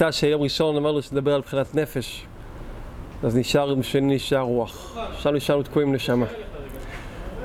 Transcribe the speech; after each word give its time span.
יצא 0.00 0.10
שיום 0.10 0.42
ראשון 0.42 0.76
אמרנו 0.76 1.02
שנדבר 1.02 1.34
על 1.34 1.40
בחינת 1.40 1.74
נפש, 1.74 2.26
אז 3.22 3.36
נשאר, 3.36 3.82
שני 3.82 4.14
נשאר 4.14 4.40
רוח. 4.40 4.96
עכשיו 4.96 5.32
נשארנו 5.32 5.62
תקועים 5.62 5.94
נשמה. 5.94 6.26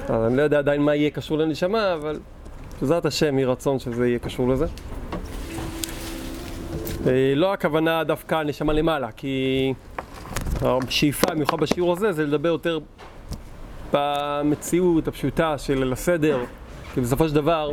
אז 0.07 0.25
אני 0.27 0.37
לא 0.37 0.41
יודע 0.41 0.57
עדיין 0.59 0.81
מה 0.81 0.95
יהיה 0.95 1.09
קשור 1.09 1.37
לנשמה, 1.37 1.93
אבל 1.93 2.19
בעזרת 2.81 3.05
השם 3.05 3.37
יהי 3.37 3.45
רצון 3.45 3.79
שזה 3.79 4.07
יהיה 4.07 4.19
קשור 4.19 4.49
לזה. 4.49 4.65
אה, 7.07 7.33
לא 7.35 7.53
הכוונה 7.53 8.03
דווקא 8.03 8.43
נשמה 8.43 8.73
למעלה, 8.73 9.11
כי 9.11 9.73
השאיפה, 10.61 11.27
במיוחד 11.31 11.59
בשיעור 11.59 11.93
הזה, 11.93 12.11
זה 12.11 12.23
לדבר 12.23 12.49
יותר 12.49 12.79
במציאות 13.93 15.07
הפשוטה 15.07 15.57
של 15.57 15.93
הסדר, 15.93 16.39
כי 16.93 17.01
בסופו 17.01 17.29
של 17.29 17.35
דבר, 17.35 17.71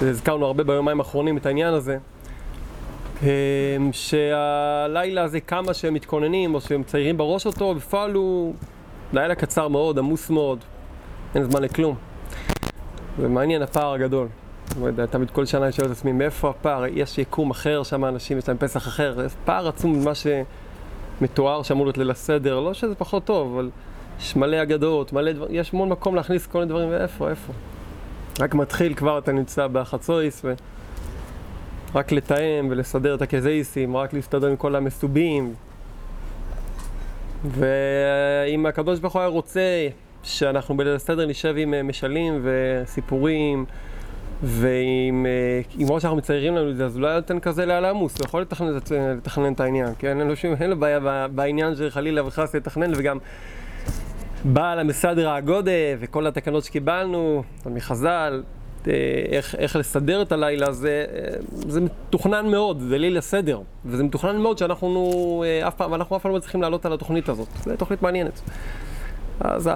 הזכרנו 0.00 0.46
הרבה 0.46 0.64
ביומיים 0.64 1.00
האחרונים 1.00 1.36
את 1.36 1.46
העניין 1.46 1.74
הזה, 1.74 1.98
שהלילה 3.92 5.22
הזה 5.22 5.40
כמה 5.40 5.74
שהם 5.74 5.94
מתכוננים 5.94 6.54
או 6.54 6.60
שהם 6.60 6.82
ציירים 6.82 7.16
בראש 7.16 7.46
אותו, 7.46 7.74
בפועל 7.74 8.12
הוא 8.12 8.54
לילה 9.12 9.34
קצר 9.34 9.68
מאוד, 9.68 9.98
עמוס 9.98 10.30
מאוד, 10.30 10.58
אין 11.34 11.44
זמן 11.44 11.62
לכלום. 11.62 11.94
זה 13.18 13.28
מעניין 13.28 13.62
הפער 13.62 13.92
הגדול. 13.92 14.28
לא 14.96 15.06
תמיד 15.06 15.30
כל 15.30 15.46
שנה 15.46 15.64
אני 15.64 15.72
שואל 15.72 15.86
את 15.86 15.92
עצמי, 15.92 16.12
מאיפה 16.12 16.50
הפער? 16.50 16.84
יש 16.86 17.18
יקום 17.18 17.50
אחר, 17.50 17.82
שם 17.82 18.04
אנשים 18.04 18.38
יש 18.38 18.48
להם 18.48 18.56
פסח 18.58 18.88
אחר, 18.88 19.22
יש 19.26 19.32
פער 19.44 19.68
עצום 19.68 20.00
ממה 20.00 20.12
שמתואר 20.14 21.62
שאמור 21.62 21.86
להיות 21.86 21.98
ליל 21.98 22.10
הסדר, 22.10 22.60
לא 22.60 22.74
שזה 22.74 22.94
פחות 22.94 23.24
טוב, 23.24 23.54
אבל 23.54 23.70
יש 24.20 24.36
מלא 24.36 24.62
אגדות, 24.62 25.12
מלא 25.12 25.32
דברים, 25.32 25.54
יש 25.54 25.74
המון 25.74 25.88
מקום 25.88 26.14
להכניס 26.14 26.46
כל 26.46 26.58
מיני 26.58 26.68
דברים, 26.68 26.88
ואיפה, 26.90 27.30
איפה? 27.30 27.52
רק 28.40 28.54
מתחיל, 28.54 28.94
כבר 28.94 29.18
אתה 29.18 29.32
נמצא 29.32 29.66
בחצויס, 29.66 30.44
ורק 31.92 32.12
לתאם 32.12 32.68
ולסדר 32.70 33.14
את 33.14 33.22
הקזייסים, 33.22 33.96
רק 33.96 34.12
להסתדר 34.12 34.46
עם 34.46 34.56
כל 34.56 34.76
המסובים. 34.76 35.54
ואם 37.44 38.66
הקדוש 38.66 38.98
ברוך 38.98 39.12
הוא 39.12 39.20
היה 39.20 39.28
רוצה 39.28 39.88
שאנחנו 40.22 40.76
בליל 40.76 40.94
הסדר 40.94 41.26
נשב 41.26 41.54
עם 41.56 41.74
אה, 41.74 41.82
משלים 41.82 42.42
וסיפורים, 42.42 43.64
ואם 44.42 45.26
כמו 45.86 46.00
שאנחנו 46.00 46.18
מציירים 46.18 46.56
לנו 46.56 46.70
את 46.70 46.76
זה, 46.76 46.84
אז 46.84 46.96
אולי 46.96 47.14
נותן 47.14 47.40
כזה 47.40 47.66
לילה 47.66 47.90
עמוס, 47.90 48.18
הוא 48.18 48.26
יכול 48.26 48.42
לתכנן, 48.42 48.78
לתכנן 49.16 49.52
את 49.52 49.60
העניין, 49.60 49.88
כן? 49.98 50.20
אין 50.20 50.28
לו 50.28 50.36
שום, 50.36 50.54
אין 50.60 50.70
לו 50.70 50.80
בעיה 50.80 51.28
בעניין 51.28 51.76
של 51.76 51.90
חלילה 51.90 52.26
וחס 52.26 52.54
לתכנן, 52.54 52.92
וגם 52.96 53.18
בעל 54.44 54.78
המסדר 54.78 55.28
האגודה 55.28 55.70
וכל 56.00 56.26
התקנות 56.26 56.64
שקיבלנו 56.64 57.42
מחז"ל, 57.66 58.42
אה, 58.44 58.59
איך, 59.32 59.54
איך 59.54 59.76
לסדר 59.76 60.22
את 60.22 60.32
הלילה 60.32 60.68
הזה, 60.68 61.04
אה, 61.14 61.36
זה 61.50 61.80
מתוכנן 61.80 62.46
מאוד, 62.46 62.80
זה 62.80 62.98
ליל 62.98 63.18
הסדר, 63.18 63.60
וזה 63.84 64.04
מתוכנן 64.04 64.36
מאוד 64.36 64.58
שאנחנו 64.58 65.44
אה, 65.46 65.68
אף 65.68 65.74
פעם, 65.74 65.94
אנחנו 65.94 66.16
אף 66.16 66.22
פעם 66.22 66.32
לא 66.32 66.38
מצליחים 66.38 66.62
לעלות 66.62 66.86
על 66.86 66.92
התוכנית 66.92 67.28
הזאת, 67.28 67.48
זו 67.64 67.76
תוכנית 67.76 68.02
מעניינת. 68.02 68.40
אז 69.40 69.70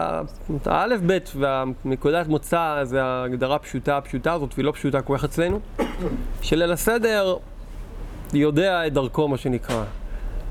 האלף 0.66 1.00
בית 1.00 1.32
והנקודת 1.36 2.26
מוצא 2.26 2.80
זה 2.82 3.04
ההגדרה 3.04 3.56
הפשוטה 3.56 3.96
הפשוטה 3.96 4.32
הזאת, 4.32 4.54
והיא 4.54 4.64
לא 4.64 4.72
פשוטה 4.72 5.02
כל 5.02 5.18
כך 5.18 5.24
אצלנו, 5.24 5.60
שליל 6.42 6.72
הסדר 6.72 7.36
יודע 8.32 8.86
את 8.86 8.92
דרכו 8.92 9.28
מה 9.28 9.36
שנקרא. 9.36 9.84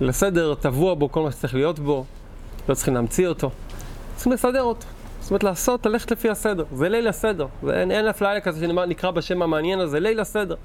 ליל 0.01 0.09
הסדר 0.09 0.55
טבוע 0.55 0.93
בו 0.93 1.11
כל 1.11 1.21
מה 1.21 1.31
שצריך 1.31 1.55
להיות 1.55 1.79
בו, 1.79 2.05
לא 2.69 2.73
צריכים 2.73 2.93
להמציא 2.93 3.27
אותו. 3.27 3.51
צריכים 4.15 4.33
לסדר 4.33 4.63
אותו. 4.63 4.87
אומרת, 5.33 5.43
לעשות, 5.43 5.85
ללכת 5.85 6.11
לפי 6.11 6.29
הסדר. 6.29 6.63
זה 6.75 6.89
ליל 6.89 7.07
הסדר. 7.07 7.47
זה, 7.63 7.81
אין, 7.81 7.91
אין 7.91 8.07
אף 8.07 8.21
לילה 8.21 8.41
כזה 8.41 8.65
שנקרא 8.65 9.11
בשם 9.11 9.41
המעניין 9.41 9.79
הזה, 9.79 9.99
ליל 9.99 10.19
הסדר. 10.19 10.55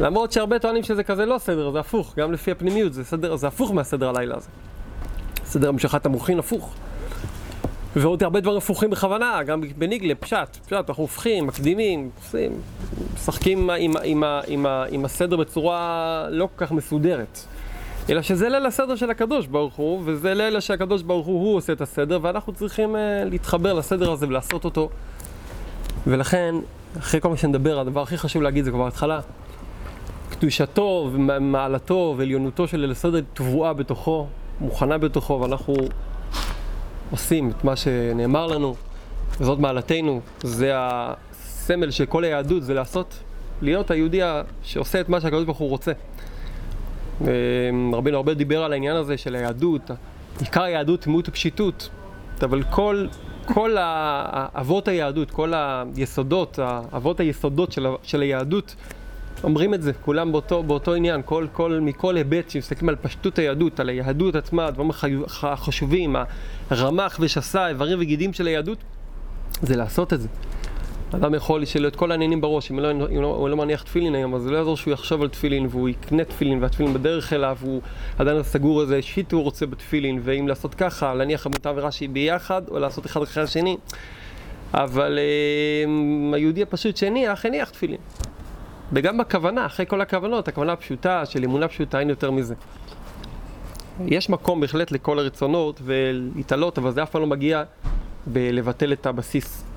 למרות 0.00 0.32
שהרבה 0.32 0.58
טוענים 0.58 0.82
שזה 0.82 1.04
כזה 1.04 1.26
לא 1.26 1.38
סדר, 1.38 1.70
זה 1.70 1.80
הפוך, 1.80 2.14
גם 2.16 2.32
לפי 2.32 2.50
הפנימיות, 2.50 2.92
זה, 2.92 3.04
סדר, 3.04 3.36
זה 3.36 3.46
הפוך 3.46 3.72
מהסדר 3.72 4.08
הלילה 4.08 4.36
הזה. 4.36 4.48
סדר 5.44 5.68
המשכת 5.68 6.06
המוחין 6.06 6.38
הפוך. 6.38 6.74
ועוד 7.96 8.22
הרבה 8.22 8.40
דברים 8.40 8.58
הפוכים 8.58 8.90
בכוונה, 8.90 9.42
גם 9.42 9.60
בניגלה, 9.78 10.14
פשט, 10.14 10.56
פשט, 10.66 10.88
אנחנו 10.88 11.02
הופכים, 11.02 11.46
מקדימים, 11.46 12.10
עושים, 12.24 12.52
משחקים 13.14 13.70
עם, 13.70 13.96
עם, 13.96 13.96
עם, 14.04 14.24
עם, 14.46 14.66
עם 14.90 15.04
הסדר 15.04 15.36
בצורה 15.36 16.26
לא 16.30 16.48
כל 16.56 16.64
כך 16.64 16.72
מסודרת. 16.72 17.38
אלא 18.10 18.22
שזה 18.22 18.48
ליל 18.48 18.66
הסדר 18.66 18.96
של 18.96 19.10
הקדוש 19.10 19.46
ברוך 19.46 19.74
הוא, 19.74 20.02
וזה 20.04 20.34
לילה 20.34 20.60
שהקדוש 20.60 21.02
ברוך 21.02 21.26
הוא, 21.26 21.40
הוא 21.40 21.56
עושה 21.56 21.72
את 21.72 21.80
הסדר, 21.80 22.18
ואנחנו 22.22 22.52
צריכים 22.52 22.94
uh, 22.94 22.98
להתחבר 23.30 23.72
לסדר 23.72 24.12
הזה 24.12 24.28
ולעשות 24.28 24.64
אותו. 24.64 24.88
ולכן, 26.06 26.54
אחרי 26.98 27.20
כל 27.20 27.28
מה 27.28 27.36
שנדבר, 27.36 27.80
הדבר 27.80 28.02
הכי 28.02 28.18
חשוב 28.18 28.42
להגיד 28.42 28.64
זה 28.64 28.70
כבר 28.70 28.86
התחלה. 28.86 29.20
קדושתו 30.30 31.10
ומעלתו 31.12 32.14
ועליונותו 32.18 32.68
של 32.68 32.80
ליל 32.80 32.90
הסדר 32.90 33.20
טבועה 33.34 33.72
בתוכו, 33.72 34.26
מוכנה 34.60 34.98
בתוכו, 34.98 35.40
ואנחנו 35.40 35.74
עושים 37.10 37.50
את 37.50 37.64
מה 37.64 37.76
שנאמר 37.76 38.46
לנו, 38.46 38.74
וזאת 39.40 39.58
מעלתנו, 39.58 40.20
זה 40.42 40.72
הסמל 40.74 41.90
של 41.90 42.06
כל 42.06 42.24
היהדות, 42.24 42.62
זה 42.62 42.74
לעשות, 42.74 43.18
להיות 43.62 43.90
היהודי 43.90 44.20
שעושה 44.62 45.00
את 45.00 45.08
מה 45.08 45.20
שהקדוש 45.20 45.44
ברוך 45.44 45.58
הוא 45.58 45.68
רוצה. 45.68 45.92
רבינו 47.92 48.16
הרבה 48.16 48.34
דיבר 48.34 48.64
על 48.64 48.72
העניין 48.72 48.96
הזה 48.96 49.16
של 49.16 49.34
היהדות, 49.34 49.90
עיקר 50.40 50.62
היהדות 50.62 51.00
תמימות 51.00 51.28
ופשיטות, 51.28 51.88
אבל 52.42 52.62
כל, 52.62 53.06
כל 53.46 53.76
אבות 54.54 54.88
היהדות, 54.88 55.30
כל 55.30 55.52
היסודות, 55.54 56.58
אבות 56.96 57.20
היסודות 57.20 57.72
של, 57.72 57.86
של 58.02 58.20
היהדות, 58.20 58.74
אומרים 59.44 59.74
את 59.74 59.82
זה, 59.82 59.92
כולם 59.92 60.32
באותו, 60.32 60.62
באותו 60.62 60.94
עניין, 60.94 61.20
כל, 61.24 61.46
כל, 61.52 61.78
מכל 61.82 62.16
היבט 62.16 62.50
שמסתכלים 62.50 62.88
על 62.88 62.96
פשטות 62.96 63.38
היהדות, 63.38 63.80
על 63.80 63.88
היהדות 63.88 64.34
עצמה, 64.34 64.66
הדברים 64.66 64.90
החשובים, 65.42 66.16
הרמ"ח 66.70 67.16
ושסה, 67.20 67.68
איברים 67.68 67.98
וגידים 68.00 68.32
של 68.32 68.46
היהדות, 68.46 68.78
זה 69.62 69.76
לעשות 69.76 70.12
את 70.12 70.20
זה. 70.20 70.28
אדם 71.14 71.34
יכול 71.34 71.64
שיהיו 71.64 71.82
לו 71.82 71.88
את 71.88 71.96
כל 71.96 72.10
העניינים 72.10 72.40
בראש, 72.40 72.70
אם 72.70 72.78
לא, 72.78 72.90
אם 72.90 73.22
לא, 73.22 73.26
הוא 73.26 73.48
לא 73.48 73.56
מניח 73.56 73.82
תפילין 73.82 74.14
היום, 74.14 74.34
אז 74.34 74.42
זה 74.42 74.50
לא 74.50 74.56
יעזור 74.56 74.76
שהוא 74.76 74.92
יחשוב 74.92 75.22
על 75.22 75.28
תפילין 75.28 75.66
והוא 75.70 75.88
יקנה 75.88 76.24
תפילין 76.24 76.62
והתפילין 76.62 76.94
בדרך 76.94 77.32
אליו, 77.32 77.56
הוא 77.60 77.80
עדיין 78.18 78.36
לא 78.36 78.42
סגור 78.42 78.82
איזה 78.82 79.02
שיט 79.02 79.32
הוא 79.32 79.42
רוצה 79.42 79.66
בתפילין, 79.66 80.20
ואם 80.24 80.48
לעשות 80.48 80.74
ככה, 80.74 81.14
להניח 81.14 81.46
עמותה 81.46 81.72
ורש"י 81.76 82.08
ביחד, 82.08 82.62
או 82.68 82.78
לעשות 82.78 83.06
אחד 83.06 83.22
אחרי 83.22 83.42
השני. 83.42 83.76
אבל 84.74 85.18
אה, 85.18 86.34
היהודי 86.36 86.62
הפשוט 86.62 86.96
שהניח, 86.96 87.46
הניח 87.46 87.70
תפילין. 87.70 87.98
וגם 88.92 89.18
בכוונה, 89.18 89.66
אחרי 89.66 89.86
כל 89.86 90.00
הכוונות, 90.00 90.48
הכוונה 90.48 90.72
הפשוטה 90.72 91.26
של 91.26 91.44
אמונה 91.44 91.68
פשוטה, 91.68 92.00
אין 92.00 92.10
יותר 92.10 92.30
מזה. 92.30 92.54
יש 94.06 94.30
מקום 94.30 94.60
בהחלט 94.60 94.92
לכל 94.92 95.18
הרצונות 95.18 95.80
ולהתעלות, 95.84 96.78
אבל 96.78 96.90
זה 96.90 97.02
אף 97.02 97.10
פעם 97.10 97.20
לא 97.20 97.26
מגיע 97.26 97.62
בלבטל 98.26 98.92
את 98.92 99.06
הבסיס. 99.06 99.67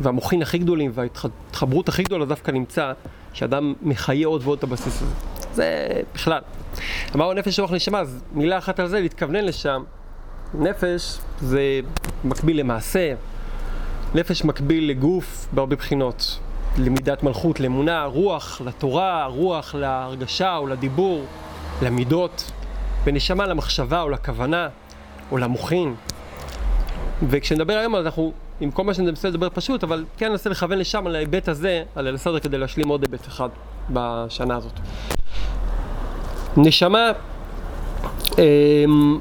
והמוחין 0.00 0.42
הכי 0.42 0.58
גדולים 0.58 0.90
וההתחברות 0.94 1.88
הכי 1.88 2.02
גדולה 2.02 2.24
דווקא 2.24 2.50
נמצא 2.50 2.92
שאדם 3.32 3.74
מחיה 3.82 4.26
עוד 4.26 4.42
ועוד 4.44 4.58
את 4.58 4.64
הבסיס 4.64 5.02
הזה. 5.02 5.14
זה 5.52 5.88
בכלל. 6.14 6.40
אמרנו 7.14 7.32
נפש 7.32 7.60
רוח 7.60 7.72
נשמה, 7.72 8.00
אז 8.00 8.22
מילה 8.32 8.58
אחת 8.58 8.80
על 8.80 8.88
זה, 8.88 9.00
להתכוונן 9.00 9.44
לשם. 9.44 9.82
נפש 10.54 11.18
זה 11.40 11.80
מקביל 12.24 12.60
למעשה, 12.60 13.14
נפש 14.14 14.44
מקביל 14.44 14.90
לגוף 14.90 15.48
בהרבה 15.52 15.76
בחינות. 15.76 16.38
למידת 16.78 17.22
מלכות, 17.22 17.60
לאמונה, 17.60 18.04
רוח 18.04 18.60
לתורה, 18.64 19.26
רוח 19.26 19.74
להרגשה 19.74 20.56
או 20.56 20.66
לדיבור, 20.66 21.24
למידות, 21.82 22.50
ונשמה 23.04 23.46
למחשבה 23.46 24.02
או 24.02 24.08
לכוונה 24.08 24.68
או 25.30 25.38
למוחין. 25.38 25.94
וכשנדבר 27.28 27.72
היום 27.72 27.96
אנחנו, 27.96 28.32
עם 28.60 28.70
כל 28.70 28.84
מה 28.84 28.94
שננסה 28.94 29.28
לדבר 29.28 29.48
פשוט, 29.54 29.84
אבל 29.84 30.04
כן 30.16 30.30
ננסה 30.30 30.50
לכוון 30.50 30.78
לשם, 30.78 31.06
על 31.06 31.16
ההיבט 31.16 31.48
הזה, 31.48 31.82
על 31.94 32.14
הסדר 32.14 32.38
כדי 32.38 32.58
להשלים 32.58 32.88
עוד 32.88 33.02
היבט 33.02 33.26
אחד 33.26 33.48
בשנה 33.90 34.56
הזאת. 34.56 34.72
נשמה, 36.56 37.10
אמ, 38.38 39.18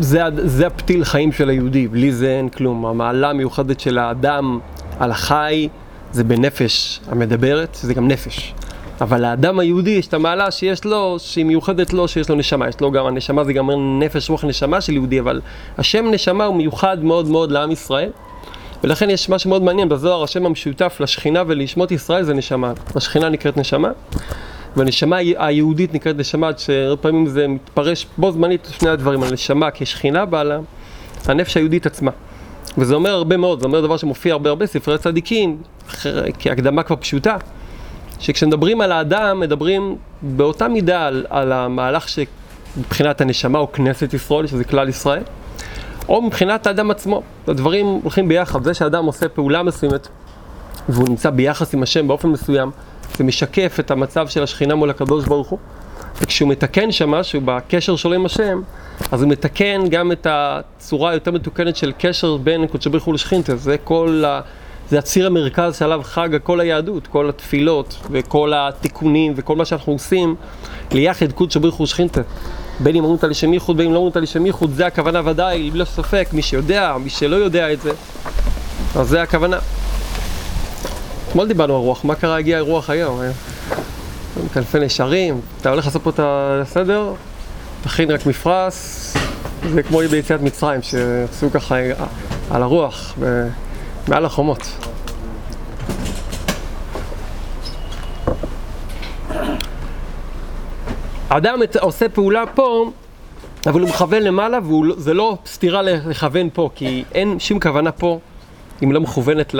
זה, 0.00 0.20
זה 0.44 0.66
הפתיל 0.66 1.04
חיים 1.04 1.32
של 1.32 1.48
היהודי, 1.48 1.88
בלי 1.88 2.12
זה 2.12 2.28
אין 2.28 2.48
כלום. 2.48 2.86
המעלה 2.86 3.30
המיוחדת 3.30 3.80
של 3.80 3.98
האדם 3.98 4.58
על 4.98 5.10
החי, 5.10 5.68
זה 6.12 6.24
בנפש 6.24 7.00
המדברת, 7.08 7.74
זה 7.74 7.94
גם 7.94 8.08
נפש. 8.08 8.54
אבל 9.00 9.22
לאדם 9.22 9.58
היהודי 9.58 9.90
יש 9.90 10.06
את 10.06 10.14
המעלה 10.14 10.50
שיש 10.50 10.84
לו, 10.84 11.16
שהיא 11.18 11.44
מיוחדת 11.44 11.92
לו, 11.92 12.08
שיש 12.08 12.28
לו 12.28 12.34
נשמה. 12.34 12.68
יש 12.68 12.80
לו 12.80 12.90
גם, 12.90 13.06
הנשמה 13.06 13.44
זה 13.44 13.52
גם 13.52 13.70
נפש, 13.98 14.30
רוח 14.30 14.44
נשמה 14.44 14.80
של 14.80 14.92
יהודי, 14.92 15.20
אבל 15.20 15.40
השם 15.78 16.04
נשמה 16.10 16.44
הוא 16.44 16.56
מיוחד 16.56 17.04
מאוד 17.04 17.28
מאוד 17.28 17.52
לעם 17.52 17.70
ישראל. 17.70 18.10
ולכן 18.84 19.10
יש 19.10 19.28
משהו 19.28 19.50
מאוד 19.50 19.62
מעניין 19.62 19.88
בזוהר, 19.88 20.22
השם 20.22 20.46
המשותף 20.46 20.96
לשכינה 21.00 21.42
ולשמות 21.46 21.90
ישראל 21.90 22.22
זה 22.22 22.34
נשמה. 22.34 22.72
השכינה 22.96 23.28
נקראת 23.28 23.56
נשמה, 23.56 23.90
והנשמה 24.76 25.16
היהודית 25.16 25.94
נקראת 25.94 26.16
נשמה, 26.16 26.50
שהרבה 26.56 27.02
פעמים 27.02 27.26
זה 27.26 27.48
מתפרש 27.48 28.06
בו 28.18 28.32
זמנית 28.32 28.68
שני 28.78 28.90
הדברים, 28.90 29.22
הנשמה 29.22 29.70
כשכינה 29.70 30.24
בעלה, 30.24 30.58
הנפש 31.26 31.56
היהודית 31.56 31.86
עצמה. 31.86 32.10
וזה 32.78 32.94
אומר 32.94 33.10
הרבה 33.10 33.36
מאוד, 33.36 33.60
זה 33.60 33.66
אומר 33.66 33.80
דבר 33.80 33.96
שמופיע 33.96 34.32
הרבה 34.32 34.50
הרבה 34.50 34.66
ספרי 34.66 34.98
צדיקים, 34.98 35.62
כהקדמה 36.38 36.82
כבר 36.82 36.96
פשוטה, 36.96 37.36
שכשמדברים 38.20 38.80
על 38.80 38.92
האדם, 38.92 39.40
מדברים 39.40 39.96
באותה 40.22 40.68
מידה 40.68 41.06
על, 41.06 41.26
על 41.30 41.52
המהלך 41.52 42.06
שמבחינת 42.08 43.20
הנשמה 43.20 43.58
או 43.58 43.72
כנסת 43.72 44.14
ישראל, 44.14 44.46
שזה 44.46 44.64
כלל 44.64 44.88
ישראל, 44.88 45.22
או 46.08 46.22
מבחינת 46.22 46.66
האדם 46.66 46.90
עצמו. 46.90 47.22
הדברים 47.46 47.86
הולכים 47.86 48.28
ביחד. 48.28 48.64
זה 48.64 48.74
שאדם 48.74 49.04
עושה 49.04 49.28
פעולה 49.28 49.62
מסוימת, 49.62 50.08
והוא 50.88 51.08
נמצא 51.08 51.30
ביחס 51.30 51.74
עם 51.74 51.82
השם 51.82 52.08
באופן 52.08 52.28
מסוים, 52.28 52.70
זה 53.16 53.24
משקף 53.24 53.76
את 53.80 53.90
המצב 53.90 54.28
של 54.28 54.42
השכינה 54.42 54.74
מול 54.74 54.90
הקדוש 54.90 55.24
ברוך 55.24 55.48
הוא. 55.48 55.58
וכשהוא 56.22 56.48
מתקן 56.48 56.92
שם 56.92 57.10
משהו 57.10 57.40
בקשר 57.44 57.96
שלו 57.96 58.12
עם 58.12 58.26
השם, 58.26 58.60
אז 59.12 59.22
הוא 59.22 59.30
מתקן 59.30 59.88
גם 59.90 60.12
את 60.12 60.26
הצורה 60.30 61.10
היותר 61.10 61.30
מתוקנת 61.30 61.76
של 61.76 61.92
קשר 61.98 62.36
בין 62.36 62.66
קודשי 62.66 62.88
ברוך 62.88 63.04
הוא 63.04 63.14
לשכינתה. 63.14 63.56
זה 63.56 63.76
כל 63.84 64.24
ה... 64.26 64.40
זה 64.90 64.98
הציר 64.98 65.26
המרכז 65.26 65.78
שעליו 65.78 66.00
חג 66.04 66.28
כל 66.42 66.60
היהדות, 66.60 67.06
כל 67.06 67.28
התפילות 67.28 67.96
וכל 68.10 68.52
התיקונים 68.56 69.32
וכל 69.36 69.56
מה 69.56 69.64
שאנחנו 69.64 69.92
עושים 69.92 70.34
ליחד 70.92 71.32
קודשא 71.32 71.60
ברוך 71.60 71.74
הוא 71.74 71.86
שכינתה. 71.86 72.20
בין 72.80 72.96
אם 72.96 73.02
אומרים 73.04 73.16
אותה 73.16 73.26
לשם 73.26 73.52
ייחוד, 73.52 73.76
בין 73.76 73.86
אם 73.86 73.92
לא 73.92 73.98
אומרים 73.98 74.10
אותה 74.10 74.20
לשם 74.20 74.46
ייחוד, 74.46 74.74
זה 74.74 74.86
הכוונה 74.86 75.20
ודאי, 75.24 75.70
בלי 75.70 75.84
ספק, 75.86 76.28
מי 76.32 76.42
שיודע, 76.42 76.96
מי 77.04 77.10
שלא 77.10 77.36
יודע 77.36 77.72
את 77.72 77.80
זה, 77.80 77.90
אז 78.96 79.08
זה 79.08 79.22
הכוונה. 79.22 79.58
אתמול 81.28 81.48
דיברנו 81.48 81.76
על 81.76 81.80
רוח, 81.80 82.04
מה 82.04 82.14
קרה, 82.14 82.36
הגיע 82.36 82.60
רוח 82.60 82.90
היום? 82.90 83.20
כנפי 84.54 84.78
נשרים, 84.78 85.40
אתה 85.60 85.70
הולך 85.70 85.86
לעשות 85.86 86.02
פה 86.02 86.10
את 86.10 86.20
הסדר, 86.22 87.12
תכין 87.84 88.10
רק 88.10 88.26
מפרש, 88.26 88.74
זה 89.72 89.82
כמו 89.82 89.98
ביציאת 90.10 90.40
מצרים, 90.40 90.82
שעשו 90.82 91.50
ככה 91.52 91.76
על 92.50 92.62
הרוח, 92.62 93.14
מעל 94.08 94.24
החומות. 94.24 94.62
האדם 101.34 101.58
עושה 101.80 102.08
פעולה 102.08 102.46
פה, 102.54 102.90
אבל 103.66 103.80
הוא 103.80 103.88
מכוון 103.88 104.22
למעלה, 104.22 104.58
וזה 104.68 105.14
לא 105.14 105.36
סתירה 105.46 105.82
לכוון 105.82 106.48
פה, 106.52 106.70
כי 106.74 107.04
אין 107.14 107.38
שום 107.38 107.60
כוונה 107.60 107.92
פה, 107.92 108.18
אם 108.84 108.92
לא 108.92 109.00
מכוונת 109.00 109.54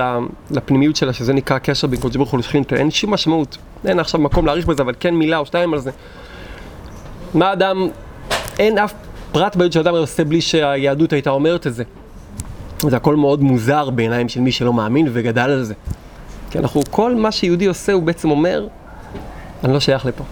לפנימיות 0.50 0.96
שלה, 0.96 1.12
שזה 1.12 1.32
נקרא 1.32 1.58
קשר 1.58 1.86
בין 1.86 2.00
קודש 2.00 2.16
ברוך 2.16 2.30
הוא 2.30 2.38
לשכינתה, 2.38 2.76
אין 2.76 2.90
שום 2.90 3.14
משמעות. 3.14 3.58
אין 3.84 3.98
עכשיו 3.98 4.20
מקום 4.20 4.46
להעריך 4.46 4.66
בזה, 4.66 4.82
אבל 4.82 4.94
כן 5.00 5.14
מילה 5.14 5.38
או 5.38 5.46
שתיים 5.46 5.74
על 5.74 5.80
זה. 5.80 5.90
מה 7.34 7.52
אדם, 7.52 7.88
אין 8.58 8.78
אף 8.78 8.94
פרט 9.32 9.56
בעיות 9.56 9.72
שאדם 9.72 9.94
עושה 9.94 10.24
בלי 10.24 10.40
שהיהדות 10.40 11.12
הייתה 11.12 11.30
אומרת 11.30 11.66
את 11.66 11.74
זה. 11.74 11.84
זה 12.78 12.96
הכל 12.96 13.16
מאוד 13.16 13.42
מוזר 13.42 13.90
בעיניים 13.90 14.28
של 14.28 14.40
מי 14.40 14.52
שלא 14.52 14.72
מאמין 14.72 15.08
וגדל 15.12 15.50
על 15.50 15.62
זה. 15.62 15.74
כי 16.50 16.58
אנחנו, 16.58 16.82
כל 16.90 17.14
מה 17.14 17.32
שיהודי 17.32 17.66
עושה 17.66 17.92
הוא 17.92 18.02
בעצם 18.02 18.30
אומר, 18.30 18.66
אני 19.64 19.72
לא 19.72 19.80
שייך 19.80 20.06
לפה. 20.06 20.24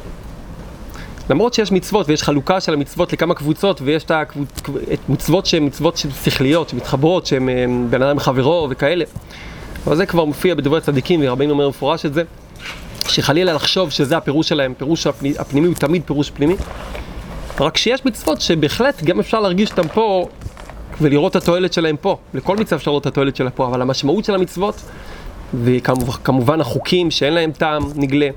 למרות 1.31 1.55
שיש 1.55 1.73
מצוות 1.73 2.09
ויש 2.09 2.23
חלוקה 2.23 2.61
של 2.61 2.73
המצוות 2.75 3.13
לכמה 3.13 3.35
קבוצות 3.35 3.81
ויש 3.85 4.05
את 4.05 4.13
המצוות 5.09 5.47
שהן 5.47 5.65
מצוות 5.65 5.97
שכליות, 6.25 6.69
שמתחברות, 6.69 7.27
שהן 7.27 7.87
בן 7.91 8.03
אדם 8.03 8.19
חברו 8.19 8.67
וכאלה. 8.71 9.05
אבל 9.87 9.97
זה 9.97 10.07
כבר 10.07 10.25
מופיע 10.25 10.55
בדברי 10.55 10.81
צדיקים 10.81 11.21
ורבינו 11.23 11.53
אומר 11.53 11.69
מפורש 11.69 12.07
את 12.07 12.15
זה, 12.15 12.23
שחלילה 13.09 13.53
לחשוב 13.53 13.91
שזה 13.91 14.17
הפירוש 14.17 14.49
שלהם, 14.49 14.75
פירוש 14.79 15.07
הפנימי, 15.07 15.39
הפנימי 15.39 15.67
הוא 15.67 15.75
תמיד 15.75 16.03
פירוש 16.07 16.31
פנימי. 16.31 16.55
רק 17.61 17.77
שיש 17.77 18.05
מצוות 18.05 18.41
שבהחלט 18.41 19.03
גם 19.03 19.21
אפשר 19.21 19.41
להרגיש 19.41 19.71
אותם 19.71 19.89
פה 19.89 20.29
ולראות 21.01 21.37
את 21.37 21.43
התועלת 21.43 21.73
שלהם 21.73 21.97
פה. 21.97 22.17
לכל 22.35 22.57
מצווה 22.57 22.79
אפשר 22.79 22.91
לראות 22.91 23.03
את 23.03 23.07
התועלת 23.07 23.37
שלה 23.37 23.51
פה, 23.51 23.67
אבל 23.67 23.83
המשמעות 23.83 24.25
של 24.25 24.35
המצוות, 24.35 24.83
וכמובן 25.65 26.61
החוקים 26.61 27.11
שאין 27.11 27.33
להם 27.33 27.53
טעם 27.53 27.83
נגלה, 27.95 28.29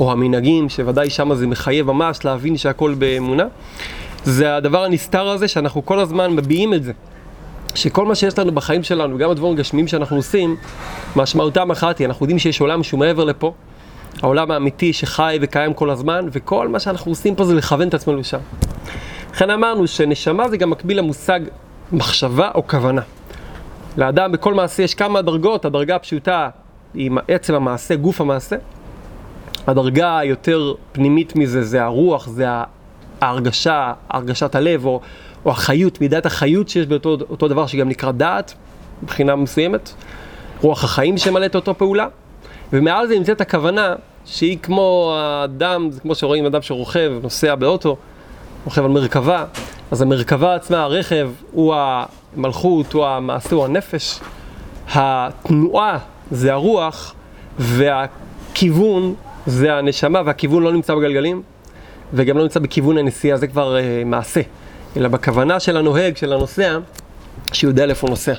או 0.00 0.12
המנהגים, 0.12 0.68
שוודאי 0.68 1.10
שם 1.10 1.34
זה 1.34 1.46
מחייב 1.46 1.86
ממש 1.86 2.24
להבין 2.24 2.56
שהכל 2.56 2.94
באמונה, 2.94 3.44
זה 4.24 4.56
הדבר 4.56 4.84
הנסתר 4.84 5.28
הזה 5.28 5.48
שאנחנו 5.48 5.86
כל 5.86 5.98
הזמן 5.98 6.30
מביעים 6.30 6.74
את 6.74 6.82
זה. 6.82 6.92
שכל 7.74 8.06
מה 8.06 8.14
שיש 8.14 8.38
לנו 8.38 8.52
בחיים 8.52 8.82
שלנו, 8.82 9.14
וגם 9.16 9.30
הדברים 9.30 9.52
הגשמיים 9.52 9.88
שאנחנו 9.88 10.16
עושים, 10.16 10.56
משמעותם 11.16 11.70
אחת 11.70 11.98
היא, 11.98 12.06
אנחנו 12.06 12.24
יודעים 12.24 12.38
שיש 12.38 12.60
עולם 12.60 12.82
שהוא 12.82 13.00
מעבר 13.00 13.24
לפה, 13.24 13.52
העולם 14.22 14.50
האמיתי 14.50 14.92
שחי 14.92 15.38
וקיים 15.40 15.74
כל 15.74 15.90
הזמן, 15.90 16.28
וכל 16.32 16.68
מה 16.68 16.80
שאנחנו 16.80 17.12
עושים 17.12 17.34
פה 17.34 17.44
זה 17.44 17.54
לכוון 17.54 17.88
את 17.88 17.94
עצמנו 17.94 18.16
לשם. 18.16 18.38
לכן 19.32 19.50
אמרנו 19.50 19.86
שנשמה 19.86 20.48
זה 20.48 20.56
גם 20.56 20.70
מקביל 20.70 20.98
למושג 20.98 21.40
מחשבה 21.92 22.50
או 22.54 22.66
כוונה. 22.66 23.02
לאדם 23.96 24.32
בכל 24.32 24.54
מעשה 24.54 24.82
יש 24.82 24.94
כמה 24.94 25.22
דרגות, 25.22 25.64
הדרגה 25.64 25.96
הפשוטה 25.96 26.48
היא 26.94 27.10
עצם 27.28 27.54
המעשה, 27.54 27.96
גוף 27.96 28.20
המעשה. 28.20 28.56
הדרגה 29.66 30.18
היותר 30.18 30.74
פנימית 30.92 31.36
מזה 31.36 31.62
זה 31.62 31.84
הרוח, 31.84 32.28
זה 32.28 32.46
ההרגשה, 33.20 33.92
הרגשת 34.10 34.54
הלב, 34.54 34.86
או, 34.86 35.00
או 35.44 35.50
החיות, 35.50 36.00
מידת 36.00 36.26
החיות 36.26 36.68
שיש 36.68 36.86
באותו 36.86 37.48
דבר 37.48 37.66
שגם 37.66 37.88
נקרא 37.88 38.12
דעת, 38.12 38.54
מבחינה 39.02 39.36
מסוימת. 39.36 39.90
רוח 40.62 40.84
החיים 40.84 41.18
שמלא 41.18 41.46
את 41.46 41.54
אותו 41.54 41.74
פעולה. 41.74 42.06
ומעל 42.72 43.06
זה 43.06 43.18
נמצאת 43.18 43.40
הכוונה 43.40 43.94
שהיא 44.24 44.58
כמו 44.62 45.14
האדם, 45.16 45.90
זה 45.90 46.00
כמו 46.00 46.14
שרואים 46.14 46.46
אדם 46.46 46.62
שרוכב, 46.62 47.12
נוסע 47.22 47.54
באוטו, 47.54 47.96
רוכב 48.64 48.84
על 48.84 48.90
מרכבה, 48.90 49.44
אז 49.90 50.02
המרכבה 50.02 50.54
עצמה, 50.54 50.82
הרכב, 50.82 51.30
הוא 51.52 51.74
המלכות, 51.76 52.92
הוא 52.92 53.06
המעשה, 53.06 53.56
הוא 53.56 53.64
הנפש. 53.64 54.20
התנועה 54.94 55.98
זה 56.30 56.52
הרוח, 56.52 57.14
והכיוון 57.58 59.14
זה 59.46 59.74
הנשמה, 59.74 60.22
והכיוון 60.26 60.62
לא 60.62 60.72
נמצא 60.72 60.94
בגלגלים, 60.94 61.42
וגם 62.12 62.36
לא 62.36 62.42
נמצא 62.42 62.60
בכיוון 62.60 62.98
הנסיעה, 62.98 63.36
זה 63.36 63.46
כבר 63.46 63.76
uh, 63.76 64.04
מעשה. 64.04 64.40
אלא 64.96 65.08
בכוונה 65.08 65.60
של 65.60 65.76
הנוהג, 65.76 66.16
של 66.16 66.32
הנוסע, 66.32 66.78
שיודע 67.52 67.86
לאיפה 67.86 68.06
הוא 68.06 68.10
נוסע. 68.10 68.34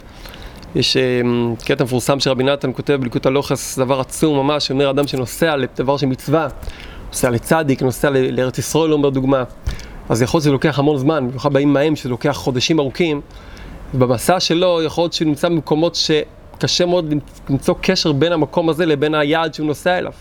יש 0.75 0.98
uh, 0.98 1.65
קטע 1.65 1.83
מפורסם 1.83 2.19
שרבי 2.19 2.44
נתן 2.44 2.71
כותב 2.74 2.94
בליקוד 2.94 3.27
הלוחס, 3.27 3.80
דבר 3.80 4.00
עצום 4.00 4.38
ממש, 4.38 4.71
אומר 4.71 4.89
אדם 4.89 5.07
שנוסע 5.07 5.56
לדבר 5.56 5.98
של 5.98 6.07
מצווה, 6.07 6.48
נוסע 7.07 7.30
לצדיק, 7.30 7.81
נוסע 7.81 8.09
לארץ 8.09 8.57
ישראל, 8.57 8.94
אומר 8.94 9.09
דוגמה. 9.09 9.44
אז 10.09 10.21
יכול 10.21 10.38
להיות 10.38 10.44
שזה 10.44 10.51
לוקח 10.51 10.80
המון 10.80 10.98
זמן, 10.98 11.27
במיוחד 11.27 11.54
באים 11.54 11.74
מהם 11.74 11.95
שזה 11.95 12.09
לוקח 12.09 12.31
חודשים 12.31 12.80
ארוכים, 12.80 13.21
ובמסע 13.94 14.39
שלו 14.39 14.81
יכול 14.83 15.04
להיות 15.04 15.13
שהוא 15.13 15.27
נמצא 15.27 15.50
במקומות 15.50 15.95
שקשה 15.95 16.86
מאוד 16.86 17.13
למצוא 17.50 17.75
קשר 17.81 18.12
בין 18.12 18.31
המקום 18.31 18.69
הזה 18.69 18.86
לבין 18.86 19.15
היעד 19.15 19.54
שהוא 19.54 19.68
נוסע 19.68 19.98
אליו. 19.98 20.12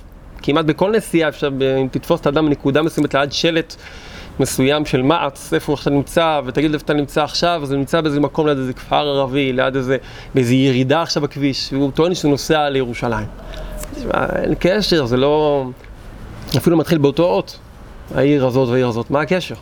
כמעט 0.43 0.65
בכל 0.65 0.91
נסיעה 0.91 1.29
אפשר, 1.29 1.49
אם 1.83 1.89
תתפוס 1.91 2.21
את 2.21 2.27
האדם 2.27 2.47
בנקודה 2.47 2.83
מסוימת 2.83 3.15
ליד 3.15 3.33
שלט 3.33 3.77
מסוים 4.41 4.87
של 4.87 5.03
מעץ, 5.03 5.53
איפה 5.53 5.77
אתה 5.83 5.91
נמצא, 5.91 6.41
ותגיד 6.47 6.73
איפה 6.73 6.85
אתה 6.85 6.95
נמצא 6.95 7.25
עכשיו, 7.25 7.61
אז 7.63 7.71
הוא 7.71 7.79
נמצא 7.79 8.01
באיזה 8.01 8.21
מקום 8.21 8.47
ליד 8.47 8.59
איזה 8.59 8.73
כפר 8.73 9.09
ערבי, 9.09 9.53
ליד 9.53 9.77
איזה, 9.77 9.97
באיזה 10.35 10.55
ירידה 10.55 11.03
עכשיו 11.03 11.23
בכביש, 11.23 11.73
והוא 11.73 11.91
טוען 11.91 12.15
שהוא 12.15 12.31
נוסע 12.31 12.69
לירושלים. 12.69 13.27
אין 14.13 14.55
קשר, 14.59 15.07
זה 15.07 15.17
לא... 15.17 15.65
אפילו 16.57 16.77
מתחיל 16.77 16.99
באותו 16.99 17.25
אות, 17.25 17.59
העיר 18.15 18.47
הזאת 18.47 18.69
והעיר 18.69 18.89
הזאת, 18.89 19.11
מה 19.11 19.21
הקשר? 19.21 19.55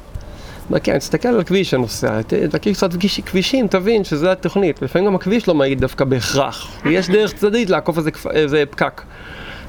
מה 0.71 0.79
כן, 0.79 0.99
תסתכל 0.99 1.29
על 1.29 1.41
הכביש 1.41 1.75
הנוסע, 1.75 2.21
תכיר 2.51 2.73
קצת 2.73 2.91
כבישים, 3.27 3.69
תבין 3.69 4.05
שזה 4.05 4.33
התוכנית. 4.33 4.83
לפעמים 4.83 5.07
גם 5.07 5.15
הכביש 5.15 5.49
לא 5.49 5.55
מעיד 5.55 5.81
דווקא 5.81 6.05
בהכרח. 6.05 6.83
יש 6.91 7.09
דרך 7.09 7.33
צדדית 7.33 7.71
לעקוף 7.71 7.99
איזה, 7.99 8.11
איזה 8.31 8.65
פקק. 8.71 9.03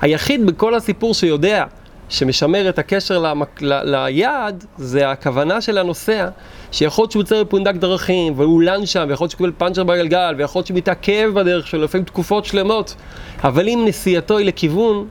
היחיד 0.02 0.46
בכל 0.46 0.75
הסיפור 0.75 1.14
שיודע 1.14 1.66
שמשמר 2.10 2.70
את 2.70 2.80
הקשר 2.80 3.20
למק... 3.20 3.62
ל... 3.62 3.96
ליעד, 3.96 4.66
זה 4.78 5.10
הכוונה 5.10 5.62
של 5.62 5.78
הנוסע, 5.78 6.28
שיכול 6.72 7.04
להיות 7.04 7.12
שהוא 7.12 7.22
יוצא 7.22 7.44
בפונדק 7.44 7.75
דרכים, 7.75 8.34
והוא 8.36 8.62
לן 8.62 8.86
שם, 8.86 9.06
ויכול 9.10 9.25
להיות 9.25 9.32
שהוא 9.32 9.38
קיבל 9.38 9.52
פאנצ'ר 9.58 9.84
בגלגל, 9.84 10.36
ויכול 10.38 10.60
להיות 10.60 10.68
שהוא 10.68 10.78
מתעכב 10.78 11.32
בדרך 11.34 11.68
שלו, 11.68 11.84
לפעמים 11.84 12.06
תקופות 12.06 12.46
שלמות, 12.46 12.96
אבל 13.44 13.68
אם 13.68 13.84
נסיעתו 13.88 14.38
היא 14.38 14.48
לכיוון, 14.48 15.08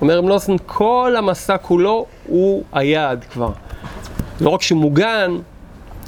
אומר 0.00 0.20
מלוסן, 0.20 0.56
כל 0.66 1.14
המסע 1.18 1.56
כולו 1.56 2.06
הוא 2.26 2.64
היעד 2.72 3.24
כבר. 3.32 3.50
לא 4.40 4.50
רק 4.50 4.62
שהוא 4.62 4.80
מוגן, 4.80 5.30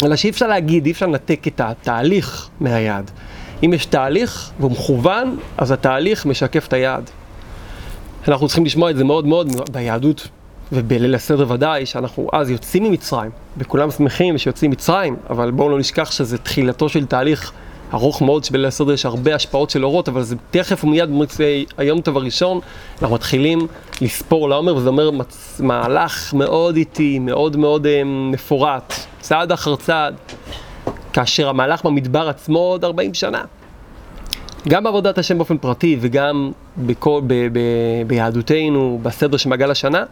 אלא 0.04 0.16
שאי 0.16 0.30
אפשר 0.30 0.46
להגיד, 0.46 0.86
אי 0.86 0.92
אפשר 0.92 1.06
לנתק 1.06 1.40
את 1.46 1.60
התהליך 1.60 2.48
מהיעד. 2.60 3.10
אם 3.64 3.72
יש 3.72 3.86
תהליך 3.86 4.50
והוא 4.60 4.70
מכוון, 4.70 5.36
אז 5.58 5.70
התהליך 5.70 6.26
משקף 6.26 6.66
את 6.68 6.72
היעד. 6.72 7.10
אנחנו 8.28 8.46
צריכים 8.46 8.64
לשמוע 8.64 8.90
את 8.90 8.96
זה 8.96 9.04
מאוד 9.04 9.26
מאוד 9.26 9.70
ביהדות 9.72 10.28
ובליל 10.72 11.14
הסדר 11.14 11.52
ודאי, 11.52 11.86
שאנחנו 11.86 12.28
אז 12.32 12.50
יוצאים 12.50 12.84
ממצרים, 12.84 13.30
וכולם 13.58 13.90
שמחים 13.90 14.38
שיוצאים 14.38 14.70
ממצרים, 14.70 15.16
אבל 15.30 15.50
בואו 15.50 15.68
לא 15.68 15.78
נשכח 15.78 16.10
שזה 16.10 16.38
תחילתו 16.38 16.88
של 16.88 17.06
תהליך 17.06 17.52
ארוך 17.94 18.22
מאוד, 18.22 18.44
שבליל 18.44 18.66
הסדר 18.66 18.92
יש 18.92 19.06
הרבה 19.06 19.34
השפעות 19.34 19.70
של 19.70 19.84
אורות, 19.84 20.08
אבל 20.08 20.22
זה 20.22 20.36
תכף 20.50 20.84
ומיד 20.84 21.10
היום 21.78 22.00
טוב 22.00 22.16
הראשון, 22.16 22.60
אנחנו 23.02 23.14
מתחילים 23.14 23.66
לספור 24.00 24.48
לעומר, 24.48 24.76
וזה 24.76 24.88
אומר 24.88 25.10
מהלך 25.58 26.34
מאוד 26.34 26.76
איטי, 26.76 27.18
מאוד 27.18 27.56
מאוד 27.56 27.86
אה, 27.86 28.02
מפורט, 28.04 28.94
צעד 29.20 29.52
אחר 29.52 29.76
צעד, 29.76 30.14
כאשר 31.12 31.48
המהלך 31.48 31.84
במדבר 31.84 32.28
עצמו 32.28 32.58
עוד 32.58 32.84
40 32.84 33.14
שנה. 33.14 33.42
גם 34.68 34.84
בעבודת 34.84 35.18
השם 35.18 35.38
באופן 35.38 35.58
פרטי 35.58 35.96
וגם 36.00 36.52
בכל, 36.78 37.20
ב, 37.26 37.34
ב, 37.52 37.58
ביהדותנו, 38.06 39.00
בסדר 39.02 39.36
של 39.36 39.48
מעגל 39.48 39.70
השנה, 39.70 40.04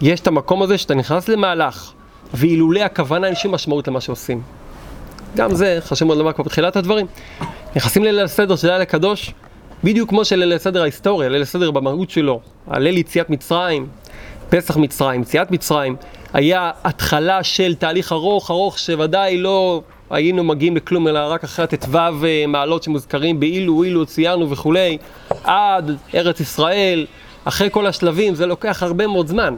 יש 0.00 0.20
את 0.20 0.26
המקום 0.26 0.62
הזה 0.62 0.78
שאתה 0.78 0.94
נכנס 0.94 1.28
למהלך, 1.28 1.92
ואילולי 2.34 2.82
הכוונה 2.82 3.26
אין 3.26 3.34
שום 3.34 3.54
משמעות 3.54 3.88
למה 3.88 4.00
שעושים. 4.00 4.42
גם 5.36 5.54
זה 5.54 5.78
חשוב 5.80 6.08
מאוד 6.08 6.18
לומר 6.18 6.32
כבר 6.32 6.44
בתחילת 6.44 6.76
הדברים. 6.76 7.06
נכנסים 7.76 8.04
לליל 8.04 8.24
הסדר 8.24 8.56
של 8.56 8.70
ליל 8.70 8.80
הקדוש, 8.80 9.34
בדיוק 9.84 10.08
כמו 10.08 10.24
של 10.24 10.36
ליל 10.36 10.52
הסדר 10.52 10.82
ההיסטוריה, 10.82 11.28
ליל 11.28 11.42
הסדר 11.42 11.70
במהות 11.70 12.10
שלו, 12.10 12.40
הליל 12.66 12.98
יציאת 12.98 13.30
מצרים, 13.30 13.86
פסח 14.48 14.76
מצרים, 14.76 15.22
יציאת 15.22 15.50
מצרים, 15.50 15.96
היה 16.32 16.70
התחלה 16.84 17.42
של 17.42 17.74
תהליך 17.74 18.12
ארוך 18.12 18.50
ארוך 18.50 18.78
שוודאי 18.78 19.36
לא 19.36 19.82
היינו 20.10 20.44
מגיעים 20.44 20.76
לכלום, 20.76 21.08
אלא 21.08 21.18
רק 21.18 21.44
אחרי 21.44 21.64
הט"ו 21.64 21.98
אה, 21.98 22.44
מעלות 22.48 22.82
שמוזכרים 22.82 23.40
באילו, 23.40 23.82
אילו 23.82 24.06
ציינו 24.06 24.50
וכולי, 24.50 24.98
עד 25.44 25.90
ארץ 26.14 26.40
ישראל, 26.40 27.06
אחרי 27.44 27.68
כל 27.70 27.86
השלבים, 27.86 28.34
זה 28.34 28.46
לוקח 28.46 28.82
הרבה 28.82 29.06
מאוד 29.06 29.26
זמן. 29.26 29.54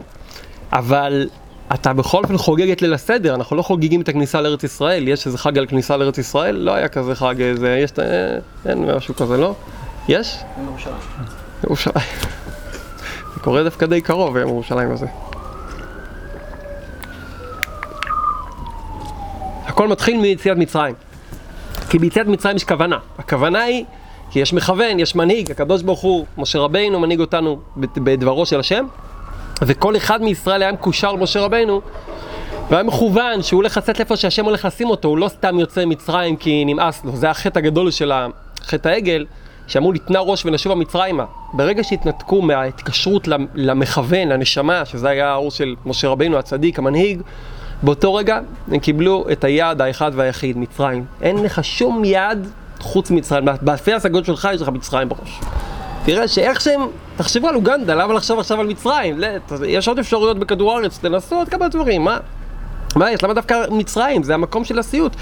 אבל 0.73 1.27
אתה 1.73 1.93
בכל 1.93 2.23
אופן 2.23 2.37
חוגג 2.37 2.71
את 2.71 2.81
ליל 2.81 2.93
הסדר, 2.93 3.35
אנחנו 3.35 3.55
לא 3.55 3.61
חוגגים 3.61 4.01
את 4.01 4.09
הכניסה 4.09 4.41
לארץ 4.41 4.63
ישראל, 4.63 5.07
יש 5.07 5.25
איזה 5.25 5.37
חג 5.37 5.57
על 5.57 5.65
כניסה 5.65 5.97
לארץ 5.97 6.17
ישראל? 6.17 6.55
לא 6.55 6.71
היה 6.73 6.87
כזה 6.87 7.15
חג, 7.15 7.41
איזה, 7.41 7.77
יש, 7.83 7.91
אה, 7.99 8.37
אין 8.65 8.85
משהו 8.95 9.15
כזה, 9.15 9.37
לא? 9.37 9.53
יש? 10.07 10.37
ירושלים. 10.65 10.95
ירושלים. 11.63 12.05
זה 13.33 13.39
קורה 13.41 13.63
דווקא 13.63 13.85
די 13.85 14.01
קרוב, 14.01 14.37
ירושלים 14.37 14.91
הזה. 14.91 15.07
הכל 19.73 19.87
מתחיל 19.87 20.17
מיציאת 20.17 20.57
מצרים. 20.57 20.95
כי 21.89 21.99
ביציאת 21.99 22.27
מצרים 22.27 22.55
יש 22.55 22.63
כוונה. 22.63 22.97
הכוונה 23.17 23.61
היא, 23.61 23.85
כי 24.31 24.39
יש 24.39 24.53
מכוון, 24.53 24.99
יש 24.99 25.15
מנהיג, 25.15 25.51
הקדוש 25.51 25.81
ברוך 25.81 25.99
הוא, 25.99 26.25
משה 26.37 26.59
רבינו 26.59 26.99
מנהיג 26.99 27.19
אותנו 27.19 27.59
בדברו 27.77 28.45
של 28.45 28.59
השם, 28.59 28.85
וכל 29.61 29.97
אחד 29.97 30.21
מישראל 30.21 30.61
היה 30.61 30.71
מקושר 30.71 31.11
למשה 31.11 31.41
רבינו, 31.41 31.81
והיה 32.69 32.83
מכוון 32.83 33.43
שהוא 33.43 33.57
הולך 33.57 33.77
לצאת 33.77 33.99
לאיפה 33.99 34.17
שהשם 34.17 34.45
הולך 34.45 34.65
לשים 34.65 34.89
אותו, 34.89 35.07
הוא 35.07 35.17
לא 35.17 35.27
סתם 35.27 35.59
יוצא 35.59 35.85
ממצרים 35.85 36.35
כי 36.35 36.65
נמאס 36.65 37.05
לו, 37.05 37.15
זה 37.15 37.29
החטא 37.29 37.59
הגדול 37.59 37.91
של 37.91 38.11
חטא 38.61 38.89
העגל, 38.89 39.25
שאמרו 39.67 39.93
נתנה 39.93 40.19
ראש 40.19 40.45
ונשובה 40.45 40.75
מצרימה. 40.75 41.25
ברגע 41.53 41.83
שהתנתקו 41.83 42.41
מההתקשרות 42.41 43.27
למכוון, 43.55 44.27
לנשמה, 44.27 44.85
שזה 44.85 45.09
היה 45.09 45.31
האור 45.31 45.51
של 45.51 45.75
משה 45.85 46.07
רבינו 46.07 46.37
הצדיק, 46.37 46.79
המנהיג, 46.79 47.21
באותו 47.83 48.13
רגע 48.13 48.39
הם 48.71 48.79
קיבלו 48.79 49.25
את 49.31 49.43
היעד 49.43 49.81
האחד 49.81 50.11
והיחיד, 50.15 50.57
מצרים. 50.57 51.05
אין 51.21 51.37
לך 51.37 51.63
שום 51.63 52.05
יעד 52.05 52.47
חוץ 52.79 53.11
ממצרים. 53.11 53.45
באלפי 53.61 53.93
השגות 53.93 54.25
שלך 54.25 54.47
יש 54.53 54.61
לך 54.61 54.69
מצרים 54.69 55.09
בראש. 55.09 55.39
תראה 56.05 56.27
שאיך 56.27 56.61
שהם, 56.61 56.81
תחשבו 57.15 57.47
על 57.47 57.55
אוגנדה, 57.55 57.95
למה 57.95 58.13
לחשוב 58.13 58.39
עכשיו 58.39 58.59
על 58.59 58.67
מצרים? 58.67 59.21
יש 59.67 59.87
עוד 59.87 59.99
אפשרויות 59.99 60.39
בכדור 60.39 60.73
הארץ, 60.73 60.97
תנסו 60.97 61.35
עוד 61.35 61.49
כמה 61.49 61.67
דברים, 61.67 62.03
מה? 62.03 62.17
מה 62.95 63.11
יש? 63.11 63.23
למה 63.23 63.33
דווקא 63.33 63.65
מצרים? 63.71 64.23
זה 64.23 64.33
המקום 64.33 64.65
של 64.65 64.79
הסיוט. 64.79 65.15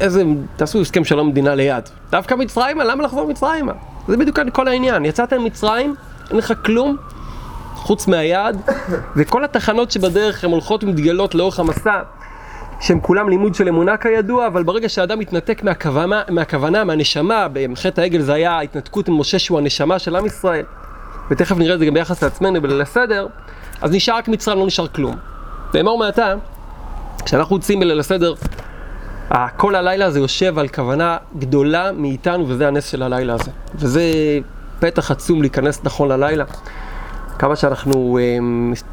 איזה, 0.00 0.24
תעשו 0.56 0.80
הסכם 0.80 1.04
שלום 1.04 1.28
מדינה 1.28 1.54
ליד. 1.54 1.88
דווקא 2.10 2.34
מצרימה? 2.34 2.84
למה 2.84 3.04
לחזור 3.04 3.28
מצרימה? 3.28 3.72
זה 4.08 4.16
בדיוק 4.16 4.38
כל 4.52 4.68
העניין. 4.68 5.04
יצאת 5.04 5.32
ממצרים, 5.32 5.94
אין 6.30 6.38
לך 6.38 6.52
כלום, 6.64 6.96
חוץ 7.80 8.06
מהיעד, 8.06 8.60
וכל 9.16 9.44
התחנות 9.44 9.90
שבדרך 9.90 10.44
הן 10.44 10.50
הולכות 10.50 10.84
ומתגלות 10.84 11.34
לאורך 11.34 11.60
המסע, 11.60 12.02
שהן 12.80 12.98
כולם 13.02 13.28
לימוד 13.28 13.54
של 13.54 13.68
אמונה 13.68 13.96
כידוע, 13.96 14.46
אבל 14.46 14.62
ברגע 14.62 14.88
שאדם 14.88 15.18
מתנתק 15.18 15.62
מהכוונה, 15.62 16.22
מהכוונה, 16.28 16.84
מהנשמה, 16.84 17.46
בחטא 17.52 18.00
העגל 18.00 18.20
זה 18.20 18.32
היה 18.32 18.52
ההתנתקות 18.52 19.08
עם 19.08 19.20
משה 19.20 19.38
שהוא 19.38 19.58
הנשמה 19.58 19.98
של 19.98 20.16
עם 20.16 20.26
ישראל, 20.26 20.64
ותכף 21.30 21.56
נראה 21.56 21.74
את 21.74 21.78
זה 21.78 21.86
גם 21.86 21.94
ביחס 21.94 22.22
לעצמנו 22.22 22.62
בליל 22.62 22.80
הסדר, 22.80 23.26
אז 23.82 23.92
נשאר 23.92 24.16
רק 24.16 24.28
מצרים, 24.28 24.58
לא 24.58 24.66
נשאר 24.66 24.88
כלום. 24.88 25.16
ואמור 25.74 25.98
מעתה, 25.98 26.34
כשאנחנו 27.24 27.56
יוצאים 27.56 27.80
בליל 27.80 28.00
הסדר, 28.00 28.34
כל 29.56 29.74
הלילה 29.74 30.06
הזה 30.06 30.18
יושב 30.18 30.58
על 30.58 30.68
כוונה 30.68 31.16
גדולה 31.38 31.92
מאיתנו, 31.92 32.48
וזה 32.48 32.68
הנס 32.68 32.90
של 32.90 33.02
הלילה 33.02 33.34
הזה. 33.34 33.50
וזה 33.74 34.02
פתח 34.80 35.10
עצום 35.10 35.40
להיכנס 35.40 35.80
נכון 35.84 36.08
ללילה. 36.08 36.44
כמה 37.40 37.56
שאנחנו 37.56 38.18
אה, 38.18 38.38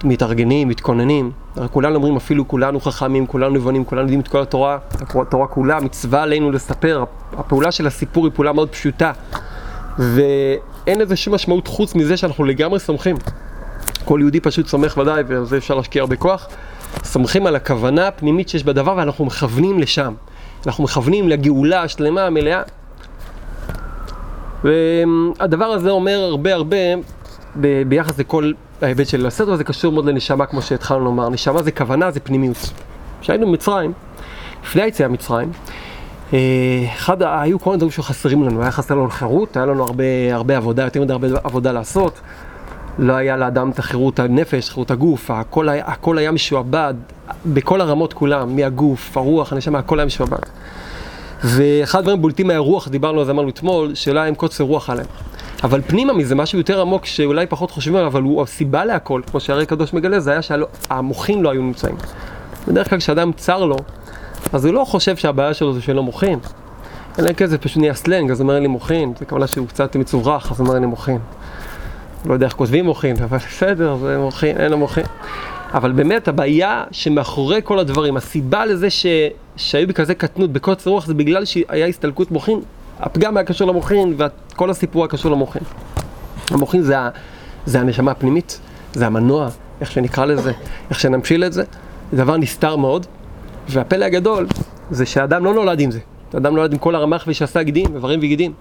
מתארגנים, 0.03 0.67
מתכוננים, 0.67 1.31
כולנו 1.71 1.95
אומרים 1.95 2.15
אפילו 2.15 2.47
כולנו 2.47 2.79
חכמים, 2.79 3.27
כולנו 3.27 3.55
נבונים, 3.55 3.85
כולנו 3.85 4.01
יודעים 4.01 4.19
את 4.19 4.27
כל 4.27 4.41
התורה, 4.41 4.77
התורה 5.01 5.47
כולה, 5.47 5.79
מצווה 5.79 6.23
עלינו 6.23 6.51
לספר, 6.51 7.03
הפעולה 7.37 7.71
של 7.71 7.87
הסיפור 7.87 8.25
היא 8.25 8.33
פעולה 8.35 8.53
מאוד 8.53 8.69
פשוטה 8.69 9.11
ואין 9.99 10.99
לזה 10.99 11.15
שום 11.15 11.33
משמעות 11.33 11.67
חוץ 11.67 11.95
מזה 11.95 12.17
שאנחנו 12.17 12.45
לגמרי 12.45 12.79
סומכים. 12.79 13.15
כל 14.05 14.19
יהודי 14.21 14.39
פשוט 14.39 14.67
סומך 14.67 14.97
ודאי, 14.97 15.23
ועל 15.27 15.45
זה 15.45 15.57
אפשר 15.57 15.75
להשקיע 15.75 16.01
הרבה 16.01 16.15
כוח, 16.15 16.47
סומכים 17.03 17.47
על 17.47 17.55
הכוונה 17.55 18.07
הפנימית 18.07 18.49
שיש 18.49 18.63
בדבר 18.63 18.93
ואנחנו 18.97 19.25
מכוונים 19.25 19.79
לשם. 19.79 20.13
אנחנו 20.67 20.83
מכוונים 20.83 21.29
לגאולה 21.29 21.81
השלמה, 21.81 22.25
המלאה. 22.25 22.61
והדבר 24.63 25.65
הזה 25.65 25.89
אומר 25.89 26.19
הרבה 26.19 26.53
הרבה 26.53 26.77
ב- 27.61 27.83
ביחס 27.87 28.19
לכל 28.19 28.51
ההיבט 28.81 29.07
של 29.07 29.25
הסדר, 29.25 29.55
זה 29.55 29.63
קשור 29.63 29.91
מאוד 29.93 30.05
לנשמה, 30.05 30.45
כמו 30.45 30.61
שהתחלנו 30.61 31.05
לומר. 31.05 31.29
נשמה 31.29 31.63
זה 31.63 31.71
כוונה, 31.71 32.11
זה 32.11 32.19
פנימיות. 32.19 32.71
כשהיינו 33.21 33.47
במצרים, 33.47 33.93
לפני 34.63 34.81
היציאה 34.81 35.07
ממצרים, 35.07 35.51
אה, 36.33 36.39
אחד, 36.93 37.17
היו 37.23 37.59
כל 37.59 37.69
מיני 37.69 37.77
דברים 37.77 37.91
שחסרים 37.91 38.43
לנו, 38.43 38.61
היה 38.61 38.71
חסר 38.71 38.95
לנו 38.95 39.09
חירות, 39.09 39.57
היה 39.57 39.65
לנו 39.65 39.83
הרבה, 39.83 40.03
הרבה 40.31 40.57
עבודה, 40.57 40.83
יותר 40.83 41.01
מדי 41.01 41.13
הרבה 41.13 41.27
עבודה 41.43 41.71
לעשות. 41.71 42.19
לא 42.99 43.13
היה 43.13 43.37
לאדם 43.37 43.69
את 43.69 43.79
החירות 43.79 44.19
הנפש, 44.19 44.69
חירות 44.69 44.91
הגוף, 44.91 45.31
הכל 45.31 45.69
היה, 45.69 45.85
הכל 45.85 46.17
היה 46.17 46.31
משועבד, 46.31 46.93
בכל 47.45 47.81
הרמות 47.81 48.13
כולם, 48.13 48.55
מהגוף, 48.55 49.17
הרוח, 49.17 49.53
הנשמה, 49.53 49.79
הכל 49.79 49.99
היה 49.99 50.05
משועבד. 50.05 50.37
ואחד 51.43 51.99
הדברים 51.99 52.21
בולטים 52.21 52.47
מהרוח, 52.47 52.87
דיברנו 52.87 53.19
על 53.19 53.25
זה 53.25 53.31
אמרנו 53.31 53.49
אתמול, 53.49 53.95
שאלה 53.95 54.25
אם 54.25 54.35
קוצר 54.35 54.63
רוח 54.63 54.89
עליהם. 54.89 55.07
אבל 55.63 55.81
פנימה 55.87 56.13
מזה, 56.13 56.35
משהו 56.35 56.57
יותר 56.57 56.81
עמוק 56.81 57.05
שאולי 57.05 57.45
פחות 57.45 57.71
חושבים 57.71 57.95
עליו, 57.95 58.07
אבל 58.07 58.21
הוא 58.21 58.41
הסיבה 58.41 58.85
להכל, 58.85 59.21
כמו 59.31 59.39
שהרי 59.39 59.63
הקדוש 59.63 59.93
מגלה, 59.93 60.19
זה 60.19 60.31
היה 60.31 60.41
שהמוחין 60.41 61.41
לא 61.41 61.51
היו 61.51 61.61
נמצאים. 61.61 61.95
בדרך 62.67 62.89
כלל 62.89 62.99
כשאדם 62.99 63.31
צר 63.31 63.65
לו, 63.65 63.77
אז 64.53 64.65
הוא 64.65 64.73
לא 64.73 64.85
חושב 64.85 65.15
שהבעיה 65.15 65.53
שלו 65.53 65.73
זה 65.73 65.81
שאין 65.81 65.95
לו 65.95 66.03
מוחין. 66.03 66.39
אלא 67.19 67.33
כן 67.33 67.45
זה 67.45 67.57
פשוט 67.57 67.77
נהיה 67.77 67.93
סלנג, 67.93 68.31
אז 68.31 68.41
אומר 68.41 68.59
לי 68.59 68.67
מוחין, 68.67 69.13
זה 69.19 69.25
כמובן 69.25 69.47
שהוא 69.47 69.67
קצת 69.67 69.95
מצוברח, 69.95 70.51
אז 70.51 70.59
אומר 70.59 70.73
לי 70.73 70.85
מוחין. 70.85 71.19
לא 72.25 72.33
יודע 72.33 72.45
איך 72.45 72.53
כותבים 72.53 72.85
מוחין, 72.85 73.15
אבל 73.23 73.37
בסדר, 73.37 73.97
זה 73.97 74.17
מוחין, 74.17 74.57
אין 74.57 74.71
לו 74.71 74.77
מוחין. 74.77 75.05
אבל 75.73 75.91
באמת 75.91 76.27
הבעיה 76.27 76.83
שמאחורי 76.91 77.59
כל 77.63 77.79
הדברים, 77.79 78.17
הסיבה 78.17 78.65
לזה 78.65 78.89
ש... 78.89 79.05
שהיו 79.55 79.87
בכזה 79.87 80.15
קטנות, 80.15 80.51
בקוצר 80.51 80.89
רוח, 80.89 81.05
זה 81.05 81.13
בגלל 81.13 81.45
שהיה 81.45 81.87
הסתלקות 81.87 82.31
מוחין 82.31 82.61
הפגם 82.99 83.37
היה 83.37 83.45
קשור 83.45 83.67
למוחין, 83.67 84.17
וכל 84.17 84.69
הסיפור 84.69 85.03
היה 85.03 85.09
קשור 85.09 85.31
למוחין. 85.31 85.61
המוחין 86.51 86.81
זה, 86.81 86.95
זה 87.65 87.79
הנשמה 87.79 88.11
הפנימית, 88.11 88.59
זה 88.93 89.07
המנוע, 89.07 89.49
איך 89.81 89.91
שנקרא 89.91 90.25
לזה, 90.25 90.51
איך 90.89 90.99
שנמשיל 90.99 91.43
את 91.43 91.53
זה. 91.53 91.63
זה 92.11 92.17
דבר 92.17 92.37
נסתר 92.37 92.75
מאוד, 92.75 93.05
והפלא 93.69 94.05
הגדול 94.05 94.47
זה 94.91 95.05
שהאדם 95.05 95.45
לא 95.45 95.53
נולד 95.53 95.79
עם 95.79 95.91
זה. 95.91 95.99
האדם 96.33 96.55
נולד 96.55 96.73
עם 96.73 96.77
כל 96.77 96.95
הרמ"ח 96.95 97.23
ושסה 97.27 97.63
גידים, 97.63 97.95
איברים 97.95 98.19
וגידים, 98.19 98.53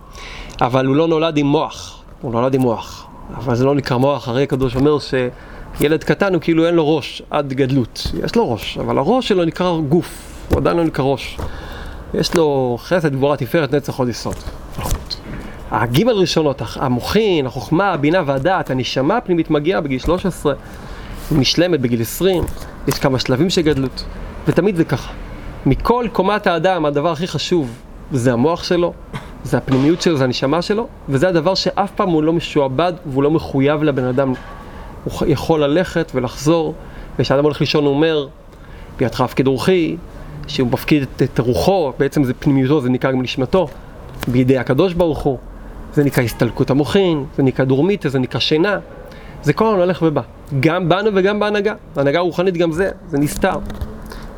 אבל 0.60 0.86
הוא 0.86 0.96
לא 0.96 1.08
נולד 1.08 1.36
עם 1.36 1.46
מוח, 1.46 2.02
הוא 2.20 2.32
נולד 2.32 2.54
עם 2.54 2.60
מוח. 2.60 3.06
אבל 3.36 3.54
זה 3.54 3.64
לא 3.64 3.74
נקרא 3.74 3.96
מוח, 3.96 4.28
הרי 4.28 4.42
הקדוש 4.42 4.76
אומר 4.76 4.98
שילד 5.78 6.04
קטן 6.04 6.34
הוא 6.34 6.42
כאילו 6.42 6.66
אין 6.66 6.74
לו 6.74 6.96
ראש 6.96 7.22
עד 7.30 7.52
גדלות. 7.52 8.06
יש 8.24 8.36
לו 8.36 8.52
ראש, 8.52 8.78
אבל 8.78 8.98
הראש 8.98 9.28
שלו 9.28 9.44
נקרא 9.44 9.78
גוף, 9.88 10.36
הוא 10.50 10.58
עדיין 10.58 10.76
לא 10.76 10.84
נקרא 10.84 11.04
ראש. 11.04 11.38
יש 12.14 12.34
לו 12.34 12.76
חסד, 12.80 13.12
גבורה, 13.12 13.36
תפארת, 13.36 13.74
נצח, 13.74 13.98
עוד 13.98 14.08
יסוד. 14.08 14.34
הגימל 15.70 16.12
ראשונות, 16.12 16.62
המוחין, 16.76 17.46
החוכמה, 17.46 17.92
הבינה 17.92 18.22
והדעת, 18.26 18.70
הנשמה 18.70 19.16
הפנימית 19.16 19.50
מגיעה 19.50 19.80
בגיל 19.80 19.98
13, 19.98 20.54
משלמת 21.32 21.80
בגיל 21.80 22.02
20, 22.02 22.44
יש 22.88 22.94
כמה 22.94 23.18
שלבים 23.18 23.50
של 23.50 23.62
גדלות, 23.62 24.04
ותמיד 24.48 24.76
זה 24.76 24.84
ככה. 24.84 25.12
מכל 25.66 26.06
קומת 26.12 26.46
האדם, 26.46 26.84
הדבר 26.84 27.12
הכי 27.12 27.26
חשוב 27.26 27.70
זה 28.12 28.32
המוח 28.32 28.64
שלו, 28.64 28.92
זה 29.44 29.56
הפנימיות 29.56 30.02
שלו, 30.02 30.16
זה 30.16 30.24
הנשמה 30.24 30.62
שלו, 30.62 30.86
וזה 31.08 31.28
הדבר 31.28 31.54
שאף 31.54 31.90
פעם 31.90 32.08
הוא 32.08 32.22
לא 32.22 32.32
משועבד 32.32 32.92
והוא 33.06 33.22
לא 33.22 33.30
מחויב 33.30 33.82
לבן 33.82 34.04
אדם. 34.04 34.32
הוא 35.04 35.12
יכול 35.26 35.64
ללכת 35.64 36.12
ולחזור, 36.14 36.74
וכשאדם 37.18 37.44
הולך 37.44 37.60
לישון 37.60 37.84
הוא 37.84 37.94
אומר, 37.94 38.26
בידך 38.98 39.20
הפקד 39.20 39.46
רוחי, 39.46 39.96
שהוא 40.46 40.68
מפקיד 40.72 41.02
את, 41.02 41.22
את 41.22 41.38
רוחו, 41.38 41.92
בעצם 41.98 42.24
זה 42.24 42.34
פנימיותו, 42.34 42.80
זה 42.80 42.88
נקרא 42.88 43.12
גם 43.12 43.22
נשמתו, 43.22 43.68
בידי 44.28 44.58
הקדוש 44.58 44.94
ברוך 44.94 45.18
הוא. 45.18 45.38
זה 45.94 46.04
נקרא 46.04 46.22
הסתלקות 46.22 46.70
המוחין, 46.70 47.24
זה 47.36 47.42
נקרא 47.42 47.64
דורמיתא, 47.64 48.08
זה 48.08 48.18
נקרא 48.18 48.40
שינה. 48.40 48.78
זה 49.42 49.52
כל 49.52 49.66
הזמן 49.66 49.78
הולך 49.78 50.02
ובא. 50.02 50.22
גם 50.60 50.88
בנו 50.88 51.10
וגם 51.14 51.40
בהנהגה. 51.40 51.74
ההנהגה 51.96 52.18
הרוחנית 52.18 52.56
גם 52.56 52.72
זה, 52.72 52.90
זה 53.08 53.18
נסתר. 53.18 53.58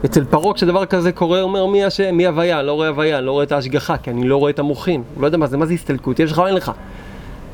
אצל 0.04 0.24
פרעה 0.24 0.54
כשדבר 0.54 0.86
כזה 0.86 1.12
קורה, 1.12 1.42
אומר 1.42 1.66
מי 1.66 1.84
השם, 1.84 2.14
מי 2.14 2.26
הוויה, 2.26 2.62
לא 2.62 2.72
רואה 2.72 2.88
הוויה, 2.88 3.20
לא 3.20 3.32
רואה 3.32 3.44
את 3.44 3.52
ההשגחה, 3.52 3.96
כי 3.96 4.10
אני 4.10 4.28
לא 4.28 4.36
רואה 4.36 4.50
את 4.50 4.58
המוחין. 4.58 5.02
הוא 5.14 5.22
לא 5.22 5.26
יודע 5.26 5.38
מה 5.38 5.46
זה, 5.46 5.56
מה 5.56 5.66
זה 5.66 5.74
הסתלקות, 5.74 6.20
יש 6.20 6.32
לך 6.32 6.38
או 6.38 6.46
אין 6.46 6.54
לך. 6.54 6.72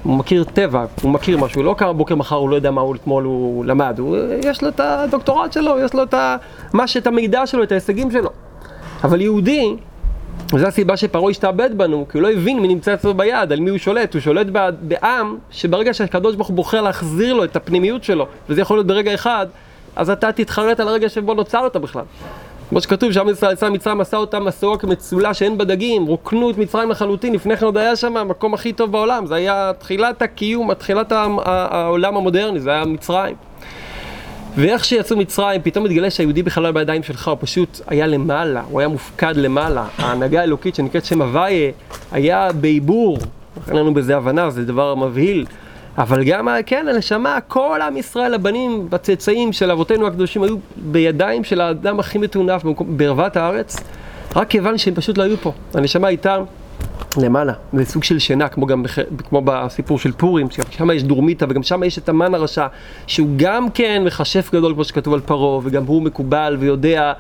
הוא 0.04 0.16
מכיר 0.16 0.44
טבע, 0.44 0.84
הוא 1.02 1.11
מכיר 1.11 1.38
משהו, 1.38 1.62
לא 1.62 1.75
קם 1.78 1.96
בוקר 1.96 2.14
מחר, 2.14 2.37
הוא 2.37 2.50
לא 2.50 2.56
יודע 2.56 2.70
מה 2.70 2.80
הוא 2.80 2.94
אתמול 2.94 3.25
הוא 3.25 3.64
למד, 3.64 3.99
הוא, 3.99 4.16
יש 4.44 4.62
לו 4.62 4.68
את 4.68 4.80
הדוקטורט 4.80 5.52
שלו, 5.52 5.78
יש 5.84 5.94
לו 5.94 6.02
את 6.02 6.14
ה, 6.14 6.37
מה 6.73 6.87
שאת 6.87 7.06
המידע 7.06 7.46
שלו, 7.46 7.62
את 7.62 7.73
ההישגים 7.73 8.11
שלו. 8.11 8.30
אבל 9.04 9.20
יהודי, 9.20 9.76
וזו 10.54 10.66
הסיבה 10.66 10.96
שפרעה 10.96 11.30
השתעבד 11.30 11.78
בנו, 11.78 12.06
כי 12.11 12.18
הוא 12.18 12.23
לא 12.23 12.32
הבין 12.32 12.61
מי 12.61 12.68
נמצא 12.68 12.94
אצלו 12.94 13.14
ביד, 13.14 13.52
על 13.52 13.61
מי 13.61 13.70
הוא 13.70 13.78
שולט. 13.78 14.14
הוא 14.14 14.20
שולט 14.20 14.46
בעם 14.80 15.37
שברגע 15.50 15.94
שהקדוש 15.94 16.37
ברוך 16.37 16.49
הוא 16.49 16.56
בוחר 16.56 16.80
להחזיר 16.80 17.34
לו 17.34 17.44
את 17.44 17.56
הפנימיות 17.56 18.04
שלו, 18.04 18.26
וזה 18.49 18.61
יכול 18.61 18.76
להיות 18.76 18.87
ברגע 18.87 19.14
אחד, 19.14 19.46
אז 19.96 20.11
אתה 20.11 20.32
תתחרט 20.32 20.80
על 20.80 20.88
הרגע 20.88 21.08
שבו 21.08 21.34
נוצר 21.34 21.61
אותה 21.61 21.78
בכלל. 21.78 22.04
כמו 22.75 22.81
שכתוב, 22.81 23.12
שעם 23.12 23.28
ישראל 23.28 23.52
יצא 23.52 23.71
מצרים, 23.71 24.00
עשה 24.00 24.16
אותה 24.16 24.40
מסורה 24.40 24.78
כמצולה 24.78 25.35
שאין 25.35 25.59
בה 25.59 25.64
דגים, 25.64 26.07
רוקנו 26.07 26.50
את 26.50 26.59
מצרים 26.59 26.90
לחלוטין, 26.90 27.33
לפני 27.33 27.57
כן 27.57 27.64
עוד 27.64 27.76
היה 27.76 27.97
שם 27.97 28.16
המקום 28.16 28.54
הכי 28.54 28.73
טוב 28.73 28.93
בעולם, 28.93 29.26
זה 29.26 29.35
היה 29.35 29.73
תחילת 29.78 30.23
הקיום, 30.23 30.75
תחילת 30.75 31.12
העולם 31.12 32.16
המודרני, 32.16 32.61
זה 32.61 32.71
היה 32.71 32.85
מצרים. 32.85 33.35
ואיך 34.57 34.85
שיצאו 34.85 35.16
מצרים, 35.16 35.61
פתאום 35.64 35.85
מתגלה 35.85 36.11
שהיהודי 36.11 36.43
בכלל 36.43 36.62
לא 36.62 36.71
בידיים 36.71 37.02
שלך, 37.02 37.28
הוא 37.28 37.37
פשוט 37.40 37.81
היה 37.87 38.07
למעלה, 38.07 38.62
הוא 38.71 38.81
היה 38.81 38.88
מופקד 38.88 39.37
למעלה. 39.37 39.87
ההנהגה 39.99 40.40
האלוקית 40.40 40.75
שנקראת 40.75 41.04
שם 41.04 41.23
הוויה, 41.23 41.71
היה 42.12 42.49
בעיבור, 42.52 43.19
אין 43.69 43.76
לנו 43.76 43.95
בזה 43.95 44.16
הבנה, 44.16 44.50
זה 44.50 44.64
דבר 44.64 44.95
מבהיל. 44.95 45.47
אבל 45.98 46.24
גם, 46.24 46.48
כן, 46.66 46.86
הנשמה, 46.88 47.38
כל 47.48 47.80
עם 47.82 47.96
ישראל, 47.96 48.34
הבנים, 48.34 48.88
הצאצאים 48.92 49.52
של 49.52 49.70
אבותינו 49.70 50.06
הקדושים, 50.06 50.42
היו 50.42 50.56
בידיים 50.76 51.44
של 51.44 51.60
האדם 51.60 52.00
הכי 52.00 52.18
מטונף 52.18 52.62
בערוות 52.80 53.36
הארץ, 53.36 53.76
רק 54.36 54.48
כיוון 54.48 54.78
שהם 54.78 54.94
פשוט 54.94 55.18
לא 55.18 55.22
היו 55.22 55.36
פה. 55.36 55.52
הנשמה 55.74 56.08
הייתה 56.08 56.38
למעלה, 57.16 57.52
זה 57.72 57.84
סוג 57.84 58.04
של 58.04 58.18
שינה, 58.18 58.48
כמו 58.48 58.66
גם. 58.66 58.84
כמו 59.28 59.42
בסיפור 59.44 59.98
של 59.98 60.12
פורים, 60.12 60.50
ששם 60.50 60.90
יש 60.90 61.02
דורמיטה 61.02 61.46
וגם 61.48 61.62
שם 61.62 61.82
יש 61.82 61.98
את 61.98 62.08
המן 62.08 62.34
הרשע, 62.34 62.66
שהוא 63.06 63.28
גם 63.36 63.70
כן 63.70 64.02
מכשף 64.06 64.50
גדול, 64.52 64.74
כמו 64.74 64.84
שכתוב 64.84 65.14
על 65.14 65.20
פרעה, 65.20 65.60
וגם 65.62 65.84
הוא 65.86 66.02
מקובל 66.02 66.56
ויודע, 66.60 67.12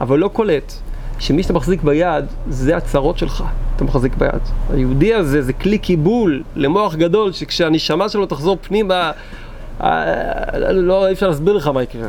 אבל 0.00 0.18
לא 0.18 0.28
קולט. 0.28 0.72
שמי 1.18 1.42
שאתה 1.42 1.52
מחזיק 1.52 1.82
ביד, 1.82 2.24
זה 2.48 2.76
הצרות 2.76 3.18
שלך, 3.18 3.44
אתה 3.76 3.84
מחזיק 3.84 4.16
ביד. 4.16 4.40
היהודי 4.72 5.14
הזה 5.14 5.42
זה 5.42 5.52
כלי 5.52 5.78
קיבול 5.78 6.42
למוח 6.56 6.94
גדול, 6.94 7.32
שכשהנשמה 7.32 8.08
שלו 8.08 8.26
תחזור 8.26 8.58
פנימה, 8.62 9.12
אה, 9.80 10.58
לא, 10.72 11.06
אי 11.06 11.12
אפשר 11.12 11.28
להסביר 11.28 11.54
לך 11.54 11.66
מה 11.66 11.82
יקרה. 11.82 12.08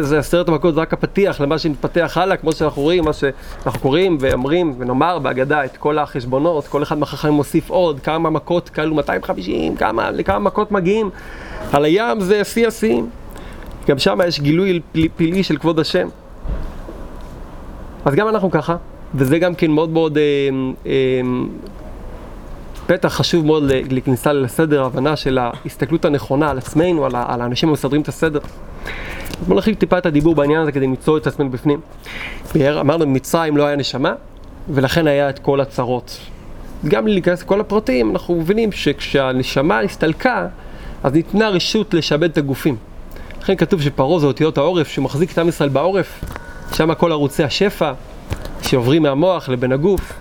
זה 0.00 0.18
עשרת 0.18 0.48
המכות, 0.48 0.74
זה 0.74 0.80
רק 0.80 0.92
הפתיח 0.92 1.40
למה 1.40 1.58
שמתפתח 1.58 2.16
הלאה, 2.20 2.36
כמו 2.36 2.52
שאנחנו 2.52 2.82
רואים, 2.82 3.04
מה 3.04 3.12
שאנחנו 3.12 3.80
קוראים 3.80 4.16
ואומרים 4.20 4.74
ונאמר 4.78 5.18
בהגדה 5.18 5.64
את 5.64 5.76
כל 5.76 5.98
החשבונות, 5.98 6.66
כל 6.66 6.82
אחד 6.82 6.98
מהחכמים 6.98 7.34
מוסיף 7.34 7.70
עוד, 7.70 8.00
כמה 8.00 8.30
מכות, 8.30 8.68
כאלו 8.68 8.94
250, 8.94 9.76
כמה, 9.76 10.10
לכמה 10.10 10.38
מכות 10.38 10.72
מגיעים. 10.72 11.10
על 11.72 11.84
הים 11.84 12.20
זה 12.20 12.44
שיא 12.44 12.66
השיאים. 12.66 13.10
גם 13.88 13.98
שם 13.98 14.18
יש 14.26 14.40
גילוי 14.40 14.80
פלאי 15.16 15.42
של 15.42 15.56
כבוד 15.56 15.78
השם. 15.78 16.08
אז 18.04 18.14
גם 18.14 18.28
אנחנו 18.28 18.50
ככה, 18.50 18.76
וזה 19.14 19.38
גם 19.38 19.54
כן 19.54 19.70
מאוד 19.70 19.90
מאוד 19.90 20.18
אה, 20.18 20.22
אה, 20.86 21.20
פתח 22.86 23.08
חשוב 23.08 23.46
מאוד 23.46 23.62
לכניסה 23.90 24.32
לסדר, 24.32 24.84
הבנה 24.84 25.16
של 25.16 25.38
ההסתכלות 25.38 26.04
הנכונה 26.04 26.50
על 26.50 26.58
עצמנו, 26.58 27.04
על, 27.04 27.12
על 27.16 27.40
האנשים 27.40 27.68
המסדרים 27.68 28.02
את 28.02 28.08
הסדר. 28.08 28.40
בואו 29.46 29.54
נרחיב 29.54 29.74
טיפה 29.74 29.98
את 29.98 30.06
הדיבור 30.06 30.34
בעניין 30.34 30.60
הזה 30.60 30.72
כדי 30.72 30.86
למצוא 30.86 31.18
את 31.18 31.26
עצמנו 31.26 31.50
בפנים. 31.50 31.80
אמרנו, 32.56 33.06
במצרים 33.06 33.56
לא 33.56 33.66
היה 33.66 33.76
נשמה, 33.76 34.12
ולכן 34.68 35.06
היה 35.06 35.30
את 35.30 35.38
כל 35.38 35.60
הצרות. 35.60 36.18
גם 36.88 37.06
להיכנס 37.06 37.42
לכל 37.42 37.60
הפרטים, 37.60 38.10
אנחנו 38.10 38.34
מבינים 38.34 38.72
שכשהנשמה 38.72 39.80
הסתלקה, 39.80 40.48
אז 41.02 41.12
ניתנה 41.12 41.48
רשות 41.48 41.94
לשעבד 41.94 42.30
את 42.30 42.38
הגופים. 42.38 42.76
לכן 43.42 43.56
כתוב 43.56 43.82
שפרעה 43.82 44.18
זה 44.18 44.26
אותיות 44.26 44.58
העורף, 44.58 44.88
שמחזיק 44.88 45.32
את 45.32 45.38
עם 45.38 45.48
ישראל 45.48 45.68
בעורף, 45.68 46.24
שם 46.74 46.94
כל 46.94 47.12
ערוצי 47.12 47.44
השפע 47.44 47.92
שעוברים 48.62 49.02
מהמוח 49.02 49.48
לבין 49.48 49.72
הגוף, 49.72 50.12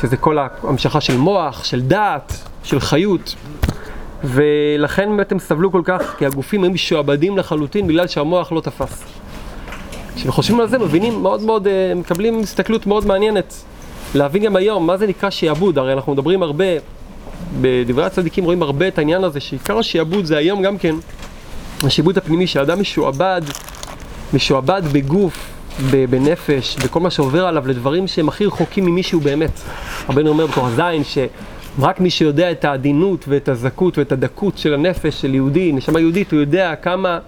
שזה 0.00 0.16
כל 0.16 0.38
ההמשכה 0.38 1.00
של 1.00 1.16
מוח, 1.16 1.64
של 1.64 1.80
דעת, 1.80 2.32
של 2.62 2.80
חיות. 2.80 3.34
ולכן 4.24 5.08
באמת 5.10 5.32
הם 5.32 5.38
סבלו 5.38 5.72
כל 5.72 5.82
כך, 5.84 6.14
כי 6.18 6.26
הגופים 6.26 6.62
היו 6.62 6.70
משועבדים 6.70 7.38
לחלוטין 7.38 7.86
בגלל 7.86 8.06
שהמוח 8.06 8.52
לא 8.52 8.60
תפס. 8.60 9.04
כשחושבים 10.16 10.60
על 10.60 10.68
זה 10.68 10.78
מבינים 10.78 11.22
מאוד 11.22 11.42
מאוד, 11.42 11.66
אה, 11.66 11.92
מקבלים 11.96 12.40
הסתכלות 12.40 12.86
מאוד 12.86 13.06
מעניינת. 13.06 13.54
להבין 14.14 14.42
גם 14.42 14.56
היום 14.56 14.86
מה 14.86 14.96
זה 14.96 15.06
נקרא 15.06 15.30
שיעבוד, 15.30 15.78
הרי 15.78 15.92
אנחנו 15.92 16.12
מדברים 16.12 16.42
הרבה, 16.42 16.64
בדברי 17.60 18.04
הצדיקים 18.04 18.44
רואים 18.44 18.62
הרבה 18.62 18.88
את 18.88 18.98
העניין 18.98 19.24
הזה, 19.24 19.40
שעיקר 19.40 19.78
השיעבוד 19.78 20.24
זה 20.24 20.36
היום 20.36 20.62
גם 20.62 20.78
כן, 20.78 20.94
השיעבוד 21.82 22.18
הפנימי, 22.18 22.46
שאדם 22.46 22.80
משועבד, 22.80 23.42
משועבד 24.34 24.82
בגוף, 24.92 25.55
בנפש, 26.10 26.76
בכל 26.76 27.00
מה 27.00 27.10
שעובר 27.10 27.46
עליו 27.46 27.68
לדברים 27.68 28.06
שהם 28.06 28.28
הכי 28.28 28.46
רחוקים 28.46 28.84
ממי 28.86 29.02
שהוא 29.02 29.22
באמת. 29.22 29.60
רבנו 30.08 30.30
אומר 30.30 30.46
בתור 30.46 30.66
הזין 30.66 31.02
שרק 31.04 32.00
מי 32.00 32.10
שיודע 32.10 32.50
את 32.50 32.64
העדינות 32.64 33.24
ואת 33.28 33.48
הזכות 33.48 33.98
ואת 33.98 34.12
הדקות 34.12 34.58
של 34.58 34.74
הנפש 34.74 35.20
של 35.20 35.34
יהודי, 35.34 35.72
נשמה 35.72 36.00
יהודית, 36.00 36.32
הוא 36.32 36.40
יודע 36.40 36.74
כמה, 36.74 37.18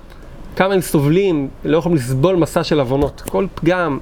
כמה 0.56 0.74
הם 0.74 0.80
סובלים, 0.80 1.48
לא 1.64 1.78
יכולים 1.78 1.96
לסבול 1.96 2.36
מסע 2.36 2.64
של 2.64 2.80
עוונות. 2.80 3.22
כל 3.30 3.46
פגם, 3.54 3.98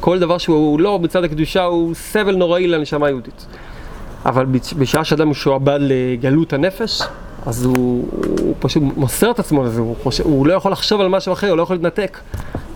כל 0.00 0.18
דבר 0.18 0.38
שהוא 0.38 0.80
לא 0.80 0.98
מצד 0.98 1.24
הקדושה 1.24 1.64
הוא 1.64 1.94
סבל 1.94 2.36
נוראי 2.36 2.68
לנשמה 2.68 3.06
היהודית. 3.06 3.46
אבל 4.26 4.46
בשעה 4.78 5.04
שאדם 5.04 5.30
משועבד 5.30 5.78
לגלות 5.80 6.52
הנפש, 6.52 7.02
אז 7.46 7.64
הוא, 7.64 8.08
הוא 8.40 8.54
פשוט 8.58 8.82
מוסר 8.96 9.30
את 9.30 9.38
עצמו 9.38 9.64
לזה, 9.64 9.80
הוא, 9.80 9.96
חושב, 10.02 10.24
הוא 10.24 10.46
לא 10.46 10.54
יכול 10.54 10.72
לחשוב 10.72 11.00
על 11.00 11.08
משהו 11.08 11.32
אחר, 11.32 11.48
הוא 11.48 11.56
לא 11.56 11.62
יכול 11.62 11.76
להתנתק. 11.76 12.18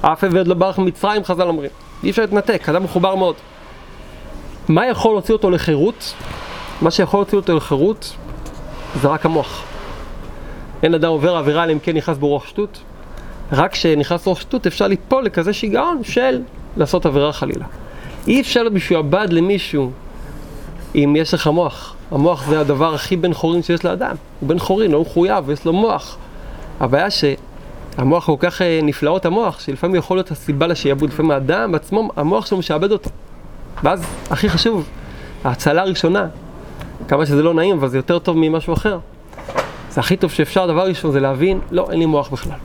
אף 0.00 0.24
עבד 0.24 0.46
לא 0.46 0.54
ברח 0.54 0.78
ממצרים, 0.78 1.24
חז"ל 1.24 1.42
אומרים. 1.48 1.70
אי 2.04 2.10
אפשר 2.10 2.22
להתנתק, 2.22 2.68
אדם 2.68 2.84
מחובר 2.84 3.14
מאוד. 3.14 3.34
מה 4.68 4.86
יכול 4.86 5.12
להוציא 5.12 5.34
אותו 5.34 5.50
לחירות? 5.50 6.14
מה 6.82 6.90
שיכול 6.90 7.20
להוציא 7.20 7.38
אותו 7.38 7.56
לחירות 7.56 8.16
זה 9.00 9.08
רק 9.08 9.26
המוח. 9.26 9.62
אין 10.82 10.94
אדם 10.94 11.08
עובר 11.08 11.36
עבירה 11.36 11.64
אלא 11.64 11.72
אם 11.72 11.78
כן 11.78 11.96
נכנס 11.96 12.18
בו 12.18 12.28
רוח 12.28 12.46
שטות. 12.46 12.78
רק 13.52 13.72
כשנכנס 13.72 14.26
רוח 14.26 14.40
שטות 14.40 14.66
אפשר 14.66 14.86
ליפול 14.86 15.24
לכזה 15.24 15.52
שיגעון 15.52 16.04
של 16.04 16.42
לעשות 16.76 17.06
עבירה 17.06 17.32
חלילה. 17.32 17.64
אי 18.28 18.40
אפשר 18.40 18.62
להיות 18.62 18.74
משועבד 18.74 19.26
למישהו 19.30 19.90
אם 20.94 21.14
יש 21.18 21.34
לך 21.34 21.46
מוח. 21.46 21.94
המוח 22.10 22.46
זה 22.46 22.60
הדבר 22.60 22.94
הכי 22.94 23.16
בן 23.16 23.34
חורין 23.34 23.62
שיש 23.62 23.84
לאדם. 23.84 24.16
הוא 24.40 24.48
בן 24.48 24.58
חורין, 24.58 24.90
לא 24.90 25.00
מחויב, 25.00 25.50
יש 25.50 25.64
לו 25.64 25.72
מוח. 25.72 26.16
הבעיה 26.80 27.10
שהמוח 27.96 28.26
כל 28.26 28.36
כך 28.38 28.62
אה, 28.62 28.80
נפלאות 28.82 29.26
המוח, 29.26 29.60
שלפעמים 29.60 29.96
יכול 29.96 30.16
להיות 30.16 30.30
הסיבה 30.30 30.66
לשעבוד. 30.66 31.10
לפעמים 31.10 31.30
האדם 31.30 31.74
עצמו, 31.74 32.10
המוח 32.16 32.46
שלו 32.46 32.58
משעבד 32.58 32.92
אותו. 32.92 33.10
ואז, 33.82 34.04
הכי 34.30 34.48
חשוב, 34.48 34.88
ההצלה 35.44 35.82
הראשונה, 35.82 36.26
כמה 37.08 37.26
שזה 37.26 37.42
לא 37.42 37.54
נעים, 37.54 37.76
אבל 37.76 37.88
זה 37.88 37.98
יותר 37.98 38.18
טוב 38.18 38.36
ממשהו 38.38 38.74
אחר. 38.74 38.98
זה 39.90 40.00
הכי 40.00 40.16
טוב 40.16 40.30
שאפשר, 40.30 40.66
דבר 40.66 40.88
ראשון 40.88 41.12
זה 41.12 41.20
להבין, 41.20 41.60
לא, 41.70 41.86
אין 41.90 41.98
לי 41.98 42.06
מוח 42.06 42.28
בכלל. 42.28 42.58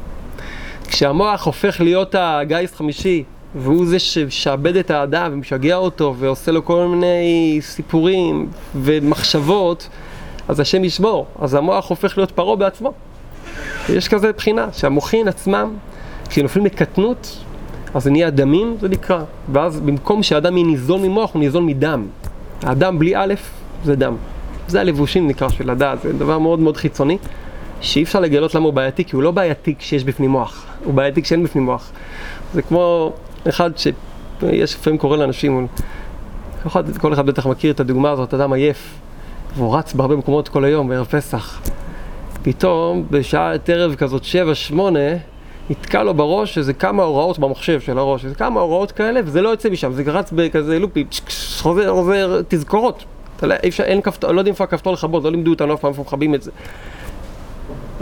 כשהמוח 0.88 1.46
הופך 1.46 1.82
להיות 1.82 2.15
הגיס 2.20 2.76
חמישי, 2.76 3.24
והוא 3.56 3.86
זה 3.86 4.00
ששעבד 4.00 4.76
את 4.76 4.91
האדם 4.91 5.32
ומשגע 5.34 5.76
אותו 5.76 6.15
ועושה 6.17 6.52
לו 6.52 6.65
כל 6.65 6.86
מיני 6.88 7.58
סיפורים 7.62 8.50
ומחשבות, 8.76 9.89
אז 10.48 10.60
השם 10.60 10.84
ישבור. 10.84 11.26
אז 11.39 11.54
המוח 11.54 11.89
הופך 11.89 12.17
להיות 12.17 12.32
פרעה 12.32 12.56
בעצמו. 12.56 12.94
יש 13.89 14.08
כזה 14.08 14.32
בחינה, 14.32 14.67
שהמוחין 14.71 15.28
עצמם, 15.28 15.74
כשנופלים 16.30 16.65
לקטנות, 16.65 17.38
אז 17.93 18.04
זה 18.04 18.12
נהיה 18.12 18.30
דמים, 18.30 18.76
זה 18.82 18.89
נקרא. 18.89 19.24
ואז 19.54 19.80
במקום 19.80 20.24
שהאדם 20.24 20.58
יהיה 20.58 20.67
ניזון 20.67 21.02
ממוח, 21.02 21.34
הוא 21.34 21.39
ניזון 21.39 21.65
מדם. 21.65 22.08
האדם 22.63 23.00
בלי 23.00 23.15
א' 23.15 23.34
זה 23.86 23.95
דם. 23.95 24.15
זה 24.67 24.82
הלבושים 24.82 25.28
נקרא 25.28 25.50
של 25.50 25.69
הדעת, 25.69 26.02
זה 26.02 26.13
דבר 26.13 26.39
מאוד 26.39 26.60
מאוד 26.60 26.78
חיצוני, 26.78 27.17
שאי 27.82 28.04
אפשר 28.04 28.19
לגלות 28.19 28.56
למה 28.56 28.65
הוא 28.65 28.74
בעייתי, 28.74 29.06
כי 29.06 29.15
הוא 29.15 29.24
לא 29.24 29.32
בעייתי 29.32 29.76
כשיש 29.80 30.04
בפנים 30.04 30.30
מוח, 30.30 30.65
הוא 30.84 30.93
בעייתי 30.93 31.21
כשאין 31.21 31.43
בפנים 31.43 31.65
מוח. 31.65 31.91
זה 32.54 32.62
כמו 32.62 33.13
אחד 33.50 33.71
שיש 33.78 34.76
לפעמים 34.76 35.00
קורא 35.00 35.17
לאנשים, 35.17 35.67
כל 37.00 37.13
אחד 37.13 37.26
בטח 37.26 37.45
מכיר 37.45 37.71
את 37.71 37.80
הדוגמה 37.80 38.12
הזאת, 38.12 38.34
אדם 38.34 38.54
עייף, 38.54 38.93
והוא 39.56 39.78
רץ 39.78 39.93
בהרבה 39.93 40.15
מקומות 40.15 40.50
כל 40.50 40.65
היום 40.65 40.89
בערב 40.89 41.06
פסח. 41.06 41.62
פתאום 42.43 43.06
בשעת 43.12 43.69
ערב 43.69 43.95
כזאת 43.95 44.23
שבע, 44.23 44.56
שמונה, 44.56 44.99
נתקע 45.69 46.04
לו 46.04 46.13
בראש 46.13 46.58
איזה 46.58 46.73
כמה 46.73 47.04
הוראות 47.04 47.39
במחשב 47.39 47.80
של 47.80 47.97
הראש, 47.97 48.25
איזה 48.25 48.36
כמה 48.36 48.60
הוראות 48.60 48.91
כאלה, 48.91 49.19
וזה 49.25 49.41
לא 49.41 49.49
יוצא 49.49 49.69
משם, 49.69 49.93
זה 49.93 50.04
רץ 50.06 50.32
בכזה 50.36 50.80
לופי, 50.80 51.06
חוזר, 51.60 51.93
חוזר, 51.93 52.41
תזכורות. 52.47 53.04
אתה 53.38 53.47
לא, 53.47 53.56
אפשר, 53.67 53.84
אין 53.84 54.01
כפתור, 54.01 54.32
לא 54.32 54.39
יודעים 54.39 54.54
איפה 54.54 54.63
הכפתור 54.63 54.93
לכבות, 54.93 55.23
לא 55.23 55.32
לימדו 55.32 55.51
אותנו 55.51 55.73
אף 55.73 55.80
פעם 55.80 55.91
איפה 55.91 56.01
מכבים 56.01 56.36
את 56.36 56.41
זה. 56.41 56.51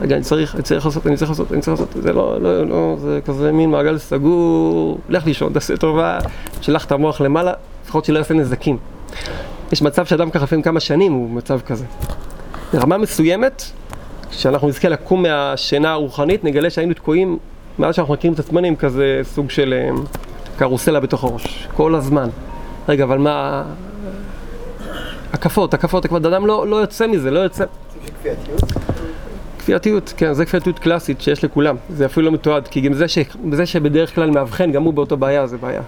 רגע, 0.01 0.15
אני 0.15 0.23
צריך, 0.23 0.55
אני 0.55 0.63
צריך 0.63 0.85
לעשות, 0.85 1.07
אני 1.07 1.17
צריך 1.17 1.31
לעשות, 1.31 1.51
אני 1.51 1.61
צריך 1.61 1.79
לעשות, 1.79 2.03
זה 2.03 2.13
לא, 2.13 2.41
לא, 2.41 2.67
לא, 2.67 2.95
זה 2.99 3.19
כזה 3.25 3.51
מין 3.51 3.71
מעגל 3.71 3.97
סגור, 3.97 4.99
לך 5.09 5.25
לישון, 5.25 5.53
תעשה 5.53 5.77
טובה, 5.77 6.19
שלח 6.61 6.85
את 6.85 6.91
המוח 6.91 7.21
למעלה, 7.21 7.53
לפחות 7.85 8.05
שלא 8.05 8.17
יעשה 8.17 8.33
נזקים. 8.33 8.77
יש 9.71 9.81
מצב 9.81 10.05
שאדם 10.05 10.29
ככה 10.29 10.43
לפעמים 10.43 10.63
כמה 10.63 10.79
שנים 10.79 11.11
הוא 11.11 11.29
מצב 11.29 11.59
כזה. 11.59 11.85
ברמה 12.73 12.97
מסוימת, 12.97 13.63
כשאנחנו 14.29 14.67
נזכה 14.67 14.89
לקום 14.89 15.23
מהשינה 15.23 15.91
הרוחנית, 15.91 16.43
נגלה 16.43 16.69
שהיינו 16.69 16.93
תקועים, 16.93 17.37
מאז 17.79 17.95
שאנחנו 17.95 18.13
מכירים 18.13 18.33
את 18.33 18.39
עצמנו 18.39 18.67
עם 18.67 18.75
כזה 18.75 19.21
סוג 19.23 19.49
של 19.49 19.73
אה, 19.73 20.01
קרוסלה 20.57 20.99
בתוך 20.99 21.23
הראש, 21.23 21.67
כל 21.75 21.95
הזמן. 21.95 22.29
רגע, 22.89 23.03
אבל 23.03 23.17
מה... 23.17 23.63
הקפות, 25.33 25.73
הקפות, 25.73 26.05
הקפות, 26.05 26.25
אדם 26.25 26.45
לא, 26.45 26.67
לא 26.67 26.75
יוצא 26.75 27.07
מזה, 27.07 27.31
לא 27.31 27.39
יוצא. 27.39 27.65
כפייתיות, 29.59 30.13
כן, 30.17 30.33
זה 30.33 30.45
כפייתיות 30.45 30.79
קלאסית 30.79 31.21
שיש 31.21 31.43
לכולם, 31.43 31.75
זה 31.89 32.05
אפילו 32.05 32.25
לא 32.25 32.31
מתועד, 32.31 32.67
כי 32.67 32.81
גם 32.81 32.93
זה, 32.93 33.07
ש... 33.07 33.17
זה 33.51 33.65
שבדרך 33.65 34.15
כלל 34.15 34.31
מאבחן, 34.31 34.71
גם 34.71 34.83
הוא 34.83 34.93
באותו 34.93 35.17
בעיה, 35.17 35.47
זה 35.47 35.57
בעיה. 35.57 35.81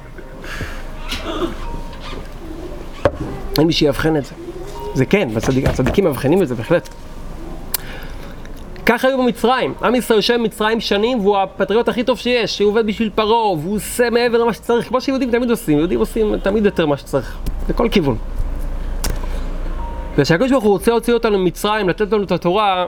אין 3.58 3.68
מי 3.68 3.74
שיאבחן 3.74 4.18
את 4.18 4.26
זה. 4.26 4.32
זה 4.94 5.06
כן, 5.06 5.30
הצדיק, 5.36 5.68
הצדיקים 5.68 6.04
מאבחנים 6.04 6.42
את 6.42 6.48
זה 6.48 6.56
בהחלט. 6.56 6.90
ככה 8.86 9.08
היו 9.08 9.18
במצרים. 9.18 9.74
עם 9.84 9.96
ישראל 9.96 10.20
יושב 10.20 10.34
במצרים 10.34 10.80
שנים 10.80 11.20
והוא 11.20 11.38
הפטריוט 11.38 11.90
הכי 11.90 12.04
טוב 12.04 12.18
שיש, 12.18 12.58
שהוא 12.58 12.70
עובד 12.70 12.88
בשביל 12.88 13.10
פרעה 13.16 13.52
והוא 13.52 13.76
עושה 13.76 14.10
מעבר 14.10 14.38
למה 14.38 14.54
שצריך, 14.54 14.88
כמו 14.88 15.02
שיהודים 15.02 15.32
תמיד 15.32 15.50
עושים, 15.50 15.78
יהודים 15.78 16.00
עושים 16.00 16.38
תמיד 16.38 16.66
יותר 16.66 16.86
מה 16.86 16.98
שצריך, 16.98 17.38
לכל 17.70 17.90
כיוון. 17.90 18.18
וכשהקדוש 20.18 20.52
ברוך 20.52 20.64
הוא 20.64 20.72
רוצה 20.72 20.92
להוציא 20.92 21.14
אותנו 21.14 21.38
ממצרים, 21.38 21.90
לתת 21.90 22.12
לנו 22.12 22.24
את 22.24 22.32
התורה, 22.32 22.86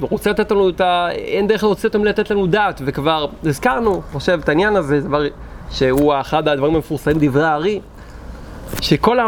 הוא 0.00 0.08
רוצה 0.10 0.30
לתת 0.30 0.50
לנו 0.50 0.68
את 0.68 0.80
ה... 0.80 1.08
אין 1.10 1.46
דרך 1.46 1.64
להוציא 1.64 1.88
אותנו 1.88 2.04
לתת 2.04 2.30
לנו 2.30 2.46
דת, 2.46 2.80
וכבר 2.84 3.26
הזכרנו, 3.44 4.02
חושב, 4.12 4.40
את 4.44 4.48
העניין 4.48 4.76
הזה, 4.76 5.00
דבר 5.00 5.22
שהוא 5.70 6.14
אחד 6.20 6.48
הדברים 6.48 6.74
המפורסמים, 6.74 7.16
דברי 7.20 7.44
הארי, 7.44 7.80
שכל 8.80 9.18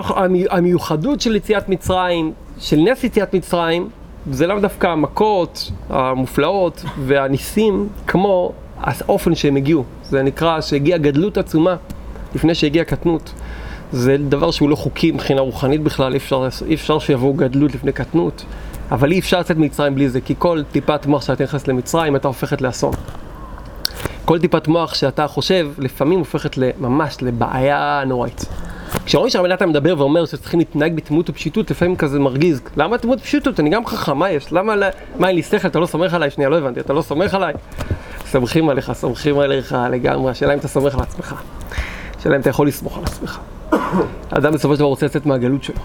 המיוחדות 0.50 1.20
של 1.20 1.36
יציאת 1.36 1.68
מצרים, 1.68 2.32
של 2.58 2.76
נס 2.76 3.04
יציאת 3.04 3.34
מצרים, 3.34 3.88
זה 4.32 4.46
לאו 4.46 4.60
דווקא 4.60 4.86
המכות 4.86 5.70
המופלאות 5.88 6.84
והניסים, 7.04 7.88
כמו 8.06 8.52
האופן 8.80 9.34
שהם 9.34 9.56
הגיעו. 9.56 9.84
זה 10.04 10.22
נקרא 10.22 10.60
שהגיעה 10.60 10.98
גדלות 10.98 11.38
עצומה 11.38 11.76
לפני 12.34 12.54
שהגיעה 12.54 12.84
קטנות. 12.84 13.32
זה 13.92 14.16
דבר 14.28 14.50
שהוא 14.50 14.70
לא 14.70 14.76
חוקי 14.76 15.12
מבחינה 15.12 15.40
רוחנית 15.40 15.82
בכלל, 15.82 16.12
אי 16.12 16.18
אפשר, 16.18 16.48
אי 16.66 16.74
אפשר 16.74 16.98
שיבואו 16.98 17.34
גדלות 17.34 17.74
לפני 17.74 17.92
קטנות. 17.92 18.44
אבל 18.90 19.12
אי 19.12 19.18
אפשר 19.18 19.40
לצאת 19.40 19.56
ממצרים 19.56 19.94
בלי 19.94 20.08
זה, 20.08 20.20
כי 20.20 20.34
כל 20.38 20.62
טיפת 20.72 21.06
מוח 21.06 21.22
שאתה 21.22 21.44
נכנס 21.44 21.68
למצרים, 21.68 22.16
אתה 22.16 22.28
הופכת 22.28 22.60
לאסון. 22.60 22.92
כל 24.24 24.38
טיפת 24.38 24.68
מוח 24.68 24.94
שאתה 24.94 25.26
חושב, 25.26 25.70
לפעמים 25.78 26.18
הופכת 26.18 26.58
ממש 26.78 27.16
לבעיה 27.22 28.02
נוראית. 28.06 28.46
כשרואים 29.04 29.46
נתן 29.46 29.68
מדבר 29.68 29.94
ואומר 29.98 30.26
שצריכים 30.26 30.58
להתנהג 30.58 30.96
בתמימות 30.96 31.30
ופשיטות, 31.30 31.70
לפעמים 31.70 31.96
כזה 31.96 32.18
מרגיז. 32.18 32.60
למה 32.76 32.98
תמימות 32.98 33.20
ופשיטות? 33.20 33.60
אני 33.60 33.70
גם 33.70 33.86
חכם, 33.86 34.18
מה 34.18 34.30
יש? 34.30 34.52
למה, 34.52 34.74
מה 35.18 35.28
אין 35.28 35.36
לי 35.36 35.42
שכל? 35.42 35.68
אתה 35.68 35.78
לא 35.78 35.86
סומך 35.86 36.14
עליי? 36.14 36.30
שנייה, 36.30 36.50
לא 36.50 36.58
הבנתי, 36.58 36.80
אתה 36.80 36.92
לא 36.92 37.02
סומך 37.02 37.34
עליי? 37.34 37.54
סומכים 38.26 38.68
עליך, 38.68 38.92
סומכים 38.92 39.38
עליך 39.38 39.76
לגמרי, 39.90 40.30
השאלה 40.30 40.54
אם 40.54 40.58
אתה 40.58 40.68
סומך 40.68 40.94
על 40.94 41.00
עצמך. 41.00 41.34
השאלה 42.18 42.36
אם 42.36 42.40
אתה 42.40 42.50
יכול 42.50 42.66
לסמוך 42.66 42.98
על 42.98 43.04
עצמך. 43.04 43.38
האדם 44.30 44.52
בסופו 44.52 44.74
של 44.74 44.78
דבר 44.78 44.88
רוצה 44.88 45.06
לצאת 45.06 45.26
מהגלות 45.26 45.64
שלו. 45.64 45.80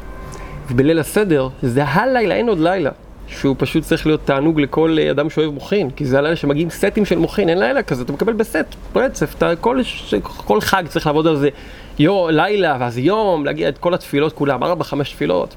ובליל 0.72 1.00
הסדר, 1.00 1.48
זה 1.62 1.84
הלילה, 1.84 2.36
אין 2.36 2.50
עוד 2.50 2.60
לילה. 2.60 2.92
שהוא 3.28 3.56
פשוט 3.60 3.84
צריך 3.84 4.08
להיות 4.08 4.22
תענוג 4.26 4.62
לכל 4.62 4.98
אדם 5.12 5.30
שאוהב 5.30 5.54
מוחין, 5.54 5.90
כי 5.90 6.06
זה 6.06 6.18
הלילה 6.18 6.36
שמגיעים 6.36 6.70
סטים 6.70 7.06
של 7.06 7.18
מוחין, 7.18 7.50
אין 7.50 7.60
לילה 7.60 7.84
כזה, 7.84 8.04
אתה 8.04 8.14
מקבל 8.14 8.34
בסט, 8.34 8.66
רצף, 8.96 9.36
אתה 9.38 9.56
כל, 9.56 9.80
כל 10.24 10.62
חג 10.62 10.84
צריך 10.88 11.08
לעבוד 11.08 11.28
על 11.28 11.38
זה 11.38 11.50
יו, 12.00 12.28
לילה, 12.30 12.78
ואז 12.80 12.98
יום, 12.98 13.46
להגיע 13.46 13.70
את 13.70 13.78
כל 13.78 13.94
התפילות 13.94 14.34
כולם, 14.34 14.64
ארבע, 14.64 14.84
חמש 14.84 15.14
תפילות, 15.14 15.56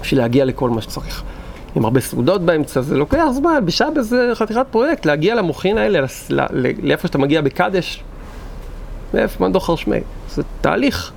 בשביל 0.00 0.20
להגיע 0.20 0.44
לכל 0.44 0.70
מה 0.70 0.82
שצריך. 0.82 1.22
עם 1.76 1.84
הרבה 1.84 2.00
סעודות 2.00 2.42
באמצע, 2.42 2.80
זה 2.80 2.96
לוקח 2.96 3.24
זמן, 3.30 3.66
בשעה 3.66 3.88
זה 4.00 4.30
חתיכת 4.34 4.66
פרויקט, 4.70 5.06
להגיע 5.06 5.34
למוחין 5.34 5.78
האלה, 5.78 6.06
לאיפה 6.82 7.08
שאתה 7.08 7.18
מגיע 7.18 7.40
בקדש, 7.40 8.02
מאיפה, 9.14 9.44
מה 9.44 9.48
דוחר 9.48 9.76
שמי, 9.76 10.00
זה 10.30 10.42
תהליך. 10.60 11.12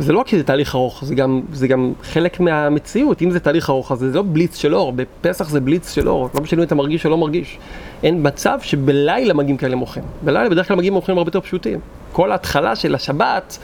וזה 0.00 0.12
לא 0.12 0.22
כי 0.26 0.38
זה 0.38 0.44
תהליך 0.44 0.74
ארוך, 0.74 1.04
זה 1.04 1.14
גם, 1.14 1.40
זה 1.52 1.68
גם 1.68 1.92
חלק 2.02 2.40
מהמציאות. 2.40 3.22
אם 3.22 3.30
זה 3.30 3.40
תהליך 3.40 3.70
ארוך, 3.70 3.92
אז 3.92 3.98
זה 3.98 4.12
לא 4.12 4.24
בליץ 4.32 4.56
של 4.56 4.74
אור, 4.74 4.92
בפסח 4.92 5.48
זה 5.48 5.60
בליץ 5.60 5.94
של 5.94 6.08
אור, 6.08 6.28
לא 6.34 6.40
משנה 6.40 6.62
אם 6.62 6.66
אתה 6.66 6.74
מרגיש 6.74 7.06
או 7.06 7.10
לא 7.10 7.18
מרגיש. 7.18 7.58
אין 8.02 8.26
מצב 8.26 8.58
שבלילה 8.62 9.34
מגיעים 9.34 9.56
כאלה 9.56 9.76
מוחים. 9.76 10.02
בלילה 10.22 10.48
בדרך 10.48 10.68
כלל 10.68 10.76
מגיעים 10.76 10.92
מוחים 10.92 11.18
הרבה 11.18 11.28
יותר 11.28 11.40
פשוטים. 11.40 11.78
כל 12.12 12.32
ההתחלה 12.32 12.76
של 12.76 12.94
השבת, 12.94 13.58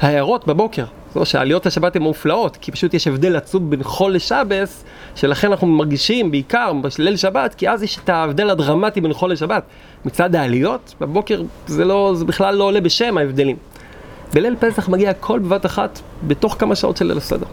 ההערות 0.00 0.46
בבוקר. 0.46 0.84
זו 1.14 1.24
שהעליות 1.24 1.66
לשבת 1.66 1.96
הן 1.96 2.02
מופלאות, 2.02 2.56
כי 2.56 2.72
פשוט 2.72 2.94
יש 2.94 3.06
הבדל 3.06 3.36
עצום 3.36 3.70
בין 3.70 3.82
חול 3.82 4.14
לשבס, 4.14 4.84
שלכן 5.14 5.50
אנחנו 5.50 5.66
מרגישים 5.66 6.30
בעיקר 6.30 6.72
בליל 6.98 7.16
שבת, 7.16 7.54
כי 7.54 7.70
אז 7.70 7.82
יש 7.82 7.98
את 8.04 8.08
ההבדל 8.08 8.50
הדרמטי 8.50 9.00
בין 9.00 9.12
חול 9.12 9.32
לשבת. 9.32 9.62
מצד 10.04 10.34
העליות, 10.34 10.94
בבוקר 11.00 11.42
זה, 11.66 11.84
לא, 11.84 12.12
זה 12.14 12.24
בכלל 12.24 12.54
לא 12.54 12.64
עולה 12.64 12.80
בשם 12.80 13.18
ההבדלים. 13.18 13.56
בליל 14.34 14.56
פסח 14.60 14.88
מגיע 14.88 15.10
הכל 15.10 15.38
בבת 15.38 15.66
אחת, 15.66 16.00
בתוך 16.26 16.56
כמה 16.58 16.74
שעות 16.74 16.96
של 16.96 17.04
ליל 17.04 17.16
הסדר. 17.16 17.46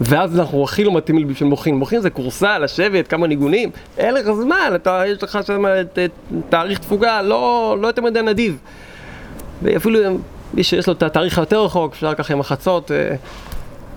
ואז 0.00 0.38
אנחנו 0.40 0.64
הכי 0.64 0.84
לא 0.84 0.92
מתאימים 0.92 1.28
בשביל 1.28 1.48
מוחין. 1.48 1.74
מוחין 1.74 2.00
זה 2.00 2.10
כורסה, 2.10 2.58
לשבת, 2.58 3.08
כמה 3.08 3.26
ניגונים, 3.26 3.70
אין 3.98 4.14
לך 4.14 4.32
זמן, 4.32 4.72
אתה, 4.74 5.02
יש 5.06 5.22
לך 5.22 5.38
שם 5.46 5.64
תאריך 6.48 6.78
תפוגה 6.78 7.22
לא, 7.22 7.76
לא 7.80 7.86
יותר 7.86 8.02
מדי 8.02 8.22
נדיב. 8.22 8.58
ואפילו 9.62 10.00
מי 10.54 10.64
שיש 10.64 10.86
לו 10.86 10.92
את 10.92 11.02
התאריך 11.02 11.38
היותר 11.38 11.64
רחוק, 11.64 11.92
אפשר 11.92 12.14
ככה 12.14 12.32
עם 12.32 12.40
החצות, 12.40 12.90
אה, 12.90 13.14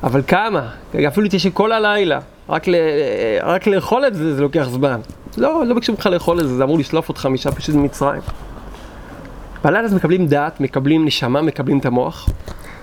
אבל 0.04 0.22
כמה? 0.28 0.70
אפילו 1.08 1.28
תשב 1.32 1.50
כל 1.54 1.72
הלילה, 1.72 2.20
רק, 2.50 2.68
ל, 2.68 2.76
רק 3.44 3.68
לאכול 3.68 4.08
את 4.08 4.16
זה, 4.16 4.36
זה 4.36 4.42
לוקח 4.42 4.68
זמן. 4.70 5.00
לא, 5.38 5.66
לא 5.66 5.76
ביקשו 5.76 5.92
ממך 5.92 6.06
לאכול 6.06 6.40
את 6.40 6.48
זה, 6.48 6.56
זה 6.56 6.64
אמור 6.64 6.80
לשלוף 6.80 7.10
אותך 7.10 7.26
משם 7.26 7.52
פשוט 7.52 7.76
ממצרים. 7.76 8.22
בלילה 9.64 9.86
הזה 9.86 9.96
מקבלים 9.96 10.28
דעת, 10.28 10.62
מקבלים 10.62 11.06
נשמה, 11.06 11.42
מקבלים 11.42 11.80
את 11.80 11.86
המוח, 11.86 12.30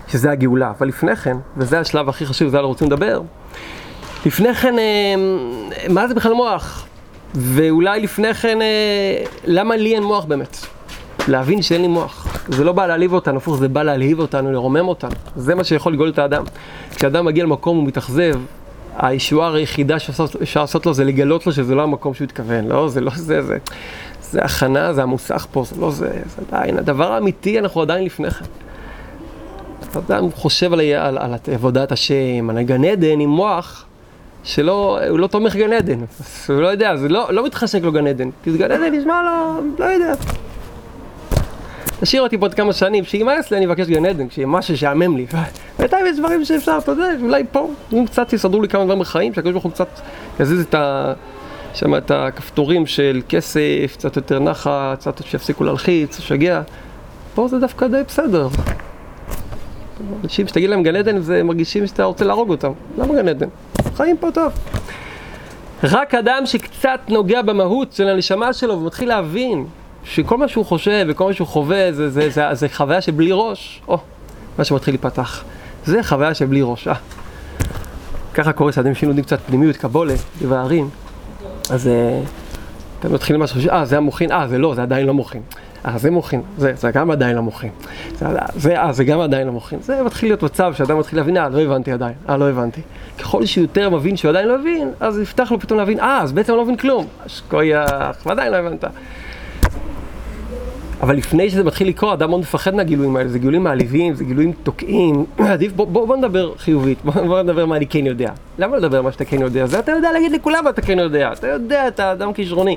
שזה 0.09 0.31
הגאולה. 0.31 0.73
אבל 0.79 0.89
לפני 0.89 1.17
כן, 1.17 1.37
וזה 1.57 1.81
השלב 1.81 2.09
הכי 2.09 2.27
חשוב, 2.27 2.49
זה 2.49 2.57
אנחנו 2.57 2.69
רוצים 2.69 2.87
לדבר, 2.87 3.21
לפני 4.27 4.55
כן, 4.55 4.79
אה, 4.79 5.15
מה 5.89 6.09
זה 6.09 6.15
בכלל 6.15 6.33
מוח? 6.33 6.87
ואולי 7.35 8.01
לפני 8.01 8.35
כן, 8.35 8.63
אה, 8.63 9.25
למה 9.45 9.77
לי 9.77 9.95
אין 9.95 10.03
מוח 10.03 10.25
באמת? 10.25 10.57
להבין 11.29 11.63
שאין 11.63 11.81
לי 11.81 11.89
מוח. 11.89 12.45
זה 12.49 12.65
לא 12.65 12.73
בא 12.73 12.87
להעליב 12.87 13.13
אותנו, 13.13 13.37
הפוך, 13.37 13.57
זה 13.57 13.69
בא 13.69 13.83
להלהיב 13.83 14.19
אותנו, 14.19 14.53
לרומם 14.53 14.89
אותנו. 14.89 15.15
זה 15.37 15.55
מה 15.55 15.65
שיכול 15.65 15.93
לגאול 15.93 16.09
את 16.09 16.19
האדם. 16.19 16.45
כשאדם 16.97 17.25
מגיע 17.25 17.45
למקום 17.45 17.79
ומתאכזב, 17.79 18.35
הישועה 18.99 19.55
היחידה 19.55 19.99
שאפשר 19.99 20.61
לעשות 20.61 20.87
לו 20.87 20.95
זה 20.95 21.05
לגלות 21.05 21.47
לו 21.47 21.53
שזה 21.53 21.75
לא 21.75 21.83
המקום 21.83 22.15
שהוא 22.15 22.25
התכוון. 22.25 22.69
לא, 22.69 22.89
זה 22.89 23.01
לא 23.01 23.11
זה, 23.15 23.43
זה. 23.43 23.59
זה 24.31 24.43
הכנה, 24.43 24.93
זה 24.93 25.03
המוסך 25.03 25.47
פה, 25.53 25.65
זה 25.65 25.81
לא 25.81 25.91
זה, 25.91 26.11
זה 26.37 26.43
עדיין, 26.49 26.79
הדבר 26.79 27.13
האמיתי, 27.13 27.59
אנחנו 27.59 27.83
עדיין 27.83 28.05
לפני 28.05 28.31
כן. 28.31 28.45
אדם 29.99 30.31
חושב 30.31 30.73
על, 30.73 30.81
על, 30.81 31.19
על 31.19 31.35
עבודת 31.53 31.93
השם, 31.93 32.51
על 32.51 32.59
הגן 32.59 32.85
עדן 32.85 33.21
עם 33.21 33.29
מוח 33.29 33.85
שלא, 34.45 34.99
הוא 35.09 35.19
לא 35.19 35.27
תומך 35.27 35.57
גן 35.57 35.73
עדן, 35.73 35.99
הוא 36.49 36.57
לא 36.57 36.67
יודע, 36.67 36.97
זה 36.97 37.09
לא, 37.09 37.33
לא 37.33 37.45
מתחשק 37.47 37.83
לו 37.83 37.93
גן 37.93 38.07
עדן, 38.07 38.31
כי 38.45 38.59
גן 38.59 38.71
עדן 38.71 38.95
נשמע 38.95 39.23
לו, 39.23 39.61
לא 39.79 39.85
יודע. 39.85 40.15
תשאיר 42.01 42.23
אותי 42.23 42.39
פה 42.39 42.45
עוד 42.45 42.55
כמה 42.55 42.73
שנים, 42.73 43.05
שימאס 43.05 43.51
לי 43.51 43.57
אני 43.57 43.67
אבקש 43.67 43.87
גן 43.87 44.07
עדן, 44.07 44.29
כשיהיה 44.29 44.47
משהו 44.47 44.77
שיעמם 44.77 45.17
לי. 45.17 45.27
בינתיים 45.79 46.07
יש 46.07 46.19
דברים 46.19 46.45
שאפשר, 46.45 46.79
אתה 46.79 46.93
יודע, 46.93 47.05
אולי 47.23 47.45
פה, 47.53 47.71
אם 47.93 48.07
קצת 48.07 48.33
יסדרו 48.33 48.63
לי 48.63 48.69
כמה 48.69 48.85
דברים 48.85 49.01
בחיים, 49.01 49.35
שהקדוש 49.35 49.53
ברוך 49.53 49.65
הוא 49.65 49.73
קצת 49.73 49.89
יזיז 50.41 50.61
את 50.61 50.75
ה... 50.75 51.13
שם 51.75 51.97
את 51.97 52.11
הכפתורים 52.11 52.87
של 52.87 53.21
כסף, 53.29 53.93
קצת 53.93 54.17
יותר 54.17 54.39
נחה, 54.39 54.95
קצת 54.99 55.23
שיפסיקו 55.27 55.65
להלחיץ, 55.65 56.19
לשגע. 56.19 56.63
פה 57.35 57.49
זה 57.49 57.59
דווקא 57.59 57.87
די 57.87 58.03
בסדר. 58.07 58.49
אנשים 60.25 60.49
שתגיד 60.49 60.71
להם 60.71 60.83
גן 60.83 60.97
עדן, 60.97 61.21
זה 61.21 61.43
מרגישים 61.43 61.87
שאתה 61.87 62.05
רוצה 62.05 62.25
להרוג 62.25 62.51
אותם. 62.51 62.73
למה 62.99 63.15
גן 63.15 63.29
עדן? 63.29 63.49
חיים 63.97 64.17
פה 64.17 64.31
טוב. 64.31 64.53
רק 65.85 66.15
אדם 66.15 66.47
שקצת 66.47 67.01
נוגע 67.09 67.43
במהות 67.43 67.93
של 67.93 68.09
הנשמה 68.09 68.53
שלו 68.53 68.81
ומתחיל 68.81 69.09
להבין 69.09 69.67
שכל 70.05 70.39
מה 70.39 70.49
שהוא 70.49 70.65
חושב 70.65 71.07
וכל 71.09 71.27
מה 71.27 71.33
שהוא 71.33 71.49
חווה 71.49 71.93
זה, 71.93 72.11
זה, 72.11 72.31
זה, 72.31 72.31
זה, 72.31 72.55
זה 72.55 72.69
חוויה 72.69 73.01
שבלי 73.01 73.31
ראש, 73.33 73.83
או, 73.89 73.99
מה 74.59 74.65
שמתחיל 74.65 74.95
להיפתח. 74.95 75.45
זה 75.87 76.03
חוויה 76.03 76.35
שבלי 76.35 76.63
ראש, 76.63 76.89
אה. 76.89 76.95
ככה 78.35 78.53
קורה 78.53 78.73
שאדם 78.73 78.95
שלומדים 78.95 79.25
קצת 79.25 79.41
פנימיות, 79.47 79.77
קבולה, 79.77 80.15
דברי 80.43 80.83
אז 81.71 81.91
אתם 83.01 83.15
מתחילים 83.15 83.43
משהו, 83.43 83.71
אה, 83.71 83.85
זה 83.85 83.97
המוחין, 83.97 84.33
אה, 84.33 84.49
זה 84.49 84.59
לא, 84.59 84.75
זה 84.75 84.83
עדיין 84.83 85.07
לא 85.07 85.15
מוחין. 85.15 85.43
אה, 85.87 85.99
זה 85.99 86.11
מוחין, 86.11 86.43
זה, 86.59 86.73
זה 86.77 86.91
גם 86.91 87.11
עדיין 87.11 87.37
לא 87.37 87.43
מוחין. 87.43 87.71
זה, 88.57 88.77
אה, 88.77 88.93
זה 88.93 89.05
גם 89.05 89.21
עדיין 89.21 89.47
לא 89.47 89.53
מוחין. 89.53 89.79
זה 89.83 90.03
מתחיל 90.03 90.29
להיות 90.29 90.43
מצב 90.43 90.75
שאדם 90.75 90.99
מתחיל 90.99 91.19
להבין, 91.19 91.37
אה, 91.37 91.49
לא 91.49 91.61
הבנתי 91.61 91.93
עדיין, 91.93 92.15
אה, 92.29 92.37
לא 92.37 92.49
הבנתי. 92.51 92.81
ככל 93.19 93.47
שהוא 93.47 93.63
יותר 93.63 93.91
מבין 93.91 94.17
שהוא 94.17 94.29
עדיין 94.29 94.49
לא 94.49 94.55
הבין, 94.55 94.91
אז 95.01 95.19
יפתח 95.19 95.53
לו 95.53 95.61
פתאום 95.61 95.79
להבין, 95.79 96.01
אה, 96.01 96.21
אז 96.23 96.33
בעצם 96.33 96.55
לא 96.55 96.65
מבין 96.65 96.77
כלום. 96.77 97.07
שכוייח, 97.27 98.27
ועדיין 98.27 98.53
לא 98.53 98.57
הבנת. 98.57 98.85
אבל 101.03 101.17
לפני 101.17 101.51
שזה 101.51 101.65
מתחיל 101.65 101.89
לקרות, 101.89 102.13
אדם 102.13 102.29
מאוד 102.29 102.41
מפחד 102.41 102.75
מהגילויים 102.75 103.17
האלה, 103.17 103.29
זה 103.29 103.39
גילויים 103.39 103.65
מעליבים, 103.65 104.15
זה 104.15 104.25
גילויים 104.25 104.53
תוקעים. 104.63 105.25
עדיף, 105.53 105.73
בוא, 105.73 105.87
בוא, 105.87 106.07
בוא 106.07 106.17
נדבר 106.17 106.53
חיובית, 106.59 106.99
בוא, 107.05 107.13
בוא 107.13 107.43
נדבר 107.43 107.67
מה 107.67 107.77
אני 107.77 107.87
כן 107.87 108.07
יודע. 108.07 108.31
למה 108.59 108.77
לדבר 108.77 109.03
מה 109.03 109.13
שאתה 109.13 109.25
כן 109.25 109.41
יודע? 109.41 109.67
זה 109.67 109.79
אתה 109.79 109.93
יודע 109.93 110.13
להגיד 110.13 110.33
לכולם 110.33 110.65
מה 110.65 110.71
אתה 110.71 110.83
כן 110.83 110.99
יודע, 110.99 111.33
אתה 111.33 111.47
יודע, 111.47 111.89
אתה 111.89 112.13
אדם 112.13 112.33
כישרוני. 112.33 112.77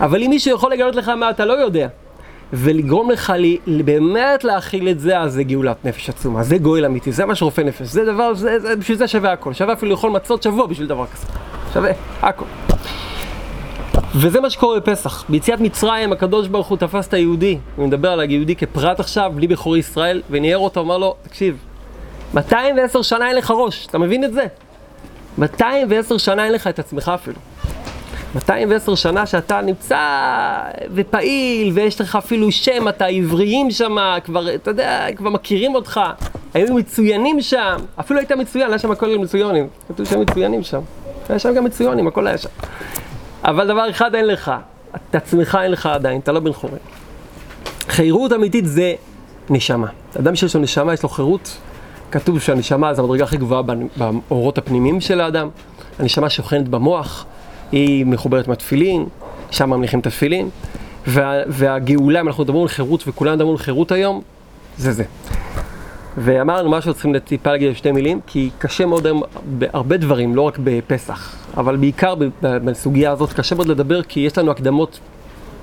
אבל 0.00 0.22
אם 0.22 0.30
מישהו 0.30 0.54
יכול 0.54 0.72
לגלות 0.72 0.96
לך 0.96 1.08
מה 1.08 1.30
אתה 1.30 1.44
לא 1.44 1.52
יודע, 1.52 1.88
ולגרום 2.52 3.10
לך 3.10 3.32
לי, 3.36 3.58
באמת 3.84 4.44
להכיל 4.44 4.88
את 4.88 5.00
זה, 5.00 5.18
אז 5.20 5.32
זה 5.32 5.42
גאולת 5.42 5.84
נפש 5.84 6.08
עצומה, 6.08 6.42
זה 6.42 6.58
גואל 6.58 6.84
אמיתי, 6.84 7.12
זה 7.12 7.26
מה 7.26 7.34
שרופא 7.34 7.60
נפש, 7.60 7.86
זה 7.86 8.04
דבר, 8.04 8.34
זה, 8.34 8.58
זה, 8.58 8.76
בשביל 8.76 8.98
זה 8.98 9.08
שווה 9.08 9.32
הכל, 9.32 9.52
שווה 9.52 9.72
אפילו 9.72 9.90
לאכול 9.90 10.10
מצות 10.10 10.42
שבוע 10.42 10.66
בשביל 10.66 10.86
דבר 10.86 11.06
כזה, 11.06 11.26
שווה, 11.72 11.90
הכל. 12.22 12.73
וזה 14.16 14.40
מה 14.40 14.50
שקורה 14.50 14.80
בפסח. 14.80 15.24
ביציאת 15.28 15.60
מצרים, 15.60 16.12
הקדוש 16.12 16.48
ברוך 16.48 16.68
הוא 16.68 16.78
תפס 16.78 17.08
את 17.08 17.14
היהודי, 17.14 17.58
הוא 17.76 17.86
מדבר 17.86 18.12
על 18.12 18.20
היהודי 18.20 18.56
כפרט 18.56 19.00
עכשיו, 19.00 19.32
בלי 19.34 19.46
בכורי 19.46 19.78
ישראל, 19.78 20.22
וניער 20.30 20.58
אותו, 20.58 20.80
אמר 20.80 20.98
לו, 20.98 21.14
תקשיב, 21.22 21.56
210 22.34 23.02
שנה 23.02 23.28
אין 23.28 23.36
לך 23.36 23.50
ראש, 23.50 23.86
אתה 23.86 23.98
מבין 23.98 24.24
את 24.24 24.32
זה? 24.32 24.46
210 25.38 26.18
שנה 26.18 26.44
אין 26.44 26.52
לך 26.52 26.66
את 26.66 26.78
עצמך 26.78 27.12
אפילו. 27.14 27.36
210 28.34 28.94
שנה 28.94 29.26
שאתה 29.26 29.60
נמצא 29.60 29.98
ופעיל, 30.94 31.72
ויש 31.74 32.00
לך 32.00 32.16
אפילו 32.16 32.52
שם, 32.52 32.88
אתה 32.88 33.06
עבריים 33.06 33.70
שם, 33.70 33.96
כבר, 34.24 34.54
אתה 34.54 34.70
יודע, 34.70 35.06
כבר 35.16 35.30
מכירים 35.30 35.74
אותך, 35.74 36.00
היו 36.54 36.74
מצוינים 36.74 37.40
שם, 37.40 37.76
אפילו 38.00 38.20
היית 38.20 38.32
מצוין, 38.32 38.68
היה 38.68 38.78
שם 38.78 38.90
הכל 38.90 39.18
מצוינים, 39.18 39.68
כתוב 39.88 40.06
שם 40.06 40.20
מצוינים 40.20 40.62
שם, 40.62 40.80
היה 41.28 41.38
שם 41.38 41.54
גם 41.54 41.64
מצוינים, 41.64 42.06
הכל 42.06 42.26
היה 42.26 42.38
שם. 42.38 42.48
אבל 43.44 43.68
דבר 43.68 43.90
אחד 43.90 44.14
אין 44.14 44.26
לך, 44.26 44.52
את 45.10 45.14
עצמך 45.14 45.58
אין 45.62 45.70
לך 45.70 45.86
עדיין, 45.86 46.20
אתה 46.20 46.32
לא 46.32 46.40
בן 46.40 46.52
חורין. 46.52 46.78
חירות 47.88 48.32
אמיתית 48.32 48.66
זה 48.66 48.94
נשמה. 49.50 49.86
אדם 50.20 50.36
שיש 50.36 50.56
לו 50.56 50.62
נשמה, 50.62 50.94
יש 50.94 51.02
לו 51.02 51.08
חירות. 51.08 51.56
כתוב 52.10 52.40
שהנשמה 52.40 52.94
זה 52.94 53.02
המדרגה 53.02 53.24
הכי 53.24 53.36
גבוהה 53.36 53.62
באורות 53.96 54.58
הפנימיים 54.58 55.00
של 55.00 55.20
האדם. 55.20 55.48
הנשמה 55.98 56.30
שוכנת 56.30 56.68
במוח, 56.68 57.24
היא 57.72 58.06
מחוברת 58.06 58.48
מהתפילין, 58.48 59.06
שם 59.50 59.70
מניחים 59.70 60.00
את 60.00 60.06
התפילין. 60.06 60.48
וה, 61.06 61.42
והגאולה, 61.46 62.20
אם 62.20 62.28
אנחנו 62.28 62.44
מדברים 62.44 62.62
על 62.62 62.68
חירות, 62.68 63.04
וכולם 63.06 63.34
מדברים 63.34 63.50
על 63.50 63.58
חירות 63.58 63.92
היום, 63.92 64.22
זה 64.78 64.92
זה. 64.92 65.04
ואמרנו 66.18 66.70
משהו 66.70 66.92
צריכים 66.94 67.18
טיפה 67.18 67.52
להגיד 67.52 67.76
שתי 67.76 67.92
מילים, 67.92 68.20
כי 68.26 68.50
קשה 68.58 68.86
מאוד 68.86 69.06
היום 69.06 69.22
בהרבה 69.44 69.96
דברים, 69.96 70.34
לא 70.34 70.42
רק 70.42 70.58
בפסח, 70.64 71.36
אבל 71.56 71.76
בעיקר 71.76 72.14
בסוגיה 72.42 73.10
הזאת 73.10 73.32
קשה 73.32 73.54
מאוד 73.54 73.66
לדבר, 73.68 74.02
כי 74.02 74.20
יש 74.20 74.38
לנו 74.38 74.50
הקדמות 74.50 74.98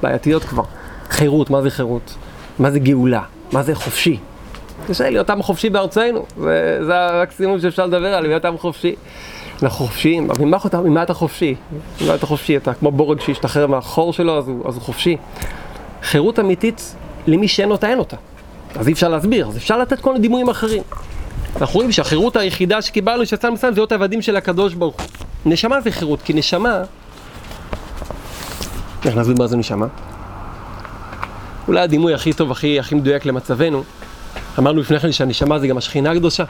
בעייתיות 0.01 0.43
כבר. 0.43 0.63
חירות, 1.09 1.49
מה 1.49 1.61
זה 1.61 1.69
חירות? 1.69 2.15
מה 2.59 2.71
זה 2.71 2.79
גאולה? 2.79 3.21
מה 3.51 3.63
זה 3.63 3.75
חופשי? 3.75 4.17
קשה 4.87 5.09
להיות 5.09 5.29
עם 5.29 5.41
חופשי 5.41 5.69
בארצנו, 5.69 6.25
זה, 6.37 6.79
זה 6.85 6.95
המקסימום 6.95 7.59
שאפשר 7.59 7.85
לדבר 7.85 8.13
על 8.13 8.23
להיות 8.23 8.45
עם 8.45 8.57
חופשי. 8.57 8.95
אנחנו 9.63 9.85
חופשיים, 9.85 10.31
אבל 10.31 10.45
ממה, 10.45 10.57
ממה 10.83 11.03
אתה 11.03 11.13
חופשי? 11.13 11.55
ממה 12.01 12.15
אתה 12.15 12.25
חופשי? 12.25 12.57
אתה 12.57 12.73
כמו 12.73 12.91
בורג 12.91 13.19
שהשתחרר 13.19 13.67
מהחור 13.67 14.13
שלו, 14.13 14.37
אז 14.37 14.47
הוא, 14.47 14.67
אז 14.67 14.75
הוא 14.75 14.83
חופשי. 14.83 15.17
חירות 16.03 16.39
אמיתית, 16.39 16.95
למי 17.27 17.47
שאין 17.47 17.71
אותה, 17.71 17.89
אין 17.89 17.99
אותה. 17.99 18.17
אז 18.75 18.87
אי 18.87 18.93
אפשר 18.93 19.09
להסביר, 19.09 19.47
אז 19.47 19.57
אפשר 19.57 19.77
לתת 19.77 19.99
כל 19.99 20.09
מיני 20.09 20.21
דימויים 20.21 20.49
אחרים. 20.49 20.83
אנחנו 21.61 21.75
רואים 21.75 21.91
שהחירות 21.91 22.35
היחידה 22.35 22.81
שקיבלנו 22.81 23.25
שיצאנו 23.25 23.53
מסיים 23.53 23.73
זה 23.73 23.79
להיות 23.79 23.91
העבדים 23.91 24.21
של 24.21 24.35
הקדוש 24.35 24.73
ברוך 24.73 24.95
הוא. 25.01 25.07
נשמה 25.45 25.81
זה 25.81 25.91
חירות, 25.91 26.21
כי 26.21 26.33
נשמה... 26.33 26.83
איך 29.05 29.15
נסביר 29.15 29.35
מה 29.39 29.47
זה 29.47 29.57
נשמה? 29.57 29.85
אולי 31.67 31.81
הדימוי 31.81 32.13
הכי 32.13 32.33
טוב, 32.33 32.51
הכי, 32.51 32.79
הכי 32.79 32.95
מדויק 32.95 33.25
למצבנו, 33.25 33.83
אמרנו 34.59 34.81
לפני 34.81 34.99
כן 34.99 35.11
שהנשמה 35.11 35.59
זה 35.59 35.67
גם 35.67 35.77
השכינה 35.77 36.11
הקדושה. 36.11 36.43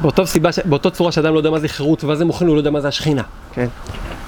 באותו 0.00 0.26
סיבה, 0.26 0.50
באותו 0.64 0.90
צורה 0.90 1.12
שאדם 1.12 1.34
לא 1.34 1.38
יודע 1.38 1.50
מה 1.50 1.60
זה 1.60 1.68
חירות 1.68 2.04
ומה 2.04 2.14
זה 2.16 2.24
מוכן, 2.24 2.46
הוא 2.46 2.54
לא 2.54 2.60
יודע 2.60 2.70
מה 2.70 2.80
זה 2.80 2.88
השכינה, 2.88 3.22
כן? 3.52 3.66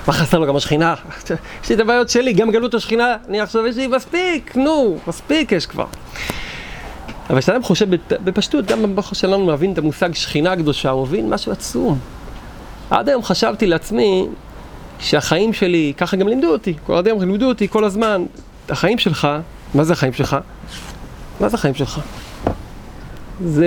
מה 0.06 0.12
חסר 0.12 0.38
לו 0.38 0.46
גם 0.46 0.56
השכינה? 0.56 0.94
יש 1.64 1.68
לי 1.68 1.74
את 1.74 1.80
הבעיות 1.80 2.08
שלי, 2.08 2.32
גם 2.32 2.50
גלות 2.50 2.74
השכינה, 2.74 3.16
אני 3.28 3.40
עכשיו 3.40 3.66
יש 3.66 3.76
לי 3.76 3.86
מספיק, 3.86 4.56
נו, 4.56 4.98
מספיק 5.06 5.52
יש 5.52 5.66
כבר. 5.66 5.86
אבל 7.30 7.40
כשאדם 7.40 7.62
חושב 7.62 7.86
בפשטות, 8.10 8.66
גם 8.66 8.82
במוח 8.82 9.14
שלנו 9.14 9.46
מבין 9.46 9.72
את 9.72 9.78
המושג 9.78 10.14
שכינה 10.14 10.56
קדושה, 10.56 10.90
הוא 10.90 11.06
מבין 11.06 11.30
משהו 11.30 11.52
עצום. 11.52 11.98
עד 12.90 13.08
היום 13.08 13.22
חשבתי 13.22 13.66
לעצמי 13.66 14.26
שהחיים 14.98 15.52
שלי, 15.52 15.92
ככה 15.96 16.16
גם 16.16 16.28
לימדו 16.28 16.48
אותי, 16.48 16.74
כל 16.86 16.94
עד 16.94 17.06
היום 17.06 17.20
לימדו 17.20 17.48
אותי 17.48 17.68
כל 17.68 17.84
הזמן, 17.84 18.24
החיים 18.68 18.98
שלך, 18.98 19.28
מה 19.74 19.84
זה 19.84 19.92
החיים 19.92 20.12
שלך? 20.12 20.36
מה 21.40 21.48
זה 21.48 21.56
החיים 21.56 21.74
שלך? 21.74 22.00
זה 23.44 23.66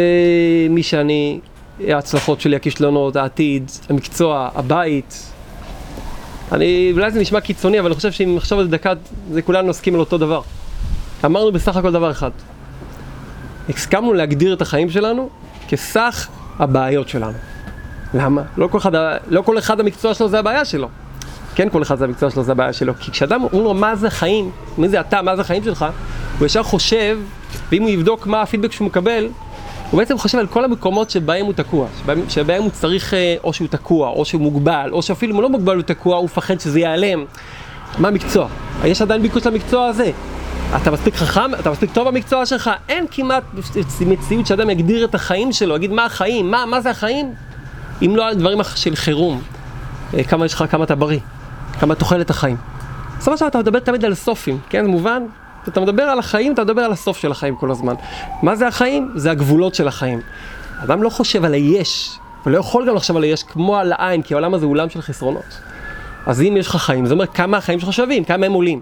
מי 0.70 0.84
שאני, 0.84 1.40
ההצלחות 1.88 2.42
שלי, 2.42 2.56
הכישלונות, 2.56 3.16
העתיד, 3.16 3.72
המקצוע, 3.90 4.50
הבית. 4.56 5.32
אני, 6.52 6.92
אולי 6.94 7.12
זה 7.12 7.20
נשמע 7.20 7.42
קיצוני, 7.42 7.80
אבל 7.80 7.88
אני 7.88 7.96
חושב 7.96 8.12
שאם 8.12 8.36
נחשוב 8.36 8.60
על 8.60 8.66
זה 8.66 8.72
דקה, 8.72 8.94
זה 9.32 9.42
כולנו 9.42 9.70
נסכים 9.70 9.94
על 9.94 10.00
אותו 10.00 10.18
דבר. 10.18 10.42
אמרנו 11.26 11.52
בסך 11.52 11.76
הכל 11.76 11.92
דבר 11.92 12.12
אחד. 12.12 12.32
הסכמנו 13.70 14.14
להגדיר 14.14 14.54
את 14.54 14.62
החיים 14.62 14.90
שלנו 14.90 15.30
כסך 15.68 16.28
הבעיות 16.60 17.10
שלנו. 17.10 17.38
למה? 18.14 18.42
לא 18.58 18.68
כל, 18.68 18.78
אחד, 18.78 18.92
לא 19.28 19.42
כל 19.42 19.58
אחד 19.58 19.80
המקצוע 19.80 20.14
שלו 20.14 20.30
זה 20.30 20.40
הבעיה 20.40 20.66
שלו. 20.66 20.88
כן, 21.56 21.70
כל 21.70 21.82
אחד 21.82 21.98
זה 21.98 22.06
המקצוע 22.06 22.30
שלו 22.30 22.44
זה 22.44 22.52
הבעיה 22.52 22.74
שלו. 22.74 22.94
כי 23.00 23.12
כשאדם 23.12 23.44
אומר 23.44 23.64
לו 23.64 23.74
מה 23.74 23.96
זה 23.96 24.10
חיים, 24.10 24.52
מי 24.78 24.90
זה 24.90 25.00
אתה, 25.00 25.22
מה 25.22 25.36
זה 25.36 25.42
החיים 25.42 25.64
שלך, 25.64 25.86
הוא 26.40 26.46
ישר 26.46 26.64
חושב, 26.64 27.20
ואם 27.72 27.82
הוא 27.82 27.90
יבדוק 27.90 28.28
מה 28.28 28.42
הפידבק 28.42 28.72
שהוא 28.72 28.86
מקבל, 28.86 29.28
הוא 29.92 29.98
בעצם 29.98 30.18
חושב 30.18 30.38
על 30.38 30.48
כל 30.48 30.66
המקומות 30.66 31.10
שבהם 31.10 31.46
הוא 31.46 31.54
תקוע, 31.54 31.88
שבהם, 32.02 32.22
שבהם 32.30 32.64
הוא 32.64 32.72
צריך, 32.72 33.14
אה, 33.14 33.36
או 33.44 33.54
שהוא 33.54 33.68
תקוע, 33.68 34.10
או 34.10 34.26
שהוא 34.26 34.42
מוגבל, 34.42 34.90
או 34.92 35.02
שאפילו 35.02 35.32
אם 35.32 35.36
הוא 35.36 35.44
לא 35.44 35.50
מוגבל 35.50 35.76
הוא 35.76 35.84
תקוע, 35.84 36.18
הוא 36.18 36.26
מפחד 36.26 36.60
שזה 36.60 36.80
ייעלם. 36.80 37.26
מה 37.98 38.08
המקצוע? 38.08 38.48
יש 38.84 39.02
עדיין 39.02 39.22
ביקוש 39.22 39.48
למקצוע 39.48 39.88
הזה. 39.88 40.12
אתה 40.76 40.92
מספיק 40.92 41.16
חכם, 41.16 41.56
אתה 41.60 41.72
מספיק 41.72 41.92
טוב 41.94 42.08
במקצוע 42.08 42.46
שלך, 42.46 42.70
אין 42.90 43.06
כמעט 43.12 43.44
מציאות 44.06 44.48
שאדם 44.48 44.70
יגדיר 44.70 45.06
את 45.06 45.16
החיים 45.16 45.52
שלו, 45.52 45.76
יגיד 45.76 45.92
מה 45.92 46.06
החיים, 46.06 46.52
מה, 46.52 46.66
מה 46.66 46.82
זה 46.82 46.90
החיים, 46.90 47.34
אם 48.02 48.16
לא 48.16 48.28
על 48.28 48.36
דברים 48.36 48.60
של 48.76 48.96
חירום. 48.96 49.42
אה, 50.14 50.24
כמה 50.24 50.46
יש 50.46 50.54
לך, 50.54 50.64
כמה 50.70 50.84
אתה 50.84 50.96
בריא, 50.96 51.20
כמה 51.80 51.96
תוחלת 51.96 52.30
החיים. 52.30 52.58
בסופו 53.18 53.38
של 53.38 53.40
דבר 53.40 53.48
אתה 53.48 53.60
מדבר 53.60 53.80
תמיד 53.80 54.06
על 54.06 54.16
סופים, 54.16 54.60
כן, 54.70 54.86
מובן? 54.86 55.24
אתה 55.68 55.80
מדבר 55.80 56.04
על 56.04 56.20
החיים, 56.20 56.54
אתה 56.54 56.64
מדבר 56.64 56.82
על 56.82 56.92
הסוף 56.92 57.18
של 57.18 57.32
החיים 57.32 57.56
כל 57.56 57.72
הזמן. 57.72 57.94
מה 58.44 58.56
זה 58.56 58.68
החיים? 58.68 59.12
זה 59.16 59.32
הגבולות 59.32 59.76
של 59.76 59.88
החיים. 59.88 60.22
אדם 60.84 61.04
לא 61.04 61.10
חושב 61.10 61.46
על 61.46 61.54
היש, 61.54 62.20
ולא 62.46 62.58
יכול 62.58 62.88
גם 62.88 62.96
לחשוב 62.96 63.18
על 63.18 63.24
היש 63.24 63.44
כמו 63.44 63.78
על 63.78 63.94
העין, 63.98 64.22
כי 64.22 64.34
העולם 64.34 64.54
הזה 64.54 64.66
הוא 64.66 64.72
עולם 64.72 64.90
של 64.90 65.02
חסרונות. 65.02 65.60
אז 66.26 66.42
אם 66.42 66.56
יש 66.58 66.68
לך 66.68 66.76
חיים, 66.76 67.06
זה 67.06 67.14
אומר 67.14 67.28
כמה 67.28 67.58
החיים 67.58 67.80
שלך 67.80 67.94
שווים, 67.94 68.24
כמה 68.24 68.46
הם 68.46 68.54
עולים, 68.54 68.82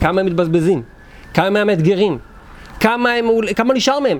כמה 0.00 0.20
הם 0.20 0.26
מתבזבזים. 0.26 0.82
כמה 1.34 1.50
מהם 1.50 1.66
מאתגרים? 1.66 2.18
כמה, 2.80 3.10
הם, 3.10 3.26
כמה 3.56 3.74
נשאר 3.74 4.00
מהם? 4.00 4.18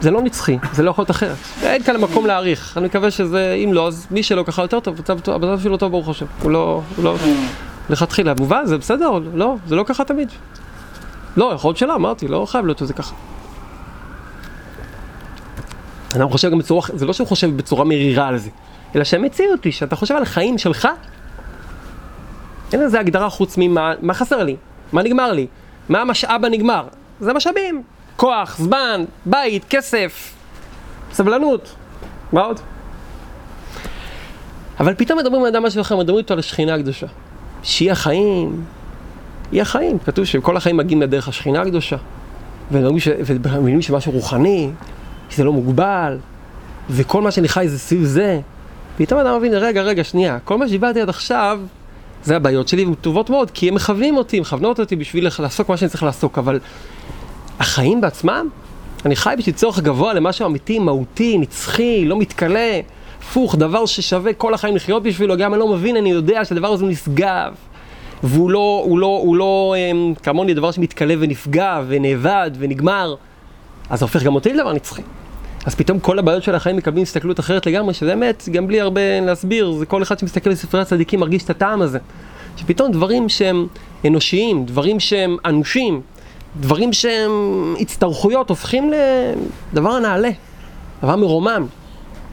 זה 0.00 0.10
לא 0.10 0.22
נצחי, 0.22 0.58
זה 0.72 0.82
לא 0.82 0.90
יכול 0.90 1.02
להיות 1.02 1.10
אחרת. 1.10 1.36
אין 1.62 1.82
כאן 1.82 1.96
מקום 1.96 2.26
להעריך. 2.26 2.78
אני 2.78 2.86
מקווה 2.86 3.10
שזה, 3.10 3.52
אם 3.64 3.72
לא, 3.72 3.86
אז 3.86 4.06
מי 4.10 4.22
שלא 4.22 4.42
ככה 4.42 4.62
יותר 4.62 4.80
טוב, 4.80 4.96
המצב 5.08 5.62
שלו 5.62 5.76
טוב 5.76 5.90
ברוך 5.90 6.08
השם. 6.08 6.26
הוא 6.42 6.50
לא, 6.50 6.82
הוא 6.96 7.04
לא, 7.04 7.16
לכתחילה. 7.90 8.32
מובן, 8.38 8.66
זה 8.66 8.78
בסדר, 8.78 9.10
לא, 9.34 9.56
זה 9.66 9.76
לא 9.76 9.84
ככה 9.86 10.04
תמיד. 10.04 10.28
לא, 11.36 11.52
יכול 11.54 11.68
להיות 11.68 11.76
שלא, 11.76 11.94
אמרתי, 11.94 12.28
לא 12.28 12.46
חייב 12.48 12.66
להיות 12.66 12.78
שזה 12.78 12.92
ככה. 12.92 13.14
אדם 16.16 16.28
חושב 16.28 16.50
גם 16.50 16.58
בצורה, 16.58 16.88
זה 16.94 17.06
לא 17.06 17.12
שהוא 17.12 17.28
חושב 17.28 17.56
בצורה 17.56 17.84
מרירה 17.84 18.28
על 18.28 18.38
זה, 18.38 18.50
אלא 18.94 19.04
שהמציאות 19.04 19.64
היא 19.64 19.72
שאתה 19.72 19.96
חושב 19.96 20.14
על 20.14 20.22
החיים 20.22 20.58
שלך, 20.58 20.88
אין 22.72 22.80
לזה 22.80 23.00
הגדרה 23.00 23.30
חוץ 23.30 23.54
ממה 23.58 23.92
מה 24.02 24.14
חסר 24.14 24.42
לי, 24.42 24.56
מה 24.92 25.02
נגמר 25.02 25.32
לי? 25.32 25.46
מה 25.88 26.00
המשאב 26.00 26.44
הנגמר? 26.44 26.86
זה 27.20 27.32
משאבים. 27.32 27.82
כוח, 28.16 28.56
זמן, 28.58 29.04
בית, 29.26 29.64
כסף, 29.70 30.34
סבלנות. 31.12 31.74
מה 32.32 32.40
עוד? 32.40 32.60
אבל 34.80 34.94
פתאום 34.94 35.18
מדברים 35.18 35.42
על 35.42 35.48
אדם 35.48 35.62
משהו 35.62 35.80
אחר, 35.80 35.96
מדברים 35.96 36.18
איתו 36.18 36.34
על 36.34 36.38
השכינה 36.38 36.74
הקדושה. 36.74 37.06
שהיא 37.62 37.92
החיים, 37.92 38.64
היא 39.52 39.62
החיים. 39.62 39.98
כתוב 39.98 40.24
שכל 40.24 40.56
החיים 40.56 40.76
מגיעים 40.76 41.02
לדרך 41.02 41.28
השכינה 41.28 41.62
הקדושה. 41.62 41.96
ומבינים 42.70 43.82
שמשהו 43.82 44.12
רוחני, 44.12 44.70
שזה 45.30 45.44
לא 45.44 45.52
מוגבל, 45.52 46.18
וכל 46.90 47.22
מה 47.22 47.30
שאני 47.30 47.48
חי 47.48 47.68
זה 47.68 47.78
סביב 47.78 48.04
זה. 48.04 48.40
פתאום 48.96 49.20
אדם 49.20 49.36
מבין, 49.38 49.54
רגע, 49.54 49.82
רגע, 49.82 50.04
שנייה, 50.04 50.38
כל 50.44 50.58
מה 50.58 50.68
שדיברתי 50.68 51.00
עד 51.00 51.08
עכשיו, 51.08 51.60
זה 52.26 52.36
הבעיות 52.36 52.68
שלי, 52.68 52.84
והן 52.84 52.94
טובות 52.94 53.30
מאוד, 53.30 53.50
כי 53.50 53.68
הן 53.68 53.74
מכוונים 53.74 54.16
אותי, 54.16 54.40
מכוונות 54.40 54.80
אותי 54.80 54.96
בשביל 54.96 55.28
לעסוק 55.38 55.68
מה 55.68 55.76
שאני 55.76 55.88
צריך 55.88 56.02
לעסוק, 56.02 56.38
אבל 56.38 56.60
החיים 57.58 58.00
בעצמם, 58.00 58.48
אני 59.04 59.16
חי 59.16 59.34
בשביל 59.38 59.54
צורך 59.54 59.78
גבוה 59.78 60.14
למשהו 60.14 60.46
אמיתי, 60.46 60.78
מהותי, 60.78 61.38
נצחי, 61.38 62.04
לא 62.04 62.18
מתכלה, 62.18 62.80
הפוך, 63.18 63.56
דבר 63.56 63.86
ששווה 63.86 64.32
כל 64.32 64.54
החיים 64.54 64.76
לחיות 64.76 65.02
בשבילו, 65.02 65.36
גם 65.36 65.54
אני 65.54 65.60
לא 65.60 65.68
מבין, 65.68 65.96
אני 65.96 66.10
יודע 66.10 66.44
שהדבר 66.44 66.68
הזה 66.68 66.84
נשגב. 66.84 67.54
והוא 68.22 68.50
לא, 68.50 68.82
הוא 68.84 68.98
לא, 68.98 69.20
הוא 69.22 69.36
לא, 69.36 69.74
הם, 69.78 70.14
כמוני, 70.22 70.54
דבר 70.54 70.70
שמתכלה 70.70 71.14
ונפגע 71.18 71.82
ונאבד 71.88 72.50
ונגמר, 72.58 73.14
אז 73.90 73.98
זה 73.98 74.04
הופך 74.04 74.22
גם 74.22 74.34
אותי 74.34 74.52
לדבר 74.52 74.72
נצחי. 74.72 75.02
אז 75.66 75.74
פתאום 75.74 75.98
כל 76.00 76.18
הבעיות 76.18 76.42
של 76.42 76.54
החיים 76.54 76.76
מקבלים 76.76 77.02
הסתכלות 77.02 77.40
אחרת 77.40 77.66
לגמרי, 77.66 77.94
שזה 77.94 78.12
אמת, 78.12 78.48
גם 78.52 78.66
בלי 78.66 78.80
הרבה 78.80 79.20
להסביר, 79.20 79.72
זה 79.72 79.86
כל 79.86 80.02
אחד 80.02 80.18
שמסתכל 80.18 80.50
בספרי 80.50 80.80
הצדיקים 80.80 81.20
מרגיש 81.20 81.44
את 81.44 81.50
הטעם 81.50 81.82
הזה. 81.82 81.98
שפתאום 82.56 82.92
דברים 82.92 83.28
שהם 83.28 83.66
אנושיים, 84.06 84.66
דברים 84.66 85.00
שהם 85.00 85.36
אנושים, 85.44 86.00
דברים 86.60 86.92
שהם 86.92 87.74
הצטרכויות, 87.80 88.48
הופכים 88.48 88.92
לדבר 89.72 89.98
נעלה, 89.98 90.30
דבר 91.02 91.16
מרומם. 91.16 91.66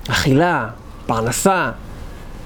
אכילה, 0.09 0.69
פרנסה, 1.05 1.71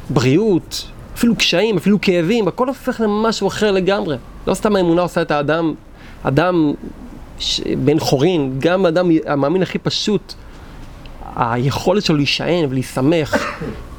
בריאות, 0.10 0.88
אפילו 1.16 1.36
קשיים, 1.36 1.78
אפילו 1.78 2.02
כאבים, 2.02 2.48
הכל 2.48 2.68
הופך 2.68 3.02
למשהו 3.02 3.48
אחר 3.48 3.72
לגמרי. 3.72 4.18
לא 4.48 4.54
סתם 4.54 4.76
האמונה 4.76 5.02
עושה 5.02 5.22
את 5.22 5.32
האדם, 5.32 5.74
אדם 6.24 6.74
ש... 7.40 7.62
בן 7.86 8.00
חורין, 8.00 8.56
גם 8.60 8.86
האדם 8.86 9.10
המאמין 9.26 9.62
הכי 9.62 9.78
פשוט, 9.78 10.34
היכולת 11.38 12.04
שלו 12.04 12.16
להישען 12.16 12.66
ולהיסמך 12.70 13.38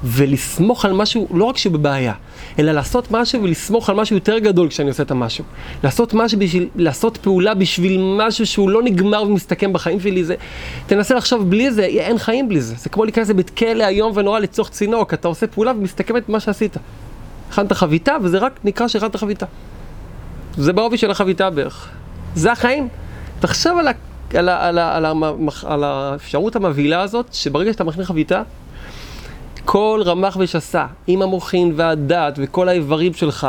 ולסמוך 0.05 0.85
על 0.85 0.93
משהו, 0.93 1.29
לא 1.35 1.45
רק 1.45 1.57
שהוא 1.57 1.73
בבעיה, 1.73 2.13
אלא 2.59 2.73
לעשות 2.73 3.11
משהו 3.11 3.43
ולסמוך 3.43 3.91
על 3.91 3.97
משהו 3.97 4.17
יותר 4.17 4.39
גדול 4.39 4.69
כשאני 4.69 4.89
עושה 4.89 5.03
את 5.03 5.11
המשהו. 5.11 5.45
לעשות 5.85 6.15
משהו 6.15 6.39
בשביל, 6.39 6.69
לעשות 6.77 7.17
פעולה 7.17 7.55
בשביל 7.55 8.01
משהו 8.19 8.47
שהוא 8.47 8.71
לא 8.71 8.83
נגמר 8.83 9.23
ומסתכם 9.23 9.73
בחיים 9.73 10.01
שלי, 10.01 10.25
זה... 10.25 10.35
תנסה 10.87 11.15
לחשוב 11.15 11.51
בלי 11.51 11.71
זה, 11.71 11.85
אין 11.85 12.19
חיים 12.19 12.49
בלי 12.49 12.61
זה. 12.61 12.75
זה 12.75 12.89
כמו 12.89 13.05
להיכנס 13.05 13.29
לבית 13.29 13.51
כלא 13.51 13.85
איום 13.85 14.13
ונורא 14.15 14.39
לצורך 14.39 14.71
צינוק, 14.71 15.15
אתה 15.15 15.29
עושה 15.29 15.47
פעולה 15.47 15.73
ומסתכמת 15.73 16.29
במה 16.29 16.41
שעשית. 16.41 16.77
הכנת 17.51 17.73
חביתה 17.73 18.17
וזה 18.23 18.39
רק 18.39 18.61
נקרא 18.65 18.89
שהכנת 18.89 19.17
חביתה. 19.17 19.47
זה 20.57 20.73
בעובי 20.73 20.99
של 20.99 21.11
החביתה 21.11 21.51
בערך. 21.51 21.89
זה 22.35 22.53
החיים. 22.53 22.89
תחשוב 23.41 23.79
על, 23.79 23.89
על, 24.35 24.49
על, 24.49 24.79
על, 24.79 25.07
על 25.67 25.85
האפשרות 25.85 26.57
המבהילה 26.57 27.03
הזאת, 27.03 27.27
שברגע 27.33 27.73
שאתה 27.73 27.85
מכין 27.85 28.05
חביתה, 28.05 28.43
כל 29.65 30.03
רמ"ח 30.05 30.37
ושסה, 30.41 30.87
עם 31.07 31.23
המוחין 31.23 31.73
והדעת 31.77 32.35
וכל 32.37 32.69
האיברים 32.69 33.15
שלך, 33.15 33.49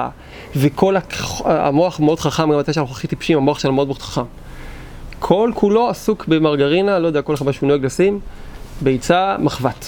וכל 0.55 0.95
הכ... 0.95 1.41
המוח 1.45 1.99
מאוד 1.99 2.19
חכם, 2.19 2.51
גם 2.51 2.59
אתה 2.59 2.73
שאנחנו 2.73 2.93
הכי 2.93 3.07
טיפשים, 3.07 3.37
המוח 3.37 3.59
שלנו 3.59 3.73
מאוד 3.73 3.87
מאוד 3.87 4.01
חכם. 4.01 4.21
כל 5.19 5.51
כולו 5.55 5.89
עסוק 5.89 6.27
במרגרינה, 6.27 6.99
לא 6.99 7.07
יודע, 7.07 7.21
כל 7.21 7.33
אחד 7.33 7.45
מה 7.45 7.53
שהוא 7.53 7.67
נוהג 7.67 7.85
לשים, 7.85 8.19
ביצה 8.81 9.35
מחבת. 9.39 9.85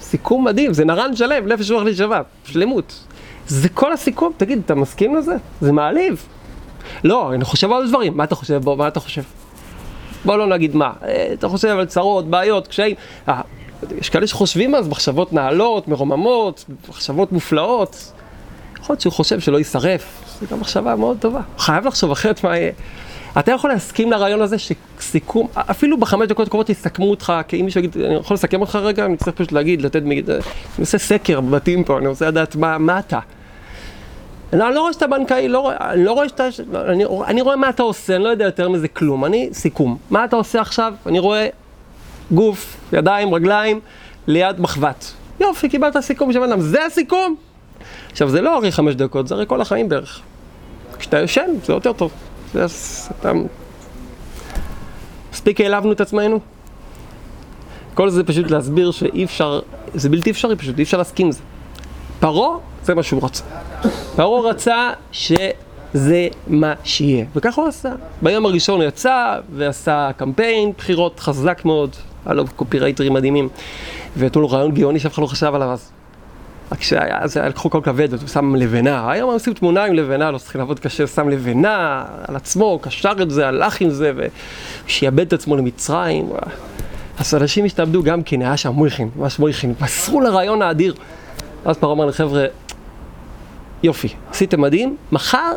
סיכום 0.00 0.44
מדהים, 0.44 0.72
זה 0.72 0.84
נרן 0.84 1.16
שלם, 1.16 1.48
נפש 1.48 1.70
רוח 1.70 1.82
להישבע, 1.82 2.20
שלמות. 2.44 3.04
זה 3.46 3.68
כל 3.68 3.92
הסיכום, 3.92 4.32
תגיד, 4.36 4.62
אתה 4.64 4.74
מסכים 4.74 5.16
לזה? 5.16 5.34
זה 5.60 5.72
מעליב. 5.72 6.26
לא, 7.04 7.34
אני 7.34 7.44
חושב 7.44 7.72
על 7.72 7.88
דברים, 7.88 8.16
מה 8.16 8.24
אתה 8.24 8.34
חושב? 8.34 8.56
בוא, 8.62 8.76
מה 8.76 8.88
אתה 8.88 9.00
חושב? 9.00 9.22
בוא 10.24 10.36
לא 10.36 10.46
נגיד 10.46 10.76
מה. 10.76 10.92
אה, 11.04 11.28
אתה 11.32 11.48
חושב 11.48 11.68
על 11.68 11.86
צרות, 11.86 12.30
בעיות, 12.30 12.66
קשיים. 12.68 12.96
אה, 13.28 13.40
יש 13.98 14.10
כאלה 14.10 14.26
שחושבים 14.26 14.74
אז 14.74 14.88
מחשבות 14.88 15.32
נעלות, 15.32 15.88
מרוממות, 15.88 16.64
מחשבות 16.88 17.32
מופלאות. 17.32 18.12
יכול 18.80 18.94
להיות 18.94 19.00
שהוא 19.00 19.12
חושב 19.12 19.40
שלא 19.40 19.58
יישרף, 19.58 20.22
זו 20.40 20.46
גם 20.50 20.60
מחשבה 20.60 20.96
מאוד 20.96 21.16
טובה. 21.20 21.40
חייב 21.58 21.86
לחשוב 21.86 22.10
אחרת 22.10 22.44
מה 22.44 22.56
יהיה. 22.56 22.72
אתה 23.38 23.52
יכול 23.52 23.70
להסכים 23.70 24.10
לרעיון 24.10 24.40
הזה 24.40 24.56
שסיכום, 24.58 25.48
אפילו 25.54 25.98
בחמש 25.98 26.28
דקות 26.28 26.46
הקרובות 26.46 26.70
יסכמו 26.70 27.10
אותך, 27.10 27.32
כי 27.48 27.60
אם 27.60 27.64
מישהו 27.64 27.80
יגיד, 27.80 27.96
אני 28.04 28.14
יכול 28.14 28.34
לסכם 28.34 28.60
אותך 28.60 28.76
רגע, 28.76 29.04
אני 29.04 29.16
צריך 29.16 29.36
פשוט 29.36 29.52
להגיד, 29.52 29.82
לתת, 29.82 30.02
אני 30.02 30.22
עושה 30.78 30.98
סקר 30.98 31.40
בבתים 31.40 31.84
פה, 31.84 31.98
אני 31.98 32.06
רוצה 32.06 32.28
לדעת 32.28 32.56
מה, 32.56 32.78
מה 32.78 32.98
אתה. 32.98 33.18
אני 34.52 34.74
לא 34.74 34.80
רואה 34.80 34.92
שאתה 34.92 35.06
בנקאי, 35.06 35.48
לא, 35.48 35.72
אני 35.80 36.04
לא 36.04 36.12
רואה 36.12 36.28
שאתה, 36.28 36.48
אני, 36.88 37.04
אני 37.26 37.40
רואה 37.40 37.56
מה 37.56 37.68
אתה 37.68 37.82
עושה, 37.82 38.16
אני 38.16 38.24
לא 38.24 38.28
יודע 38.28 38.44
יותר 38.44 38.68
מזה 38.68 38.88
כלום. 38.88 39.24
אני, 39.24 39.48
סיכום. 39.52 39.96
מה 40.10 40.24
אתה 40.24 40.36
עושה 40.36 40.60
עכשיו? 40.60 40.94
אני 41.06 41.18
רואה 41.18 41.48
גוף, 42.32 42.76
ידיים, 42.92 43.34
רגליים, 43.34 43.80
ליד 44.26 44.60
מחבת. 44.60 45.12
יופי, 45.40 45.68
קיבלת 45.68 46.00
סיכום 46.00 46.32
של 46.32 46.42
אדם. 46.42 46.60
זה 46.60 46.86
הסיכום? 46.86 47.36
עכשיו, 48.10 48.28
זה 48.28 48.40
לא 48.40 48.56
הרי 48.56 48.72
חמש 48.72 48.94
דקות, 48.94 49.28
זה 49.28 49.34
הרי 49.34 49.44
כל 49.46 49.60
החיים 49.60 49.88
בערך. 49.88 50.20
כשאתה 50.98 51.18
יושן, 51.18 51.50
זה 51.64 51.72
יותר 51.72 51.92
טוב. 51.92 52.12
זה 52.54 52.66
אתה... 53.20 53.32
מספיק 55.32 55.60
העלבנו 55.60 55.92
את 55.92 56.00
עצמנו? 56.00 56.40
כל 57.94 58.10
זה 58.10 58.24
פשוט 58.24 58.50
להסביר 58.50 58.90
שאי 58.90 59.24
אפשר, 59.24 59.60
זה 59.94 60.08
בלתי 60.08 60.30
אפשרי 60.30 60.56
פשוט, 60.56 60.78
אי 60.78 60.82
אפשר 60.82 60.98
להסכים 60.98 61.32
זה. 61.32 61.40
פרעה, 62.20 62.58
זה 62.88 62.94
מה 62.94 63.02
שהוא 63.02 63.20
רצה. 63.24 63.44
פרעה 64.16 64.40
רצה 64.40 64.90
שזה 65.12 66.28
מה 66.46 66.74
שיהיה, 66.84 67.24
וככה 67.36 67.60
הוא 67.60 67.68
עשה. 67.68 67.92
ביום 68.22 68.46
הראשון 68.46 68.80
הוא 68.80 68.88
יצא 68.88 69.38
ועשה 69.54 70.10
קמפיין, 70.16 70.72
בחירות 70.78 71.20
חזק 71.20 71.64
מאוד, 71.64 71.96
היה 72.26 72.34
לו 72.34 72.44
קופירייטרים 72.56 73.12
מדהימים, 73.12 73.48
ונתנו 74.16 74.42
לו 74.42 74.50
רעיון 74.50 74.74
גאוני 74.74 75.00
שאף 75.00 75.14
אחד 75.14 75.22
לא 75.22 75.26
חשב 75.26 75.54
עליו 75.54 75.68
אז. 75.68 75.90
רק 76.72 76.82
שהיה, 76.82 77.18
אז 77.20 77.36
לקחו 77.36 77.70
כל 77.70 77.80
כבד, 77.82 78.08
והוא 78.14 78.28
שם 78.28 78.54
לבנה. 78.54 79.10
היום 79.10 79.30
עושים 79.30 79.54
תמונה 79.54 79.84
עם 79.84 79.94
לבנה, 79.94 80.30
לא 80.30 80.38
צריכים 80.38 80.58
לעבוד 80.58 80.80
קשה, 80.80 81.06
שם 81.06 81.28
לבנה 81.28 82.04
על 82.28 82.36
עצמו, 82.36 82.78
קשר 82.82 83.12
את 83.22 83.30
זה, 83.30 83.48
הלך 83.48 83.80
עם 83.80 83.90
זה, 83.90 84.12
ושיעבד 84.86 85.26
את 85.26 85.32
עצמו 85.32 85.56
למצרים. 85.56 86.28
אז 87.18 87.34
אנשים 87.34 87.64
השתעבדו 87.64 88.02
גם 88.02 88.22
כן, 88.22 88.42
היה 88.42 88.56
שם 88.56 88.70
מויכין, 88.70 89.08
ממש 89.16 89.38
מויכין, 89.38 89.74
מסרו 89.80 90.20
לרעיון 90.20 90.62
האדיר. 90.62 90.94
אז 91.64 91.76
פרעה 91.76 91.92
אמר 91.92 92.06
לחבר'ה, 92.06 92.44
יופי, 93.82 94.08
עשיתם 94.30 94.60
מדהים, 94.60 94.96
מחר 95.12 95.52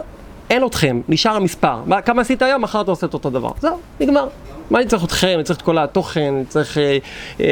אין 0.49 0.65
אתכם, 0.65 1.01
נשאר 1.09 1.35
המספר. 1.35 1.75
מה, 1.85 2.01
כמה 2.01 2.21
עשית 2.21 2.41
היום, 2.41 2.61
מחר 2.61 2.81
אתה 2.81 2.91
עושה 2.91 3.07
את 3.07 3.13
אותו 3.13 3.29
דבר. 3.29 3.51
זהו, 3.59 3.77
נגמר. 3.99 4.27
מה 4.69 4.79
אני 4.79 4.87
צריך 4.87 5.03
אתכם? 5.03 5.33
אני 5.35 5.43
צריך 5.43 5.59
את 5.59 5.63
כל 5.63 5.77
התוכן, 5.77 6.33
אני 6.35 6.45
צריך 6.45 6.77
אה, 6.77 6.97
אה, 7.39 7.45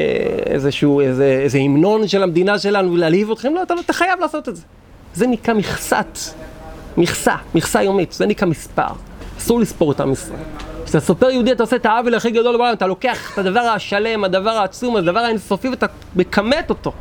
איזשהו, 0.46 1.02
איזה, 1.02 1.40
איזה 1.44 1.58
המנון 1.58 2.08
של 2.08 2.24
המדינה 2.24 2.60
שלנו 2.60 2.96
להלהיב 2.96 3.32
אתכם? 3.32 3.54
לא, 3.54 3.64
אתה 3.64 3.76
לא, 3.76 3.80
אתה 3.80 3.94
חייב 3.94 4.20
לעשות 4.20 4.50
את 4.50 4.56
זה. 4.56 4.62
זה 5.14 5.28
נקרא 5.28 5.54
מכסת, 5.54 6.18
מכסה, 6.98 7.36
מכסה 7.56 7.84
יומית, 7.84 8.12
זה 8.12 8.26
נקרא 8.26 8.48
מספר. 8.48 8.88
אסור 9.38 9.60
לספור 9.60 9.92
את 9.92 10.00
עם 10.00 10.12
ישראל. 10.12 10.40
כשאתה 10.84 11.00
סופר 11.00 11.30
יהודי 11.30 11.52
אתה 11.52 11.64
עושה 11.64 11.76
את 11.76 11.86
העוול 11.86 12.16
הכי 12.16 12.32
גדול 12.32 12.58
בעולם, 12.58 12.74
אתה 12.74 12.88
לוקח 12.88 13.34
את 13.34 13.38
הדבר 13.38 13.60
השלם, 13.60 14.24
הדבר 14.24 14.50
העצום, 14.50 14.96
הדבר 14.96 15.20
האינסופי 15.20 15.70
ואתה 15.70 15.86
מכמת 16.16 16.70
אותו. 16.70 16.92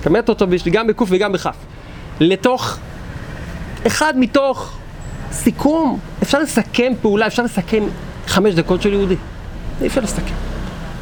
מכמת 0.00 0.28
אותו 0.28 0.46
גם 0.70 0.86
בקוף 0.86 1.08
וגם 1.12 1.32
בכף. 1.32 1.56
לתוך, 2.20 2.78
אחד 3.86 4.18
מתוך 4.18 4.76
סיכום, 5.32 5.98
אפשר 6.22 6.38
לסכם 6.38 6.92
פעולה, 7.02 7.26
אפשר 7.26 7.42
לסכם 7.42 7.84
חמש 8.26 8.54
דקות 8.54 8.82
של 8.82 8.92
יהודי. 8.92 9.16
אי 9.80 9.86
אפשר 9.86 10.00
לסכם. 10.00 10.34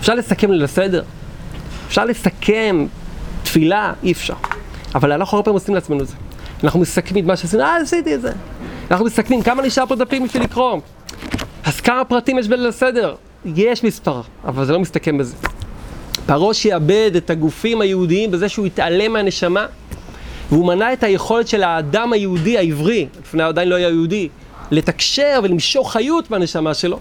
אפשר 0.01 0.15
לסכם 0.15 0.53
ליל 0.53 0.65
הסדר, 0.65 1.03
אפשר 1.89 2.05
לסכם 2.05 2.87
תפילה, 3.43 3.93
אי 4.03 4.13
אפשר. 4.13 4.35
אבל 4.95 5.13
אנחנו 5.13 5.37
הרבה 5.37 5.45
פעמים 5.45 5.59
עושים 5.59 5.75
לעצמנו 5.75 6.01
את 6.03 6.09
זה. 6.09 6.15
אנחנו 6.65 6.81
מסכמים 6.81 7.25
את 7.25 7.29
מה 7.29 7.37
שעשינו, 7.37 7.63
אה, 7.63 7.77
עשיתי 7.77 8.15
את 8.15 8.23
זה. 8.23 8.33
אנחנו 8.91 9.05
מסכמים, 9.07 9.43
כמה 9.43 9.63
נשאר 9.63 9.87
פה 9.87 9.97
דפים 9.97 10.25
בשביל 10.25 10.43
לקרוא? 10.43 10.81
אז 11.65 11.81
כמה 11.81 12.05
פרטים 12.05 12.39
יש 12.39 12.49
בליל 12.49 12.67
הסדר? 12.67 13.15
יש 13.45 13.85
מספר, 13.85 14.21
אבל 14.45 14.65
זה 14.65 14.73
לא 14.73 14.81
מסתכם 14.81 15.19
בזה. 15.19 15.37
פרעה 16.27 16.55
שיאבד 16.55 17.11
את 17.17 17.31
הגופים 17.31 17.81
היהודיים 17.81 18.31
בזה 18.31 18.49
שהוא 18.49 18.67
יתעלם 18.67 19.13
מהנשמה, 19.13 19.67
והוא 20.53 20.67
מנע 20.67 20.93
את 20.93 21.03
היכולת 21.03 21.49
של 21.49 21.63
האדם 21.63 22.13
היהודי 22.13 22.59
העברי, 22.59 23.07
לפני 23.21 23.43
עדיין 23.43 23.69
לא 23.69 23.75
היה 23.75 23.89
יהודי, 23.89 24.29
לתקשר 24.71 25.41
ולמשוך 25.43 25.93
חיות 25.93 26.31
מהנשמה 26.31 26.75
שלו. 26.75 26.99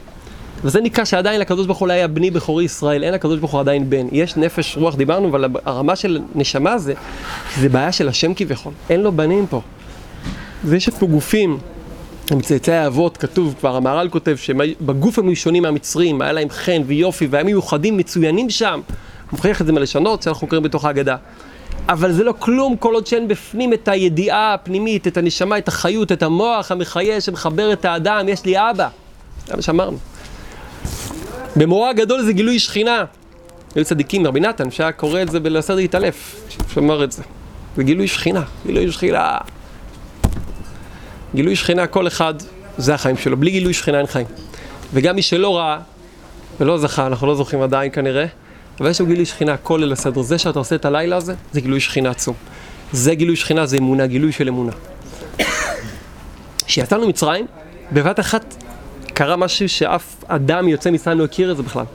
וזה 0.64 0.82
נקרא 0.82 1.06
שעדיין 1.06 1.42
לקדוש 1.42 1.66
ברוך 1.66 1.78
הוא 1.78 1.88
לא 1.88 1.94
היה 1.94 2.08
בני 2.08 2.32
בכורי 2.32 2.64
ישראל, 2.64 3.04
אין 3.04 3.14
לקדוש 3.14 3.40
ברוך 3.40 3.52
הוא 3.52 3.60
עדיין 3.60 3.90
בן. 3.90 4.08
יש 4.12 4.38
נפש 4.38 4.78
רוח, 4.78 4.96
דיברנו, 4.96 5.30
אבל 5.30 5.46
הרמה 5.66 5.96
של 5.96 6.22
נשמה 6.36 6.78
זה, 6.78 6.94
זה 7.58 7.70
בעיה 7.70 7.92
של 7.92 8.08
השם 8.08 8.34
כביכול. 8.34 8.74
אין 8.90 9.02
לו 9.02 9.12
בנים 9.12 9.48
פה. 9.48 9.62
ויש 10.66 10.90
פה 10.90 11.06
גופים, 11.06 11.58
מצאצאי 12.32 12.74
האבות, 12.74 13.18
כתוב 13.18 13.56
כבר, 13.60 13.76
המהר"ל 13.76 14.10
כותב 14.10 14.36
שבגוף 14.36 15.20
הם 15.20 15.28
היו 15.28 15.36
שונים 15.36 15.64
מהמצרים, 15.64 16.22
היה 16.22 16.32
להם 16.32 16.50
חן 16.50 16.82
ויופי, 16.86 17.28
והם 17.30 17.46
מיוחדים, 17.46 17.98
מצוינים 17.98 18.50
שם. 18.50 18.82
מוכיח 19.32 19.62
את 19.62 19.66
זה 19.66 19.74
מלשונות 19.74 20.24
שאנחנו 20.24 20.48
קוראים 20.48 20.64
בתוך 20.64 20.86
ההגדה. 20.86 21.16
אבל 21.90 22.12
זה 22.12 22.24
לא 22.24 22.34
כלום 22.40 22.78
כל 22.78 22.94
עוד 22.94 23.08
שאין 23.08 23.28
בפנים 23.28 23.74
את 23.74 23.88
הידיעה 23.88 24.54
הפנימית, 24.54 25.08
את 25.08 25.18
הנשמה, 25.18 25.58
את 25.58 25.68
החיות, 25.68 26.12
את 26.12 26.24
המוח 26.24 26.72
המחיה 26.72 27.22
שמחבר 27.22 27.74
את 27.74 27.86
האדם, 27.86 28.30
יש 28.30 28.46
לי 28.46 28.56
אבא. 28.58 28.88
זה 29.48 29.56
מה 29.56 29.62
שאמרנו. 29.62 29.98
במורה 31.56 31.90
הגדול 31.90 32.24
זה 32.24 32.34
גילוי 32.34 32.60
שכינה. 32.60 33.06
היו 33.76 33.86
צדיקים, 33.86 34.28
רבי 34.28 34.40
נתן, 34.40 34.72
שהיה 34.72 34.92
קורא 34.92 35.22
את 35.22 35.30
זה 35.30 35.40
בלעשר 35.40 35.76
להתעלף, 35.76 36.42
שאמר 36.74 37.04
את 37.04 37.12
זה. 37.12 37.24
זה 37.78 37.84
גילוי 37.84 38.08
שכינה, 38.08 38.44
גילוי 38.66 38.92
שכינה. 38.92 39.38
גילוי 41.36 41.56
שכינה, 41.56 41.88
כל 41.88 42.08
אחד, 42.08 42.34
זה 42.78 42.94
החיים 42.94 43.18
שלו. 43.18 43.38
בלי 43.38 43.52
גילוי 43.52 43.74
שכינה 43.74 43.98
אין 43.98 44.08
חיים. 44.08 44.28
וגם 44.94 45.16
מי 45.16 45.22
שלא 45.22 45.58
ראה 45.58 45.80
ולא 46.60 46.78
זכה, 46.78 47.08
אנחנו 47.08 47.28
לא 47.28 47.36
זוכים 47.36 47.62
עדיין 47.62 47.92
כנראה, 47.92 48.26
אבל 48.82 48.90
יש 48.90 49.02
לו 49.02 49.06
גילוי 49.06 49.26
שכינה, 49.26 49.58
כל 49.58 49.78
ליל 49.78 49.92
הסדר. 49.92 50.22
זה 50.22 50.38
שאתה 50.38 50.60
עושה 50.60 50.76
את 50.76 50.86
הלילה 50.86 51.18
הזה, 51.18 51.34
זה 51.52 51.62
גילוי 51.62 51.80
שכינה 51.80 52.10
עצום. 52.10 52.36
זה 52.92 53.16
גילוי 53.16 53.36
שכינה, 53.36 53.66
זה 53.66 53.78
אמונה, 53.78 54.08
גילוי 54.08 54.32
של 54.32 54.48
אמונה. 54.48 54.72
כשיצאנו 56.66 57.06
ממצרים, 57.06 57.46
בבת 57.92 58.20
אחת 58.20 58.56
קרה 59.14 59.36
משהו 59.36 59.70
שאף 59.70 60.24
אדם 60.28 60.68
יוצא 60.68 60.92
מצרים 60.92 61.20
לא 61.20 61.24
הכיר 61.24 61.52
את 61.52 61.58
זה 61.58 61.64
בכלל. 61.64 61.86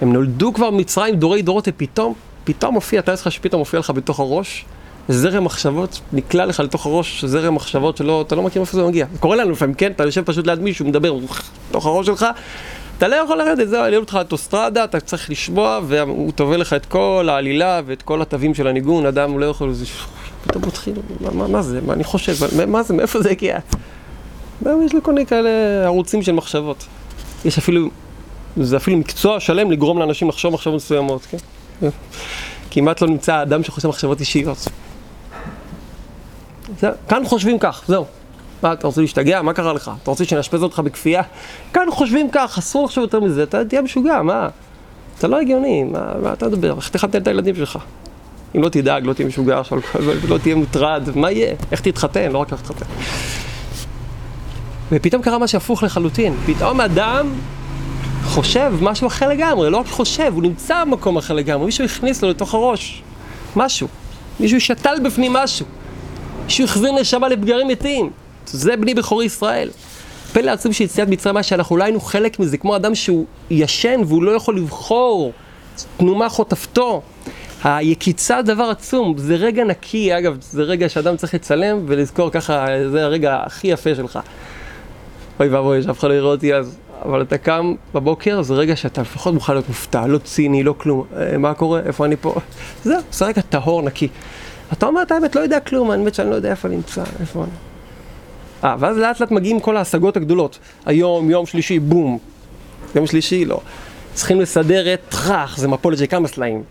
הם 0.00 0.12
נולדו 0.12 0.52
כבר 0.52 0.70
במצרים 0.70 1.14
דורי 1.14 1.42
דורות, 1.42 1.68
ופתאום, 1.68 2.14
פתאום 2.44 2.74
מופיע, 2.74 3.00
אתה 3.00 3.12
לך 3.12 3.32
שפתאום 3.32 3.58
מופיע 3.58 3.80
לך 3.80 3.90
בתוך 3.90 4.20
הראש, 4.20 4.64
זרם 5.08 5.44
מחשבות, 5.44 6.00
נקלע 6.12 6.46
לך 6.46 6.60
לתוך 6.60 6.86
הראש 6.86 7.24
זרם 7.24 7.54
מחשבות 7.54 7.96
שלא, 7.96 8.24
אתה 8.26 8.34
לא 8.34 8.42
מכיר 8.42 8.62
איפה 8.62 8.76
זה 8.76 8.84
מגיע. 8.84 9.06
זה 9.12 9.18
קורה 9.18 9.36
לנו 9.36 9.50
לפעמים, 9.50 9.74
כן? 9.74 9.92
אתה 9.92 10.04
יושב 10.04 10.22
פשוט 10.22 10.46
ליד 10.46 10.60
מישהו, 10.60 10.86
מדבר 10.86 11.18
בתוך 11.70 11.86
הראש 11.86 12.06
שלך, 12.06 12.26
אתה 13.00 13.08
לא 13.08 13.16
יכול 13.16 13.38
לרדת, 13.38 13.68
זהו, 13.68 13.82
העלו 13.82 13.96
אותך 13.96 14.14
לאוטוסטרדה, 14.14 14.84
אתה 14.84 15.00
צריך 15.00 15.30
לשמוע, 15.30 15.80
והוא 15.86 16.32
טובל 16.32 16.60
לך 16.60 16.72
את 16.72 16.86
כל 16.86 17.28
העלילה 17.30 17.80
ואת 17.86 18.02
כל 18.02 18.22
התווים 18.22 18.54
של 18.54 18.66
הניגון, 18.66 19.06
אדם 19.06 19.38
לא 19.38 19.46
יכול, 19.46 19.72
פתאום 20.44 20.62
מתחיל, 20.66 20.94
מה, 21.20 21.30
מה, 21.30 21.48
מה 21.48 21.62
זה, 21.62 21.80
מה 21.80 21.92
אני 21.92 22.04
חושב, 22.04 22.32
מה, 22.56 22.66
מה 22.66 22.82
זה, 22.82 22.94
מאיפה 22.94 23.22
זה 23.22 23.30
הגיע? 23.30 23.58
יש 24.62 24.92
לי 24.92 25.00
כל 25.02 25.12
מיני 25.12 25.26
כאלה 25.26 25.50
ערוצים 25.84 26.22
של 26.22 26.32
מחשבות. 26.32 26.86
יש 27.44 27.58
אפילו, 27.58 27.88
זה 28.56 28.76
אפילו 28.76 28.96
מקצוע 28.96 29.40
שלם 29.40 29.70
לגרום 29.70 29.98
לאנשים 29.98 30.28
לחשוב 30.28 30.54
מחשבות 30.54 30.74
מסוימות, 30.74 31.26
כן? 31.30 31.88
כמעט 32.70 33.02
לא 33.02 33.08
נמצא 33.08 33.42
אדם 33.42 33.62
שחושב 33.62 33.88
מחשבות 33.88 34.20
אישיות. 34.20 34.68
זה, 36.80 36.90
כאן 37.08 37.22
חושבים 37.24 37.58
כך, 37.58 37.82
זהו. 37.88 38.04
מה, 38.62 38.72
אתה 38.72 38.86
רוצה 38.86 39.00
להשתגע? 39.00 39.42
מה 39.42 39.52
קרה 39.52 39.72
לך? 39.72 39.90
אתה 40.02 40.10
רוצה 40.10 40.24
שנאשפז 40.24 40.62
אותך 40.62 40.78
בכפייה? 40.78 41.22
כאן 41.72 41.86
חושבים 41.90 42.30
כך, 42.32 42.58
אסור 42.58 42.84
לחשוב 42.84 43.02
יותר 43.02 43.20
מזה, 43.20 43.42
אתה 43.42 43.64
תהיה 43.64 43.82
משוגע, 43.82 44.22
מה? 44.22 44.48
אתה 45.18 45.28
לא 45.28 45.40
הגיוני, 45.40 45.84
מה, 45.84 46.12
מה 46.22 46.32
אתה 46.32 46.46
מדבר? 46.46 46.76
איך 46.76 46.88
תחתן 46.88 47.22
את 47.22 47.28
הילדים 47.28 47.54
שלך? 47.54 47.78
אם 48.56 48.62
לא 48.62 48.68
תדאג, 48.68 49.06
לא 49.06 49.12
תהיה 49.12 49.28
משוגע 49.28 49.58
עכשיו, 49.58 49.78
לא 50.28 50.38
תהיה 50.38 50.54
מוטרד, 50.54 51.08
מה 51.14 51.30
יהיה? 51.30 51.54
איך 51.72 51.80
תתחתן? 51.80 52.32
לא 52.32 52.38
רק 52.38 52.52
איך 52.52 52.60
תתחתן. 52.60 52.86
ופתאום 54.92 55.22
קרה 55.22 55.38
משהו 55.38 55.56
הפוך 55.56 55.82
לחלוטין. 55.82 56.34
פתאום 56.46 56.80
אדם 56.80 57.32
חושב 58.24 58.72
משהו 58.80 59.06
אחר 59.06 59.28
לגמרי, 59.28 59.70
לא 59.70 59.76
רק 59.76 59.86
חושב, 59.86 60.32
הוא 60.34 60.42
נמצא 60.42 60.84
במקום 60.84 61.16
אחר 61.16 61.34
לגמרי. 61.34 61.66
מישהו 61.66 61.84
הכניס 61.84 62.22
לו 62.22 62.30
לתוך 62.30 62.54
הראש 62.54 63.02
משהו. 63.56 63.88
מישהו 64.40 64.60
שתל 64.60 64.94
בפנים 65.04 65.32
משהו. 65.32 65.66
מישהו 66.44 66.64
החזיר 66.64 66.92
נשמה 66.92 67.28
לפגרים 67.28 67.68
מתים. 67.68 68.10
זה 68.52 68.76
בני 68.76 68.94
בכורי 68.94 69.24
ישראל. 69.24 69.70
פלא 70.32 70.50
עצום 70.50 70.72
שיציאת 70.72 71.08
מצרים 71.08 71.34
מה 71.34 71.42
שאנחנו 71.42 71.76
לא 71.76 71.84
היינו 71.84 72.00
חלק 72.00 72.38
מזה, 72.38 72.58
כמו 72.58 72.76
אדם 72.76 72.94
שהוא 72.94 73.26
ישן 73.50 74.00
והוא 74.06 74.22
לא 74.22 74.30
יכול 74.30 74.56
לבחור 74.56 75.32
תנומה 75.96 76.28
חוטפתו. 76.28 77.02
היקיצה 77.64 78.42
דבר 78.42 78.64
עצום, 78.64 79.14
זה 79.18 79.34
רגע 79.34 79.64
נקי, 79.64 80.18
אגב, 80.18 80.36
זה 80.40 80.62
רגע 80.62 80.88
שאדם 80.88 81.16
צריך 81.16 81.34
לצלם 81.34 81.84
ולזכור 81.86 82.30
ככה, 82.30 82.66
זה 82.90 83.04
הרגע 83.04 83.42
הכי 83.46 83.68
יפה 83.68 83.94
שלך. 83.94 84.18
אוי 85.40 85.48
ואבוי, 85.48 85.82
שאף 85.82 85.98
אחד 85.98 86.08
לא 86.08 86.14
יראה 86.14 86.30
אותי 86.30 86.54
אז. 86.54 86.78
אבל 87.04 87.22
אתה 87.22 87.38
קם 87.38 87.74
בבוקר, 87.94 88.42
זה 88.42 88.54
רגע 88.54 88.76
שאתה 88.76 89.00
לפחות 89.00 89.34
מוכן 89.34 89.52
להיות 89.52 89.68
מופתע, 89.68 90.06
לא 90.06 90.18
ציני, 90.18 90.62
לא 90.62 90.74
כלום. 90.78 91.04
אה, 91.16 91.38
מה 91.38 91.54
קורה? 91.54 91.80
איפה 91.80 92.04
אני 92.04 92.16
פה? 92.16 92.34
זהו, 92.84 93.00
זה 93.12 93.24
רגע 93.24 93.42
טהור, 93.42 93.82
נקי. 93.82 94.08
אתה 94.72 94.86
אומר 94.86 95.02
את 95.02 95.12
האמת, 95.12 95.36
לא 95.36 95.40
יודע 95.40 95.60
כלום, 95.60 95.90
האמת 95.90 96.14
שאני 96.14 96.30
לא 96.30 96.34
יודע 96.34 96.50
איפה 96.50 96.68
נמצא, 96.68 97.02
איפה 97.20 97.44
אני. 97.44 97.69
אה, 98.64 98.76
ואז 98.78 98.98
לאט 98.98 99.20
לאט 99.20 99.30
מגיעים 99.30 99.60
כל 99.60 99.76
ההשגות 99.76 100.16
הגדולות. 100.16 100.58
היום, 100.86 101.30
יום 101.30 101.46
שלישי, 101.46 101.78
בום. 101.78 102.18
יום 102.94 103.06
שלישי, 103.06 103.44
לא. 103.44 103.60
צריכים 104.14 104.40
לסדר 104.40 104.94
את 104.94 105.00
טראח, 105.08 105.58
זה 105.58 105.68
מפולת 105.68 105.98
של 105.98 106.06
כמה 106.06 106.28
סלעים. 106.28 106.62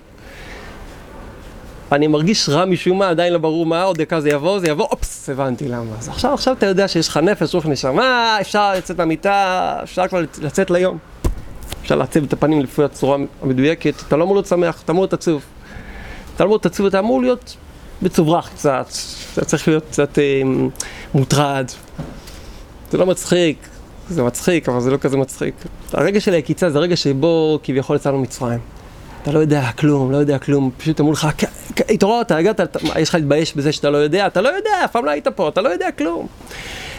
אני 1.91 2.07
מרגיש 2.07 2.49
רע 2.49 2.65
משום 2.65 2.99
מה, 2.99 3.09
עדיין 3.09 3.33
לא 3.33 3.39
ברור 3.39 3.65
מה, 3.65 3.83
עוד 3.83 3.97
דקה 3.97 4.21
זה 4.21 4.29
יבוא, 4.29 4.59
זה 4.59 4.67
יבוא, 4.67 4.85
אופס, 4.85 5.29
הבנתי 5.29 5.67
למה. 5.67 5.95
אז 5.99 6.09
עכשיו, 6.09 6.33
עכשיו 6.33 6.53
אתה 6.53 6.65
יודע 6.65 6.87
שיש 6.87 7.07
לך 7.07 7.17
נפש, 7.17 7.55
רוח 7.55 7.65
נשמה, 7.65 8.37
אפשר 8.41 8.73
לצאת 8.73 8.97
מהמיטה, 8.97 9.79
אפשר 9.83 10.07
כבר 10.07 10.21
לצאת 10.41 10.71
ליום. 10.71 10.97
אפשר 11.81 11.95
לעצב 11.95 12.23
את 12.23 12.33
הפנים 12.33 12.61
לפי 12.61 12.83
הצורה 12.83 13.17
המדויקת, 13.41 13.93
אתה 14.07 14.17
לא 14.17 14.23
אמור 14.23 14.35
להיות 14.35 14.45
שמח, 14.45 14.81
אתה 14.83 14.91
אמור 14.91 15.03
להיות 15.03 15.13
עצוב. 15.13 15.41
אתה 16.35 16.43
אמור 16.43 16.53
להיות 16.53 16.65
עצוב, 16.65 16.85
אתה 16.85 16.99
אמור 16.99 17.21
להיות 17.21 17.55
מצוברח 18.01 18.49
קצת, 18.49 18.87
אתה 19.33 19.45
צריך 19.45 19.67
להיות 19.67 19.83
קצת 19.89 20.19
אה, 20.19 20.41
מוטרד. 21.13 21.65
זה 22.91 22.97
לא 22.97 23.05
מצחיק, 23.05 23.57
זה 24.09 24.23
מצחיק, 24.23 24.69
אבל 24.69 24.79
זה 24.81 24.91
לא 24.91 24.97
כזה 24.97 25.17
מצחיק. 25.17 25.55
הרגע 25.93 26.19
של 26.19 26.33
היקיצה 26.33 26.69
זה 26.69 26.77
הרגע 26.77 26.95
שבו 26.95 27.59
כביכול 27.63 27.95
יצאנו 27.95 28.19
מצרים. 28.19 28.59
אתה 29.21 29.31
לא 29.31 29.39
יודע 29.39 29.69
כלום, 29.77 30.11
לא 30.11 30.17
יודע 30.17 30.37
כלום, 30.37 30.71
פשוט 30.77 30.99
אמרו 30.99 31.11
לך, 31.11 31.27
התעוררת, 31.89 32.31
הגעת, 32.31 32.59
יש 32.99 33.09
לך 33.09 33.15
להתבייש 33.15 33.55
בזה 33.55 33.71
שאתה 33.71 33.89
לא 33.89 33.97
יודע, 33.97 34.27
אתה 34.27 34.41
לא 34.41 34.49
יודע, 34.49 34.71
אף 34.85 34.91
פעם 34.91 35.05
לא 35.05 35.11
היית 35.11 35.27
פה, 35.27 35.49
אתה 35.49 35.61
לא 35.61 35.69
יודע 35.69 35.91
כלום. 35.91 36.27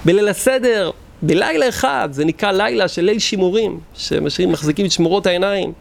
בליל 0.04 0.28
הסדר, 0.28 0.90
בלילה 1.22 1.68
אחד, 1.68 2.08
זה 2.12 2.24
נקרא 2.24 2.52
לילה 2.52 2.88
של 2.88 3.02
ליל 3.02 3.18
שימורים, 3.18 3.80
שמשאירים, 3.94 4.52
מחזיקים 4.52 4.86
את 4.86 4.92
שמורות 4.92 5.26
העיניים, 5.26 5.72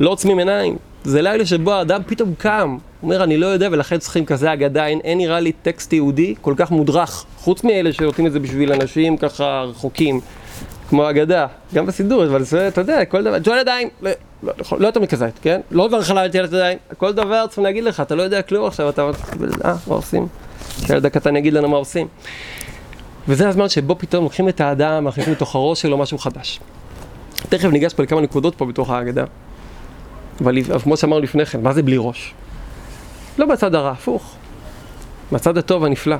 לא 0.00 0.10
עוצמים 0.10 0.38
עיניים. 0.38 0.76
זה 1.06 1.22
לילה 1.22 1.46
שבו 1.46 1.72
האדם 1.72 2.02
פתאום 2.06 2.34
קם, 2.38 2.76
אומר, 3.02 3.24
אני 3.24 3.36
לא 3.36 3.46
יודע, 3.46 3.68
ולכן 3.72 3.98
צריכים 3.98 4.24
כזה 4.24 4.52
אגדה, 4.52 4.86
אין, 4.86 5.00
אין 5.04 5.18
נראה 5.18 5.40
לי 5.40 5.52
טקסט 5.52 5.92
יהודי 5.92 6.34
כל 6.40 6.54
כך 6.56 6.70
מודרך, 6.70 7.24
חוץ 7.38 7.64
מאלה 7.64 7.92
שנותנים 7.92 8.26
את 8.26 8.32
זה 8.32 8.40
בשביל 8.40 8.72
אנשים 8.72 9.16
ככה 9.16 9.64
רחוקים. 9.68 10.20
כמו 10.88 11.10
אגדה, 11.10 11.46
גם 11.74 11.86
בסידור, 11.86 12.24
אבל 12.24 12.42
זה, 12.42 12.68
אתה 12.68 12.80
יודע, 12.80 13.04
כל 13.04 13.22
דבר, 13.22 13.38
ג'ואל 13.38 13.58
ידיים, 13.58 13.88
לא, 14.02 14.10
לא, 14.42 14.52
לא, 14.72 14.78
לא 14.78 14.86
יותר 14.86 15.00
מכזית, 15.00 15.34
כן? 15.42 15.60
לא 15.70 15.88
דבר 15.88 16.02
חלל 16.02 16.28
תהיה 16.28 16.44
ידיים, 16.44 16.78
כל 16.98 17.12
דבר 17.12 17.46
צריכים 17.46 17.64
להגיד 17.64 17.84
לך, 17.84 18.00
אתה 18.00 18.14
לא 18.14 18.22
יודע 18.22 18.42
כלום 18.42 18.66
עכשיו, 18.66 18.88
אתה, 18.88 19.02
אה, 19.64 19.74
מה 19.86 19.94
עושים? 19.94 20.26
שילד 20.86 21.06
הקטן 21.06 21.36
יגיד 21.36 21.52
לנו 21.52 21.68
מה 21.68 21.76
עושים. 21.76 22.06
וזה 23.28 23.48
הזמן 23.48 23.68
שבו 23.68 23.98
פתאום 23.98 24.24
לוקחים 24.24 24.48
את 24.48 24.60
האדם, 24.60 25.04
מכניסים 25.04 25.32
לתוך 25.32 25.54
הראש 25.54 25.82
שלו 25.82 25.98
משהו 25.98 26.18
חדש. 26.18 26.60
תכף 27.48 27.68
ניגש 27.68 27.94
פה 27.94 28.02
לכמה 28.02 28.20
נקודות 28.20 28.54
פה 28.54 28.66
בתוך 28.66 28.90
האגדה. 28.90 29.24
אבל 30.40 30.62
כמו 30.82 30.96
שאמרנו 30.96 31.22
לפני 31.22 31.46
כן, 31.46 31.62
מה 31.62 31.72
זה 31.72 31.82
בלי 31.82 31.96
ראש? 31.98 32.34
לא 33.38 33.46
בצד 33.46 33.74
הרע, 33.74 33.90
הפוך. 33.90 34.34
מהצד 35.32 35.58
הטוב 35.58 35.84
הנפלא. 35.84 36.16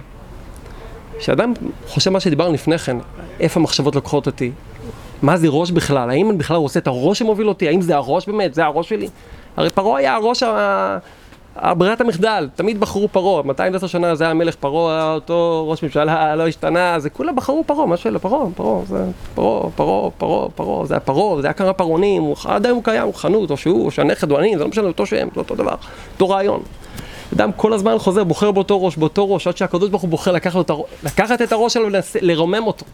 כשאדם 1.18 1.52
חושב 1.86 2.10
מה 2.10 2.20
שדיברנו 2.20 2.54
לפני 2.54 2.78
כן, 2.78 2.96
איפה 3.40 3.60
המחשבות 3.60 3.94
לוקחות 3.94 4.26
אותי, 4.26 4.52
מה 5.22 5.36
זה 5.36 5.46
ראש 5.50 5.70
בכלל, 5.70 6.10
האם 6.10 6.30
אני 6.30 6.38
בכלל 6.38 6.56
רוצה 6.56 6.80
את 6.80 6.86
הראש 6.86 7.18
שמוביל 7.18 7.48
אותי, 7.48 7.68
האם 7.68 7.80
זה 7.80 7.96
הראש 7.96 8.26
באמת, 8.26 8.54
זה 8.54 8.64
הראש 8.64 8.88
שלי? 8.88 9.08
הרי 9.56 9.70
פרעה 9.70 9.98
היה 9.98 10.14
הראש, 10.14 10.42
ברירת 11.62 12.00
המחדל, 12.00 12.48
תמיד 12.54 12.80
בחרו 12.80 13.08
פרעה, 13.08 13.42
210 13.42 13.86
שנה 13.86 14.14
זה 14.14 14.24
היה 14.24 14.30
המלך 14.30 14.54
פרעה, 14.54 15.14
אותו 15.14 15.66
ראש 15.68 15.82
ממשלה 15.82 16.36
לא 16.36 16.48
השתנה, 16.48 16.98
זה 16.98 17.10
כולם 17.10 17.36
בחרו 17.36 17.64
פרעה, 17.66 17.86
מה 17.86 17.96
שאלה, 17.96 18.18
פרעה, 18.18 18.46
פרעה, 18.56 18.84
זה 18.88 19.04
פרעה, 19.34 19.70
פרעה, 19.70 20.10
פרעה, 20.10 20.48
פרעה, 20.54 20.86
זה 20.86 20.94
היה 20.94 21.00
פרעה, 21.00 21.40
זה 21.40 21.46
היה 21.46 21.54
כמה 21.54 21.72
פרעונים, 21.72 22.32
עד 22.44 22.66
היום 22.66 22.76
הוא 22.76 22.84
קיים, 22.84 23.02
הוא 23.02 23.14
חנות, 23.14 23.50
או 23.50 23.56
שהוא, 23.56 23.86
או 23.86 23.90
שהנכד 23.90 24.30
או 24.30 24.38
אני, 24.38 24.56
זה 24.56 24.62
לא 24.64 24.68
משנה, 24.68 24.86
אותו 24.86 25.06
שם, 25.06 25.28
זה 25.34 25.40
אותו 25.40 25.54
דבר, 25.54 25.74
אותו 26.12 26.28
רעיון. 26.28 26.62
אדם 27.32 27.52
כל 27.52 27.72
הזמן 27.72 27.98
חוזר, 27.98 28.24
בוחר 28.24 28.50
באותו 28.50 28.84
ראש, 28.84 28.96
באותו 28.96 29.34
ראש, 29.34 29.46
עד 29.46 29.56
שהקדוש 29.56 29.90
ברוך 29.90 30.02
הוא 30.02 30.10
בוחר 30.10 30.32
לקחת, 30.32 30.70
לקחת 31.02 31.42
את 31.42 31.52
הראש 31.52 31.74
שלו 31.74 31.88
ולרומם 32.22 32.66
אותו. 32.66 32.84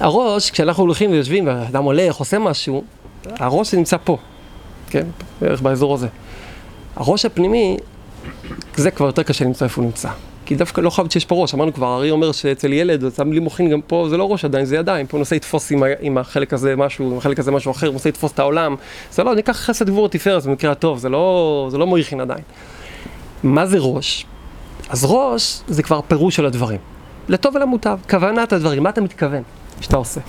הראש, 0.00 0.50
כשאנחנו 0.50 0.82
הולכים 0.82 1.10
ויושבים, 1.10 1.46
ואדם 1.46 1.84
הולך, 1.84 2.16
עושה 2.16 2.38
משהו, 2.38 2.84
הראש 3.38 3.74
נמצא 3.74 3.96
פה, 4.04 4.16
כן? 4.90 5.06
בערך 5.40 5.62
באזור 5.62 5.94
הזה. 5.94 6.08
הראש 6.96 7.24
הפנימי, 7.24 7.76
זה 8.76 8.90
כבר 8.90 9.06
יותר 9.06 9.22
קשה 9.22 9.44
למצוא 9.44 9.64
איפה 9.64 9.80
הוא 9.80 9.86
נמצא. 9.86 10.08
כי 10.46 10.54
דווקא 10.54 10.80
לא 10.80 10.90
חייבת 10.90 11.12
שיש 11.12 11.24
פה 11.24 11.34
ראש, 11.34 11.54
אמרנו 11.54 11.74
כבר, 11.74 11.96
ארי 11.96 12.10
אומר 12.10 12.32
שאצל 12.32 12.72
ילד, 12.72 13.14
שם 13.16 13.32
לי 13.32 13.40
מוחין 13.40 13.70
גם 13.70 13.80
פה, 13.80 14.06
זה 14.10 14.16
לא 14.16 14.32
ראש 14.32 14.44
עדיין, 14.44 14.64
זה 14.64 14.76
ידיים, 14.76 15.06
פה 15.06 15.16
הוא 15.16 15.18
נושא 15.18 15.34
לתפוס 15.34 15.72
עם, 15.72 15.82
עם 16.00 16.18
החלק 16.18 16.52
הזה 16.52 16.76
משהו, 16.76 17.10
עם 17.10 17.18
החלק 17.18 17.38
הזה 17.38 17.50
משהו 17.50 17.70
אחר, 17.70 17.86
הוא 17.86 17.92
נושא 17.92 18.08
לתפוס 18.08 18.32
את 18.32 18.38
העולם, 18.38 18.76
זה 19.12 19.24
לא, 19.24 19.34
ניקח 19.34 19.52
חסד 19.52 19.90
גבור 19.90 20.08
תפארת 20.08 20.46
במקרה 20.46 20.72
הטוב, 20.72 20.98
זה 20.98 21.08
לא, 21.08 21.68
זה 21.70 21.78
לא 21.78 21.86
מויכין 21.86 22.20
עדיין. 22.20 22.42
מה 23.42 23.66
זה 23.66 23.78
ראש? 23.80 24.26
אז 24.88 25.04
ראש 25.08 25.60
זה 25.68 25.82
כבר 25.82 26.00
פירוש 26.08 26.36
של 26.36 26.46
הדברים. 26.46 26.78
לטוב 27.28 27.54
ולמוטב, 27.54 27.98
כוונת 28.10 28.52
הדברים, 28.52 28.82
מה 28.82 28.90
אתה 28.90 29.00
מתכוון 29.00 29.42
שאתה 29.80 29.96
עושה? 29.96 30.20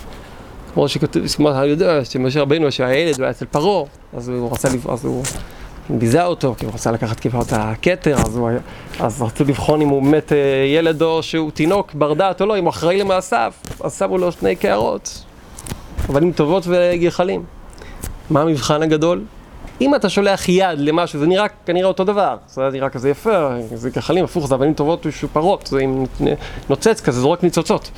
כמו 0.73 0.89
שכתוב, 0.89 1.27
כמו 1.27 1.51
אתה 1.51 1.65
יודע, 1.65 2.05
שמשה 2.05 2.41
רבינו, 2.41 2.71
שהילד 2.71 3.21
היה 3.21 3.29
אצל 3.29 3.45
פרעה, 3.45 3.83
אז 4.17 4.29
הוא 4.29 4.51
רצה, 4.51 4.67
אז 4.89 5.05
הוא 5.05 5.23
ביזה 5.89 6.25
אותו, 6.25 6.55
כי 6.57 6.65
הוא 6.65 6.73
רצה 6.73 6.91
לקחת 6.91 7.19
כיפה 7.19 7.41
את 7.41 7.53
הכתר, 7.53 8.15
אז, 8.15 8.37
הוא, 8.37 8.49
אז 8.99 9.21
רצו 9.21 9.43
לבחון 9.43 9.81
אם 9.81 9.89
הוא 9.89 10.03
באמת 10.03 10.31
אה, 10.31 10.37
ילד 10.67 11.01
או 11.01 11.23
שהוא 11.23 11.51
תינוק, 11.51 11.93
בר 11.93 12.13
דעת 12.13 12.41
או 12.41 12.45
לא, 12.45 12.57
אם 12.57 12.63
הוא 12.63 12.69
אחראי 12.69 12.97
למעשיו, 12.97 13.53
אז 13.83 13.99
שמו 13.99 14.17
לו 14.17 14.31
שני 14.31 14.55
קערות, 14.55 15.23
אבנים 16.09 16.31
טובות 16.31 16.63
וגחלים. 16.67 17.43
מה 18.29 18.41
המבחן 18.41 18.83
הגדול? 18.83 19.23
אם 19.81 19.95
אתה 19.95 20.09
שולח 20.09 20.49
יד 20.49 20.79
למשהו, 20.79 21.19
זה 21.19 21.27
נראה 21.27 21.45
כנראה 21.65 21.87
אותו 21.87 22.03
דבר, 22.03 22.37
זה 22.47 22.69
נראה 22.73 22.89
כזה 22.89 23.09
יפה, 23.09 23.49
זה 23.73 23.89
גחלים, 23.89 24.23
הפוך, 24.23 24.47
זה 24.47 24.55
אבנים 24.55 24.73
טובות 24.73 25.05
ושופרות, 25.05 25.67
זה 25.67 25.79
עם 25.79 26.05
נוצץ 26.69 27.01
כזה, 27.01 27.21
זורק 27.21 27.43
ניצוצות. 27.43 27.91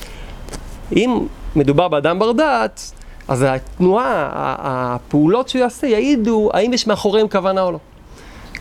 אם 0.96 1.20
מדובר 1.56 1.88
באדם 1.88 2.20
בר 2.20 2.32
דעת, 2.32 2.92
אז 3.28 3.46
התנועה, 3.48 4.30
הפעולות 4.60 5.50
שהוא 5.50 5.60
יעשה, 5.62 5.88
יעידו 5.88 6.50
האם 6.54 6.74
יש 6.74 6.88
מאחוריהם 6.88 7.28
כוונה 7.28 7.62
או 7.62 7.72
לא. 7.72 7.80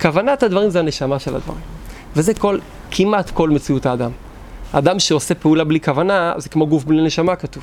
כוונת 0.00 0.42
הדברים 0.42 0.70
זה 0.70 0.78
הנשמה 0.78 1.18
של 1.18 1.36
הדברים. 1.36 1.60
וזה 2.16 2.34
כל, 2.34 2.58
כמעט 2.90 3.30
כל 3.30 3.50
מציאות 3.50 3.86
האדם. 3.86 4.10
אדם 4.72 4.98
שעושה 4.98 5.34
פעולה 5.34 5.64
בלי 5.64 5.80
כוונה, 5.80 6.32
זה 6.36 6.48
כמו 6.48 6.66
גוף 6.66 6.84
בלי 6.84 7.04
נשמה 7.04 7.36
כתוב. 7.36 7.62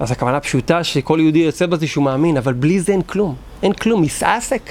אז 0.00 0.10
הכוונה 0.10 0.40
פשוטה 0.40 0.84
שכל 0.84 1.18
יהודי 1.20 1.38
יוצא 1.38 1.66
בזה 1.66 1.86
שהוא 1.86 2.04
מאמין, 2.04 2.36
אבל 2.36 2.52
בלי 2.52 2.80
זה 2.80 2.92
אין 2.92 3.02
כלום. 3.02 3.34
אין 3.62 3.72
כלום, 3.72 4.02
מסעסק. 4.02 4.70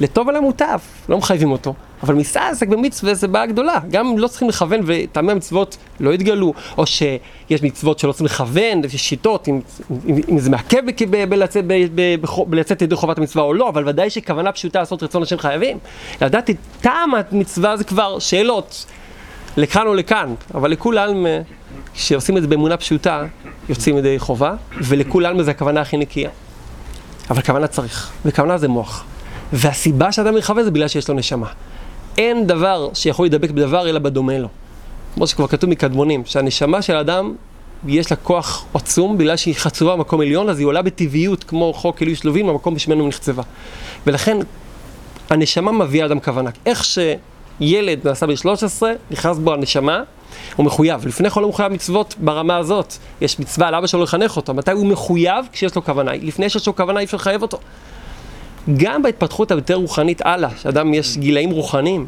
לטוב 0.00 0.28
ולמוטב, 0.28 0.78
לא 1.08 1.18
מחייבים 1.18 1.50
אותו. 1.50 1.74
אבל 2.02 2.14
מסעסק 2.14 2.68
במצווה 2.68 3.14
זה 3.14 3.28
בעיה 3.28 3.46
גדולה. 3.46 3.78
גם 3.90 4.06
אם 4.06 4.18
לא 4.18 4.28
צריכים 4.28 4.48
לכוון 4.48 4.80
וטעמי 4.86 5.32
המצוות 5.32 5.76
לא 6.00 6.10
יתגלו, 6.10 6.54
או 6.78 6.86
שיש 6.86 7.62
מצוות 7.62 7.98
שלא 7.98 8.12
צריכים 8.12 8.26
לכוון, 8.26 8.84
יש 8.84 9.08
שיטות, 9.08 9.48
אם, 9.48 9.60
אם, 10.08 10.20
אם 10.28 10.38
זה 10.38 10.50
מעכב 10.50 10.82
בלצאת 12.46 12.82
ידי 12.82 12.96
חובת 12.96 13.18
המצווה 13.18 13.44
או 13.44 13.54
לא, 13.54 13.68
אבל 13.68 13.88
ודאי 13.88 14.10
שכוונה 14.10 14.52
פשוטה 14.52 14.78
לעשות 14.78 15.02
רצון 15.02 15.22
השם 15.22 15.38
חייבים. 15.38 15.78
לדעת 16.20 16.50
את 16.50 16.56
טעם 16.80 17.10
המצווה 17.14 17.76
זה 17.76 17.84
כבר 17.84 18.18
שאלות 18.18 18.86
לכאן 19.56 19.86
או 19.86 19.94
לכאן, 19.94 20.34
אבל 20.54 20.70
לכולם, 20.70 21.26
כשעושים 21.94 22.36
את 22.36 22.42
זה 22.42 22.48
באמונה 22.48 22.76
פשוטה, 22.76 23.24
יוצאים 23.68 23.98
ידי 23.98 24.18
חובה, 24.18 24.54
ולכולם 24.78 25.42
זה 25.42 25.50
הכוונה 25.50 25.80
הכי 25.80 25.96
נקייה. 25.96 26.30
אבל 27.30 27.42
כוונה 27.42 27.66
צריך, 27.66 28.10
וכוונה 28.24 28.58
זה 28.58 28.68
מוח. 28.68 29.04
והסיבה 29.52 30.12
שאדם 30.12 30.34
מכוון 30.34 30.64
זה 30.64 30.70
בגלל 30.70 30.88
שיש 30.88 31.08
לו 31.08 31.14
נשמה. 31.14 31.46
אין 32.18 32.46
דבר 32.46 32.88
שיכול 32.94 33.24
להידבק 33.24 33.50
בדבר 33.50 33.88
אלא 33.88 33.98
בדומה 33.98 34.38
לו. 34.38 34.48
כמו 35.14 35.26
שכבר 35.26 35.46
כתוב 35.46 35.70
מקדמונים, 35.70 36.22
שהנשמה 36.26 36.82
של 36.82 36.96
האדם 36.96 37.34
יש 37.86 38.10
לה 38.10 38.16
כוח 38.16 38.66
עצום, 38.74 39.18
בגלל 39.18 39.36
שהיא 39.36 39.54
חצובה 39.54 39.96
במקום 39.96 40.20
עליון, 40.20 40.48
אז 40.48 40.58
היא 40.58 40.66
עולה 40.66 40.82
בטבעיות, 40.82 41.44
כמו 41.44 41.72
חוק 41.72 42.02
אלוהי 42.02 42.16
שלובים, 42.16 42.46
במקום 42.46 42.74
בשמנו 42.74 43.08
נחצבה. 43.08 43.42
ולכן, 44.06 44.36
הנשמה 45.30 45.72
מביאה 45.72 46.06
אדם 46.06 46.20
כוונה. 46.20 46.50
איך 46.66 46.84
שילד 46.84 48.00
נעשה 48.04 48.26
בן 48.26 48.36
13, 48.36 48.92
נכנס 49.10 49.38
בו 49.38 49.54
הנשמה, 49.54 50.02
הוא 50.56 50.66
מחויב. 50.66 51.06
לפני 51.06 51.30
כל 51.30 51.42
הוא 51.42 51.50
מחויב 51.50 51.72
מצוות 51.72 52.14
ברמה 52.18 52.56
הזאת. 52.56 52.94
יש 53.20 53.38
מצווה 53.38 53.68
על 53.68 53.74
אבא 53.74 53.86
שלו 53.86 54.02
לחנך 54.02 54.36
אותו. 54.36 54.54
מתי 54.54 54.70
הוא 54.70 54.86
מחויב? 54.86 55.46
כשיש 55.52 55.76
לו 55.76 55.84
כוונה. 55.84 56.12
לפני 56.12 56.50
שיש 56.50 56.66
לו 56.66 56.76
כוונה 56.76 57.00
אי 57.00 57.04
אפשר 57.04 57.16
לחייב 57.16 57.42
אותו. 57.42 57.58
גם 58.76 59.02
בהתפתחות 59.02 59.50
היותר 59.50 59.74
רוחנית 59.74 60.20
הלאה, 60.24 60.50
שאדם 60.62 60.94
יש 60.94 61.16
גילאים 61.16 61.50
רוחניים, 61.50 62.06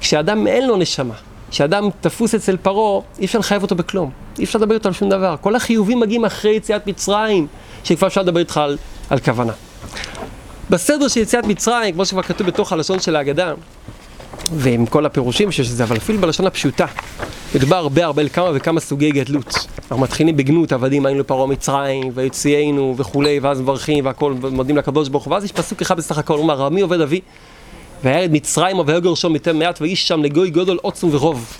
כשאדם 0.00 0.46
אין 0.46 0.66
לו 0.66 0.76
נשמה, 0.76 1.14
כשאדם 1.50 1.88
תפוס 2.00 2.34
אצל 2.34 2.56
פרעה, 2.56 3.00
אי 3.18 3.24
אפשר 3.24 3.38
לחייב 3.38 3.62
אותו 3.62 3.74
בכלום. 3.74 4.10
אי 4.38 4.44
אפשר 4.44 4.58
לדבר 4.58 4.74
איתו 4.74 4.88
על 4.88 4.92
שום 4.92 5.08
דבר. 5.08 5.36
כל 5.40 5.56
החיובים 5.56 6.00
מגיעים 6.00 6.24
אחרי 6.24 6.50
יציאת 6.50 6.86
מצרים, 6.86 7.46
שכבר 7.84 8.06
אפשר 8.06 8.22
לדבר 8.22 8.40
איתך 8.40 8.56
על, 8.56 8.76
על 9.10 9.18
כוונה. 9.18 9.52
בסדר 10.70 11.08
של 11.08 11.20
יציאת 11.20 11.44
מצרים, 11.44 11.94
כמו 11.94 12.04
שכבר 12.04 12.22
כתוב 12.22 12.46
בתוך 12.46 12.72
הלשון 12.72 13.00
של 13.00 13.16
ההגדה, 13.16 13.52
ועם 14.52 14.86
כל 14.86 15.06
הפירושים 15.06 15.52
שיש 15.52 15.68
לזה, 15.68 15.84
אבל 15.84 15.96
אפילו 15.96 16.20
בלשון 16.20 16.46
הפשוטה, 16.46 16.86
מדובר 17.54 17.76
הרבה 17.76 18.04
הרבה 18.04 18.22
על 18.22 18.28
כמה 18.28 18.50
וכמה 18.54 18.80
סוגי 18.80 19.10
גדלות. 19.10 19.66
אנחנו 19.78 19.98
מתחילים 19.98 20.36
בגנות, 20.36 20.72
עבדים 20.72 21.06
היינו 21.06 21.20
לפרעה 21.20 21.46
מצרים, 21.46 22.10
ויציאנו 22.14 22.94
וכולי, 22.98 23.38
ואז 23.38 23.60
מברכים 23.60 24.06
והכל, 24.06 24.32
מודים 24.32 24.76
לקדוש 24.76 25.08
ברוך 25.08 25.24
הוא, 25.24 25.32
ואז 25.32 25.44
יש 25.44 25.52
פסוק 25.52 25.82
אחד 25.82 25.96
בסך 25.96 26.18
הכל, 26.18 26.38
אומר, 26.38 26.54
רמי 26.54 26.80
עובד 26.80 27.00
אבי, 27.00 27.20
וירד 28.04 28.32
מצרים 28.32 28.78
ויגר 28.86 29.14
שם 29.14 29.32
מתי 29.32 29.52
מעט, 29.52 29.80
ואיש 29.80 30.08
שם 30.08 30.22
לגוי 30.22 30.50
גודל 30.50 30.76
עוצם 30.82 31.08
ורוב. 31.10 31.56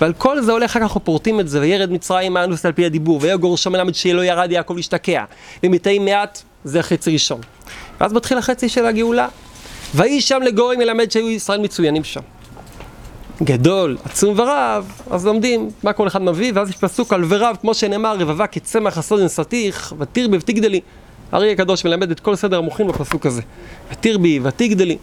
ועל 0.00 0.12
כל 0.12 0.42
זה 0.42 0.52
הולך, 0.52 0.76
אנחנו 0.76 1.04
פורטים 1.04 1.40
את 1.40 1.48
זה, 1.48 1.60
וירד 1.60 1.92
מצרים 1.92 2.36
האנוס 2.36 2.66
על 2.66 2.72
פי 2.72 2.86
הדיבור, 2.86 3.18
ויגור 3.22 3.56
שם 3.56 3.72
מלמד 3.72 3.94
שלא 3.94 4.24
ירד 4.24 4.52
יעקב 4.52 4.76
להשתקע, 4.76 5.24
ומתי 5.62 5.98
מעט 5.98 6.42
זה 6.64 6.80
החצי 6.80 7.12
ראשון. 7.12 7.40
ואז 8.00 8.12
מתחיל 8.12 8.38
החצי 8.38 8.68
של 8.68 8.86
הגאולה. 8.86 9.28
ואיש 9.94 10.28
שם 10.28 10.42
לגוי 10.42 10.76
מלמד 10.76 11.10
שהיו 11.10 11.30
ישראל 11.30 11.60
מצוינים 11.60 12.04
שם. 12.04 12.20
גדול, 13.42 13.96
עצום 14.04 14.34
ורב, 14.38 14.92
אז 15.10 15.26
לומדים 15.26 15.70
מה 15.82 15.92
כל 15.92 16.06
אחד 16.06 16.22
מביא, 16.22 16.52
ואז 16.54 16.70
יש 16.70 16.76
פסוק 16.76 17.12
על 17.12 17.24
ורב, 17.28 17.56
כמו 17.60 17.74
שנאמר, 17.74 18.16
רבבה 18.18 18.46
כצמח 18.46 18.98
הסוד 18.98 19.20
נסתיך, 19.20 19.94
ותרבי 19.98 20.36
ותגדלי. 20.36 20.80
הארי 21.32 21.52
הקדוש 21.52 21.84
מלמד 21.84 22.10
את 22.10 22.20
כל 22.20 22.36
סדר 22.36 22.58
המוחין 22.58 22.88
בפסוק 22.88 23.26
הזה. 23.26 23.42
ותרבי 23.92 24.40
ותגדלי. 24.42 24.96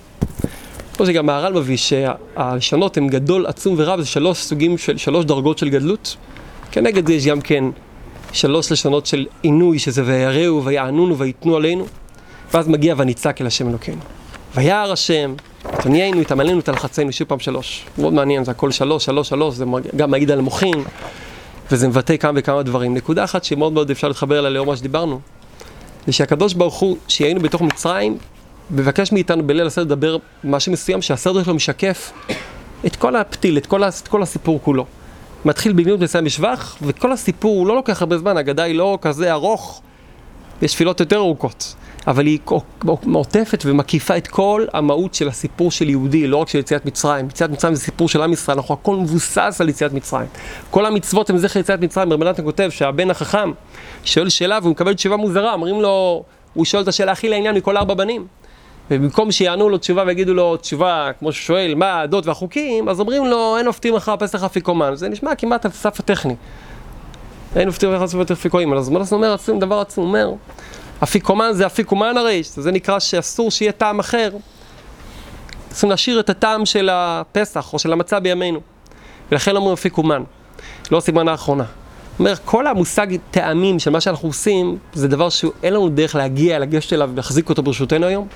כמו 0.94 1.06
שגם 1.06 1.26
מהר"ל 1.26 1.54
מביא 1.54 1.78
שהלשונות 1.78 2.98
הם 2.98 3.08
גדול, 3.08 3.46
עצום 3.46 3.76
ורב, 3.78 4.02
זה 4.02 4.08
שלוש 4.08 4.38
סוגים 4.38 4.78
של, 4.78 4.98
שלוש 4.98 5.26
דרגות 5.26 5.58
של 5.58 5.70
גדלות. 5.70 6.16
כנגד 6.72 7.08
זה 7.08 7.14
יש 7.14 7.28
גם 7.28 7.42
כן 7.42 7.64
שלוש 8.34 8.72
לשונות 8.72 9.06
של 9.06 9.26
עינוי, 9.42 9.80
שזה 9.80 10.04
ויראו 10.06 10.66
ויענונו 10.66 11.18
ויתנו 11.18 11.56
עלינו. 11.56 11.86
ואז 12.54 12.68
מגיע 12.68 12.96
ונצעק 12.98 13.42
אל 13.42 13.48
השם 13.48 13.70
אלוקינו. 13.70 14.02
וירא 14.56 14.92
השם, 14.92 15.36
תניענו, 15.62 16.22
יתמלאנו, 16.22 16.62
תלחצנו, 16.62 17.12
שוב 17.12 17.28
פעם 17.28 17.40
שלוש. 17.40 17.86
מאוד 17.98 18.14
מעניין, 18.14 18.44
זה 18.44 18.52
הכל 18.52 18.72
שלוש, 18.72 19.06
שלוש, 19.06 19.30
שלוש, 19.30 19.56
זה 19.56 19.66
גם 19.96 20.12
מעיד 20.12 20.32
על 20.32 20.42
מוחין, 20.42 20.84
וזה 21.72 21.88
מבטא 21.88 22.18
כמה 22.18 22.32
וכמה 22.36 22.64
דברים. 22.64 22.94
נקודה 22.94 23.24
אחת 23.24 23.44
שמאוד 23.44 23.74
מאוד 23.74 23.92
אפשר 23.92 24.08
להתחבר 24.08 24.40
אליה 24.40 24.50
לאור 24.50 24.66
מה 24.66 24.76
שדיברנו, 24.76 25.20
זה 26.08 26.14
שהקדוש 26.14 26.54
ברוך 26.54 26.76
הוא, 26.76 26.98
שהיינו 27.08 27.40
בתוך 27.40 27.62
מצרים, 27.62 28.18
מבקש 28.72 29.12
מאיתנו 29.12 29.48
בליל 29.48 29.68
הסדר 29.68 29.84
לדבר 29.84 30.18
משהו 30.44 30.72
מסוים 30.72 31.02
שהסדר 31.02 31.44
שלו 31.44 31.54
משקף 31.54 32.12
את 32.86 32.96
כל 32.96 33.16
הפתיל, 33.16 33.58
את 33.58 33.66
כל, 33.66 33.84
את 33.84 34.08
כל 34.08 34.24
הסיפור 34.24 34.60
כולו. 34.64 34.86
מתחיל 35.46 35.74
בגנות 35.74 36.00
מסיים 36.00 36.26
בשבח, 36.26 36.78
וכל 36.82 37.12
הסיפור 37.12 37.58
הוא 37.60 37.68
לא 37.68 37.76
לוקח 37.76 38.02
הרבה 38.02 38.18
זמן, 38.18 38.38
הגדה 38.38 38.64
היא 38.64 38.76
לא 38.76 38.98
כזה 39.02 39.32
ארוך, 39.32 39.82
יש 40.62 40.74
תפילות 40.74 41.00
יותר 41.00 41.18
ארוכות. 41.18 41.76
אבל 42.08 42.26
היא 42.26 42.40
מעוטפת 43.04 43.64
ומקיפה 43.66 44.18
את 44.18 44.28
כל 44.28 44.66
המהות 44.74 45.14
של 45.14 45.28
הסיפור 45.28 45.72
של 45.72 45.90
יהודי, 45.90 46.28
לא 46.28 46.38
רק 46.38 46.50
של 46.50 46.60
יציאת 46.60 46.86
מצרים. 46.86 47.26
יציאת 47.26 47.50
מצרים 47.50 47.76
זה 47.76 47.82
סיפור 47.82 48.10
של 48.10 48.22
עם 48.22 48.34
ישראל, 48.34 48.58
אנחנו 48.58 48.74
הכל 48.74 48.96
מבוסס 48.96 49.58
על 49.62 49.70
יציאת 49.70 49.94
מצרים. 49.94 50.28
כל 50.72 50.86
המצוות 50.86 51.30
הם 51.30 51.38
זכר 51.38 51.60
יציאת 51.60 51.82
מצרים, 51.82 52.14
רבי 52.14 52.26
נתן 52.26 52.44
כותב 52.44 52.70
שהבן 52.70 53.12
החכם 53.12 53.52
שואל 54.04 54.30
שאלה 54.30 54.60
והוא 54.62 54.72
מקבל 54.72 54.94
תשובה 54.94 55.18
מוזרה, 55.18 55.54
אומרים 55.54 55.82
לו, 55.82 56.24
הוא 56.54 56.66
שואל 56.66 56.84
את 56.84 56.88
השאלה 56.88 57.12
הכי 57.12 57.30
לעניין 57.30 57.56
מכל 57.56 57.78
ארבע 57.78 57.94
בנים. 57.94 58.28
ובמקום 58.92 59.32
שיענו 59.32 59.70
לו 59.70 59.78
תשובה 59.78 60.04
ויגידו 60.08 60.34
לו 60.34 60.58
תשובה, 60.58 61.12
כמו 61.20 61.32
ששואל, 61.32 61.76
מה 61.76 61.86
העדות 61.86 62.28
והחוקים, 62.28 62.90
אז 62.90 63.00
אומרים 63.00 63.26
לו, 63.26 63.58
אין 63.58 63.68
מפתיעים 63.68 63.96
אחר 63.96 64.16
פסח 64.20 64.44
אפיקומן. 64.44 64.96
זה 64.96 65.10
נשמע 65.10 65.36
כמעט 65.36 65.66
על 65.66 65.72
סף 65.72 66.00
הטכני. 66.00 66.36
אין 67.56 67.68
מפתיעים 67.68 67.96
אחר 67.96 68.08
פסח 68.08 68.32
אפיקומן. 68.32 68.78
אז 68.78 68.90
מלאס 68.90 69.14
אומר 69.14 69.34
עצום, 69.34 69.60
דבר 69.60 69.80
עצום, 69.80 70.08
אומר, 70.08 70.32
אפיקומן 71.04 71.50
זה 71.54 71.66
אפיקומן 71.66 72.18
הרי, 72.18 72.42
זה 72.44 72.72
נקרא 72.72 73.00
שאסור 73.00 73.52
שיהיה 73.52 73.72
טעם 73.72 74.00
אחר. 74.00 74.30
צריכים 75.70 75.90
להשאיר 75.90 76.20
את 76.20 76.30
הטעם 76.30 76.66
של 76.66 76.90
הפסח 76.92 77.74
או 77.74 77.80
של 77.80 77.94
המצה 77.94 78.20
בימינו. 78.20 78.60
ולכן 79.32 79.56
אומרים 79.56 79.74
אפיקומן, 79.74 80.24
לא 80.92 80.98
הסימן 80.98 81.28
האחרונה. 81.28 81.64
אומר, 82.20 82.34
כל 82.46 82.68
המושג 82.68 83.08
טעמים 83.32 83.80
של 83.80 83.92
מה 83.92 84.02
שאנחנו 84.02 84.30
עושים, 84.30 84.78
זה 84.94 85.08
דבר 85.08 85.30
שאין 85.30 85.74
לנו 85.74 85.90
דרך 85.90 86.16
להגיע, 86.16 86.60
לגשת 86.60 86.94
אליו 86.94 87.10
ולהחזיק 87.14 87.50
אותו 87.50 87.64
ברשותנו 87.64 88.06
היום. 88.06 88.28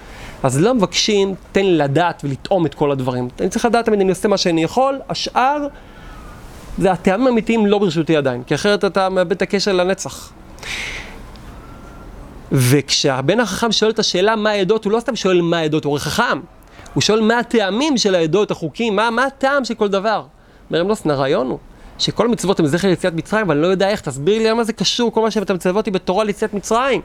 אז 0.43 0.61
לא 0.61 0.75
מבקשים, 0.75 1.35
תן 1.51 1.65
לי 1.65 1.77
לדעת 1.77 2.21
ולטעום 2.23 2.65
את 2.65 2.75
כל 2.75 2.91
הדברים. 2.91 3.27
אני 3.39 3.49
צריך 3.49 3.65
לדעת 3.65 3.85
תמיד, 3.85 3.99
אני 3.99 4.09
עושה 4.09 4.27
מה 4.27 4.37
שאני 4.37 4.63
יכול, 4.63 4.99
השאר 5.09 5.67
זה 6.77 6.91
הטעמים 6.91 7.27
האמיתיים 7.27 7.65
לא 7.65 7.79
ברשותי 7.79 8.15
עדיין, 8.15 8.43
כי 8.43 8.55
אחרת 8.55 8.85
אתה 8.85 9.09
מאבד 9.09 9.31
את 9.31 9.41
הקשר 9.41 9.73
לנצח. 9.73 10.31
וכשהבן 12.51 13.39
החכם 13.39 13.71
שואל 13.71 13.91
את 13.91 13.99
השאלה 13.99 14.35
מה 14.35 14.49
העדות, 14.49 14.85
הוא 14.85 14.93
לא 14.93 14.99
סתם 14.99 15.15
שואל 15.15 15.41
מה 15.41 15.57
העדות, 15.57 15.85
הוא 15.85 15.91
הרי 15.91 15.99
חכם. 15.99 16.39
הוא 16.93 17.01
שואל 17.01 17.21
מה 17.21 17.39
הטעמים 17.39 17.97
של 17.97 18.15
העדות, 18.15 18.51
החוקים, 18.51 18.95
מה, 18.95 19.09
מה 19.09 19.25
הטעם 19.25 19.65
של 19.65 19.73
כל 19.73 19.87
דבר. 19.87 20.23
אומר 20.69 20.81
אמנוס, 20.81 21.05
הרעיון 21.05 21.47
הוא 21.47 21.59
שכל 21.99 22.25
המצוות 22.25 22.59
הן 22.59 22.65
זכר 22.65 22.87
ליציאת 22.87 23.13
מצרים, 23.13 23.45
אבל 23.45 23.55
אני 23.55 23.61
לא 23.61 23.67
יודע 23.67 23.89
איך, 23.89 24.01
תסביר 24.01 24.37
לי 24.37 24.49
למה 24.49 24.63
זה 24.63 24.73
קשור, 24.73 25.13
כל 25.13 25.21
מה 25.21 25.31
שאתה 25.31 25.53
מצווה 25.53 25.77
אותי 25.77 25.91
בתורה 25.91 26.23
ליציאת 26.23 26.53
מצרים. 26.53 27.01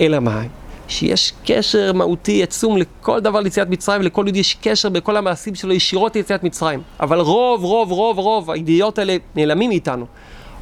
אלא 0.00 0.20
מה? 0.20 0.42
שיש 0.88 1.32
קשר 1.46 1.92
מהותי 1.92 2.42
עצום 2.42 2.76
לכל 2.76 3.20
דבר 3.20 3.40
ליציאת 3.40 3.68
מצרים, 3.68 4.00
ולכל 4.00 4.22
יהודי 4.26 4.38
יש 4.38 4.54
קשר 4.62 4.88
בכל 4.88 5.16
המעשים 5.16 5.54
שלו 5.54 5.72
ישירות 5.72 6.16
ליציאת 6.16 6.44
מצרים. 6.44 6.82
אבל 7.00 7.20
רוב, 7.20 7.64
רוב, 7.64 7.92
רוב, 7.92 8.18
רוב, 8.18 8.50
הידיעות 8.50 8.98
האלה 8.98 9.16
נעלמים 9.36 9.70
מאיתנו. 9.70 10.06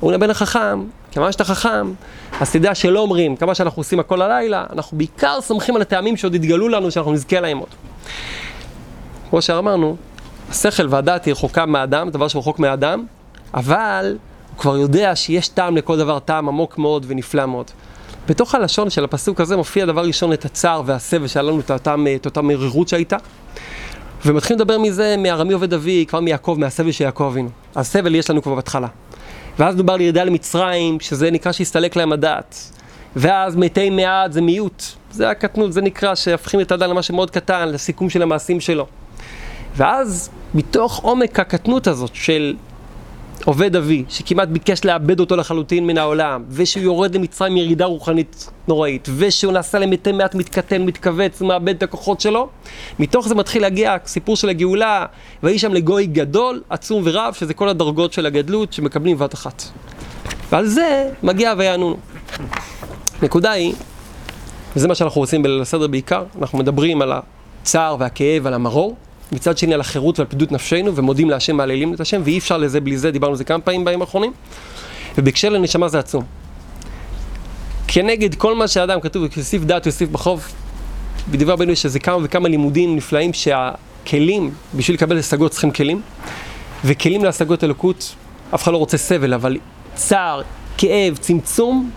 אומרים 0.02 0.20
לבן 0.20 0.30
החכם, 0.30 0.84
כמה 1.12 1.32
שאתה 1.32 1.44
חכם, 1.44 1.92
אז 2.40 2.52
תדע 2.52 2.74
שלא 2.74 3.00
אומרים 3.00 3.36
כמה 3.36 3.54
שאנחנו 3.54 3.80
עושים 3.80 4.00
הכל 4.00 4.22
הלילה, 4.22 4.64
אנחנו 4.72 4.98
בעיקר 4.98 5.40
סומכים 5.40 5.76
על 5.76 5.82
הטעמים 5.82 6.16
שעוד 6.16 6.34
יתגלו 6.34 6.68
לנו, 6.68 6.90
שאנחנו 6.90 7.12
נזכה 7.12 7.40
להם 7.40 7.58
עוד. 7.58 7.68
כמו 9.30 9.42
שאמרנו, 9.42 9.96
השכל 10.50 10.86
והדעת 10.90 11.24
היא 11.24 11.32
רחוקה 11.32 11.66
מהאדם, 11.66 12.10
דבר 12.10 12.28
שרחוק 12.28 12.58
מהאדם, 12.58 13.04
אבל 13.54 14.16
הוא 14.50 14.58
כבר 14.58 14.76
יודע 14.76 15.16
שיש 15.16 15.48
טעם 15.48 15.76
לכל 15.76 15.98
דבר, 15.98 16.18
טעם 16.18 16.48
עמוק 16.48 16.78
מאוד 16.78 17.04
ונפלא 17.08 17.46
מאוד. 17.46 17.70
בתוך 18.28 18.54
הלשון 18.54 18.90
של 18.90 19.04
הפסוק 19.04 19.40
הזה 19.40 19.56
מופיע 19.56 19.86
דבר 19.86 20.04
ראשון 20.04 20.32
את 20.32 20.44
הצער 20.44 20.82
והסבל 20.86 21.26
שהיה 21.26 21.42
לנו 21.42 21.60
את 22.16 22.26
אותה 22.26 22.42
מרירות 22.42 22.88
שהייתה. 22.88 23.16
ומתחילים 24.26 24.60
לדבר 24.60 24.78
מזה 24.78 25.14
מארמי 25.18 25.52
עובד 25.52 25.74
אבי, 25.74 26.04
כבר 26.08 26.20
מיעקב, 26.20 26.56
מהסבל 26.58 26.92
של 26.92 27.04
יעקב 27.04 27.24
אבינו. 27.24 27.48
הסבל 27.76 28.14
יש 28.14 28.30
לנו 28.30 28.42
כבר 28.42 28.54
בהתחלה. 28.54 28.88
ואז 29.60 29.76
דובר 29.76 29.92
על 29.92 30.00
ירידה 30.00 30.24
למצרים, 30.24 31.00
שזה 31.00 31.30
נקרא 31.30 31.52
שהסתלק 31.52 31.96
להם 31.96 32.12
הדעת. 32.12 32.70
ואז 33.16 33.56
מתי 33.56 33.90
מעט 33.90 34.32
זה 34.32 34.40
מיעוט. 34.40 34.82
זה 35.10 35.30
הקטנות, 35.30 35.72
זה 35.72 35.80
נקרא 35.80 36.14
שהפכים 36.14 36.60
את 36.60 36.72
האדם 36.72 36.90
למשהו 36.90 37.14
מאוד 37.14 37.30
קטן, 37.30 37.68
לסיכום 37.68 38.10
של 38.10 38.22
המעשים 38.22 38.60
שלו. 38.60 38.86
ואז 39.76 40.30
מתוך 40.54 40.98
עומק 40.98 41.40
הקטנות 41.40 41.86
הזאת 41.86 42.14
של 42.14 42.56
עובד 43.44 43.76
אבי, 43.76 44.04
שכמעט 44.08 44.48
ביקש 44.48 44.84
לאבד 44.84 45.20
אותו 45.20 45.36
לחלוטין 45.36 45.86
מן 45.86 45.98
העולם, 45.98 46.44
ושהוא 46.50 46.84
יורד 46.84 47.14
למצרים 47.14 47.56
ירידה 47.56 47.84
רוחנית 47.84 48.50
נוראית, 48.68 49.08
ושהוא 49.16 49.52
נעשה 49.52 49.78
למתי 49.78 50.12
מעט 50.12 50.34
מתקטן, 50.34 50.82
מתכווץ, 50.82 51.40
מאבד 51.40 51.76
את 51.76 51.82
הכוחות 51.82 52.20
שלו, 52.20 52.48
מתוך 52.98 53.28
זה 53.28 53.34
מתחיל 53.34 53.62
להגיע 53.62 53.96
הסיפור 54.04 54.36
של 54.36 54.48
הגאולה, 54.48 55.06
ויהי 55.42 55.58
שם 55.58 55.74
לגוי 55.74 56.06
גדול, 56.06 56.62
עצום 56.70 57.02
ורב, 57.04 57.34
שזה 57.34 57.54
כל 57.54 57.68
הדרגות 57.68 58.12
של 58.12 58.26
הגדלות 58.26 58.72
שמקבלים 58.72 59.16
בבת 59.16 59.34
אחת. 59.34 59.62
ועל 60.52 60.66
זה 60.66 61.10
מגיע 61.22 61.54
ויענונו. 61.58 61.96
נקודה 63.22 63.50
היא, 63.50 63.74
וזה 64.76 64.88
מה 64.88 64.94
שאנחנו 64.94 65.20
רוצים 65.20 65.42
בליל 65.42 65.60
הסדר 65.60 65.86
בעיקר, 65.86 66.24
אנחנו 66.40 66.58
מדברים 66.58 67.02
על 67.02 67.12
הצער 67.62 67.96
והכאב, 67.98 68.46
על 68.46 68.54
המרור, 68.54 68.96
מצד 69.32 69.58
שני 69.58 69.74
על 69.74 69.80
החירות 69.80 70.18
ועל 70.18 70.28
פדידות 70.28 70.52
נפשנו, 70.52 70.96
ומודים 70.96 71.30
להשם, 71.30 71.56
מהללים 71.56 71.94
את 71.94 72.00
השם, 72.00 72.22
ואי 72.24 72.38
אפשר 72.38 72.58
לזה 72.58 72.80
בלי 72.80 72.98
זה, 72.98 73.10
דיברנו 73.10 73.32
על 73.32 73.36
זה 73.36 73.44
כמה 73.44 73.60
פעמים 73.60 73.84
בימים 73.84 74.00
האחרונים, 74.00 74.32
ובהקשר 75.18 75.48
לנשמה 75.48 75.88
זה 75.88 75.98
עצום. 75.98 76.24
כנגד 77.88 78.34
כל 78.34 78.54
מה 78.54 78.68
שאדם 78.68 79.00
כתוב, 79.00 79.24
יוסיף 79.36 79.62
דעת 79.62 79.86
יוסיף 79.86 80.08
בחוב, 80.08 80.48
בדבר 81.30 81.52
רבנו 81.52 81.72
יש 81.72 81.84
איזה 81.84 81.98
כמה 81.98 82.18
וכמה 82.22 82.48
לימודים 82.48 82.96
נפלאים 82.96 83.32
שהכלים, 83.32 84.50
בשביל 84.74 84.96
לקבל 84.96 85.18
השגות 85.18 85.50
צריכים 85.50 85.70
כלים, 85.70 86.00
וכלים 86.84 87.24
להשגות 87.24 87.64
אלוקות, 87.64 88.14
אף 88.54 88.62
אחד 88.62 88.72
לא 88.72 88.76
רוצה 88.76 88.98
סבל, 88.98 89.34
אבל 89.34 89.56
צער, 89.94 90.42
כאב, 90.78 91.16
צמצום, 91.16 91.90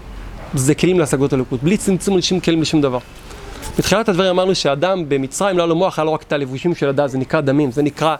זה 0.53 0.75
כלים 0.75 0.99
להשגות 0.99 1.33
אלוקות. 1.33 1.63
בלי 1.63 1.77
צמצום 1.77 2.17
לשום 2.17 2.39
כלים 2.39 2.61
לשום 2.61 2.81
דבר. 2.81 2.99
בתחילת 3.77 4.09
הדברים 4.09 4.29
אמרנו 4.29 4.55
שאדם 4.55 5.09
במצרים 5.09 5.57
לא 5.57 5.63
היה 5.63 5.67
לו 5.67 5.75
מוח, 5.75 5.99
היה 5.99 6.05
לו 6.05 6.13
רק 6.13 6.23
את 6.23 6.33
הלבושים 6.33 6.75
של 6.75 6.89
הדת, 6.89 7.09
זה 7.09 7.17
נקרא 7.17 7.41
דמים, 7.41 7.71
זה 7.71 7.81
נקרא 7.81 8.15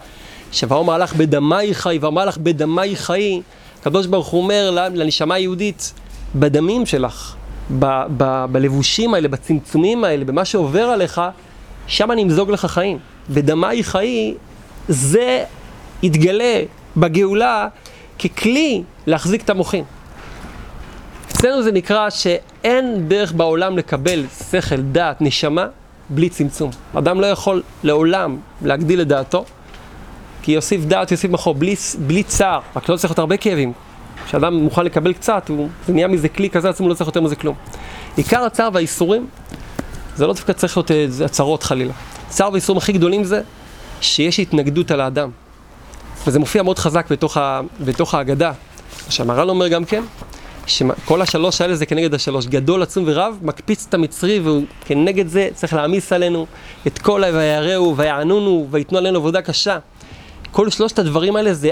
שוואמר 0.52 0.94
הלך 0.94 1.16
בדמי 1.16 1.74
חי, 1.74 1.98
ואמר 2.02 2.22
הלך 2.22 2.38
בדמי 2.38 2.96
חי, 2.96 3.42
הקדוש 3.82 4.06
ברוך 4.08 4.28
הוא 4.28 4.42
אומר 4.42 4.72
לנשמה 4.94 5.36
היהודית, 5.36 5.94
בדמים 6.36 6.86
שלך, 6.86 7.36
ב- 7.80 8.04
ב- 8.18 8.46
בלבושים 8.52 9.14
האלה, 9.14 9.28
בצמצומים 9.28 10.04
האלה, 10.04 10.26
במה 10.26 10.46
שעובר 10.46 10.84
עליך, 10.84 11.22
שם 11.88 12.12
אני 12.12 12.24
אמזוג 12.24 12.52
לך 12.52 12.66
חיים. 12.66 12.98
בדמי 13.30 13.84
חיי, 13.84 14.36
זה 14.88 15.44
יתגלה 16.04 16.62
בגאולה 16.98 17.68
ככלי 18.20 18.84
להחזיק 19.08 19.42
את 19.42 19.50
המוחין. 19.50 19.84
אצלנו 21.44 21.64
זה 21.64 21.72
נקרא 21.72 22.10
שאין 22.10 23.06
דרך 23.08 23.34
בעולם 23.34 23.78
לקבל 23.78 24.26
שכל, 24.52 24.82
דעת, 24.82 25.22
נשמה, 25.22 25.66
בלי 26.10 26.30
צמצום. 26.30 26.72
אדם 26.98 27.22
לא 27.22 27.26
יכול 27.26 27.64
לעולם 27.84 28.38
להגדיל 28.62 29.02
את 29.02 29.08
דעתו, 29.08 29.46
כי 30.42 30.52
יוסיף 30.52 30.86
דעת, 30.86 31.12
יוסיף 31.12 31.32
מחור, 31.32 31.56
בלי, 31.56 31.76
בלי 32.08 32.24
צער, 32.24 32.60
רק 32.76 32.90
לא 32.90 32.98
צריך 32.98 33.12
להיות 33.12 33.20
הרבה 33.20 33.38
כאבים. 33.38 33.74
כשאדם 34.26 34.54
מוכן 34.54 34.86
לקבל 34.86 35.14
קצת, 35.14 35.50
הוא, 35.50 35.70
נהיה 35.88 36.08
מזה 36.08 36.30
כלי 36.30 36.50
כזה 36.50 36.70
עצמו, 36.70 36.90
לא 36.90 36.94
צריך 36.94 37.08
יותר 37.08 37.22
מזה 37.22 37.36
כלום. 37.36 37.56
עיקר 38.18 38.44
הצער 38.44 38.70
והאיסורים, 38.74 39.28
זה 40.16 40.28
לא 40.28 40.34
דווקא 40.34 40.54
צריך 40.54 40.78
להיות 40.78 40.92
אה, 40.92 41.06
הצהרות 41.26 41.64
חלילה. 41.64 41.94
הצער 42.28 42.50
והאיסורים 42.50 42.78
הכי 42.78 42.92
גדולים 42.92 43.24
זה 43.24 43.42
שיש 44.02 44.40
התנגדות 44.40 44.92
על 44.92 45.02
האדם. 45.02 45.30
וזה 46.28 46.40
מופיע 46.40 46.64
מאוד 46.64 46.80
חזק 46.80 47.12
בתוך, 47.12 47.38
ה, 47.38 47.62
בתוך 47.80 48.14
ההגדה. 48.16 48.52
שהמהר"ל 49.10 49.50
אומר 49.50 49.68
גם 49.68 49.86
כן, 49.86 50.04
שכל 50.68 51.22
השלוש 51.22 51.62
האלה 51.62 51.76
זה 51.76 51.86
כנגד 51.86 52.14
השלוש. 52.14 52.46
גדול, 52.46 52.84
עצום 52.84 53.04
ורב, 53.08 53.38
מקפיץ 53.42 53.86
את 53.90 53.94
המצרי, 53.94 54.40
והוא 54.40 54.64
כנגד 54.86 55.28
זה 55.28 55.50
צריך 55.54 55.74
להעמיס 55.74 56.14
עלינו 56.14 56.46
את 56.88 57.00
כל 57.00 57.24
ויראו 57.34 57.98
ויענונו 57.98 58.68
ויתנו 58.72 58.98
עלינו 58.98 59.18
עבודה 59.20 59.42
קשה. 59.42 59.78
כל 60.52 60.70
שלושת 60.70 61.00
הדברים 61.00 61.36
האלה 61.36 61.54
זה 61.54 61.72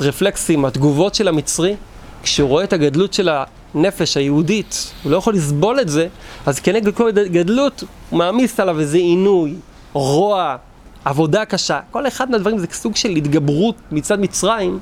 הרפלקסים, 0.00 0.64
התגובות 0.64 1.14
של 1.14 1.28
המצרי, 1.28 1.74
כשהוא 2.22 2.48
רואה 2.48 2.64
את 2.64 2.72
הגדלות 2.72 3.12
של 3.12 3.28
הנפש 3.74 4.16
היהודית, 4.16 4.92
הוא 5.02 5.12
לא 5.12 5.16
יכול 5.16 5.34
לסבול 5.34 5.80
את 5.80 5.88
זה, 5.88 6.08
אז 6.46 6.60
כנגד 6.60 6.94
כל 6.94 7.10
גדלות 7.10 7.84
הוא 8.10 8.18
מעמיס 8.18 8.60
עליו 8.60 8.80
איזה 8.80 8.98
עינוי, 8.98 9.54
רוע, 9.92 10.56
עבודה 11.04 11.44
קשה. 11.44 11.80
כל 11.90 12.06
אחד 12.06 12.30
מהדברים 12.30 12.58
זה 12.58 12.66
סוג 12.72 12.96
של 12.96 13.08
התגברות 13.08 13.74
מצד 13.92 14.20
מצרים. 14.20 14.78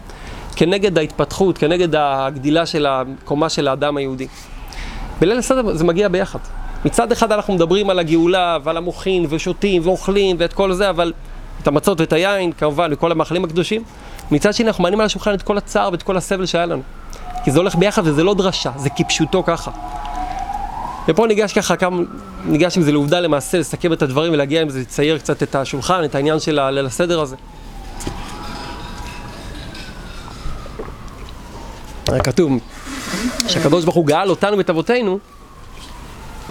כנגד 0.58 0.98
ההתפתחות, 0.98 1.58
כנגד 1.58 1.88
הגדילה 1.94 2.66
של 2.66 2.86
הקומה 2.88 3.48
של 3.48 3.68
האדם 3.68 3.96
היהודי. 3.96 4.26
בליל 5.20 5.38
הסדר 5.38 5.74
זה 5.74 5.84
מגיע 5.84 6.08
ביחד. 6.08 6.38
מצד 6.84 7.12
אחד 7.12 7.32
אנחנו 7.32 7.54
מדברים 7.54 7.90
על 7.90 7.98
הגאולה 7.98 8.58
ועל 8.64 8.76
המוחין 8.76 9.26
ושותים 9.28 9.82
ואוכלים 9.84 10.36
ואת 10.38 10.52
כל 10.52 10.72
זה, 10.72 10.90
אבל 10.90 11.12
את 11.62 11.68
המצות 11.68 12.00
ואת 12.00 12.12
היין 12.12 12.52
כמובן 12.52 12.90
וכל 12.92 13.12
המאכלים 13.12 13.44
הקדושים. 13.44 13.82
מצד 14.30 14.54
שני 14.54 14.68
אנחנו 14.68 14.82
מענים 14.82 15.00
על 15.00 15.06
השולחן 15.06 15.34
את 15.34 15.42
כל 15.42 15.58
הצער 15.58 15.88
ואת 15.92 16.02
כל 16.02 16.16
הסבל 16.16 16.46
שהיה 16.46 16.66
לנו. 16.66 16.82
כי 17.44 17.50
זה 17.50 17.58
הולך 17.58 17.74
ביחד 17.74 18.02
וזה 18.04 18.24
לא 18.24 18.34
דרשה, 18.34 18.70
זה 18.76 18.90
כפשוטו 18.90 19.44
ככה. 19.44 19.70
ופה 21.08 21.26
ניגש 21.26 21.52
ככה 21.52 21.76
כמה, 21.76 22.02
ניגש 22.44 22.76
עם 22.76 22.82
זה 22.82 22.92
לעובדה 22.92 23.20
למעשה, 23.20 23.58
לסכם 23.58 23.92
את 23.92 24.02
הדברים 24.02 24.32
ולהגיע 24.32 24.62
עם 24.62 24.68
זה, 24.68 24.80
לצייר 24.80 25.18
קצת 25.18 25.42
את 25.42 25.54
השולחן, 25.54 26.04
את 26.04 26.14
העניין 26.14 26.40
של 26.40 26.58
הליל 26.58 26.86
הסדר 26.86 27.20
הזה. 27.20 27.36
כתוב 32.24 32.52
שהקדוש 33.48 33.84
ברוך 33.84 33.96
הוא 33.96 34.06
גאל 34.06 34.30
אותנו 34.30 34.58
ואת 34.58 34.70
אבותינו, 34.70 35.18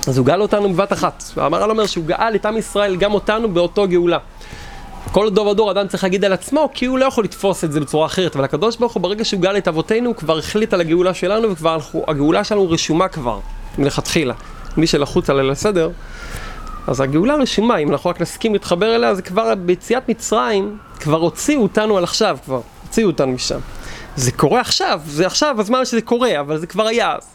אז 0.08 0.18
הוא 0.18 0.26
גאל 0.26 0.42
אותנו 0.42 0.74
בבת 0.74 0.94
אחת. 0.94 1.24
והמהר"ל 1.38 1.70
אומר 1.70 1.86
שהוא 1.86 2.06
גאל 2.06 2.36
את 2.36 2.46
עם 2.46 2.58
ישראל, 2.58 2.96
גם 2.96 3.14
אותנו, 3.14 3.54
באותו 3.54 3.88
גאולה. 3.88 4.18
כל 5.12 5.30
דור 5.30 5.48
ודור 5.48 5.72
אדם 5.72 5.88
צריך 5.88 6.04
להגיד 6.04 6.26
על 6.26 6.34
עצמו, 6.34 6.70
כי 6.74 6.86
הוא 6.86 7.00
לא 7.00 7.06
יכול 7.06 7.24
לתפוס 7.24 7.64
את 7.64 7.72
זה 7.72 7.80
בצורה 7.80 8.06
אחרת. 8.06 8.36
אבל 8.36 8.44
הקדוש 8.44 8.76
ברוך 8.78 8.94
הוא, 8.94 9.02
ברגע 9.02 9.26
שהוא 9.26 9.42
גאל 9.42 9.58
את 9.58 9.68
אבותינו, 9.68 10.10
הוא 10.10 10.16
כבר 10.16 10.38
החליט 10.38 10.74
על 10.74 10.82
הגאולה 10.82 11.14
שלנו, 11.14 11.52
וכבר 11.52 11.76
אנחנו, 11.76 12.04
הגאולה 12.08 12.44
שלנו 12.44 12.70
רשומה 12.70 13.08
כבר, 13.08 13.40
מלכתחילה. 13.78 14.34
מי 14.78 14.88
שלחוץ 14.88 15.30
על 15.30 15.52
הסדר, 15.52 15.90
אז 16.88 17.02
הגאולה 17.02 17.36
רשומה, 17.36 17.78
אם 17.78 17.92
אנחנו 17.92 18.10
רק 18.10 18.22
נסכים 18.22 18.54
להתחבר 18.54 18.96
אליה, 18.96 19.16
זה 19.16 19.22
כבר 19.22 19.56
ביציאת 19.56 20.10
מצרים, 20.10 20.78
כבר 21.00 21.18
הוציאו 21.18 21.62
אותנו 21.62 21.98
על 21.98 22.04
עכשיו, 22.04 22.38
כבר 22.46 22.62
הוציאו 22.84 23.08
אותנו 23.08 23.32
משם. 23.32 23.60
זה 24.18 24.32
קורה 24.32 24.62
עכשיו, 24.62 25.02
זה 25.06 25.26
עכשיו 25.26 25.56
הזמן 25.60 25.86
שזה 25.86 26.02
קורה, 26.02 26.40
אבל 26.40 26.58
זה 26.58 26.68
כבר 26.68 26.88
היה 26.88 27.16
אז. 27.16 27.28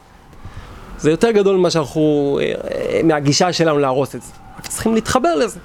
זה 0.98 1.10
יותר 1.10 1.30
גדול 1.30 1.56
ממה 1.56 1.70
שאנחנו, 1.70 2.38
אה, 2.42 3.00
מהגישה 3.04 3.52
שלנו 3.52 3.78
להרוס 3.78 4.14
את 4.14 4.22
זה. 4.22 4.32
רק 4.58 4.66
צריכים 4.66 4.94
להתחבר 4.94 5.34
לזה. 5.34 5.58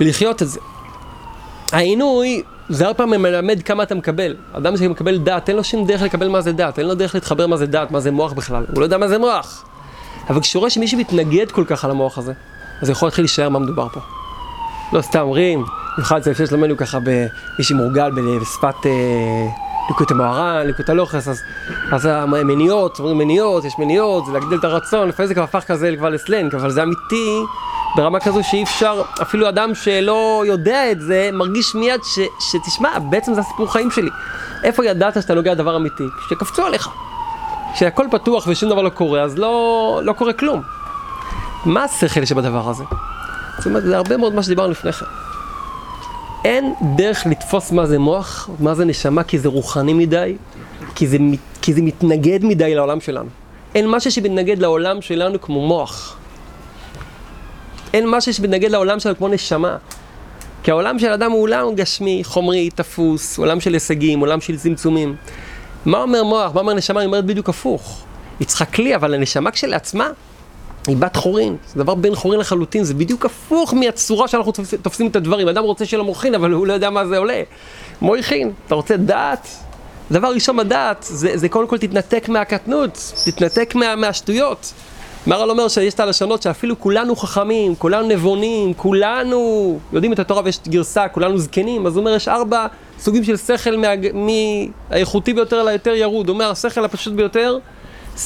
ולחיות 0.00 0.42
את 0.42 0.48
זה. 0.48 0.60
העינוי, 1.72 2.42
זה 2.68 2.86
הרבה 2.86 2.98
פעמים 2.98 3.22
מלמד 3.22 3.62
כמה 3.62 3.82
אתה 3.82 3.94
מקבל. 3.94 4.36
אדם 4.52 4.76
שמקבל 4.76 5.18
דעת, 5.18 5.48
אין 5.48 5.56
לו 5.56 5.64
שום 5.64 5.86
דרך 5.86 6.02
לקבל 6.02 6.28
מה 6.28 6.40
זה 6.40 6.52
דעת, 6.52 6.78
אין 6.78 6.86
לו 6.86 6.94
דרך 6.94 7.14
להתחבר 7.14 7.46
מה 7.46 7.56
זה 7.56 7.66
דעת, 7.66 7.90
מה 7.90 8.00
זה 8.00 8.10
מוח 8.10 8.32
בכלל. 8.32 8.64
הוא 8.72 8.80
לא 8.80 8.84
יודע 8.84 8.98
מה 8.98 9.08
זה 9.08 9.18
מוח. 9.18 9.64
אבל 10.30 10.40
כשהוא 10.40 10.60
רואה 10.60 10.70
שמישהו 10.70 10.98
מתנגד 10.98 11.50
כל 11.50 11.64
כך 11.66 11.84
על 11.84 11.90
המוח 11.90 12.18
הזה, 12.18 12.32
אז 12.82 12.88
הוא 12.88 12.92
יכול 12.92 13.06
להתחיל 13.06 13.22
להישאר 13.22 13.48
מה 13.48 13.58
מדובר 13.58 13.88
פה. 13.88 14.00
לא 14.92 15.00
סתם 15.00 15.20
אומרים, 15.20 15.64
במיוחד 15.96 16.20
אצל 16.20 16.30
לפני 16.30 16.46
שלמדנו 16.46 16.76
ככה 16.76 16.98
במי 17.00 17.62
שמורגל 17.62 18.10
בשפת... 18.40 18.86
אה, 18.86 19.69
ליקוט 19.90 20.10
המוהר"ן, 20.10 20.66
ליקוט 20.66 20.90
הלוחס, 20.90 21.28
אז, 21.28 21.42
אז 21.92 22.06
המניעות, 22.06 22.98
אומרים 22.98 23.18
מניעות, 23.18 23.64
יש 23.64 23.78
מניעות, 23.78 24.26
זה 24.26 24.32
להגדיל 24.32 24.58
את 24.58 24.64
הרצון, 24.64 25.08
לפעמים 25.08 25.28
זה 25.28 25.34
כבר 25.34 25.42
הפך 25.42 25.64
כזה 25.66 25.94
כבר 25.98 26.08
לסלנג, 26.08 26.54
אבל 26.54 26.70
זה 26.70 26.82
אמיתי 26.82 27.42
ברמה 27.96 28.20
כזו 28.20 28.44
שאי 28.44 28.62
אפשר, 28.62 29.02
אפילו 29.22 29.48
אדם 29.48 29.74
שלא 29.74 30.44
יודע 30.46 30.92
את 30.92 31.00
זה, 31.00 31.30
מרגיש 31.32 31.74
מיד 31.74 32.00
ש, 32.04 32.18
שתשמע, 32.40 32.98
בעצם 32.98 33.34
זה 33.34 33.40
הסיפור 33.40 33.72
חיים 33.72 33.90
שלי. 33.90 34.10
איפה 34.64 34.84
ידעת 34.84 35.14
שאתה 35.14 35.34
נוגע 35.34 35.54
דבר 35.54 35.76
אמיתי? 35.76 36.08
כשקפצו 36.26 36.62
עליך. 36.62 36.88
כשהכל 37.74 38.06
פתוח 38.10 38.46
ושום 38.46 38.68
דבר 38.68 38.82
לא 38.82 38.90
קורה, 38.90 39.22
אז 39.22 39.38
לא, 39.38 40.00
לא 40.04 40.12
קורה 40.12 40.32
כלום. 40.32 40.62
מה 41.64 41.84
השכל 41.84 42.24
שבדבר 42.24 42.70
הזה? 42.70 42.84
זאת 43.56 43.66
אומרת, 43.66 43.82
זה 43.82 43.96
הרבה 43.96 44.16
מאוד 44.16 44.34
מה 44.34 44.42
שדיברנו 44.42 44.70
לפני 44.70 44.92
כן. 44.92 45.06
אין 46.44 46.74
דרך 46.96 47.26
לתפוס 47.26 47.72
מה 47.72 47.86
זה 47.86 47.98
מוח, 47.98 48.50
מה 48.58 48.74
זה 48.74 48.84
נשמה, 48.84 49.22
כי 49.22 49.38
זה 49.38 49.48
רוחני 49.48 49.94
מדי, 49.94 50.36
כי 50.94 51.06
זה, 51.06 51.18
כי 51.62 51.74
זה 51.74 51.82
מתנגד 51.82 52.44
מדי 52.44 52.74
לעולם 52.74 53.00
שלנו. 53.00 53.28
אין 53.74 53.88
משהו 53.88 54.10
שמתנגד 54.12 54.58
לעולם 54.58 55.02
שלנו 55.02 55.40
כמו 55.40 55.66
מוח. 55.66 56.16
אין 57.94 58.08
משהו 58.08 58.34
שמתנגד 58.34 58.70
לעולם 58.70 59.00
שלנו 59.00 59.16
כמו 59.16 59.28
נשמה. 59.28 59.76
כי 60.62 60.70
העולם 60.70 60.98
של 60.98 61.12
אדם 61.12 61.30
הוא 61.30 61.42
עולם 61.42 61.74
גשמי, 61.74 62.24
חומרי, 62.24 62.70
תפוס, 62.70 63.38
עולם 63.38 63.60
של 63.60 63.72
הישגים, 63.72 64.20
עולם 64.20 64.40
של 64.40 64.58
צמצומים. 64.58 65.16
מה 65.86 66.02
אומר 66.02 66.24
מוח? 66.24 66.54
מה 66.54 66.60
אומר 66.60 66.74
נשמה? 66.74 67.00
היא 67.00 67.06
אומרת 67.06 67.24
בדיוק 67.24 67.48
הפוך. 67.48 68.02
היא 68.40 68.48
צריכה 68.48 68.64
כלי, 68.64 68.94
אבל 68.94 69.14
הנשמה 69.14 69.50
כשלעצמה 69.50 70.10
היא 70.86 70.96
בת 70.96 71.16
חורין, 71.16 71.56
זה 71.66 71.84
דבר 71.84 71.94
בן 71.94 72.14
חורין 72.14 72.40
לחלוטין, 72.40 72.84
זה 72.84 72.94
בדיוק 72.94 73.26
הפוך 73.26 73.74
מהצורה 73.74 74.28
שאנחנו 74.28 74.52
תופסים, 74.82 75.06
את 75.06 75.16
הדברים. 75.16 75.48
אדם 75.48 75.62
רוצה 75.62 75.86
שיהיה 75.86 75.98
לו 75.98 76.04
מוחין, 76.04 76.34
אבל 76.34 76.50
הוא 76.50 76.66
לא 76.66 76.72
יודע 76.72 76.90
מה 76.90 77.06
זה 77.06 77.18
עולה. 77.18 77.42
מויכין, 78.00 78.52
אתה 78.66 78.74
רוצה 78.74 78.96
דעת? 78.96 79.48
דבר 80.10 80.28
ראשון 80.28 80.56
בדעת, 80.56 81.06
זה, 81.08 81.36
זה 81.36 81.48
קודם 81.48 81.66
כל 81.66 81.78
תתנתק 81.78 82.28
מהקטנות, 82.28 83.12
תתנתק 83.24 83.74
מה, 83.74 83.96
מהשטויות. 83.96 84.72
מרל 85.26 85.50
אומר 85.50 85.68
שיש 85.68 85.94
את 85.94 86.00
הלשונות 86.00 86.42
שאפילו 86.42 86.80
כולנו 86.80 87.16
חכמים, 87.16 87.74
כולנו 87.74 88.08
נבונים, 88.08 88.74
כולנו 88.74 89.78
יודעים 89.92 90.12
את 90.12 90.18
התורה 90.18 90.42
ויש 90.44 90.58
גרסה, 90.68 91.08
כולנו 91.08 91.38
זקנים, 91.38 91.86
אז 91.86 91.96
הוא 91.96 92.00
אומר 92.00 92.14
יש 92.14 92.28
ארבע 92.28 92.66
סוגים 92.98 93.24
של 93.24 93.36
שכל 93.36 93.76
מהאיכותי 94.14 95.32
ביותר 95.34 95.62
ליותר 95.62 95.94
ירוד. 95.94 96.28
הוא 96.28 96.34
אומר 96.34 96.50
השכל 96.50 96.84
הפשוט 96.84 97.14
ביותר, 97.14 97.58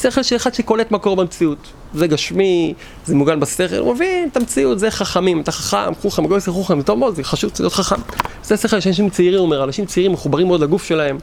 שכל 0.02 0.22
של 0.22 0.36
אחד 0.36 0.54
שקולט 0.54 0.90
מקור 0.90 1.16
במציאות. 1.16 1.58
זה 1.94 2.06
גשמי, 2.06 2.74
זה 3.06 3.14
מוגן 3.14 3.40
בשכל, 3.40 3.76
הוא 3.78 3.94
מבין 3.94 4.28
את 4.32 4.36
המציאות, 4.36 4.78
זה 4.78 4.90
חכמים, 4.90 5.40
אתה 5.40 5.52
חכם, 5.52 5.94
חוכם, 6.02 6.26
גוי 6.26 6.40
חוכם, 6.40 6.82
טוב 6.82 6.98
מאוד, 6.98 7.14
זה 7.14 7.24
חשוב 7.24 7.50
להיות 7.60 7.72
חכם. 7.72 7.96
זה 8.42 8.56
שכל 8.56 8.80
של 8.80 8.88
אנשים 8.88 9.10
צעירים, 9.10 9.38
הוא 9.38 9.46
אומר, 9.46 9.64
אנשים 9.64 9.86
צעירים 9.86 10.12
מחוברים 10.12 10.46
מאוד 10.46 10.60
לגוף 10.60 10.84
שלהם. 10.84 11.18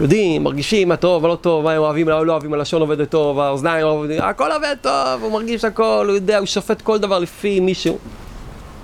יודעים, 0.00 0.44
מרגישים 0.44 0.88
מה 0.88 0.96
טוב, 0.96 1.22
מה 1.22 1.28
לא 1.28 1.36
טוב, 1.36 1.64
מה 1.64 1.72
הם 1.72 1.82
אוהבים, 1.82 2.06
מה 2.06 2.22
לא 2.22 2.32
אוהבים, 2.32 2.54
הלשון 2.54 2.80
עובדת 2.80 3.10
טוב, 3.10 3.40
האוזניים 3.40 3.86
עובדים, 3.86 4.22
הכל 4.22 4.52
עובד 4.52 4.76
טוב, 4.80 5.22
הוא 5.22 5.32
מרגיש 5.32 5.64
הכל, 5.64 6.04
הוא 6.08 6.14
יודע, 6.14 6.38
הוא 6.38 6.46
שופט 6.46 6.82
כל 6.82 6.98
דבר 6.98 7.18
לפי 7.18 7.60
מישהו. 7.60 7.98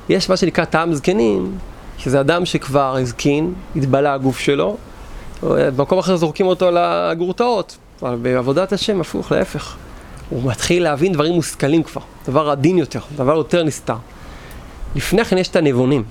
יש 0.08 0.30
מה 0.30 0.36
שנקרא 0.36 0.64
טעם 0.64 0.94
זקנים, 0.94 1.58
שזה 1.98 2.20
אדם 2.20 2.44
שכבר 2.44 2.96
הזקין, 2.96 3.54
התבלה 3.76 4.14
הגוף 4.14 4.38
שלו, 4.38 4.76
במקום 5.42 5.98
אחר 5.98 6.16
זורקים 6.16 6.46
אותו 6.46 6.70
לגרוטאות, 6.70 7.76
אבל 8.02 8.16
בעבודת 8.16 8.72
השם 8.72 9.00
הפוך, 9.00 9.32
להפך. 9.32 9.76
הוא 10.30 10.50
מתחיל 10.50 10.82
להבין 10.82 11.12
דברים 11.12 11.34
מושכלים 11.34 11.82
כבר, 11.82 12.00
דבר 12.28 12.50
עדין 12.50 12.78
יותר, 12.78 13.00
דבר 13.16 13.36
יותר 13.36 13.62
נסתר. 13.62 13.96
לפני 14.96 15.24
כן 15.24 15.38
יש 15.38 15.48
את 15.48 15.56
הנבונים, 15.56 16.04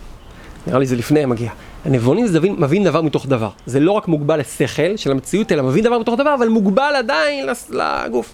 נראה 0.68 0.80
לי 0.80 0.86
זה 0.86 0.96
לפני 0.96 1.26
מגיע. 1.26 1.52
הנבונים 1.86 2.28
זה 2.28 2.40
מבין, 2.40 2.56
מבין 2.58 2.84
דבר 2.84 3.02
מתוך 3.02 3.26
דבר. 3.26 3.50
זה 3.66 3.80
לא 3.80 3.92
רק 3.92 4.08
מוגבל 4.08 4.40
לשכל 4.40 4.98
של 4.98 5.12
המציאות, 5.12 5.52
אלא 5.52 5.64
מבין 5.64 5.84
דבר 5.84 6.00
מתוך 6.00 6.20
דבר, 6.20 6.36
אבל 6.36 6.48
מוגבל 6.48 6.94
עדיין 6.98 7.48
לגוף. 7.70 8.34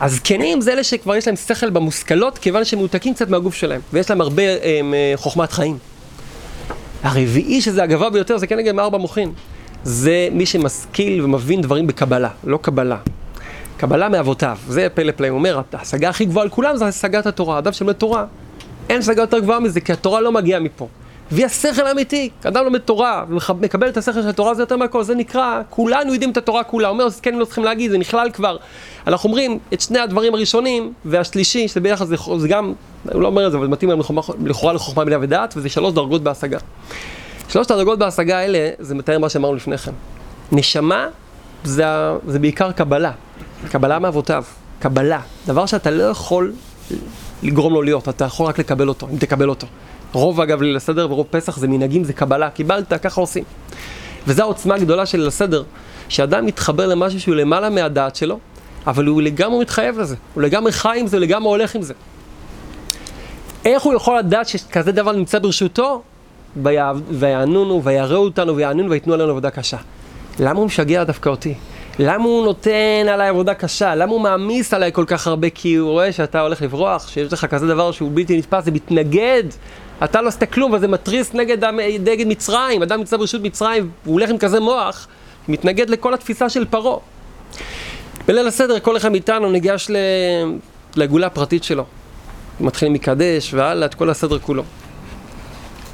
הזקנים 0.00 0.60
זה 0.60 0.72
אלה 0.72 0.84
שכבר 0.84 1.16
יש 1.16 1.26
להם 1.26 1.36
שכל 1.36 1.70
במושכלות, 1.70 2.38
כיוון 2.38 2.64
שהם 2.64 2.78
מנותקים 2.78 3.14
קצת 3.14 3.28
מהגוף 3.28 3.54
שלהם, 3.54 3.80
ויש 3.92 4.10
להם 4.10 4.20
הרבה 4.20 4.42
הם, 4.62 4.94
אה, 4.94 5.12
חוכמת 5.16 5.52
חיים. 5.52 5.78
הרביעי, 7.02 7.60
שזה 7.60 7.82
הגבוה 7.82 8.10
ביותר, 8.10 8.38
זה 8.38 8.46
כנגד 8.46 8.72
מארבע 8.72 8.98
מוחין. 8.98 9.32
זה 9.84 10.28
מי 10.32 10.46
שמשכיל 10.46 11.24
ומבין 11.24 11.60
דברים 11.60 11.86
בקבלה, 11.86 12.28
לא 12.44 12.58
קבלה. 12.62 12.96
קבלה 13.76 14.08
מאבותיו, 14.08 14.56
זה 14.68 14.88
פלא 14.94 15.12
פלא, 15.12 15.28
הוא 15.28 15.38
אומר, 15.38 15.60
ההשגה 15.72 16.08
הכי 16.08 16.24
גבוהה 16.24 16.44
על 16.44 16.50
כולם 16.50 16.76
זה 16.76 16.86
השגת 16.86 17.26
התורה. 17.26 17.58
אדם 17.58 17.72
שלומד 17.72 17.92
תורה, 17.92 18.24
אין 18.88 18.98
השגה 18.98 19.22
יותר 19.22 19.38
גבוהה 19.38 19.60
מזה, 19.60 19.80
כי 19.80 19.92
התורה 19.92 20.20
לא 20.20 20.32
מגיעה 20.32 20.60
מפה. 20.60 20.88
והיא 21.30 21.46
השכל 21.46 21.86
האמיתי, 21.86 22.30
אדם 22.44 22.64
לומד 22.64 22.78
תורה 22.78 23.24
ומקבל 23.28 23.88
את 23.88 23.96
השכל 23.96 24.22
של 24.22 24.28
התורה 24.28 24.54
זה 24.54 24.62
יותר 24.62 24.76
מהכל, 24.76 25.02
זה 25.02 25.14
נקרא, 25.14 25.62
כולנו 25.70 26.12
יודעים 26.12 26.30
את 26.30 26.36
התורה 26.36 26.64
כולה, 26.64 26.88
אומר 26.88 27.04
אז 27.04 27.20
כן 27.20 27.34
לא 27.34 27.44
צריכים 27.44 27.64
להגיד, 27.64 27.90
זה 27.90 27.98
נכלל 27.98 28.30
כבר. 28.30 28.56
אנחנו 29.06 29.28
אומרים 29.28 29.58
את 29.72 29.80
שני 29.80 29.98
הדברים 29.98 30.34
הראשונים, 30.34 30.92
והשלישי, 31.04 31.68
שזה 31.68 31.80
ביחד 31.80 32.06
זה, 32.06 32.16
זה 32.38 32.48
גם, 32.48 32.72
הוא 33.12 33.22
לא 33.22 33.26
אומר 33.26 33.46
את 33.46 33.52
זה, 33.52 33.58
אבל 33.58 33.66
מתאים 33.66 33.90
לכאורה 34.44 34.72
לחוכמה 34.72 35.04
בלב 35.04 35.20
ודעת, 35.22 35.54
וזה 35.56 35.68
שלוש 35.68 35.92
דרגות 35.92 36.22
בהשגה. 36.22 36.58
שלוש 37.48 37.70
הדרגות 37.70 37.98
בהשגה 37.98 38.38
האלה, 38.38 38.70
זה 38.78 38.94
מתאר 38.94 39.18
מה 39.18 39.28
שאמרנו 39.28 39.54
לפני 39.54 39.78
כן. 39.78 39.92
נשמה 40.52 41.06
זה, 41.64 41.84
זה 42.26 42.38
בעיקר 42.38 42.72
קבלה, 42.72 43.12
קבלה 43.70 43.98
מאבותיו, 43.98 44.44
קבלה, 44.78 45.20
דבר 45.46 45.66
שאתה 45.66 45.90
לא 45.90 46.02
יכול 46.02 46.52
לגרום 47.42 47.72
לו 47.72 47.82
להיות, 47.82 48.08
אתה 48.08 48.24
יכול 48.24 48.46
רק 48.46 48.58
לקבל 48.58 48.88
אותו, 48.88 49.08
אם 49.12 49.16
תקבל 49.16 49.48
אותו. 49.48 49.66
רוב 50.12 50.40
אגב 50.40 50.62
ליל 50.62 50.76
הסדר 50.76 51.12
ורוב 51.12 51.26
פסח 51.30 51.58
זה 51.58 51.68
מנהגים, 51.68 52.04
זה 52.04 52.12
קבלה, 52.12 52.50
קיבלת, 52.50 52.92
ככה 52.92 53.20
עושים. 53.20 53.44
וזו 54.26 54.42
העוצמה 54.42 54.74
הגדולה 54.74 55.06
של 55.06 55.18
ליל 55.18 55.26
הסדר, 55.26 55.62
שאדם 56.08 56.46
מתחבר 56.46 56.86
למשהו 56.86 57.20
שהוא 57.20 57.34
למעלה 57.34 57.70
מהדעת 57.70 58.16
שלו, 58.16 58.38
אבל 58.86 59.06
הוא 59.06 59.22
לגמרי 59.22 59.60
מתחייב 59.60 59.98
לזה, 59.98 60.16
הוא 60.34 60.42
לגמרי 60.42 60.72
חי 60.72 60.96
עם 61.00 61.06
זה, 61.06 61.16
הוא 61.16 61.22
לגמרי 61.22 61.48
הולך 61.48 61.74
עם 61.74 61.82
זה. 61.82 61.94
איך 63.64 63.82
הוא 63.82 63.94
יכול 63.94 64.18
לדעת 64.18 64.48
שכזה 64.48 64.92
דבר 64.92 65.12
נמצא 65.12 65.38
ברשותו? 65.38 66.02
ויענונו 67.10 67.84
ויראו 67.84 68.24
אותנו 68.24 68.56
ויענונו 68.56 68.90
ויתנו 68.90 69.14
עלינו 69.14 69.30
עבודה 69.30 69.50
קשה. 69.50 69.76
למה 70.38 70.58
הוא 70.58 70.66
משגע 70.66 71.04
דווקא 71.04 71.28
אותי? 71.28 71.54
למה 71.98 72.24
הוא 72.24 72.44
נותן 72.44 73.06
עליי 73.12 73.28
עבודה 73.28 73.54
קשה? 73.54 73.94
למה 73.94 74.12
הוא 74.12 74.20
מעמיס 74.20 74.74
עליי 74.74 74.92
כל 74.92 75.04
כך 75.06 75.26
הרבה? 75.26 75.50
כי 75.50 75.74
הוא 75.74 75.90
רואה 75.90 76.12
שאתה 76.12 76.40
הולך 76.40 76.62
לברוח, 76.62 77.08
שיש 77.08 77.32
לך 77.32 77.44
כזה 77.44 77.66
דבר 77.66 77.92
שהוא 77.92 78.10
בלתי 78.14 78.38
נתפס, 78.38 78.64
זה 78.64 78.70
מתנגד. 78.70 79.44
אתה 80.04 80.22
לא 80.22 80.28
עשית 80.28 80.52
כלום, 80.52 80.72
וזה 80.72 80.88
מתריס 80.88 81.34
נגד, 81.34 81.64
נגד 82.00 82.26
מצרים. 82.26 82.82
אדם 82.82 82.98
נמצא 82.98 83.16
ברשות 83.16 83.42
מצרים, 83.42 83.90
והוא 84.04 84.12
הולך 84.12 84.30
עם 84.30 84.38
כזה 84.38 84.60
מוח, 84.60 85.08
מתנגד 85.48 85.90
לכל 85.90 86.14
התפיסה 86.14 86.48
של 86.48 86.64
פרעה. 86.64 86.98
בליל 88.28 88.46
הסדר 88.46 88.80
כל 88.80 88.96
אחד 88.96 89.08
מאיתנו 89.08 89.50
ניגש 89.50 89.90
לגאולה 90.96 91.26
הפרטית 91.26 91.64
שלו. 91.64 91.84
מתחילים 92.60 92.92
מקדש 92.92 93.54
והלאה, 93.54 93.86
את 93.86 93.94
כל 93.94 94.10
הסדר 94.10 94.38
כולו. 94.38 94.62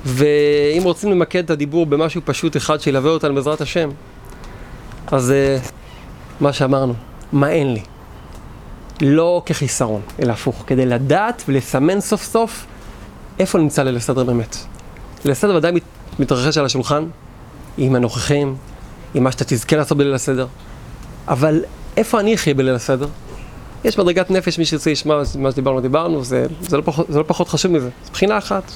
ואם 0.05 0.83
רוצים 0.85 1.11
למקד 1.11 1.45
את 1.45 1.51
הדיבור 1.51 1.87
במשהו 1.87 2.21
פשוט 2.25 2.57
אחד 2.57 2.81
שילווה 2.81 3.11
אותנו 3.11 3.35
בעזרת 3.35 3.61
השם, 3.61 3.91
אז 5.07 5.33
uh, 5.63 5.71
מה 6.41 6.53
שאמרנו, 6.53 6.95
מה 7.33 7.51
אין 7.51 7.73
לי? 7.73 7.83
לא 9.01 9.43
כחיסרון, 9.47 10.01
אלא 10.23 10.33
הפוך, 10.33 10.65
כדי 10.67 10.87
לדעת 10.87 11.43
ולסמן 11.49 12.01
סוף 12.01 12.23
סוף 12.23 12.67
איפה 13.39 13.59
נמצא 13.59 13.83
ליל 13.83 13.97
הסדר 13.97 14.25
באמת. 14.25 14.57
ליל 15.25 15.33
הסדר 15.33 15.55
ודאי 15.55 15.73
מת, 15.73 15.83
מתרחש 16.19 16.59
על 16.59 16.65
השולחן, 16.65 17.05
עם 17.79 17.95
הנוכחים, 17.95 18.57
עם 19.15 19.25
מה 19.25 19.33
שאתה 19.33 19.45
תזכה 19.45 19.77
לעשות 19.77 19.99
בליל 19.99 20.15
הסדר. 20.15 20.47
אבל 21.29 21.65
איפה 21.97 22.21
אני 22.21 22.35
אחיה 22.35 22.55
בליל 22.55 22.75
הסדר? 22.75 23.09
יש 23.85 23.99
מדרגת 23.99 24.31
נפש, 24.31 24.59
מי 24.59 24.65
שירצה 24.65 24.91
לשמוע 24.91 25.23
מה 25.39 25.51
שדיברנו, 25.51 25.81
דיברנו, 25.81 26.25
זה, 26.25 26.47
זה, 26.61 26.77
לא 26.77 26.83
פחות, 26.83 27.07
זה 27.09 27.19
לא 27.19 27.25
פחות 27.27 27.49
חשוב 27.49 27.73
מזה. 27.73 27.89
זו 28.05 28.13
בחינה 28.13 28.39
אחת. 28.39 28.73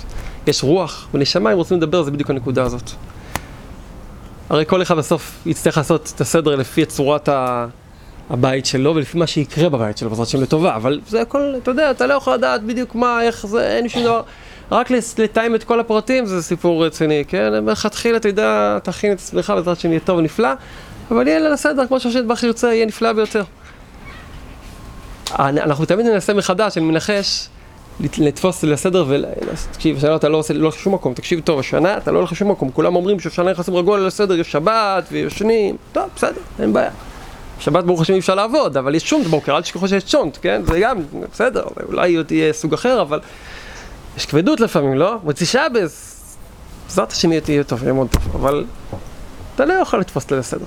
יש 0.47 0.63
רוח 0.63 1.09
ונשמה, 1.15 1.53
אם 1.53 1.57
רוצים 1.57 1.77
לדבר, 1.77 2.03
זה 2.03 2.11
בדיוק 2.11 2.31
הנקודה 2.31 2.63
הזאת. 2.63 2.91
הרי 4.51 4.65
כל 4.67 4.83
אחד 4.83 4.97
בסוף 4.97 5.39
יצטרך 5.47 5.77
לעשות 5.77 6.13
את 6.17 6.21
הסדר 6.21 6.57
לפי 6.57 6.85
צורת 6.85 7.29
הבית 8.31 8.67
שלו 8.67 8.95
ולפי 8.95 9.19
מה 9.19 9.27
שיקרה 9.27 9.69
בבית 9.69 9.99
שלו, 9.99 10.11
בעזרת 10.11 10.27
השם 10.27 10.43
לטובה, 10.43 10.77
אבל 10.77 11.01
זה 11.09 11.21
הכל, 11.23 11.55
אתה 11.63 11.71
יודע, 11.71 11.91
אתה 11.91 12.07
לא 12.07 12.15
יכול 12.15 12.35
לדעת 12.35 12.63
בדיוק 12.63 12.95
מה, 12.95 13.23
איך 13.23 13.47
זה, 13.47 13.77
אין 13.77 13.89
שום 13.89 14.03
דבר. 14.03 14.23
רק 14.73 14.91
לתאם 15.19 15.55
את 15.55 15.65
כל 15.65 15.81
הפרטים 15.81 16.27
זה 16.27 16.43
סיפור 16.43 16.87
רציני, 16.87 17.25
כן? 17.29 17.65
מלכתחילה 17.65 18.19
יודע, 18.25 18.79
תכין 18.83 19.13
את 19.13 19.19
עצמך 19.19 19.53
בעזרת 19.57 19.79
השם 19.79 19.91
יהיה 19.91 20.01
טוב 20.01 20.19
ונפלא, 20.19 20.49
אבל 21.11 21.29
יהיה 21.29 21.39
ליל 21.39 21.53
הסדר, 21.53 21.87
כמו 21.87 22.01
שהשם 22.01 22.29
בכי 22.29 22.47
ירצה, 22.47 22.75
יהיה 22.75 22.87
נפלא 22.87 23.13
ביותר. 23.13 23.45
אנחנו 25.39 25.85
תמיד 25.85 26.07
ננסה 26.07 26.35
מחדש, 26.35 26.79
אני 26.79 26.87
מנחש, 26.87 27.49
לתפוס 28.01 28.65
לסדר 28.65 29.05
ותקשיב, 29.09 29.97
השנה 29.97 30.17
אתה 30.17 30.29
לא 30.29 30.37
עושה, 30.37 30.55
לא 30.55 30.69
לשום 30.69 30.95
מקום, 30.95 31.15
תקשיב 31.15 31.41
טוב, 31.41 31.59
השנה 31.59 31.97
אתה 31.97 32.13
לא 32.13 32.19
הולך 32.19 32.33
לשום 32.33 32.51
מקום, 32.51 32.71
כולם 32.71 32.97
אומרים 32.97 33.21
שהשנה 33.21 33.51
נכנסים 33.51 33.75
רגוע 33.75 33.99
לסדר, 33.99 34.35
יש 34.35 34.53
שבת 34.53 35.05
וישנים, 35.13 35.77
טוב, 35.93 36.05
בסדר, 36.17 36.41
אין 36.61 36.73
בעיה. 36.73 36.91
שבת 37.61 37.85
ברוך 37.85 38.01
השם 38.01 38.13
אי 38.13 38.19
אפשר 38.19 38.35
לעבוד, 38.35 38.77
אבל 38.77 38.95
יש 38.95 39.11
שונט 39.11 39.27
בוקר, 39.27 39.57
אל 39.57 39.63
תשכחו 39.63 39.89
שיש 39.89 40.05
שונט, 40.05 40.39
כן? 40.43 40.63
זה 40.67 40.81
גם, 40.81 40.97
בסדר, 41.33 41.65
אולי 41.89 42.25
תהיה 42.27 42.53
סוג 42.53 42.75
אחר, 42.75 43.03
אבל 43.03 43.21
יש 44.17 44.27
כבדות 44.27 44.61
לפעמים, 44.61 44.95
לא? 44.95 45.17
מוציא 45.25 45.47
שבס, 45.47 46.19
בעזרת 46.87 47.13
השם 47.13 47.33
יהיה 47.33 47.65
טוב, 47.67 47.83
יהיה 47.83 47.93
מאוד 47.93 48.09
טוב, 48.11 48.37
אבל 48.37 48.65
אתה 49.55 49.65
לא 49.65 49.73
יכול 49.73 50.01
לתפוס 50.01 50.31
לסדר, 50.31 50.65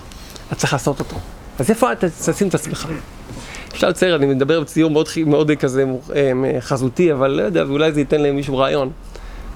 אתה 0.47 0.55
צריך 0.55 0.73
לעשות 0.73 0.99
אותו. 0.99 1.15
אז 1.59 1.69
איפה 1.69 1.91
אתה 1.91 2.07
תשים 2.09 2.47
את 2.47 2.55
עצמך? 2.55 2.87
אפשר 3.75 3.89
לצייר, 3.89 4.15
אני 4.15 4.25
מדבר 4.25 4.61
בציור 4.61 4.91
מאוד, 4.91 5.07
מאוד 5.25 5.51
כזה 5.59 5.85
אה, 6.15 6.31
חזותי, 6.59 7.13
אבל 7.13 7.31
לא 7.31 7.41
יודע, 7.41 7.63
ואולי 7.67 7.91
זה 7.91 7.99
ייתן 7.99 8.21
למישהו 8.21 8.57
רעיון. 8.57 8.91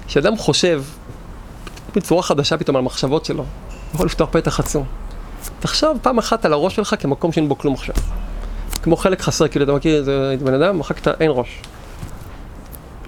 כשאדם 0.06 0.36
חושב 0.36 0.82
בצורה 1.96 2.22
חדשה 2.22 2.56
פתאום 2.56 2.76
על 2.76 2.82
המחשבות 2.82 3.24
שלו, 3.24 3.44
יכול 3.94 4.06
לפתוח 4.06 4.28
פתח 4.32 4.60
עצום. 4.60 4.84
תחשוב 5.60 5.98
פעם 6.02 6.18
אחת 6.18 6.44
על 6.44 6.52
הראש 6.52 6.76
שלך 6.76 6.94
כמקום 6.98 7.32
שאין 7.32 7.48
בו 7.48 7.58
כלום 7.58 7.74
עכשיו. 7.74 7.94
כמו 8.82 8.96
חלק 8.96 9.20
חסר, 9.20 9.48
כאילו 9.48 9.64
אתה 9.64 9.72
מכיר 9.72 9.96
איזה 9.98 10.36
בן 10.44 10.54
אדם, 10.54 10.78
מחקת, 10.78 11.20
אין 11.20 11.30
ראש. 11.34 11.62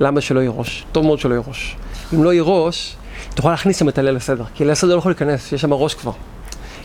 למה 0.00 0.20
שלא 0.20 0.40
יהיה 0.40 0.50
ראש? 0.50 0.84
טוב 0.92 1.04
מאוד 1.04 1.18
שלא 1.18 1.34
יהיה 1.34 1.42
ראש. 1.48 1.76
אם 2.14 2.24
לא 2.24 2.32
יהיה 2.32 2.42
ראש, 2.42 2.96
תוכל 3.34 3.50
להכניס 3.50 3.78
שם 3.78 3.88
את 3.88 3.98
הליל 3.98 4.16
הסדר, 4.16 4.44
כי 4.54 4.64
ליל 4.64 4.72
הסדר 4.72 4.92
לא 4.94 4.98
יכול 4.98 5.10
להיכנס, 5.10 5.52
יש 5.52 5.60
שם 5.60 5.72
ראש 5.72 5.94
כבר. 5.94 6.12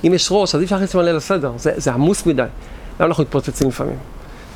אם 0.04 0.14
יש 0.14 0.28
ראש, 0.32 0.56
אז 0.56 0.62
אי 0.62 0.66
אפשר 0.66 0.76
להכניס 0.76 0.92
שם 0.92 1.00
ליל 1.00 1.16
הסדר, 1.16 1.52
זה, 1.58 1.74
זה 1.76 1.94
עמוס 1.94 2.26
מדי. 2.26 2.44
למה 3.00 3.08
אנחנו 3.08 3.24
מתפוצצים 3.24 3.68
לפעמים? 3.68 3.98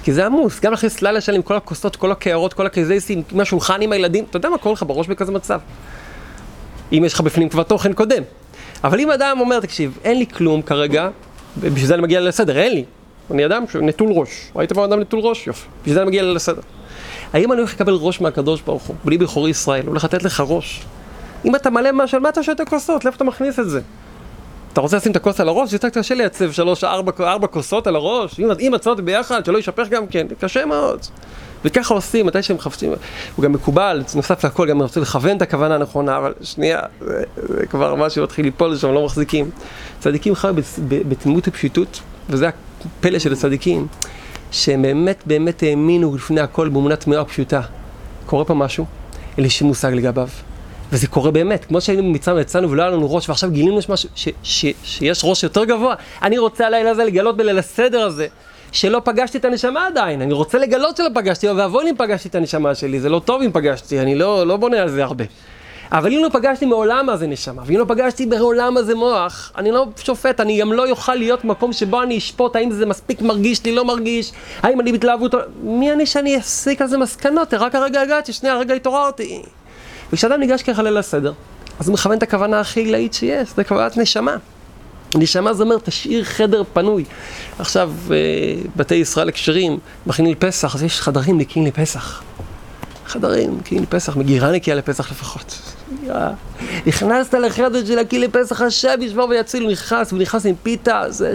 כי 0.04 0.14
זה 0.14 0.26
עמוס, 0.26 0.60
גם 0.60 0.72
להכניס 0.72 1.02
לילה 1.02 1.22
שלם 1.22 1.36
עם 1.36 1.42
כל 1.42 1.56
הכוסות, 1.56 1.96
כל 1.96 2.12
הקערות, 2.12 2.54
כל 2.54 2.66
הקייזייסים, 2.66 3.24
עם 3.32 3.40
השולחן 3.40 3.82
עם 3.82 3.92
הילדים, 3.92 4.26
אתה 4.30 4.38
יודע 4.38 4.50
מה 4.50 4.58
קורה 4.58 4.74
לך 4.74 4.84
בראש 4.88 5.08
בכזה 5.08 5.32
מצב? 5.32 5.60
אם 6.92 7.04
יש 7.06 7.14
לך 7.14 7.22
בפנים 7.22 7.50
כבר 7.50 7.64
תוכן 7.64 7.94
קודם. 7.94 8.24
אבל 8.84 9.00
אם 9.00 9.12
אדם 9.12 9.38
אומר, 9.40 9.60
תקשיב, 9.60 9.98
אין 10.04 10.18
לי 10.18 10.26
כלום 10.28 10.62
כרגע, 10.62 11.10
בשביל 11.58 11.86
זה 11.86 11.94
אני 11.94 12.02
מגיע 12.02 12.20
לסדר, 12.22 12.58
אין 12.58 12.74
לי. 12.74 12.86
אני 13.32 13.46
אדם 13.46 13.64
נטול 13.82 14.10
ראש. 14.12 14.52
ראית 14.56 14.74
פעם 14.74 14.84
אדם 14.84 15.00
נטול 15.00 15.20
ראש? 15.20 15.48
יופי. 15.48 15.68
בשביל 15.82 15.94
זה 15.94 16.02
אני 16.02 16.08
מגיע 16.08 16.24
ליל 16.24 16.36
הסדר. 16.36 16.62
האם 17.34 17.52
אני 17.52 17.60
הולך 17.60 17.74
לקבל 17.74 17.94
ראש 17.94 18.22
מהקדוש 18.22 18.62
ברוך 18.62 18.84
הוא, 18.84 18.96
בלי 19.06 19.18
בכורי 19.18 19.50
ישראל, 19.50 19.88
הולך 19.88 20.04
לתת 20.04 20.24
לך 20.24 20.44
ראש? 20.48 20.82
אם 21.46 21.56
אתה 21.56 21.70
מלא 21.70 21.90
משהו, 21.94 22.22
מה 22.22 22.30
אתה 22.30 22.44
שותה 22.44 22.66
כוסות? 22.66 23.06
לאיפה 23.06 23.16
אתה 23.16 23.24
מכניס 23.24 23.60
את 23.60 23.70
זה? 23.70 23.82
אתה 24.74 24.82
רוצה 24.82 24.98
לשים 24.98 25.12
את 25.12 25.16
הכוס 25.16 25.40
על 25.40 25.48
הראש? 25.48 25.70
זה 25.70 25.76
יותר 25.76 25.90
קשה 25.90 26.16
לייצב 26.16 26.52
שלוש, 26.52 26.84
ארבע, 26.84 27.12
ארבע 27.20 27.48
כוסות 27.48 27.88
על 27.88 27.96
הראש? 27.96 28.40
אם, 28.40 28.52
אם 28.60 28.74
עצות 28.74 29.00
ביחד, 29.02 29.46
שלא 29.46 29.58
יישפך 29.58 29.88
גם 29.90 30.08
כן, 30.08 30.28
קשה 30.40 30.66
מאוד. 30.66 31.00
וככה 31.66 31.94
עושים, 31.94 32.26
מתי 32.26 32.44
שהם 32.44 32.60
חפצים, 32.60 32.94
הוא 33.36 33.44
גם 33.44 33.52
מקובל, 33.52 34.04
נוסף 34.16 34.46
לכל, 34.46 34.68
גם 34.68 34.82
רוצה 34.82 35.00
לכוון 35.00 35.38
את 35.38 35.42
הכוונה 35.42 35.76
הנכונה, 35.76 36.18
אבל 36.18 36.34
שנייה, 36.42 36.80
זה, 37.00 37.24
זה 37.36 37.66
כבר 37.66 37.96
משהו 37.96 38.24
מתחיל 38.24 38.46
ליפול 38.46 38.72
לשם, 38.72 38.94
לא 38.94 39.06
מחזיקים. 39.06 39.50
צדיקים 40.00 40.36
חיו 40.36 40.54
בתמימות 40.88 41.48
ופשיטות, 41.48 42.00
וזה 42.30 42.50
הפלא 43.00 43.20
של 43.20 43.34
הצדיקים, 43.34 43.88
שהם 44.52 44.82
באמת 44.82 45.24
באמת 45.26 45.64
האמינו 45.64 46.16
לפני 46.16 46.42
הכל 46.42 46.70
באמונה 46.70 46.96
תמימה 46.96 47.22
ופשוטה. 47.22 47.62
קורה 48.26 48.46
פה 48.46 48.54
משהו, 48.54 48.86
אין 49.38 49.44
לי 49.44 49.50
שום 49.50 49.68
מושג 49.68 49.92
לגביו. 49.94 50.28
וזה 50.92 51.08
קורה 51.08 51.32
באמת, 51.32 51.66
כמו 51.66 51.82
שהיינו 51.82 52.04
במצרים 52.04 52.38
ויצאנו 52.38 52.72
ולא 52.72 52.82
היה 52.82 52.92
לנו 52.92 53.14
ראש, 53.14 53.30
ועכשיו 53.30 53.52
גילינו 53.52 53.80
משהו, 53.90 54.10
ש, 54.16 54.30
ש, 54.44 54.66
שיש 54.84 55.22
ראש 55.24 55.44
יותר 55.44 55.66
גבוה. 55.66 55.96
אני 56.22 56.38
רוצה 56.38 56.68
הלילה 56.68 56.90
הזה 56.90 57.04
לגלות 57.04 57.38
בליל 57.38 57.60
הסדר 57.60 58.02
הזה, 58.02 58.28
שלא 58.72 59.02
פגשתי 59.04 59.38
את 59.38 59.46
הנשמה 59.46 59.88
עדיין. 59.88 60.22
אני 60.22 60.34
רוצה 60.34 60.58
לגלות 60.58 60.98
שלא 60.98 61.08
פגשתי, 61.14 61.50
ואבוי 61.50 61.90
אם 61.90 61.96
פגשתי 61.98 62.30
את 62.30 62.36
הנשמה 62.36 62.76
שלי, 62.76 63.00
זה 63.00 63.10
לא 63.10 63.22
טוב 63.26 63.42
אם 63.42 63.52
פגשתי, 63.52 64.00
אני 64.00 64.16
לא, 64.16 64.48
לא 64.48 64.58
בונה 64.58 64.82
על 64.82 64.90
זה 64.90 65.04
הרבה. 65.04 65.26
אבל 65.92 66.14
אם 66.14 66.24
לא 66.24 66.30
פגשתי 66.30 66.66
מעולם 66.66 67.10
הזה 67.10 67.28
נשמה, 67.28 67.62
ואם 67.66 67.78
לא 67.78 67.86
פגשתי 67.88 68.26
בעולם 68.26 68.78
הזה 68.78 68.96
מוח, 68.96 69.52
אני 69.58 69.72
לא 69.72 69.88
שופט, 69.98 70.40
אני 70.40 70.60
גם 70.60 70.74
לא 70.74 70.88
יוכל 70.88 71.16
להיות 71.16 71.46
במקום 71.46 71.74
שבו 71.74 72.02
אני 72.02 72.18
אשפוט 72.18 72.56
האם 72.56 72.72
זה 72.72 72.86
מספיק 72.86 73.22
מרגיש 73.22 73.66
לי, 73.66 73.76
לא 73.76 73.86
מרגיש, 73.86 74.32
האם 74.64 74.82
אני 74.82 74.92
בהתלהבות, 74.92 75.34
מי 75.64 75.92
אני 75.92 76.06
שאני 76.06 76.40
אסיק 76.40 76.82
על 76.82 76.88
זה 76.88 76.98
מסקנות? 76.98 77.54
רק 77.54 77.76
הרגע 77.76 78.02
הגעתי, 78.02 78.34
שנייה, 78.34 78.56
הרגע 78.56 78.74
התעוררתי. 78.74 79.42
וכשאדם 80.14 80.40
ניגש 80.40 80.64
ככה 80.64 80.84
ליל 80.84 80.98
הסדר, 80.98 81.34
אז 81.80 81.88
הוא 81.88 81.94
מכוון 81.94 82.18
את 82.18 82.24
הכוונה 82.24 82.60
הכי 82.60 82.80
עילאית 82.80 83.14
שיש, 83.14 83.50
זה 83.56 83.64
כוונת 83.64 83.98
נשמה. 83.98 84.36
נשמה 85.16 85.54
זה 85.54 85.64
אומר, 85.64 85.78
תשאיר 85.84 86.24
חדר 86.24 86.64
פנוי. 86.74 87.04
עכשיו, 87.60 87.92
אה, 88.12 88.16
בתי 88.76 88.96
ישראל 88.96 89.30
הכשרים, 89.30 89.80
מכינים 90.06 90.32
לפסח, 90.32 90.76
אז 90.76 90.84
יש 90.84 91.02
חדרים 91.02 91.38
נקיים 91.38 91.66
לפסח. 91.66 92.22
חדרים 93.06 93.58
נקיים 93.58 93.84
לפסח, 93.84 94.18
מגירה 94.18 94.52
נקייה 94.52 94.76
לפסח 94.76 95.12
לפחות. 95.12 95.62
נכנסת 96.88 97.34
לחדר 97.34 97.86
של 97.86 98.00
הקיא 98.00 98.20
לפסח, 98.20 98.62
השם 98.62 99.02
ישבור 99.02 99.30
ויציל, 99.30 99.64
הוא 99.64 99.72
נכנס, 99.72 100.12
הוא 100.12 100.20
נכנס 100.20 100.46
עם 100.46 100.56
פיתה, 100.64 101.04
זה... 101.10 101.34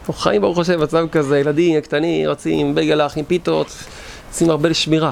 אנחנו 0.00 0.14
חיים 0.14 0.40
ברוך 0.40 0.58
השם 0.58 0.80
במצב 0.80 1.06
כזה, 1.12 1.38
ילדים 1.38 1.80
קטנים, 1.80 2.28
רצים 2.28 2.74
בגלח 2.74 3.18
עם 3.18 3.24
פיתות, 3.24 3.66
עושים 4.30 4.50
הרבה 4.50 4.68
לשמירה. 4.68 5.10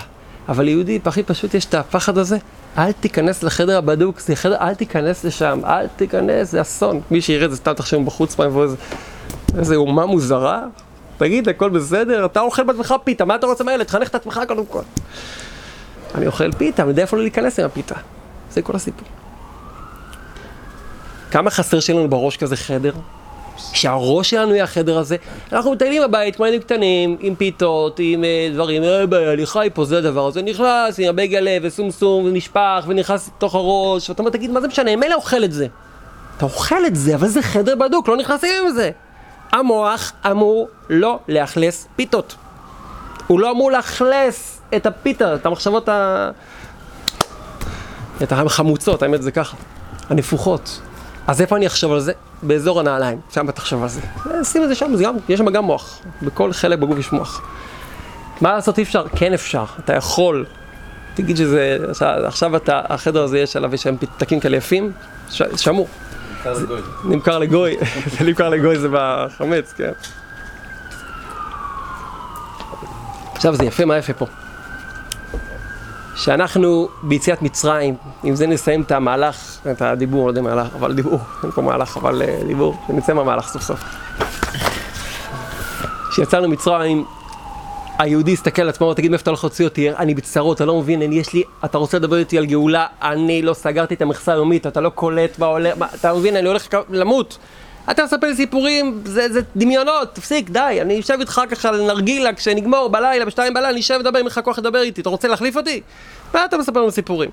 אבל 0.50 0.64
ליהודי 0.64 0.98
הכי 1.04 1.22
פשוט 1.22 1.54
יש 1.54 1.64
את 1.64 1.74
הפחד 1.74 2.18
הזה, 2.18 2.38
אל 2.78 2.92
תיכנס 2.92 3.42
לחדר 3.42 3.78
הבדוק, 3.78 4.20
זה 4.20 4.36
חדר, 4.36 4.56
אל 4.56 4.74
תיכנס 4.74 5.24
לשם, 5.24 5.60
אל 5.64 5.86
תיכנס, 5.96 6.50
זה 6.50 6.60
אסון. 6.60 7.00
מי 7.10 7.20
שיראה 7.20 7.44
את 7.44 7.50
זה 7.50 7.56
סתם 7.56 7.72
תחשבו 7.72 8.04
בחוץ, 8.04 8.38
מה 8.38 8.44
יבוא 8.44 8.62
איזה, 8.62 8.76
איזה 9.58 9.76
אומה 9.76 10.06
מוזרה? 10.06 10.62
תגיד, 11.18 11.48
הכל 11.48 11.70
בסדר? 11.70 12.24
אתה 12.24 12.40
אוכל 12.40 12.62
בעצמך 12.62 12.94
פיתה, 13.04 13.24
מה 13.24 13.34
אתה 13.34 13.46
רוצה 13.46 13.64
מהילד? 13.64 13.86
תחנך 13.86 14.08
את 14.08 14.14
עצמך 14.14 14.40
קודם 14.48 14.66
כל. 14.66 14.82
אני 16.14 16.26
אוכל 16.26 16.52
פיתה, 16.52 16.82
אני 16.82 16.90
יודע 16.90 17.02
איפה 17.02 17.16
לא 17.16 17.22
להיכנס 17.22 17.58
עם 17.58 17.66
הפיתה. 17.66 17.94
זה 18.52 18.62
כל 18.62 18.76
הסיפור. 18.76 19.08
כמה 21.30 21.50
חסר 21.50 21.80
שלנו 21.80 22.08
בראש 22.08 22.36
כזה 22.36 22.56
חדר? 22.56 22.92
שהראש 23.72 24.30
שלנו 24.30 24.54
יהיה 24.54 24.64
החדר 24.64 24.98
הזה. 24.98 25.16
אנחנו 25.52 25.72
מטיילים 25.72 26.02
בבית 26.02 26.36
כמו 26.36 26.46
ילדים 26.46 26.60
קטנים, 26.60 27.16
עם 27.20 27.34
פיתות, 27.34 28.00
עם 28.02 28.24
uh, 28.24 28.54
דברים, 28.54 28.82
אה 28.82 29.06
בעיה, 29.06 29.32
אני 29.32 29.46
חי 29.46 29.68
פה, 29.74 29.84
זה 29.84 29.98
הדבר 29.98 30.26
הזה, 30.26 30.42
נכנס 30.42 30.98
עם 30.98 31.08
הבייגלה 31.08 31.58
וסומסום 31.62 32.24
ונשפך 32.24 32.84
ונכנס 32.86 33.28
לתוך 33.28 33.54
הראש, 33.54 34.10
ואתה 34.10 34.22
אומר, 34.22 34.30
תגיד, 34.30 34.50
מה 34.50 34.60
זה 34.60 34.68
משנה, 34.68 34.96
מילא 34.96 35.14
אוכל 35.14 35.44
את 35.44 35.52
זה. 35.52 35.66
אתה 36.36 36.44
אוכל 36.44 36.86
את 36.86 36.96
זה, 36.96 37.14
אבל 37.14 37.28
זה 37.28 37.42
חדר 37.42 37.74
בדוק, 37.76 38.08
לא 38.08 38.16
נכנסים 38.16 38.50
עם 38.66 38.72
זה. 38.72 38.90
המוח 39.52 40.12
אמור 40.30 40.68
לא 40.90 41.18
לאכלס 41.28 41.88
פיתות. 41.96 42.34
הוא 43.26 43.40
לא 43.40 43.50
אמור 43.50 43.70
לאכלס 43.70 44.60
את 44.76 44.86
הפיתה, 44.86 45.34
את 45.34 45.46
המחשבות 45.46 45.88
ה... 45.88 46.30
את 48.22 48.32
החמוצות, 48.32 49.02
האמת 49.02 49.22
זה 49.22 49.30
ככה, 49.30 49.56
הנפוחות. 50.08 50.80
אז 51.30 51.40
איפה 51.40 51.56
אני 51.56 51.66
אחשוב 51.66 51.92
על 51.92 52.00
זה? 52.00 52.12
באזור 52.42 52.80
הנעליים, 52.80 53.20
שם 53.34 53.50
תחשוב 53.50 53.82
על 53.82 53.88
זה. 53.88 54.00
שים 54.44 54.62
את 54.62 54.68
זה 54.68 54.74
שם, 54.74 54.96
זה 54.96 55.04
גם, 55.04 55.14
יש 55.28 55.38
שם 55.38 55.50
גם 55.50 55.64
מוח. 55.64 55.98
בכל 56.22 56.52
חלק 56.52 56.78
בגוף 56.78 56.98
יש 56.98 57.12
מוח. 57.12 57.42
מה 58.40 58.52
לעשות 58.52 58.78
אי 58.78 58.82
אפשר? 58.82 59.04
כן 59.16 59.32
אפשר, 59.32 59.64
אתה 59.84 59.94
יכול. 59.94 60.46
תגיד 61.14 61.36
שזה, 61.36 61.78
עכשיו 62.24 62.56
אתה, 62.56 62.80
החדר 62.84 63.22
הזה 63.22 63.38
יש 63.38 63.56
עליו, 63.56 63.74
יש 63.74 63.82
שם 63.82 63.96
פתקים 63.96 64.40
כאלה 64.40 64.56
יפים, 64.56 64.92
שמור. 65.56 65.88
נמכר 66.44 66.58
לגוי. 66.58 66.80
נמכר 67.04 67.38
לגוי, 67.38 67.76
זה 68.18 68.24
נמכר 68.24 68.48
לגוי 68.48 68.78
זה 68.78 68.88
בחמץ, 68.92 69.72
כן. 69.76 69.92
עכשיו 73.34 73.56
זה 73.56 73.64
יפה, 73.64 73.84
מה 73.84 73.98
יפה 73.98 74.12
פה? 74.12 74.26
שאנחנו 76.20 76.88
ביציאת 77.02 77.42
מצרים, 77.42 77.94
עם 78.22 78.34
זה 78.34 78.46
נסיים 78.46 78.82
את 78.82 78.92
המהלך, 78.92 79.58
את 79.70 79.82
הדיבור, 79.82 80.24
לא 80.24 80.30
יודע 80.30 80.42
מהלך, 80.42 80.74
אבל 80.74 80.92
דיבור, 80.92 81.18
אין 81.42 81.50
פה 81.50 81.62
מהלך, 81.62 81.96
אבל 81.96 82.22
uh, 82.22 82.46
דיבור, 82.46 82.74
שנצא 82.86 83.12
מהמהלך 83.12 83.48
סוף 83.48 83.62
סוף. 83.62 83.80
כשיצאנו 86.10 86.48
מצרים, 86.48 87.04
היהודי 87.98 88.32
הסתכל 88.32 88.62
על 88.62 88.68
עצמו, 88.68 88.94
תגיד 88.94 89.10
מאיפה 89.10 89.22
אתה 89.22 89.30
הולך 89.30 89.44
להוציא 89.44 89.64
אותי, 89.64 89.90
אני 89.90 90.14
בצרות, 90.14 90.56
אתה 90.56 90.64
לא 90.64 90.80
מבין, 90.80 91.02
אני, 91.02 91.18
יש 91.18 91.32
לי, 91.32 91.42
אתה 91.64 91.78
רוצה 91.78 91.98
לדבר 91.98 92.16
איתי 92.16 92.38
על 92.38 92.46
גאולה, 92.46 92.86
אני 93.02 93.42
לא 93.42 93.54
סגרתי 93.54 93.94
את 93.94 94.02
המכסה 94.02 94.32
היומית, 94.32 94.66
אתה 94.66 94.80
לא 94.80 94.88
קולט 94.88 95.38
בעולה, 95.38 95.72
אתה 95.94 96.14
מבין, 96.14 96.36
אני 96.36 96.48
הולך 96.48 96.68
למות. 96.90 97.38
אתה 97.90 98.04
מספר 98.04 98.26
לי 98.26 98.34
סיפורים, 98.34 99.00
זה, 99.04 99.32
זה 99.32 99.40
דמיונות, 99.56 100.08
תפסיק, 100.12 100.50
די, 100.50 100.78
אני 100.80 101.00
אשב 101.00 101.16
איתך 101.20 101.40
ככה 101.50 101.68
על 101.68 101.86
נרגילה, 101.86 102.32
כשנגמור 102.32 102.88
בלילה, 102.88 103.24
בשתיים 103.24 103.54
בלילה, 103.54 103.70
אני 103.70 103.80
אשב 103.80 103.96
לדבר, 104.00 104.20
אם 104.20 104.26
לך 104.26 104.40
כוח 104.44 104.58
לדבר 104.58 104.82
איתי, 104.82 105.00
אתה 105.00 105.08
רוצה 105.08 105.28
להחליף 105.28 105.56
אותי? 105.56 105.80
מה 106.34 106.44
אתה 106.44 106.58
מספר 106.58 106.80
לנו 106.80 106.90
סיפורים? 106.90 107.30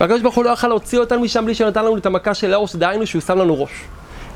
והקדוש 0.00 0.22
ברוך 0.22 0.34
הוא 0.34 0.44
לא 0.44 0.50
יכל 0.50 0.68
להוציא 0.68 0.98
אותנו 0.98 1.20
משם 1.20 1.44
בלי 1.44 1.54
שנתן 1.54 1.84
לנו 1.84 1.96
את 1.96 2.06
המכה 2.06 2.34
של 2.34 2.54
האוס, 2.54 2.76
דהיינו 2.76 3.06
שהוא 3.06 3.22
שם 3.22 3.38
לנו 3.38 3.62
ראש. 3.62 3.70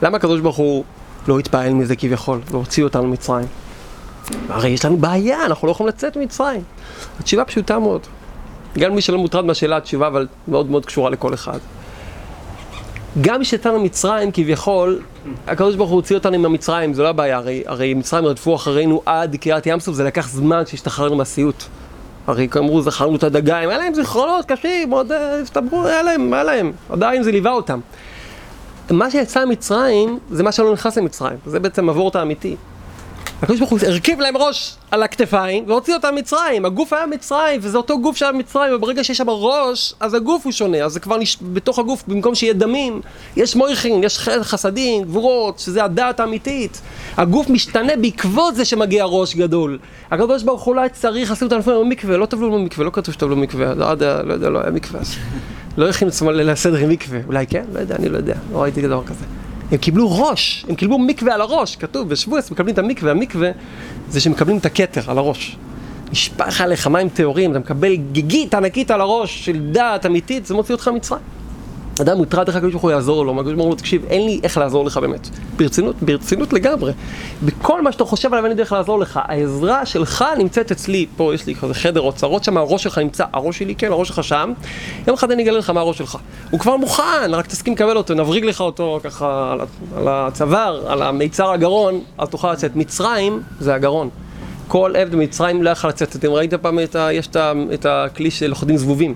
למה 0.02 0.16
הקדוש 0.16 0.40
ברוך 0.40 0.56
הוא 0.56 0.84
לא 1.28 1.38
התפעל 1.38 1.74
מזה 1.74 1.96
כביכול, 1.96 2.40
והוציא 2.50 2.84
אותנו 2.84 3.02
ממצרים? 3.02 3.46
הרי 4.48 4.68
יש 4.68 4.84
לנו 4.84 4.96
בעיה, 4.96 5.44
אנחנו 5.44 5.66
לא 5.66 5.72
יכולים 5.72 5.88
לצאת 5.88 6.16
ממצרים. 6.16 6.62
התשובה 7.20 7.44
פשוטה 7.44 7.78
מאוד. 7.78 8.00
גם 8.78 8.94
מי 8.94 9.00
שלא 9.00 9.18
מוטרד 9.18 9.44
מהשאלה, 9.44 9.76
התשובה 9.76 10.06
אבל 10.06 10.26
מאוד 10.48 10.70
מאוד 10.70 10.86
קשורה 10.86 11.10
לכל 11.10 11.34
אחד. 11.34 11.58
גם 13.20 13.42
כשיצאנו 13.42 13.80
ממצרים 13.80 14.32
כביכול, 14.32 15.00
הקדוש 15.46 15.76
ברוך 15.76 15.90
הוא 15.90 15.96
הוציא 15.96 16.16
אותנו 16.16 16.38
ממצרים, 16.38 16.94
זו 16.94 17.02
לא 17.02 17.08
הבעיה, 17.08 17.36
הרי, 17.36 17.62
הרי 17.66 17.94
מצרים 17.94 18.26
רדפו 18.26 18.54
אחרינו 18.54 19.02
עד 19.06 19.36
קריעת 19.36 19.66
ים 19.66 19.80
סוף, 19.80 19.94
זה 19.94 20.04
לקח 20.04 20.28
זמן 20.28 20.62
כשהשתחררנו 20.64 21.16
מהסיוט. 21.16 21.64
הרי 22.26 22.48
כאמרו, 22.48 22.82
זכרנו 22.82 23.16
את 23.16 23.22
הדגיים, 23.22 23.68
היה 23.68 23.78
להם 23.78 23.94
זיכרונות 23.94 24.44
קשים, 24.44 24.90
עוד 24.90 25.12
הסתברו, 25.12 25.86
היה 25.86 26.02
להם, 26.02 26.32
היה 26.32 26.44
להם, 26.44 26.72
עדיין 26.90 27.22
זה 27.22 27.32
ליווה 27.32 27.52
אותם. 27.52 27.80
מה 28.90 29.10
שיצא 29.10 29.44
ממצרים, 29.44 30.18
זה 30.30 30.42
מה 30.42 30.52
שלא 30.52 30.72
נכנס 30.72 30.98
למצרים, 30.98 31.38
זה 31.46 31.60
בעצם 31.60 31.88
הוורט 31.88 32.16
האמיתי. 32.16 32.56
הקדוש 33.42 33.58
ברוך 33.58 33.70
הוא 33.70 33.78
הרכיב 33.86 34.20
להם 34.20 34.36
ראש 34.36 34.76
על 34.90 35.02
הכתפיים 35.02 35.64
והוציא 35.66 35.94
אותם 35.94 36.14
ממצרים. 36.14 36.64
הגוף 36.64 36.92
היה 36.92 37.06
מצרים, 37.06 37.60
וזה 37.62 37.76
אותו 37.76 38.00
גוף 38.00 38.16
שהיה 38.16 38.32
במצרים, 38.32 38.74
וברגע 38.74 39.04
שיש 39.04 39.18
שם 39.18 39.30
ראש, 39.30 39.94
אז 40.00 40.14
הגוף 40.14 40.44
הוא 40.44 40.52
שונה. 40.52 40.84
אז 40.84 40.92
זה 40.92 41.00
כבר 41.00 41.16
נש... 41.16 41.38
בתוך 41.52 41.78
הגוף, 41.78 42.04
במקום 42.08 42.34
שיהיה 42.34 42.52
דמים, 42.52 43.00
יש 43.36 43.56
מויכין, 43.56 44.04
יש 44.04 44.18
חסדים, 44.18 45.04
גבורות, 45.04 45.58
שזה 45.58 45.84
הדעת 45.84 46.20
האמיתית. 46.20 46.80
הגוף 47.16 47.50
משתנה 47.50 47.96
בעקבות 47.96 48.54
זה 48.56 48.64
שמגיע 48.64 49.04
ראש 49.04 49.34
גדול. 49.34 49.78
הקדוש 50.10 50.42
ברוך 50.42 50.62
הוא 50.62 50.74
אולי 50.74 50.88
צריך 50.88 51.30
לשים 51.30 51.48
לפעמים 51.58 51.80
במקווה, 51.80 52.16
לא 52.16 52.26
טבלו 52.26 52.52
במקווה, 52.52 52.84
לא 52.84 52.90
כתוב 52.90 53.14
שטבלו 53.14 53.36
במקווה, 53.36 53.74
לא 53.74 53.84
יודע, 53.84 54.22
לא 54.22 54.32
יודע, 54.32 54.50
לא 54.50 54.60
היה 54.60 54.70
מקווה. 54.70 55.00
לא 55.76 55.88
הכין 55.88 56.08
עצמם 56.08 56.30
לסדר 56.30 56.76
עם 56.76 56.88
מקווה, 56.88 57.18
אולי 57.26 57.46
כן? 57.46 57.64
לא 57.72 57.80
יודע, 57.80 57.96
אני 57.96 58.08
לא 58.08 58.16
יודע, 58.16 58.34
לא 58.52 58.62
ראיתי 58.62 58.82
דבר 58.82 59.04
כזה. 59.04 59.45
הם 59.70 59.78
קיבלו 59.78 60.18
ראש, 60.18 60.64
הם 60.68 60.74
קיבלו 60.74 60.98
מקווה 60.98 61.34
על 61.34 61.40
הראש, 61.40 61.76
כתוב 61.76 62.08
בשבועס 62.08 62.50
מקבלים 62.50 62.74
את 62.74 62.78
המקווה, 62.78 63.10
המקווה 63.10 63.50
זה 64.08 64.20
שמקבלים 64.20 64.58
את 64.58 64.66
הכתר 64.66 65.10
על 65.10 65.18
הראש. 65.18 65.56
נשפך 66.12 66.60
עליך 66.60 66.86
מים 66.86 67.08
טהורים, 67.08 67.50
אתה 67.50 67.58
מקבל 67.58 67.94
גיגית 68.12 68.54
ענקית 68.54 68.90
על 68.90 69.00
הראש 69.00 69.44
של 69.44 69.72
דעת 69.72 70.06
אמיתית, 70.06 70.46
זה 70.46 70.54
מוציא 70.54 70.74
אותך 70.74 70.88
ממצרים. 70.88 71.35
אדם 72.00 72.16
מוטרד 72.16 72.48
איך 72.48 72.56
הקדוש 72.56 72.72
ברוך 72.72 72.82
הוא 72.82 72.90
יעזור 72.90 73.26
לו, 73.26 73.40
הקדוש 73.40 73.54
ברוך 73.54 73.66
הוא 73.66 73.76
תקשיב, 73.76 74.04
אין 74.08 74.26
לי 74.26 74.40
איך 74.42 74.58
לעזור 74.58 74.84
לך 74.84 74.96
באמת. 74.96 75.28
ברצינות, 75.56 75.96
ברצינות 76.02 76.52
לגמרי. 76.52 76.92
בכל 77.44 77.82
מה 77.82 77.92
שאתה 77.92 78.04
חושב 78.04 78.32
עליו 78.32 78.44
אין 78.44 78.52
לי 78.52 78.56
דרך 78.56 78.72
לעזור 78.72 78.98
לך. 78.98 79.20
העזרה 79.22 79.86
שלך 79.86 80.24
נמצאת 80.38 80.72
אצלי, 80.72 81.06
פה 81.16 81.34
יש 81.34 81.46
לי 81.46 81.54
כזה 81.54 81.74
חדר 81.74 82.00
אוצרות 82.00 82.44
שם, 82.44 82.56
הראש 82.56 82.82
שלך 82.82 82.98
נמצא, 82.98 83.24
הראש 83.32 83.58
שלי 83.58 83.74
כן, 83.74 83.92
הראש 83.92 84.08
שלך 84.08 84.24
שם. 84.24 84.52
יום 85.06 85.14
אחד 85.14 85.30
אני 85.30 85.42
אגלה 85.42 85.58
לך 85.58 85.70
מה 85.70 85.80
הראש 85.80 85.98
שלך. 85.98 86.18
הוא 86.50 86.60
כבר 86.60 86.76
מוכן, 86.76 87.30
רק 87.30 87.46
תסכים 87.46 87.72
לקבל 87.72 87.96
אותו, 87.96 88.14
נבריג 88.14 88.44
לך 88.44 88.60
אותו 88.60 89.00
ככה 89.02 89.52
על, 89.52 89.60
על 89.96 90.08
הצוואר, 90.08 90.90
על 90.92 91.02
המיצר 91.02 91.50
הגרון, 91.50 92.00
אז 92.18 92.28
תוכל 92.28 92.52
לצאת. 92.52 92.76
מצרים 92.76 93.42
זה 93.60 93.74
הגרון. 93.74 94.08
כל 94.68 94.92
עבד 94.96 95.12
במצרים 95.12 95.62
לא 95.62 95.70
יכול 95.70 95.90
לצאת. 95.90 96.16
אתם 96.16 96.30
ראיתם 96.30 96.56
פעם 96.62 96.78
את 96.78 96.96
ה... 96.96 97.12
יש 97.12 97.28
את 97.74 97.86
הכלי 97.88 98.30
של 98.30 98.46
לוכדים 98.46 98.76
זבובים. 98.76 99.14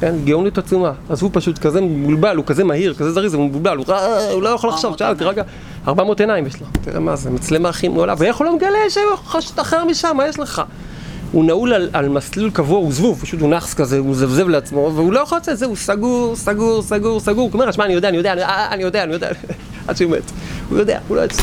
כן, 0.00 0.14
גאונית 0.24 0.58
עצומה. 0.58 0.92
אז 1.08 1.22
הוא 1.22 1.30
פשוט 1.32 1.58
כזה 1.58 1.80
מבולבל, 1.80 2.36
הוא 2.36 2.44
כזה 2.44 2.64
מהיר, 2.64 2.94
כזה 2.94 3.12
זריז, 3.12 3.34
הוא 3.34 3.44
מבולבל, 3.46 3.76
הוא, 3.76 4.42
לא 4.42 4.48
יכול 4.48 4.70
לחשוב, 4.70 4.98
שאל, 4.98 5.14
תראה 5.14 5.30
רגע, 5.30 5.42
400 5.88 6.20
עיניים 6.20 6.46
יש 6.46 6.60
לו, 6.60 6.66
תראה 6.82 7.00
מה 7.00 7.16
זה, 7.16 7.30
מצלמה 7.30 7.68
הכי 7.68 7.88
מעולה, 7.88 8.14
ואיך 8.18 8.36
הוא 8.36 8.44
לא 8.44 8.56
מגלה 8.56 8.78
שיכול 8.88 9.40
להשתחרר 9.40 9.84
משם, 9.84 10.16
מה 10.16 10.28
יש 10.28 10.38
לך? 10.38 10.62
הוא 11.32 11.44
נעול 11.44 11.72
על, 11.72 11.90
על 11.92 12.08
מסלול 12.08 12.50
קבוע, 12.50 12.78
הוא 12.78 12.92
זבוב, 12.92 13.20
פשוט 13.20 13.40
הוא 13.40 13.50
נאחס 13.50 13.74
כזה, 13.74 13.98
הוא 13.98 14.14
זבזב 14.14 14.48
לעצמו, 14.48 14.90
והוא 14.94 15.12
לא 15.12 15.20
יכול 15.20 15.38
לצאת, 15.38 15.58
זהו, 15.58 15.76
סגור, 15.76 16.36
סגור, 16.36 16.82
סגור, 16.82 17.20
סגור, 17.20 17.44
הוא 17.44 17.50
אומר, 17.54 17.72
שמע, 17.72 17.84
אני 17.84 17.94
יודע, 17.94 18.08
אני 18.08 18.16
יודע, 18.16 18.32
אני 18.72 18.82
יודע, 18.82 19.02
אני 19.04 19.12
יודע, 19.12 19.28
עד 19.88 19.96
שהוא 19.96 20.10
מת. 20.10 20.32
הוא 20.68 20.78
יודע, 20.78 20.98
הוא 21.08 21.16
לא 21.16 21.24
יצא. 21.24 21.42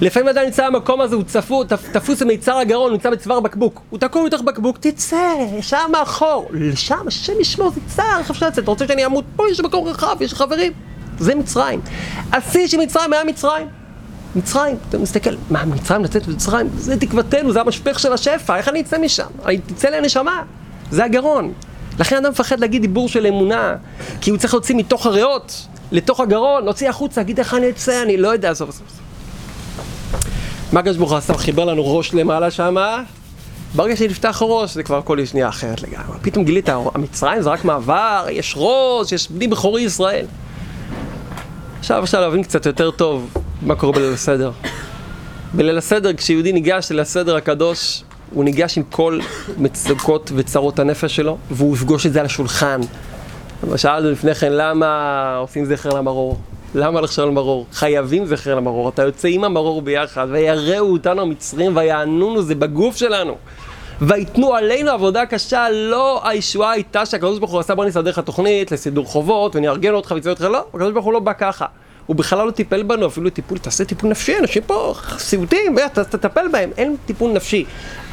לפעמים 0.00 0.28
אדם 0.28 0.44
נמצא 0.44 0.70
במקום 0.70 1.00
הזה, 1.00 1.16
הוא 1.16 1.24
צפו, 1.24 1.64
תפוס 1.92 2.22
במיצר 2.22 2.56
הגרון, 2.56 2.92
נמצא 2.92 3.10
בצוואר 3.10 3.40
בקבוק. 3.40 3.80
הוא 3.90 3.98
תקוע 3.98 4.24
מתוך 4.24 4.42
בקבוק, 4.42 4.78
תצא, 4.80 5.34
שם 5.60 5.90
מאחור. 5.92 6.48
לשם, 6.52 7.06
השם 7.06 7.32
ישמור, 7.40 7.72
תצא, 7.86 8.02
איך 8.18 8.30
אפשר 8.30 8.46
לצאת? 8.46 8.64
אתה 8.64 8.70
רוצה 8.70 8.86
שאני 8.86 9.06
אמות? 9.06 9.24
פה 9.36 9.44
יש 9.50 9.60
מקום 9.60 9.88
רחב, 9.88 10.16
יש 10.20 10.34
חברים. 10.34 10.72
זה 11.18 11.34
מצרים. 11.34 11.80
השיא 12.32 12.66
של 12.66 12.76
מצרים 12.76 13.12
היה 13.12 13.24
מצרים. 13.24 13.66
מצרים, 14.36 14.76
אתה 14.88 14.98
מסתכל, 14.98 15.30
מה, 15.50 15.64
מצרים 15.64 16.04
לצאת 16.04 16.28
ממצרים? 16.28 16.68
זה 16.76 16.96
תקוותנו, 16.96 17.52
זה 17.52 17.60
המשפך 17.60 17.98
של 17.98 18.12
השפע, 18.12 18.56
איך 18.56 18.68
אני 18.68 18.80
אצא 18.80 18.98
משם? 18.98 19.26
אני 19.46 19.58
תצא 19.58 19.88
לי 19.88 19.96
הנשמה, 19.96 20.42
זה 20.90 21.04
הגרון. 21.04 21.52
לכן 21.98 22.16
אדם 22.16 22.30
מפחד 22.30 22.60
להגיד 22.60 22.82
דיבור 22.82 23.08
של 23.08 23.26
אמונה, 23.26 23.76
כי 24.20 24.30
הוא 24.30 24.38
צריך 24.38 24.54
להוציא 24.54 24.74
מתוך 24.74 25.06
הריאות, 25.06 25.66
לתוך 25.92 26.20
הגרון, 26.20 26.64
להוציא 26.64 26.88
החוצה, 26.88 27.20
להגיד 27.20 27.38
איך 27.38 27.54
אני 27.54 27.70
אצא, 27.70 28.02
אני 28.02 28.16
לא 28.16 28.28
יודע, 28.28 28.54
סוף 28.54 28.70
סוף. 28.70 29.07
מה 30.72 30.80
הקדוש 30.80 30.96
ברוך 30.96 31.10
הוא 31.10 31.18
עשה? 31.18 31.34
חיבר 31.34 31.64
לנו 31.64 31.96
ראש 31.96 32.14
למעלה 32.14 32.50
שמה? 32.50 33.02
ברגע 33.74 33.96
שנפתח 33.96 34.42
ראש 34.44 34.74
זה 34.74 34.82
כבר 34.82 34.98
הכל 34.98 35.24
שנייה 35.24 35.48
אחרת 35.48 35.82
לגמרי. 35.82 36.18
פתאום 36.22 36.44
גילית, 36.44 36.68
המצרים 36.68 37.42
זה 37.42 37.50
רק 37.50 37.64
מעבר, 37.64 38.26
יש 38.30 38.54
ראש, 38.56 39.12
יש 39.12 39.30
בני 39.30 39.48
בכורי 39.48 39.82
ישראל. 39.82 40.26
עכשיו 41.78 42.04
אפשר 42.04 42.20
להבין 42.20 42.42
קצת 42.42 42.66
יותר 42.66 42.90
טוב 42.90 43.34
מה 43.62 43.74
קורה 43.74 43.92
בליל 43.92 44.12
הסדר. 44.12 44.50
בליל 45.54 45.78
הסדר, 45.78 46.12
כשיהודי 46.14 46.52
ניגש 46.52 46.90
לליל 46.90 47.00
הסדר 47.00 47.36
הקדוש, 47.36 48.02
הוא 48.34 48.44
ניגש 48.44 48.78
עם 48.78 48.84
כל 48.90 49.20
מצוקות 49.58 50.32
וצרות 50.34 50.78
הנפש 50.78 51.16
שלו, 51.16 51.38
והוא 51.50 51.76
יפגוש 51.76 52.06
את 52.06 52.12
זה 52.12 52.20
על 52.20 52.26
השולחן. 52.26 52.80
שאלנו 53.76 54.10
לפני 54.10 54.34
כן, 54.34 54.52
למה 54.52 55.36
עושים 55.36 55.64
זכר 55.64 55.88
למרור? 55.88 56.38
למה 56.74 57.00
לחשוב 57.00 57.24
על 57.24 57.30
מרור? 57.30 57.66
חייבים 57.72 58.26
זכר 58.26 58.54
למרור. 58.54 58.88
אתה 58.88 59.02
יוצא 59.02 59.28
עם 59.28 59.44
המרור 59.44 59.82
ביחד, 59.82 60.26
ויראו 60.30 60.92
אותנו 60.92 61.22
המצרים 61.22 61.76
ויענונו, 61.76 62.42
זה 62.42 62.54
בגוף 62.54 62.96
שלנו. 62.96 63.34
ויתנו 64.00 64.54
עלינו 64.54 64.90
עבודה 64.90 65.26
קשה, 65.26 65.66
לא 65.70 66.20
הישועה 66.24 66.70
הייתה 66.70 67.06
שהקדוש 67.06 67.38
ברוך 67.38 67.50
הוא 67.50 67.60
עשה 67.60 67.74
בוא 67.74 67.84
נסדר 67.84 68.10
לך 68.10 68.18
תוכנית 68.18 68.72
לסידור 68.72 69.06
חובות 69.06 69.56
ונארגן 69.56 69.94
אותך 69.94 70.10
ויצא 70.14 70.30
אותך, 70.30 70.40
לא, 70.40 70.64
הקדוש 70.74 70.92
ברוך 70.92 71.04
הוא 71.04 71.12
לא 71.12 71.18
בא 71.20 71.32
ככה. 71.32 71.66
הוא 72.08 72.16
בכלל 72.16 72.46
לא 72.46 72.50
טיפל 72.50 72.82
בנו, 72.82 73.06
אפילו 73.06 73.30
טיפול, 73.30 73.58
תעשה 73.58 73.84
טיפול 73.84 74.10
נפשי, 74.10 74.38
אנשים 74.38 74.62
פה 74.66 74.94
סיוטים, 75.18 75.76
תטפל 75.92 76.48
בהם, 76.48 76.70
אין 76.76 76.96
טיפול 77.06 77.32
נפשי. 77.32 77.64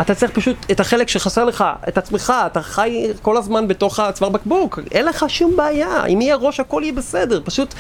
אתה 0.02 0.16
צריך 0.16 0.32
פשוט 0.32 0.56
את 0.72 0.80
החלק 0.80 1.08
שחסר 1.10 1.46
לך, 1.46 1.64
את 1.88 1.98
עצמך, 1.98 2.34
אתה 2.46 2.62
חי 2.62 3.08
כל 3.22 3.38
הזמן 3.38 3.68
בתוך 3.68 4.00
הצוואר 4.00 4.30
בקבוק, 4.30 4.80
אין 4.92 5.06
לך 5.06 5.26
שום 5.28 5.56
בעיה, 5.56 6.06
אם 6.06 6.22
יהיה 6.22 6.36
ראש 6.36 6.60
הכל 6.60 6.82
יהיה 6.84 6.94
בסדר, 6.94 7.42
פשוט 7.46 7.74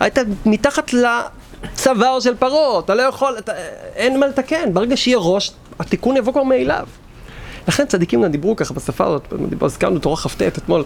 היית 0.00 0.18
מתחת 0.46 0.90
לצוואר 0.92 2.20
של 2.20 2.34
פרעה, 2.34 2.78
אתה 2.78 2.94
לא 2.94 3.02
יכול, 3.02 3.34
אתה, 3.38 3.52
אין 3.94 4.20
מה 4.20 4.26
לתקן, 4.26 4.74
ברגע 4.74 4.96
שיהיה 4.96 5.18
ראש, 5.20 5.52
התיקון 5.78 6.16
יבוא 6.16 6.32
כבר 6.32 6.42
מאליו. 6.42 6.86
לכן 7.68 7.86
צדיקים 7.86 8.22
גם 8.22 8.30
דיברו 8.30 8.56
ככה 8.56 8.74
בשפה 8.74 9.06
הזאת, 9.06 9.32
הזכרנו 9.60 9.98
תורה 9.98 10.16
כ"ט 10.16 10.42
אתמול, 10.42 10.84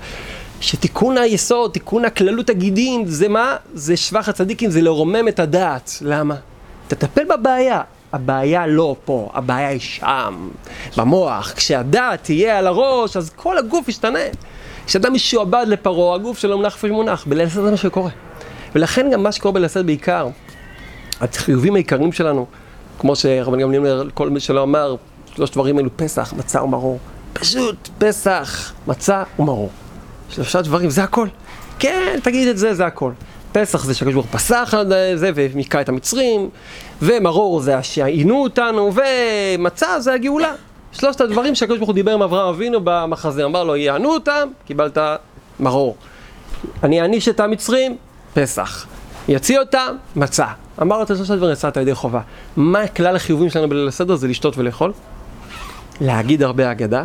שתיקון 0.61 1.19
היסוד, 1.19 1.71
תיקון 1.71 2.05
הכללות 2.05 2.51
הגידין, 2.51 3.07
זה 3.07 3.29
מה? 3.29 3.57
זה 3.75 3.97
שבח 3.97 4.29
הצדיקים, 4.29 4.71
זה 4.71 4.83
לרומם 4.83 5.29
את 5.29 5.41
הדעת. 5.41 5.91
למה? 6.01 6.35
תטפל 6.89 7.25
בבעיה. 7.25 7.81
הבעיה 8.13 8.67
לא 8.67 8.97
פה, 9.05 9.31
הבעיה 9.35 9.69
היא 9.69 9.81
שם, 9.81 10.49
במוח. 10.97 11.53
כשהדעת 11.57 12.25
תהיה 12.25 12.59
על 12.59 12.67
הראש, 12.67 13.17
אז 13.17 13.31
כל 13.37 13.59
הגוף 13.59 13.89
ישתנה. 13.89 14.19
כשאדם 14.87 15.15
משועבד 15.15 15.65
לפרעה, 15.69 16.15
הגוף 16.15 16.39
שלו 16.39 16.57
מונח 16.57 16.75
כפי 16.75 16.89
שמונח. 16.89 17.25
בליל 17.27 17.47
הסדר 17.47 17.63
זה 17.65 17.71
מה 17.71 17.77
שקורה. 17.77 18.11
ולכן 18.75 19.11
גם 19.11 19.23
מה 19.23 19.33
שקורה 19.33 19.53
בליל 19.53 19.65
הסדר 19.65 19.83
בעיקר, 19.83 20.29
החיובים 21.21 21.75
העיקריים 21.75 22.13
שלנו, 22.13 22.47
כמו 22.99 23.17
שרבן 23.17 23.61
גמליאל, 23.61 24.11
כל 24.15 24.31
מי 24.31 24.41
שלא 24.41 24.63
אמר, 24.63 24.97
שלושת 25.37 25.53
דברים 25.53 25.79
אלו 25.79 25.91
פסח, 25.97 26.33
מצה 26.37 26.63
ומרור. 26.63 26.99
פשוט 27.33 27.89
פסח, 27.99 28.73
מצה 28.87 29.23
ומרור. 29.39 29.71
שלושה 30.31 30.63
דברים, 30.63 30.91
זה 30.91 31.05
הכל. 31.05 31.29
כן, 31.79 32.19
תגיד 32.23 32.49
את 32.49 32.59
זה, 32.59 32.75
זה 32.75 32.87
הכל. 32.87 33.13
פסח 33.53 33.85
זה 33.85 33.95
שהקדוש 33.95 34.15
ברוך 34.15 34.27
הוא 34.27 34.39
פסח 34.39 34.75
על 34.79 34.93
זה 35.15 35.31
ומכה 35.35 35.81
את 35.81 35.89
המצרים, 35.89 36.51
ומרור 37.03 37.61
זה 37.61 37.83
שעינו 37.83 38.43
אותנו, 38.43 38.93
ומצה 38.95 40.01
זה 40.01 40.13
הגאולה. 40.13 40.53
שלושת 40.93 41.21
הדברים 41.21 41.55
שהקדוש 41.55 41.79
ברוך 41.79 41.89
הוא 41.89 41.95
דיבר 41.95 42.13
עם 42.13 42.23
אברהם 42.23 42.49
אבינו 42.49 42.81
במחזה, 42.85 43.45
אמר 43.45 43.65
לו, 43.65 43.77
יענו 43.77 44.15
אותם, 44.15 44.49
קיבלת 44.67 44.99
מרור. 45.61 45.97
אני 46.83 47.01
אעניש 47.01 47.29
את 47.29 47.41
המצרים, 47.41 47.97
פסח. 48.35 48.87
יציע 49.29 49.61
אותם, 49.61 49.97
מצה. 50.17 50.47
אמר 50.83 50.97
לו 50.97 51.03
את 51.03 51.11
השלושה 51.11 51.37
דברים, 51.37 51.53
יצאת 51.53 51.77
ידי 51.77 51.95
חובה. 51.95 52.21
מה 52.57 52.87
כלל 52.87 53.17
החיובים 53.17 53.51
שלנו 53.51 53.69
בליל 53.69 53.89
הסדר? 53.89 54.17
זה 54.17 54.29
לשתות 54.29 54.59
ולאכול, 54.59 54.93
להגיד 56.01 56.43
הרבה 56.43 56.71
אגדה, 56.71 57.05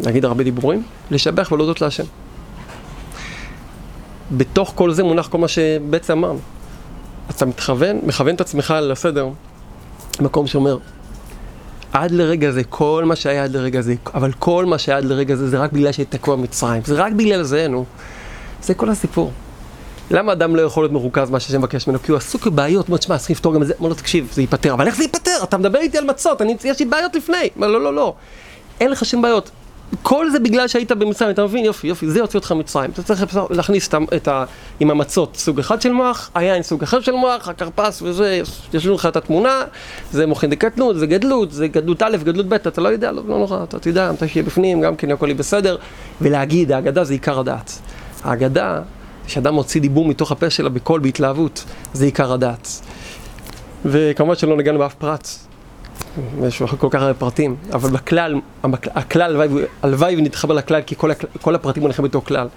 להגיד 0.00 0.24
הרבה 0.24 0.44
דיבורים, 0.44 0.82
לשבח 1.10 1.52
ולהודות 1.52 1.80
להשם. 1.80 2.04
בתוך 4.30 4.72
כל 4.74 4.92
זה 4.92 5.02
מונח 5.02 5.28
כל 5.28 5.38
מה 5.38 5.48
שבעצם 5.48 6.12
אמרנו. 6.12 6.38
אתה 7.30 7.46
מתכוון, 7.46 8.00
מכוון 8.02 8.34
את 8.34 8.40
עצמך 8.40 8.74
לסדר, 8.82 9.28
מקום 10.20 10.46
שאומר, 10.46 10.78
עד 11.92 12.10
לרגע 12.10 12.50
זה, 12.50 12.64
כל 12.64 13.04
מה 13.06 13.16
שהיה 13.16 13.44
עד 13.44 13.52
לרגע 13.52 13.80
זה, 13.80 13.94
אבל 14.14 14.32
כל 14.32 14.64
מה 14.66 14.78
שהיה 14.78 14.98
עד 14.98 15.04
לרגע 15.04 15.36
זה, 15.36 15.48
זה 15.48 15.58
רק 15.58 15.72
בגלל 15.72 15.92
שתקוע 15.92 16.36
מצרים. 16.36 16.82
זה 16.84 16.94
רק 16.94 17.12
בגלל 17.12 17.42
זה, 17.42 17.68
נו. 17.68 17.84
זה 18.62 18.74
כל 18.74 18.88
הסיפור. 18.88 19.32
למה 20.10 20.32
אדם 20.32 20.56
לא 20.56 20.62
יכול 20.62 20.82
להיות 20.82 20.92
מרוכז 20.92 21.30
מה 21.30 21.40
שהשם 21.40 21.58
מבקש 21.58 21.86
ממנו? 21.86 22.02
כי 22.02 22.10
הוא 22.10 22.18
עסוק 22.18 22.46
בבעיות, 22.46 22.88
אומר, 22.88 23.00
שמע, 23.00 23.18
צריך 23.18 23.30
לפתור 23.30 23.54
גם 23.54 23.62
את 23.62 23.66
זה. 23.66 23.74
אומר 23.78 23.88
לו, 23.88 23.94
תקשיב, 23.94 24.28
זה 24.32 24.40
ייפתר. 24.40 24.72
אבל 24.72 24.86
איך 24.86 24.96
זה 24.96 25.02
ייפתר? 25.02 25.38
אתה 25.42 25.58
מדבר 25.58 25.78
איתי 25.78 25.98
על 25.98 26.04
מצות, 26.04 26.42
אני, 26.42 26.56
יש 26.64 26.78
לי 26.78 26.84
בעיות 26.84 27.14
לפני. 27.14 27.48
אומר, 27.56 27.68
לא, 27.68 27.80
לא, 27.80 27.94
לא. 27.94 28.14
אין 28.80 28.90
לך 28.90 29.04
שום 29.04 29.22
בעיות. 29.22 29.50
כל 30.02 30.30
זה 30.30 30.38
בגלל 30.38 30.68
שהיית 30.68 30.92
במצרים, 30.92 31.30
אתה 31.30 31.44
מבין? 31.44 31.64
יופי, 31.64 31.86
יופי, 31.86 32.10
זה 32.10 32.18
יוציא 32.18 32.38
אותך 32.38 32.52
ממצרים. 32.52 32.90
אתה 32.90 33.02
צריך 33.02 33.26
להכניס 33.50 33.88
את 33.88 33.94
את 34.16 34.28
ה, 34.28 34.44
עם 34.80 34.90
המצות 34.90 35.36
סוג 35.36 35.58
אחד 35.58 35.82
של 35.82 35.92
מוח, 35.92 36.30
היין 36.34 36.62
סוג 36.62 36.82
אחר 36.82 37.00
של 37.00 37.12
מוח, 37.12 37.48
הכרפס 37.48 38.02
וזה, 38.02 38.40
יש 38.74 38.86
לנו 38.86 38.94
לך 38.94 39.06
את 39.06 39.16
התמונה, 39.16 39.64
זה 40.12 40.26
מוחין 40.26 40.50
דקטנות, 40.50 40.98
זה 40.98 41.06
גדלות, 41.06 41.52
זה 41.52 41.68
גדלות 41.68 42.02
א', 42.02 42.16
גדלות 42.16 42.46
ב', 42.46 42.54
אתה 42.54 42.80
לא 42.80 42.88
יודע, 42.88 43.12
לא, 43.12 43.22
לא 43.28 43.38
נורא, 43.38 43.64
אתה 43.64 43.78
תדע, 43.78 44.10
אתה 44.10 44.28
שיהיה 44.28 44.46
בפנים, 44.46 44.80
גם 44.80 44.96
כן 44.96 45.10
הכל 45.10 45.26
יהיה 45.26 45.34
בסדר, 45.34 45.76
ולהגיד, 46.20 46.72
ההגדה 46.72 47.04
זה 47.04 47.12
עיקר 47.12 47.38
הדעת. 47.38 47.78
ההגדה, 48.24 48.80
כשאדם 49.26 49.54
מוציא 49.54 49.80
דיבור 49.80 50.06
מתוך 50.06 50.32
הפה 50.32 50.50
שלה 50.50 50.68
בקול, 50.68 51.00
בהתלהבות, 51.00 51.64
זה 51.92 52.04
עיקר 52.04 52.32
הדעת. 52.32 52.68
וכמובן 53.84 54.34
שלא 54.34 54.56
נגענו 54.56 54.78
באף 54.78 54.94
פרט. 54.94 55.49
יש 56.46 56.62
כל 56.62 56.88
כך 56.90 57.00
הרבה 57.00 57.14
פרטים, 57.14 57.56
אבל 57.72 57.90
בכלל, 57.90 58.40
הכלל, 58.94 59.42
הלוואי 59.82 60.16
ונתחבר 60.16 60.54
לכלל, 60.54 60.82
כי 60.82 60.94
כל, 60.96 61.10
כל 61.40 61.54
הפרטים 61.54 61.82
מונחים 61.82 62.04
בתוך 62.04 62.28
כלל. 62.28 62.48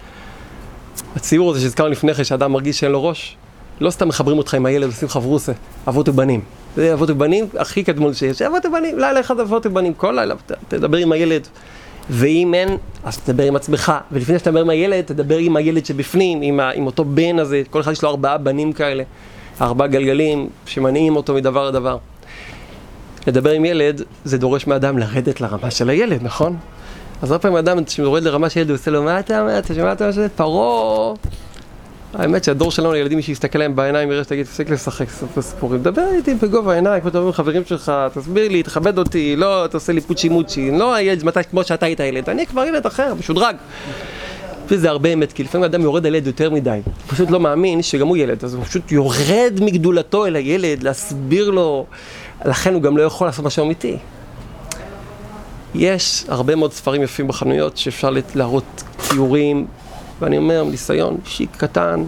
הציור 1.16 1.52
הזה 1.52 1.60
שהזכרנו 1.60 1.90
לפני 1.90 2.14
כן, 2.14 2.24
שאדם 2.24 2.52
מרגיש 2.52 2.80
שאין 2.80 2.92
לו 2.92 3.04
ראש, 3.04 3.36
לא 3.82 3.90
סתם 3.90 4.08
מחברים 4.08 4.38
אותך 4.38 4.54
עם 4.54 4.66
הילד 4.66 4.84
ועושים 4.84 5.10
חברוסה, 5.10 5.52
אבות 5.88 6.10
ובנים. 6.10 6.42
זה 6.76 6.94
אבות 6.94 7.10
ובנים 7.10 7.46
הכי 7.58 7.84
קדמון 7.84 8.14
שיש, 8.14 8.42
אבות 8.42 8.66
ובנים, 8.66 9.00
לילה 9.00 9.20
אחד 9.20 9.40
אבות 9.40 9.66
ובנים, 9.66 9.94
כל 9.94 10.12
לילה, 10.12 10.36
תדבר 10.68 10.98
עם 10.98 11.12
הילד. 11.12 11.48
ואם 12.10 12.54
אין, 12.54 12.78
אז 13.04 13.18
תדבר 13.18 13.44
עם 13.44 13.56
עצמך. 13.56 13.92
ולפני 14.12 14.40
שתדבר 14.40 14.62
עם 14.62 14.70
הילד, 14.70 15.02
תדבר 15.02 15.38
עם 15.38 15.56
הילד 15.56 15.86
שבפנים, 15.86 16.42
עם, 16.42 16.60
ה, 16.60 16.70
עם 16.70 16.86
אותו 16.86 17.06
בן 17.06 17.40
הזה, 17.40 17.62
כל 17.70 17.82
אחד 17.82 17.92
יש 17.92 18.04
לו 18.04 18.10
ארבעה 18.10 18.38
בנים 18.38 18.74
כאלה, 18.74 19.04
ארבעה 19.62 19.88
גלגלים 19.88 20.50
שמניעים 20.66 21.16
אותו 21.16 21.34
מדבר 21.34 21.68
לדבר. 21.68 21.98
לדבר 23.28 23.50
עם 23.50 23.66
ילד, 23.66 24.02
זה 24.26 24.38
דורש 24.38 24.68
מאדם 24.68 24.98
לרדת 24.98 25.42
לרמה 25.42 25.72
של 25.72 25.90
הילד, 25.90 26.24
נכון? 26.24 26.58
אז 27.22 27.32
הרבה 27.32 27.42
פעמים 27.42 27.58
אדם 27.58 27.78
שיורד 27.88 28.24
לרמה 28.24 28.50
של 28.50 28.60
ילד, 28.60 28.70
הוא 28.70 28.76
עושה 28.76 28.92
לו, 28.92 29.04
מה 29.04 29.20
אתה 29.20 29.42
אומר? 29.42 29.60
אתה 29.60 29.74
שומע 29.76 29.92
את 29.92 30.02
זה? 30.10 30.28
פרעה, 30.30 31.14
האמת 32.14 32.44
שהדור 32.44 32.72
שלנו, 32.72 32.96
ילדים 32.96 33.22
שיסתכל 33.22 33.60
להם 33.60 33.76
בעיניים, 33.76 34.12
יראה 34.12 34.24
שתגיד, 34.24 34.46
תפסיק 34.46 34.70
לשחק 34.70 35.08
בסיפורים. 35.38 35.84
דבר 35.84 36.06
איתי 36.16 36.36
בגובה 36.36 36.72
העיניים, 36.72 37.02
כמו 37.02 37.10
שאתה 37.10 37.20
אומר 37.20 37.32
חברים 37.32 37.66
שלך, 37.66 37.92
תסביר 38.14 38.48
לי, 38.48 38.64
תכבד 38.64 38.98
אותי, 38.98 39.36
לא 39.36 39.68
תעשה 39.72 39.94
לי 39.94 40.02
פוצ'י 40.02 40.30
מוצ'י, 40.30 40.72
לא 40.72 40.94
הילד 40.94 41.24
מתי 41.24 41.40
כמו 41.52 41.64
שאתה 41.64 41.86
היית 41.86 42.00
ילד, 42.00 42.30
אני 42.30 42.46
כבר 42.46 42.66
ילד 42.66 42.86
אחר, 42.86 43.14
משודרג. 43.14 43.56
וזה 44.68 44.90
הרבה 44.90 45.14
אמת, 45.14 45.32
כי 45.34 45.44
לפעמים 45.44 45.66
אדם 45.66 45.82
יורד 45.82 46.06
על 46.06 46.16
ילד 46.16 46.28
יותר 46.28 46.50
מדי, 46.50 46.82
הוא 46.86 46.94
פשוט 47.08 47.32
לא 47.32 47.40
מאמין 47.40 47.82
שגם 47.82 48.08
הוא 48.08 48.18
ילד, 48.18 48.44
אז 48.44 48.54
הוא 48.54 48.64
פשוט 48.64 48.92
יורד 48.92 49.60
מגדולתו 49.62 50.26
אל 50.26 50.36
הילד, 50.36 50.84
להסביר 50.84 51.50
לו, 51.50 51.86
לכן 52.46 52.74
הוא 52.74 52.82
גם 52.82 52.98
לא 52.98 53.04
יכול 53.04 53.28
לעשות 53.28 53.46
משהו 53.46 53.66
אמיתי. 53.66 53.98
יש 55.76 56.26
הרבה 56.28 56.56
מאוד 56.56 56.74
ספרים 56.74 57.04
יפים 57.04 57.28
בחנויות 57.28 57.78
שאפשר 57.78 58.10
להראות 58.36 58.84
ציורים, 58.98 59.66
ואני 60.20 60.38
אומר, 60.38 60.64
ניסיון 60.64 61.18
אישי 61.26 61.46
קטן, 61.58 62.04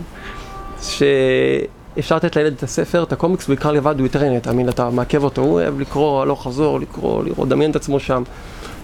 שאפשר 0.82 2.16
לתת 2.16 2.36
לילד 2.36 2.54
את 2.54 2.64
הספר, 2.64 3.04
את 3.04 3.12
הקומיקס, 3.12 3.48
בעיקר 3.48 3.72
לבד, 3.72 4.00
הוא 4.00 4.06
יותר 4.06 4.24
עניין, 4.24 4.40
תאמין, 4.40 4.70
אתה 4.70 4.90
מעכב 4.90 5.24
אותו, 5.24 5.42
הוא 5.42 5.52
אוהב 5.52 5.80
לקרוא, 5.80 6.22
הלוך 6.22 6.44
חזור, 6.44 6.80
לקרוא, 6.80 7.24
לראות, 7.24 7.50
דמיין 7.50 7.72
את 7.72 7.76
עצמו 7.76 8.00
שם. 8.00 8.24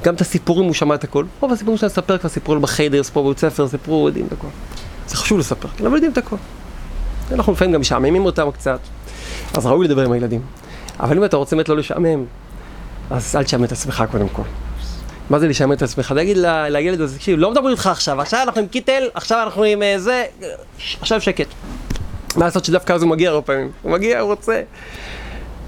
גם 0.04 0.16
את 0.16 0.22
הסיפורים 0.22 0.66
הוא 0.66 0.74
שמע 0.74 0.96
את 0.96 1.04
הכל. 1.04 1.26
רוב 1.40 1.52
הסיפורים 1.52 1.78
שלהם 1.78 1.92
לספר 1.92 2.18
כבר 2.18 2.30
סיפרו 2.30 2.60
בחיידר, 2.60 3.04
סיפרו 3.04 3.24
בבית 3.24 3.40
ספר, 3.40 3.68
סיפרו, 3.68 4.08
יודעים 4.08 4.28
את 4.28 4.32
הכל. 4.32 4.48
זה 5.08 5.16
חשוב 5.16 5.40
לספר, 5.40 5.68
כן, 5.78 5.86
אבל 5.86 5.96
יודעים 5.96 6.12
את 6.12 6.18
הכל. 6.18 6.36
אנחנו 7.32 7.54
לפעמים 7.54 7.74
גם 7.74 7.82
משעממים 7.82 8.26
אותם 8.26 8.52
קצת, 8.52 8.80
אז 9.54 9.66
ראוי 9.66 9.88
לדבר 9.88 10.06
עם 10.06 10.12
הילדים. 10.12 10.42
אבל 11.02 11.18
אם 11.18 11.26
אתה 11.26 11.38
רוצה 11.38 11.56
באמת 11.56 11.70
לא 11.70 11.78
לשעמם, 11.78 12.26
אז 13.10 13.36
אל 13.36 13.44
תשעמם 13.44 13.64
את 13.64 13.72
עצמך 13.72 14.04
קודם 14.12 14.30
כל. 14.30 14.42
מה 15.30 15.40
זה 15.40 15.48
לשעמם 15.48 15.74
את 15.74 15.82
עצמך? 15.82 16.12
להגיד 16.16 16.38
לילד 16.70 17.02
הזה, 17.02 17.18
תקשיב, 17.18 17.40
לא 17.40 17.52
מדברים 17.52 17.72
איתך 17.72 17.88
עכשיו, 17.88 18.22
עכשיו 18.22 18.42
אנחנו 18.44 18.62
עם 18.62 18.68
קיטל, 18.68 19.10
עכשיו 19.14 19.44
אנחנו 19.44 19.64
עם 19.64 19.84
אה, 19.84 20.00
זה, 20.00 20.26
עכשיו 21.02 21.22
שקט. 21.22 21.48
מה 22.36 22.46
לעשות 22.46 22.66
שדווקא 22.66 22.94
אז 22.94 23.02
הוא 23.02 23.10
מגיע 23.10 23.30
הרבה 23.30 23.42
פעמים? 23.42 23.72
הוא 23.82 23.92
מגיע, 23.92 24.20
הוא 24.20 24.30
רוצה. 24.30 24.62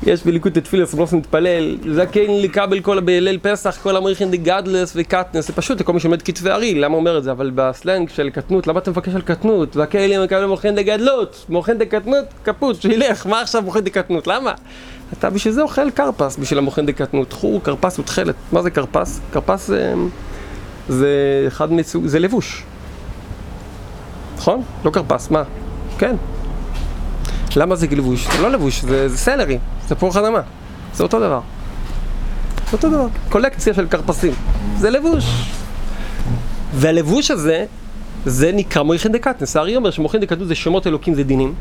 יש 0.06 0.24
בליקוד 0.24 0.60
תפילס, 0.60 0.94
בלוס 0.94 1.14
מתפלל, 1.14 1.78
זה 1.94 2.06
כן 2.06 2.26
לקבל 2.30 2.80
כל 2.80 3.00
בליל 3.00 3.40
פסח, 3.42 3.78
כל 3.84 3.96
המריחין 3.96 4.32
דה 4.32 4.38
גדלס 4.38 4.94
וקטנס, 4.96 5.48
זה 5.48 5.54
פשוט 5.54 5.82
לכל 5.82 5.94
מי 5.94 6.00
שלומד 6.00 6.22
כתבי 6.22 6.50
ארי, 6.50 6.76
למה 6.76 6.94
הוא 6.94 7.00
אומר 7.00 7.18
את 7.18 7.24
זה? 7.24 7.32
אבל 7.32 7.52
בסלנג 7.56 8.10
של 8.10 8.30
קטנות, 8.30 8.68
למה 8.68 8.80
אתה 8.80 8.92
מבקש 8.92 9.16
על 9.16 9.22
קטנות? 9.22 9.78
מוכן 10.48 10.76
דה 10.76 10.82
גדלות, 10.82 11.46
מוכן 11.50 11.78
דה 11.78 11.86
קטנות, 11.86 12.26
קפוט, 12.44 12.82
שילך, 12.82 13.28
מה 13.28 13.42
עכשיו 13.42 13.62
מוכן 13.62 13.80
דה 13.80 13.90
קטנות? 13.90 14.28
למה? 14.28 14.54
אתה 15.14 15.30
בשביל 15.30 15.54
זה 15.54 15.62
אוכל 15.62 15.92
כרפס, 15.92 16.38
בשביל 16.38 16.60
המוכן 16.60 16.86
דה 16.86 16.92
קטנות. 16.92 17.34
חור, 17.34 17.62
כרפס 17.64 18.00
ותכלת. 18.00 18.36
מה 18.52 18.62
זה 18.62 18.70
כרפס? 18.70 19.22
כרפס 19.32 19.68
זה, 19.68 19.94
זה 20.90 21.10
אחד 21.48 21.74
מסוג, 21.74 22.06
זה 22.06 22.20
לבוש. 22.20 22.64
נכון? 24.38 24.62
לא 24.86 24.92
כרפס, 24.92 25.32
מה? 25.32 25.44
כן. 25.98 26.16
למה 27.58 27.76
זה 27.76 27.88
לבוש? 27.92 28.28
זה 28.36 28.42
לא 28.42 28.52
לבוש, 28.52 28.82
זה, 28.82 29.10
זה 29.10 29.18
סלרי, 29.18 29.58
זה 29.88 29.96
פרוח 29.96 30.18
אדמה. 30.18 30.42
זה 30.96 31.04
אותו 31.04 31.20
דבר. 31.20 31.40
זה 32.70 32.74
אותו 32.74 32.90
דבר. 32.90 33.08
קולקציה 33.30 33.74
של 33.74 33.88
כרפסים. 33.88 34.34
זה 34.78 34.90
לבוש. 34.90 35.26
והלבוש 36.74 37.32
הזה, 37.32 37.66
זה 38.26 38.52
נקרא 38.54 38.84
מויכין 38.84 39.12
דקטנס. 39.12 39.56
הארי 39.56 39.76
אומר 39.76 39.92
שמוחין 39.92 40.22
דקטנס 40.22 40.48
זה 40.48 40.56
שמות 40.56 40.88
אלוקים, 40.88 41.14
זה 41.14 41.24
דינים. 41.24 41.54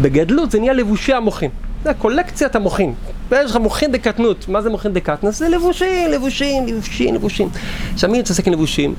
בגדלות 0.00 0.50
זה 0.50 0.60
נהיה 0.60 0.72
לבושי 0.72 1.12
המוחין. 1.12 1.50
זה 1.84 1.94
קולקציית 1.94 2.56
המוחין. 2.56 2.94
ויש 3.28 3.50
לך 3.50 3.56
מוחין 3.56 3.92
דקטנות. 3.92 4.48
מה 4.48 4.62
זה 4.62 4.70
מוחין 4.70 4.92
דקטנס? 4.92 5.38
זה 5.38 5.48
לבושים, 5.48 6.10
לבושים, 6.10 6.66
לבושים, 6.66 7.14
לבושים. 7.14 7.48
עכשיו 7.94 8.10
מי 8.10 8.18
מתעסק 8.18 8.46
עם 8.46 8.52
לבושים? 8.52 8.94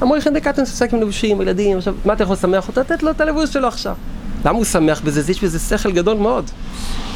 המויכין 0.00 0.34
דקטנס 0.34 0.68
מתעסק 0.68 0.94
עם 0.94 1.00
לבושים, 1.00 1.40
ילדים. 1.40 1.78
עכשיו, 1.78 1.94
מה 2.04 2.12
אתה 2.12 2.22
יכול 2.22 2.34
לשמח 2.34 2.68
אותו? 2.68 2.80
לתת 2.80 3.02
לו 3.02 3.10
את 3.10 3.20
הלבוש 3.20 3.52
שלו 3.52 3.68
עכשיו. 3.68 3.94
למה 4.44 4.56
הוא 4.56 4.64
שמח 4.64 5.00
בזה? 5.00 5.30
יש 5.30 5.44
בזה 5.44 5.58
שכל 5.58 5.92
גדול 5.92 6.16
מאוד. 6.16 6.50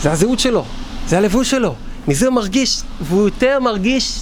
זה 0.01 0.13
הזהות 0.13 0.39
שלו, 0.39 0.65
זה 1.07 1.19
הלבוש 1.19 1.51
שלו. 1.51 1.75
מזה 2.09 2.27
הוא 2.27 2.35
מרגיש, 2.35 2.83
והוא 3.01 3.25
יותר 3.25 3.61
מרגיש, 3.61 4.21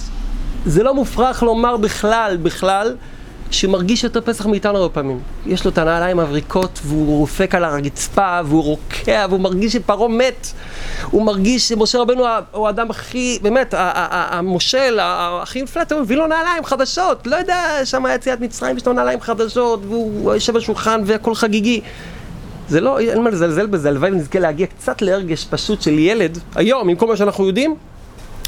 זה 0.65 0.83
לא 0.83 0.93
מופרך 0.93 1.43
לומר 1.43 1.77
בכלל, 1.77 2.37
בכלל, 2.43 2.95
שמרגיש 3.51 4.03
יותר 4.03 4.21
פסח 4.21 4.45
מאיתנו 4.45 4.77
הרבה 4.77 4.93
פעמים. 4.93 5.19
יש 5.45 5.65
לו 5.65 5.71
את 5.71 5.77
הנעליים 5.77 6.19
הבריקות, 6.19 6.79
והוא 6.83 7.17
רופק 7.17 7.55
על 7.55 7.63
הרצפה, 7.63 8.39
והוא 8.45 8.63
רוקע, 8.63 9.25
והוא 9.29 9.39
מרגיש 9.39 9.73
שפרעה 9.73 10.07
מת. 10.07 10.47
הוא 11.11 11.25
מרגיש 11.25 11.69
שמשה 11.69 11.99
רבנו 11.99 12.25
הוא 12.51 12.67
האדם 12.67 12.89
הכי, 12.89 13.39
באמת, 13.41 13.73
המושל, 13.77 14.99
הכי 15.01 15.61
נפלט, 15.61 15.91
הוא 15.91 16.01
מביא 16.01 16.17
לו 16.17 16.27
נעליים 16.27 16.65
חדשות. 16.65 17.27
לא 17.27 17.35
יודע, 17.35 17.85
שם 17.85 18.05
היה 18.05 18.15
יציאת 18.15 18.41
מצרים, 18.41 18.77
יש 18.77 18.87
לו 18.87 18.93
נעליים 18.93 19.21
חדשות, 19.21 19.79
והוא 19.85 20.33
יושב 20.33 20.53
בשולחן 20.53 21.01
והכל 21.05 21.35
חגיגי. 21.35 21.81
זה 22.71 22.81
לא, 22.81 22.99
אין 22.99 23.21
מה 23.21 23.29
לזלזל 23.29 23.65
בזה, 23.65 23.89
הלוואי 23.89 24.11
ונזכה 24.11 24.39
להגיע 24.39 24.67
קצת 24.67 25.01
להרגש 25.01 25.45
פשוט 25.49 25.81
של 25.81 25.99
ילד, 25.99 26.37
היום, 26.55 26.89
עם 26.89 26.95
כל 26.95 27.07
מה 27.07 27.15
שאנחנו 27.15 27.47
יודעים, 27.47 27.75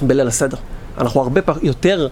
בליל 0.02 0.28
הסדר. 0.28 0.58
אנחנו 0.98 1.22
הרבה 1.22 1.42
פח, 1.42 1.58
יותר 1.62 2.08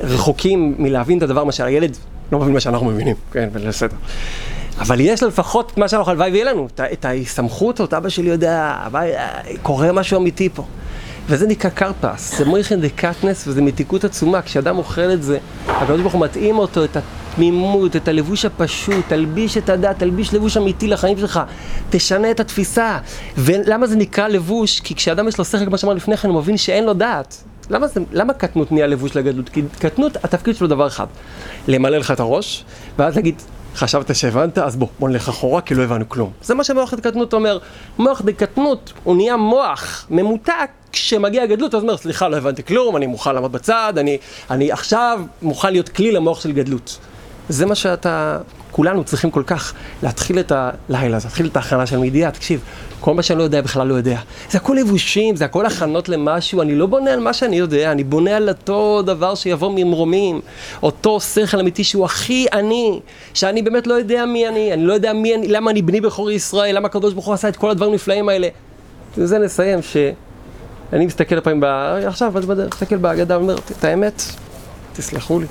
רחוקים 0.00 0.74
מלהבין 0.78 1.18
את 1.18 1.22
הדבר 1.22 1.44
מה 1.44 1.52
שהילד 1.52 1.96
לא 2.32 2.38
מבין 2.38 2.52
מה 2.52 2.60
שאנחנו 2.60 2.86
מבינים, 2.86 3.16
כן, 3.32 3.48
בליל 3.52 3.68
הסדר. 3.68 3.96
אבל 4.78 5.00
יש 5.00 5.22
לפחות 5.22 5.78
מה 5.78 5.88
שאנחנו, 5.88 6.10
הלוואי 6.10 6.30
ויהיה 6.30 6.44
לנו, 6.44 6.68
את 6.92 7.04
ההסתמכות, 7.04 7.80
את 7.80 7.94
אבא 7.94 8.08
שלי 8.08 8.28
יודע, 8.28 8.74
קורה 9.62 9.92
משהו 9.92 10.20
אמיתי 10.20 10.48
פה. 10.54 10.64
וזה 11.28 11.46
נקרא 11.46 11.70
קרפס, 11.70 12.38
זה 12.38 12.44
מויכן 12.44 12.80
דה 12.80 12.88
קטנס 12.88 13.46
וזה 13.46 13.62
מתיקות 13.62 14.04
עצומה, 14.04 14.42
כשאדם 14.42 14.78
אוכל 14.78 15.12
את 15.12 15.22
זה, 15.22 15.38
הקדוש 15.66 16.00
ברוך 16.00 16.12
הוא 16.12 16.24
מתאים 16.24 16.58
אותו, 16.58 16.84
את 16.84 16.96
התמימות, 16.96 17.96
את 17.96 18.08
הלבוש 18.08 18.44
הפשוט, 18.44 19.04
תלביש 19.08 19.56
את 19.56 19.68
הדת, 19.68 19.98
תלביש 19.98 20.34
לבוש 20.34 20.56
אמיתי 20.56 20.88
לחיים 20.88 21.18
שלך, 21.18 21.40
תשנה 21.90 22.30
את 22.30 22.40
התפיסה. 22.40 22.98
ולמה 23.36 23.86
זה 23.86 23.96
נקרא 23.96 24.28
לבוש? 24.28 24.80
כי 24.80 24.94
כשאדם 24.94 25.28
יש 25.28 25.38
לו 25.38 25.44
שכל, 25.44 25.66
כמו 25.66 25.78
שאמר 25.78 25.94
לפני 25.94 26.16
כן, 26.16 26.28
הוא 26.28 26.38
מבין 26.38 26.56
שאין 26.56 26.84
לו 26.84 26.94
דעת. 26.94 27.44
למה, 27.70 27.86
זה, 27.86 28.00
למה 28.12 28.32
קטנות 28.32 28.72
נהיה 28.72 28.86
לבוש 28.86 29.16
לגדלות? 29.16 29.48
כי 29.48 29.62
קטנות, 29.78 30.16
התפקיד 30.24 30.56
שלו 30.56 30.66
דבר 30.66 30.86
אחד, 30.86 31.06
למלא 31.68 31.98
לך 31.98 32.10
את 32.10 32.20
הראש, 32.20 32.64
ואז 32.98 33.16
להגיד, 33.16 33.42
חשבת 33.74 34.14
שהבנת? 34.14 34.58
אז 34.58 34.76
בוא, 34.76 34.88
בוא 34.98 35.08
נלך 35.08 35.28
אחורה 35.28 35.60
כי 35.60 35.74
לא 35.74 35.82
הבנו 35.82 36.08
כלום. 36.08 36.30
זה 36.42 36.54
מה 36.54 36.64
שמוח 36.64 36.94
דקטנות 36.94 37.32
אומר. 37.32 37.58
מוח 37.98 38.22
דקטנות 38.24 38.92
הוא 39.04 39.16
נהיה 39.16 39.36
מוח 39.36 40.06
ממותק 40.10 40.70
כשמגיע 40.92 41.42
הגדלות, 41.42 41.74
אז 41.74 41.82
אומר, 41.82 41.96
סליחה, 41.96 42.28
לא 42.28 42.36
הבנתי 42.36 42.62
כלום, 42.62 42.96
אני 42.96 43.06
מוכן 43.06 43.34
לעמוד 43.34 43.52
בצד, 43.52 43.94
אני, 43.96 44.18
אני 44.50 44.72
עכשיו 44.72 45.20
מוכן 45.42 45.72
להיות 45.72 45.88
כלי 45.88 46.12
למוח 46.12 46.40
של 46.40 46.52
גדלות. 46.52 46.98
זה 47.48 47.66
מה 47.66 47.74
שאתה, 47.74 48.38
כולנו 48.70 49.04
צריכים 49.04 49.30
כל 49.30 49.42
כך 49.46 49.74
להתחיל 50.02 50.40
את 50.40 50.52
הלילה 50.52 51.18
להתחיל 51.24 51.46
את 51.46 51.56
ההכנה 51.56 51.86
של 51.86 51.96
מידיעה, 51.96 52.30
תקשיב, 52.30 52.60
כל 53.00 53.14
מה 53.14 53.22
שאני 53.22 53.38
לא 53.38 53.44
יודע 53.44 53.60
בכלל 53.60 53.86
לא 53.86 53.94
יודע. 53.94 54.20
זה 54.50 54.58
הכל 54.58 54.76
לבושים, 54.80 55.36
זה 55.36 55.44
הכל 55.44 55.66
הכנות 55.66 56.08
למשהו, 56.08 56.62
אני 56.62 56.74
לא 56.74 56.86
בונה 56.86 57.12
על 57.12 57.20
מה 57.20 57.32
שאני 57.32 57.56
יודע, 57.56 57.92
אני 57.92 58.04
בונה 58.04 58.36
על 58.36 58.48
אותו 58.48 59.02
דבר 59.02 59.34
שיבוא 59.34 59.72
ממרומים, 59.74 60.40
אותו 60.82 61.20
שכל 61.20 61.60
אמיתי 61.60 61.84
שהוא 61.84 62.04
הכי 62.04 62.46
אני, 62.52 63.00
שאני 63.34 63.62
באמת 63.62 63.86
לא 63.86 63.94
יודע 63.94 64.24
מי 64.24 64.48
אני, 64.48 64.72
אני 64.72 64.84
לא 64.84 64.92
יודע 64.92 65.12
מי 65.12 65.34
אני, 65.34 65.48
למה 65.48 65.70
אני 65.70 65.82
בני 65.82 66.00
בכור 66.00 66.30
ישראל, 66.30 66.76
למה 66.76 66.86
הקדוש 66.86 67.12
ברוך 67.12 67.26
הוא 67.26 67.34
עשה 67.34 67.48
את 67.48 67.56
כל 67.56 67.70
הדברים 67.70 67.92
הנפלאים 67.92 68.28
האלה. 68.28 68.48
וזה 69.18 69.38
נסיים, 69.38 69.82
שאני 70.90 71.06
מסתכל 71.06 71.40
פעמים, 71.40 71.60
ב... 71.60 71.64
עכשיו, 72.06 72.32
מסתכל 72.72 72.96
בהגדה 72.96 73.38
ואומר, 73.38 73.56
את 73.78 73.84
האמת, 73.84 74.22
תסלחו 74.92 75.40
לי. 75.40 75.46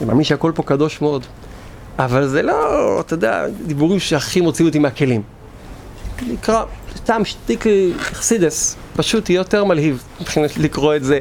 אני 0.00 0.08
מאמין 0.08 0.24
שהכל 0.24 0.52
פה 0.54 0.62
קדוש 0.62 1.00
מאוד. 1.00 1.26
אבל 1.98 2.26
זה 2.26 2.42
לא, 2.42 3.00
אתה 3.00 3.14
יודע, 3.14 3.46
דיבורים 3.66 4.00
שהכי 4.00 4.40
מוציאו 4.40 4.68
אותי 4.68 4.78
מהכלים. 4.78 5.22
נקרא, 6.22 6.64
סתם 6.96 7.24
שטיק 7.24 7.64
חסידס, 7.98 8.76
פשוט 8.96 9.30
יהיה 9.30 9.38
יותר 9.38 9.64
מלהיב 9.64 10.02
מבחינת 10.20 10.56
לקרוא 10.56 10.96
את 10.96 11.04
זה. 11.04 11.18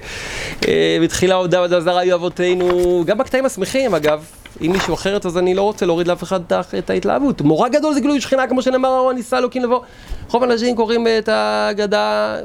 אה, 0.68 0.98
בתחילה 1.04 1.36
הודעה 1.36 1.62
ודזרה 1.62 2.00
היו 2.00 2.16
אבותינו, 2.16 3.04
גם 3.06 3.18
בקטעים 3.18 3.46
השמחים 3.46 3.96
אגב, 3.96 4.26
אם 4.62 4.72
מישהו 4.72 4.94
אחרת 4.94 5.26
אז 5.26 5.38
אני 5.38 5.54
לא 5.54 5.62
רוצה 5.62 5.86
להוריד 5.86 6.08
לאף 6.08 6.24
אחד 6.24 6.40
את 6.78 6.90
ההתלהבות. 6.90 7.42
מורה 7.42 7.70
גדול 7.70 7.94
זה 7.94 8.00
גילוי 8.00 8.22
שכינה 8.22 8.48
כמו 8.48 8.62
שנאמר, 8.62 8.90
או 8.90 9.12
ניסה 9.12 9.38
אלוקים 9.38 9.64
לבוא. 9.64 9.80
רוב 10.32 10.44
האנשים 10.44 10.76
קוראים 10.76 11.08
את 11.18 11.30
ההגדה, 11.30 12.36
אה, 12.36 12.42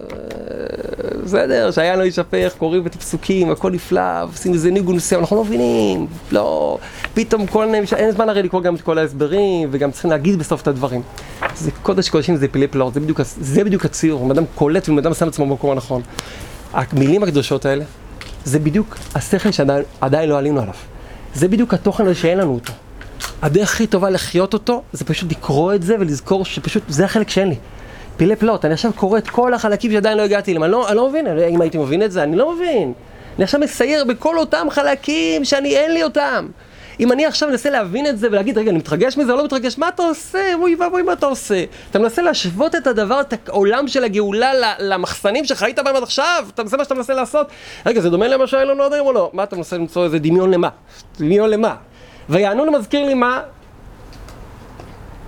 בסדר, 1.25 1.71
שהיה 1.71 1.97
לא 1.97 2.03
יישפך, 2.03 2.55
קוראים 2.59 2.87
את 2.87 2.95
הפסוקים, 2.95 3.51
הכל 3.51 3.71
נפלא, 3.71 4.23
עושים 4.23 4.53
איזה 4.53 4.71
ניגון 4.71 4.97
מסוים, 4.97 5.21
אנחנו 5.21 5.37
לא 5.37 5.45
מבינים, 5.45 6.07
לא, 6.33 6.79
פתאום 7.15 7.47
כל 7.47 7.67
מיני, 7.67 7.87
אין 7.97 8.11
זמן 8.11 8.29
הרי 8.29 8.43
לקרוא 8.43 8.63
גם 8.63 8.75
את 8.75 8.81
כל 8.81 8.99
ההסברים, 8.99 9.69
וגם 9.73 9.91
צריכים 9.91 10.11
להגיד 10.11 10.39
בסוף 10.39 10.63
את 10.63 10.69
הדברים. 10.69 11.03
זה 11.55 11.71
קודש 11.83 12.09
קודשים, 12.09 12.37
זה 12.37 12.49
פילי 12.49 12.67
פלאות, 12.67 12.95
זה 12.95 13.01
בדיוק, 13.01 13.21
זה 13.41 13.65
בדיוק 13.65 13.85
הציור, 13.85 14.25
אם 14.25 14.31
אדם 14.31 14.45
קולט 14.55 14.89
ואם 14.89 14.99
אדם 14.99 15.15
שם 15.15 15.29
עצמו 15.29 15.47
במקום 15.47 15.71
הנכון. 15.71 16.03
המילים 16.73 17.23
הקדושות 17.23 17.65
האלה, 17.65 17.85
זה 18.45 18.59
בדיוק 18.59 18.97
השכל 19.15 19.51
שעדיין 19.51 20.29
לא 20.29 20.39
עלינו 20.39 20.61
עליו. 20.61 20.75
זה 21.35 21.49
בדיוק 21.49 21.75
התוכן 21.75 22.05
הזה 22.07 22.15
שאין 22.15 22.39
לנו 22.39 22.55
אותו. 22.55 22.73
הדרך 23.43 23.73
הכי 23.73 23.87
טובה 23.87 24.11
לחיות 24.11 24.55
אותו, 24.55 24.83
זה 24.93 25.05
פשוט 25.05 25.33
לקרוא 25.33 25.75
את 25.75 25.83
זה 25.83 25.97
ולזכור 26.01 26.45
שפשוט, 26.45 26.83
זה 26.89 27.05
החלק 27.05 27.31
שאין 27.31 27.49
לי. 27.49 27.57
פילי 28.17 28.37
פלוט, 28.37 28.65
אני 28.65 28.75
עכשיו 28.75 28.93
קורא 28.93 29.19
את 29.19 29.29
כל 29.29 29.55
החלקים 29.55 29.93
שעדיין 29.93 30.19
לא 30.19 30.23
הגעתי 30.23 30.51
אליהם, 30.51 30.65
אני 30.65 30.73
לא, 30.73 30.89
אני 30.89 30.97
לא 30.97 31.09
מבין, 31.09 31.27
אם 31.27 31.61
הייתי 31.61 31.79
מבין 31.79 32.03
את 32.03 32.13
זה, 32.13 32.23
אני 32.23 32.37
לא 32.37 32.55
מבין. 32.55 32.93
אני 33.37 33.45
עכשיו 33.45 33.61
מסייר 33.61 34.05
בכל 34.05 34.39
אותם 34.39 34.67
חלקים 34.71 35.45
שאני, 35.45 35.77
אין 35.77 35.93
לי 35.93 36.03
אותם. 36.03 36.49
אם 37.01 37.13
אני 37.13 37.27
עכשיו 37.27 37.49
מנסה 37.49 37.71
להבין 37.71 38.07
את 38.07 38.19
זה 38.19 38.29
ולהגיד, 38.29 38.59
רגע, 38.59 38.71
אני 38.71 38.79
מתרגש 38.79 39.17
מזה 39.17 39.33
או 39.33 39.37
לא 39.37 39.45
מתרגש, 39.45 39.79
מה 39.79 39.89
אתה 39.89 40.03
עושה? 40.03 40.55
אוי 40.55 40.75
ואבוי, 40.75 41.03
מה 41.03 41.13
אתה 41.13 41.27
עושה? 41.27 41.65
אתה 41.91 41.99
מנסה 41.99 42.23
להשוות 42.23 42.75
את 42.75 42.87
הדבר, 42.87 43.21
את 43.21 43.49
העולם 43.49 43.89
של 43.89 44.05
הגאולה 44.05 44.53
למחסנים 44.79 45.45
שחיית 45.45 45.79
בהם 45.79 45.97
עד 45.97 46.03
עכשיו? 46.03 46.47
אתה 46.55 46.63
מנסה 46.63 46.77
מה 46.77 46.85
שאתה 46.85 46.95
מנסה 46.95 47.15
לעשות? 47.15 47.47
רגע, 47.87 48.01
זה 48.01 48.11
דומה 48.11 48.29
למה 48.29 48.47
שהיה 48.47 48.65
לנו 48.65 48.83
עד 48.83 48.93
היום 48.93 49.07
או 49.07 49.13
לא? 49.13 49.31
מה 49.33 49.43
אתה 49.43 49.57
מנסה 49.57 49.77
למצוא 49.77 50.05
איזה 50.05 50.19
דמיון 50.19 50.51
למה? 50.51 50.69
דמיון 51.19 51.51
למה? 51.51 51.75
ויענון 52.29 52.75
מזכיר 52.75 53.07
לי 53.07 53.15
מה? 53.15 53.43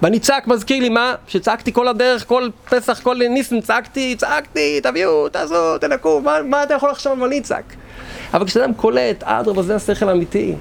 ואני 0.03 0.19
צעק, 0.19 0.47
מזכיר 0.47 0.81
לי 0.81 0.89
מה? 0.89 1.15
שצעקתי 1.27 1.73
כל 1.73 1.89
הדרך, 1.89 2.28
כל 2.28 2.49
פסח, 2.70 3.01
כל 3.03 3.16
ניסן, 3.28 3.61
צעקתי, 3.61 4.16
צעקתי, 4.19 4.81
תביאו, 4.81 5.28
תעשו, 5.28 5.78
תנקו, 5.78 6.20
מה, 6.20 6.43
מה 6.43 6.62
אתה 6.62 6.74
יכול 6.74 6.90
לחשוב 6.90 7.23
על 7.23 7.28
אני 7.28 7.40
צעק? 7.40 7.74
אבל 8.35 8.47
כשאדם 8.47 8.74
קולט, 8.74 9.23
אדרבה, 9.23 9.62
זה 9.62 9.77
השכל 9.77 10.09
האמיתי. 10.09 10.55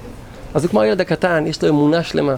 אז 0.54 0.64
הוא 0.64 0.70
כמו 0.70 0.80
הילד 0.80 1.00
הקטן, 1.00 1.44
יש 1.46 1.62
לו 1.62 1.68
אמונה 1.68 2.02
שלמה. 2.02 2.34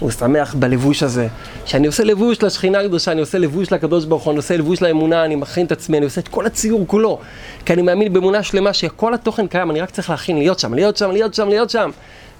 הוא 0.00 0.10
שמח 0.10 0.54
בלבוש 0.54 1.02
הזה. 1.02 1.28
כשאני 1.64 1.86
עושה 1.86 2.04
לבוש 2.04 2.42
לשכינה 2.42 2.80
הקדושה, 2.80 3.12
אני 3.12 3.20
עושה 3.20 3.38
לבוש 3.38 3.72
לקדוש 3.72 4.04
ברוך 4.04 4.22
הוא, 4.22 4.30
אני 4.30 4.36
עושה 4.36 4.56
לבוש 4.56 4.82
לאמונה, 4.82 5.24
אני 5.24 5.36
מכין 5.36 5.66
את 5.66 5.72
עצמי, 5.72 5.96
אני 5.98 6.04
עושה 6.04 6.20
את 6.20 6.28
כל 6.28 6.46
הציור 6.46 6.84
כולו. 6.86 7.18
כי 7.64 7.72
אני 7.72 7.82
מאמין 7.82 8.12
באמונה 8.12 8.42
שלמה 8.42 8.72
שכל 8.72 9.14
התוכן 9.14 9.46
קיים, 9.46 9.70
אני 9.70 9.80
רק 9.80 9.90
צריך 9.90 10.10
להכין, 10.10 10.38
להיות 10.38 10.58
שם, 10.58 10.74
להיות 10.74 10.96
שם, 10.96 11.10
להיות 11.10 11.34
שם, 11.34 11.48
להיות 11.48 11.70
שם. 11.70 11.90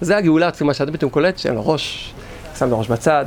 זה 0.01 0.17
הגאולה 0.17 0.47
עצמה, 0.47 0.73
שאתה 0.73 0.91
פתאום 0.91 1.11
קולט 1.11 1.37
שאין 1.37 1.55
לו 1.55 1.67
ראש, 1.67 2.13
שם 2.59 2.69
לו 2.69 2.79
ראש 2.79 2.87
בצד. 2.87 3.25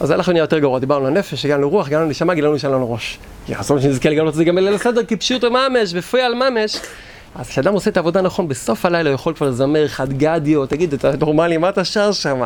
אז 0.00 0.08
זה 0.08 0.14
הלך 0.14 0.28
נהיה 0.28 0.42
יותר 0.42 0.58
גרוע, 0.58 0.78
דיברנו 0.78 1.06
על 1.06 1.12
נפש, 1.12 1.44
הגענו 1.44 1.62
לרוח, 1.62 1.86
הגענו 1.86 2.06
לנשמה, 2.06 2.34
גילינו 2.34 2.58
שאין 2.58 2.72
לנו 2.72 2.92
ראש. 2.92 3.18
יחסון 3.48 3.80
שנזכה 3.80 4.10
לגלות 4.10 4.32
את 4.32 4.34
זה 4.34 4.44
גם 4.44 4.54
בליל 4.54 4.74
הסדר, 4.74 5.04
כי 5.04 5.16
פשוט 5.16 5.44
ממש, 5.44 5.92
בפרי 5.92 6.22
על 6.22 6.34
ממש. 6.34 6.76
אז 7.34 7.48
כשאדם 7.48 7.74
עושה 7.74 7.90
את 7.90 7.96
העבודה 7.96 8.22
נכון, 8.22 8.48
בסוף 8.48 8.84
הלילה 8.84 9.10
הוא 9.10 9.14
יכול 9.14 9.34
כבר 9.34 9.48
לזמר 9.48 9.88
חד 9.88 10.12
גדיו, 10.12 10.66
תגיד, 10.66 10.94
אתה 10.94 11.12
נורמלי, 11.20 11.56
מה 11.56 11.68
אתה 11.68 11.84
שר 11.84 12.12
שם? 12.12 12.42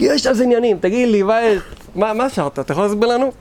יש 0.00 0.22
שם 0.22 0.32
עניינים, 0.42 0.78
תגיד 0.80 1.08
לי, 1.08 1.22
מה, 1.94 2.12
מה 2.12 2.30
שרת? 2.30 2.58
אתה 2.58 2.72
יכול 2.72 2.84
להסביר 2.84 3.08
לנו? 3.08 3.32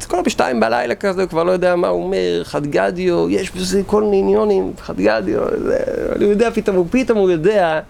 זה 0.00 0.06
כל 0.08 0.22
בשתיים 0.24 0.60
בלילה 0.60 0.94
כזה, 0.94 1.22
הוא 1.22 1.28
כבר 1.28 1.44
לא 1.44 1.52
יודע 1.52 1.76
מה 1.76 1.88
הוא 1.88 2.04
אומר, 2.04 2.42
חד 2.44 2.66
גדיו, 2.66 3.30
יש 3.30 3.50
בזה 3.50 3.82
כל 3.86 4.02
מיני 4.02 4.18
עניונים, 4.18 4.72
חד 4.80 5.00
גדיו, 5.00 5.40
אני 6.16 6.24
יודע, 6.24 6.50
פתאום 6.50 6.76
הוא 6.76 6.86
פתאום 6.90 7.18
הוא 7.18 7.30
יודע. 7.30 7.80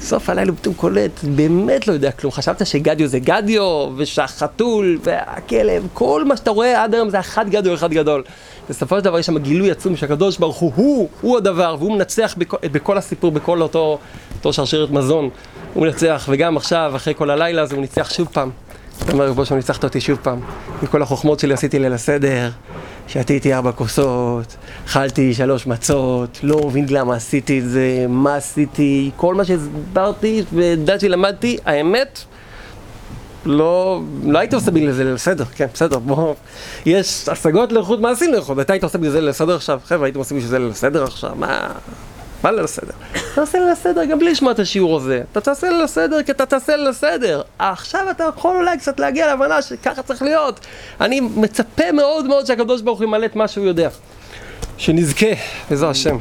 סוף 0.00 0.30
הלילה 0.30 0.50
הוא 0.50 0.58
פתאום 0.58 0.74
קולט, 0.74 1.24
באמת 1.24 1.88
לא 1.88 1.92
יודע 1.92 2.10
כלום. 2.10 2.32
חשבת 2.32 2.66
שגדיו 2.66 3.06
זה 3.06 3.18
גדיו, 3.18 3.88
ושהחתול, 3.96 4.98
והכלב, 5.02 5.86
כל 5.92 6.24
מה 6.24 6.36
שאתה 6.36 6.50
רואה 6.50 6.82
עד 6.82 6.94
היום 6.94 7.10
זה 7.10 7.20
אחד 7.20 7.48
גדיו, 7.50 7.74
אחד 7.74 7.92
גדול. 7.92 8.22
בסופו 8.70 8.98
של 8.98 9.04
דבר 9.04 9.18
יש 9.18 9.26
שם 9.26 9.38
גילוי 9.38 9.70
עצום 9.70 9.96
שהקדוש 9.96 10.38
ברוך 10.38 10.56
הוא, 10.56 11.08
הוא, 11.20 11.36
הדבר, 11.36 11.76
והוא 11.78 11.92
מנצח 11.92 12.34
בכל, 12.38 12.56
בכל 12.62 12.98
הסיפור, 12.98 13.30
בכל 13.32 13.62
אותו, 13.62 13.98
אותו 14.38 14.52
שרשרת 14.52 14.90
מזון. 14.90 15.28
הוא 15.74 15.86
מנצח, 15.86 16.28
וגם 16.28 16.56
עכשיו, 16.56 16.92
אחרי 16.96 17.14
כל 17.14 17.30
הלילה 17.30 17.62
הזה, 17.62 17.74
הוא 17.74 17.80
ניצח 17.80 18.10
שוב 18.10 18.28
פעם. 18.32 18.50
אתה 19.04 19.12
אומר, 19.12 19.32
בוא, 19.32 19.44
ניצחת 19.56 19.84
אותי 19.84 20.00
שוב 20.00 20.18
פעם. 20.22 20.40
עם 20.82 20.88
כל 20.88 21.02
החוכמות 21.02 21.40
שלי 21.40 21.54
עשיתי 21.54 21.78
ליל 21.78 21.92
הסדר. 21.92 22.50
שתיתי 23.08 23.54
ארבע 23.54 23.72
כוסות, 23.72 24.56
אכלתי 24.86 25.34
שלוש 25.34 25.66
מצות, 25.66 26.40
לא 26.42 26.66
מבין 26.66 26.86
למה 26.90 27.14
עשיתי 27.14 27.58
את 27.58 27.68
זה, 27.68 28.06
מה 28.08 28.36
עשיתי, 28.36 29.10
כל 29.16 29.34
מה 29.34 29.44
שהסברתי 29.44 30.42
ודעתי, 30.52 31.08
למדתי, 31.08 31.58
האמת, 31.64 32.24
לא, 33.46 34.00
לא 34.24 34.38
הייתי 34.38 34.54
עושה 34.54 34.70
בגלל 34.70 34.92
זה 34.92 35.04
לסדר, 35.04 35.44
כן, 35.44 35.66
בסדר, 35.74 35.98
בוא, 35.98 36.34
יש 36.86 37.28
השגות 37.28 37.72
לאיכות 37.72 38.00
מעשים 38.00 38.32
לאיכות, 38.32 38.60
אתה 38.60 38.72
היית 38.72 38.84
עושה 38.84 38.98
בגלל 38.98 39.10
זה 39.10 39.20
לסדר 39.20 39.56
עכשיו, 39.56 39.80
חבר'ה, 39.84 40.06
הייתם 40.06 40.18
עושים 40.18 40.36
בגלל 40.36 40.50
זה 40.50 40.58
לסדר 40.58 41.04
עכשיו, 41.04 41.30
מה, 41.36 41.68
מה 42.42 42.50
ליל 42.50 42.64
הסדר? 42.64 42.92
תעשה 43.34 43.58
ליל 43.58 43.68
הסדר 43.68 44.04
גם 44.04 44.18
בלי 44.18 44.30
לשמוע 44.30 44.52
את 44.52 44.58
השיעור 44.58 44.96
הזה. 44.96 45.22
אתה 45.32 45.40
תעשה 45.40 45.70
ליל 45.70 45.82
הסדר 45.82 46.22
כי 46.22 46.32
אתה 46.32 46.46
תעשה 46.46 46.76
ליל 46.76 46.88
הסדר. 46.88 47.42
עכשיו 47.58 48.10
אתה 48.10 48.24
יכול 48.24 48.56
אולי 48.56 48.78
קצת 48.78 49.00
להגיע 49.00 49.26
להבנה 49.26 49.62
שככה 49.62 50.02
צריך 50.02 50.22
להיות. 50.22 50.60
אני 51.00 51.20
מצפה 51.20 51.92
מאוד 51.92 52.26
מאוד 52.26 52.46
שהקדוש 52.46 52.82
ברוך 52.82 52.98
הוא 52.98 53.04
ימלא 53.04 53.26
את 53.26 53.36
מה 53.36 53.48
שהוא 53.48 53.66
יודע. 53.66 53.88
שנזכה, 54.78 55.26
בעזרת 55.70 55.90
השם. 55.90 56.18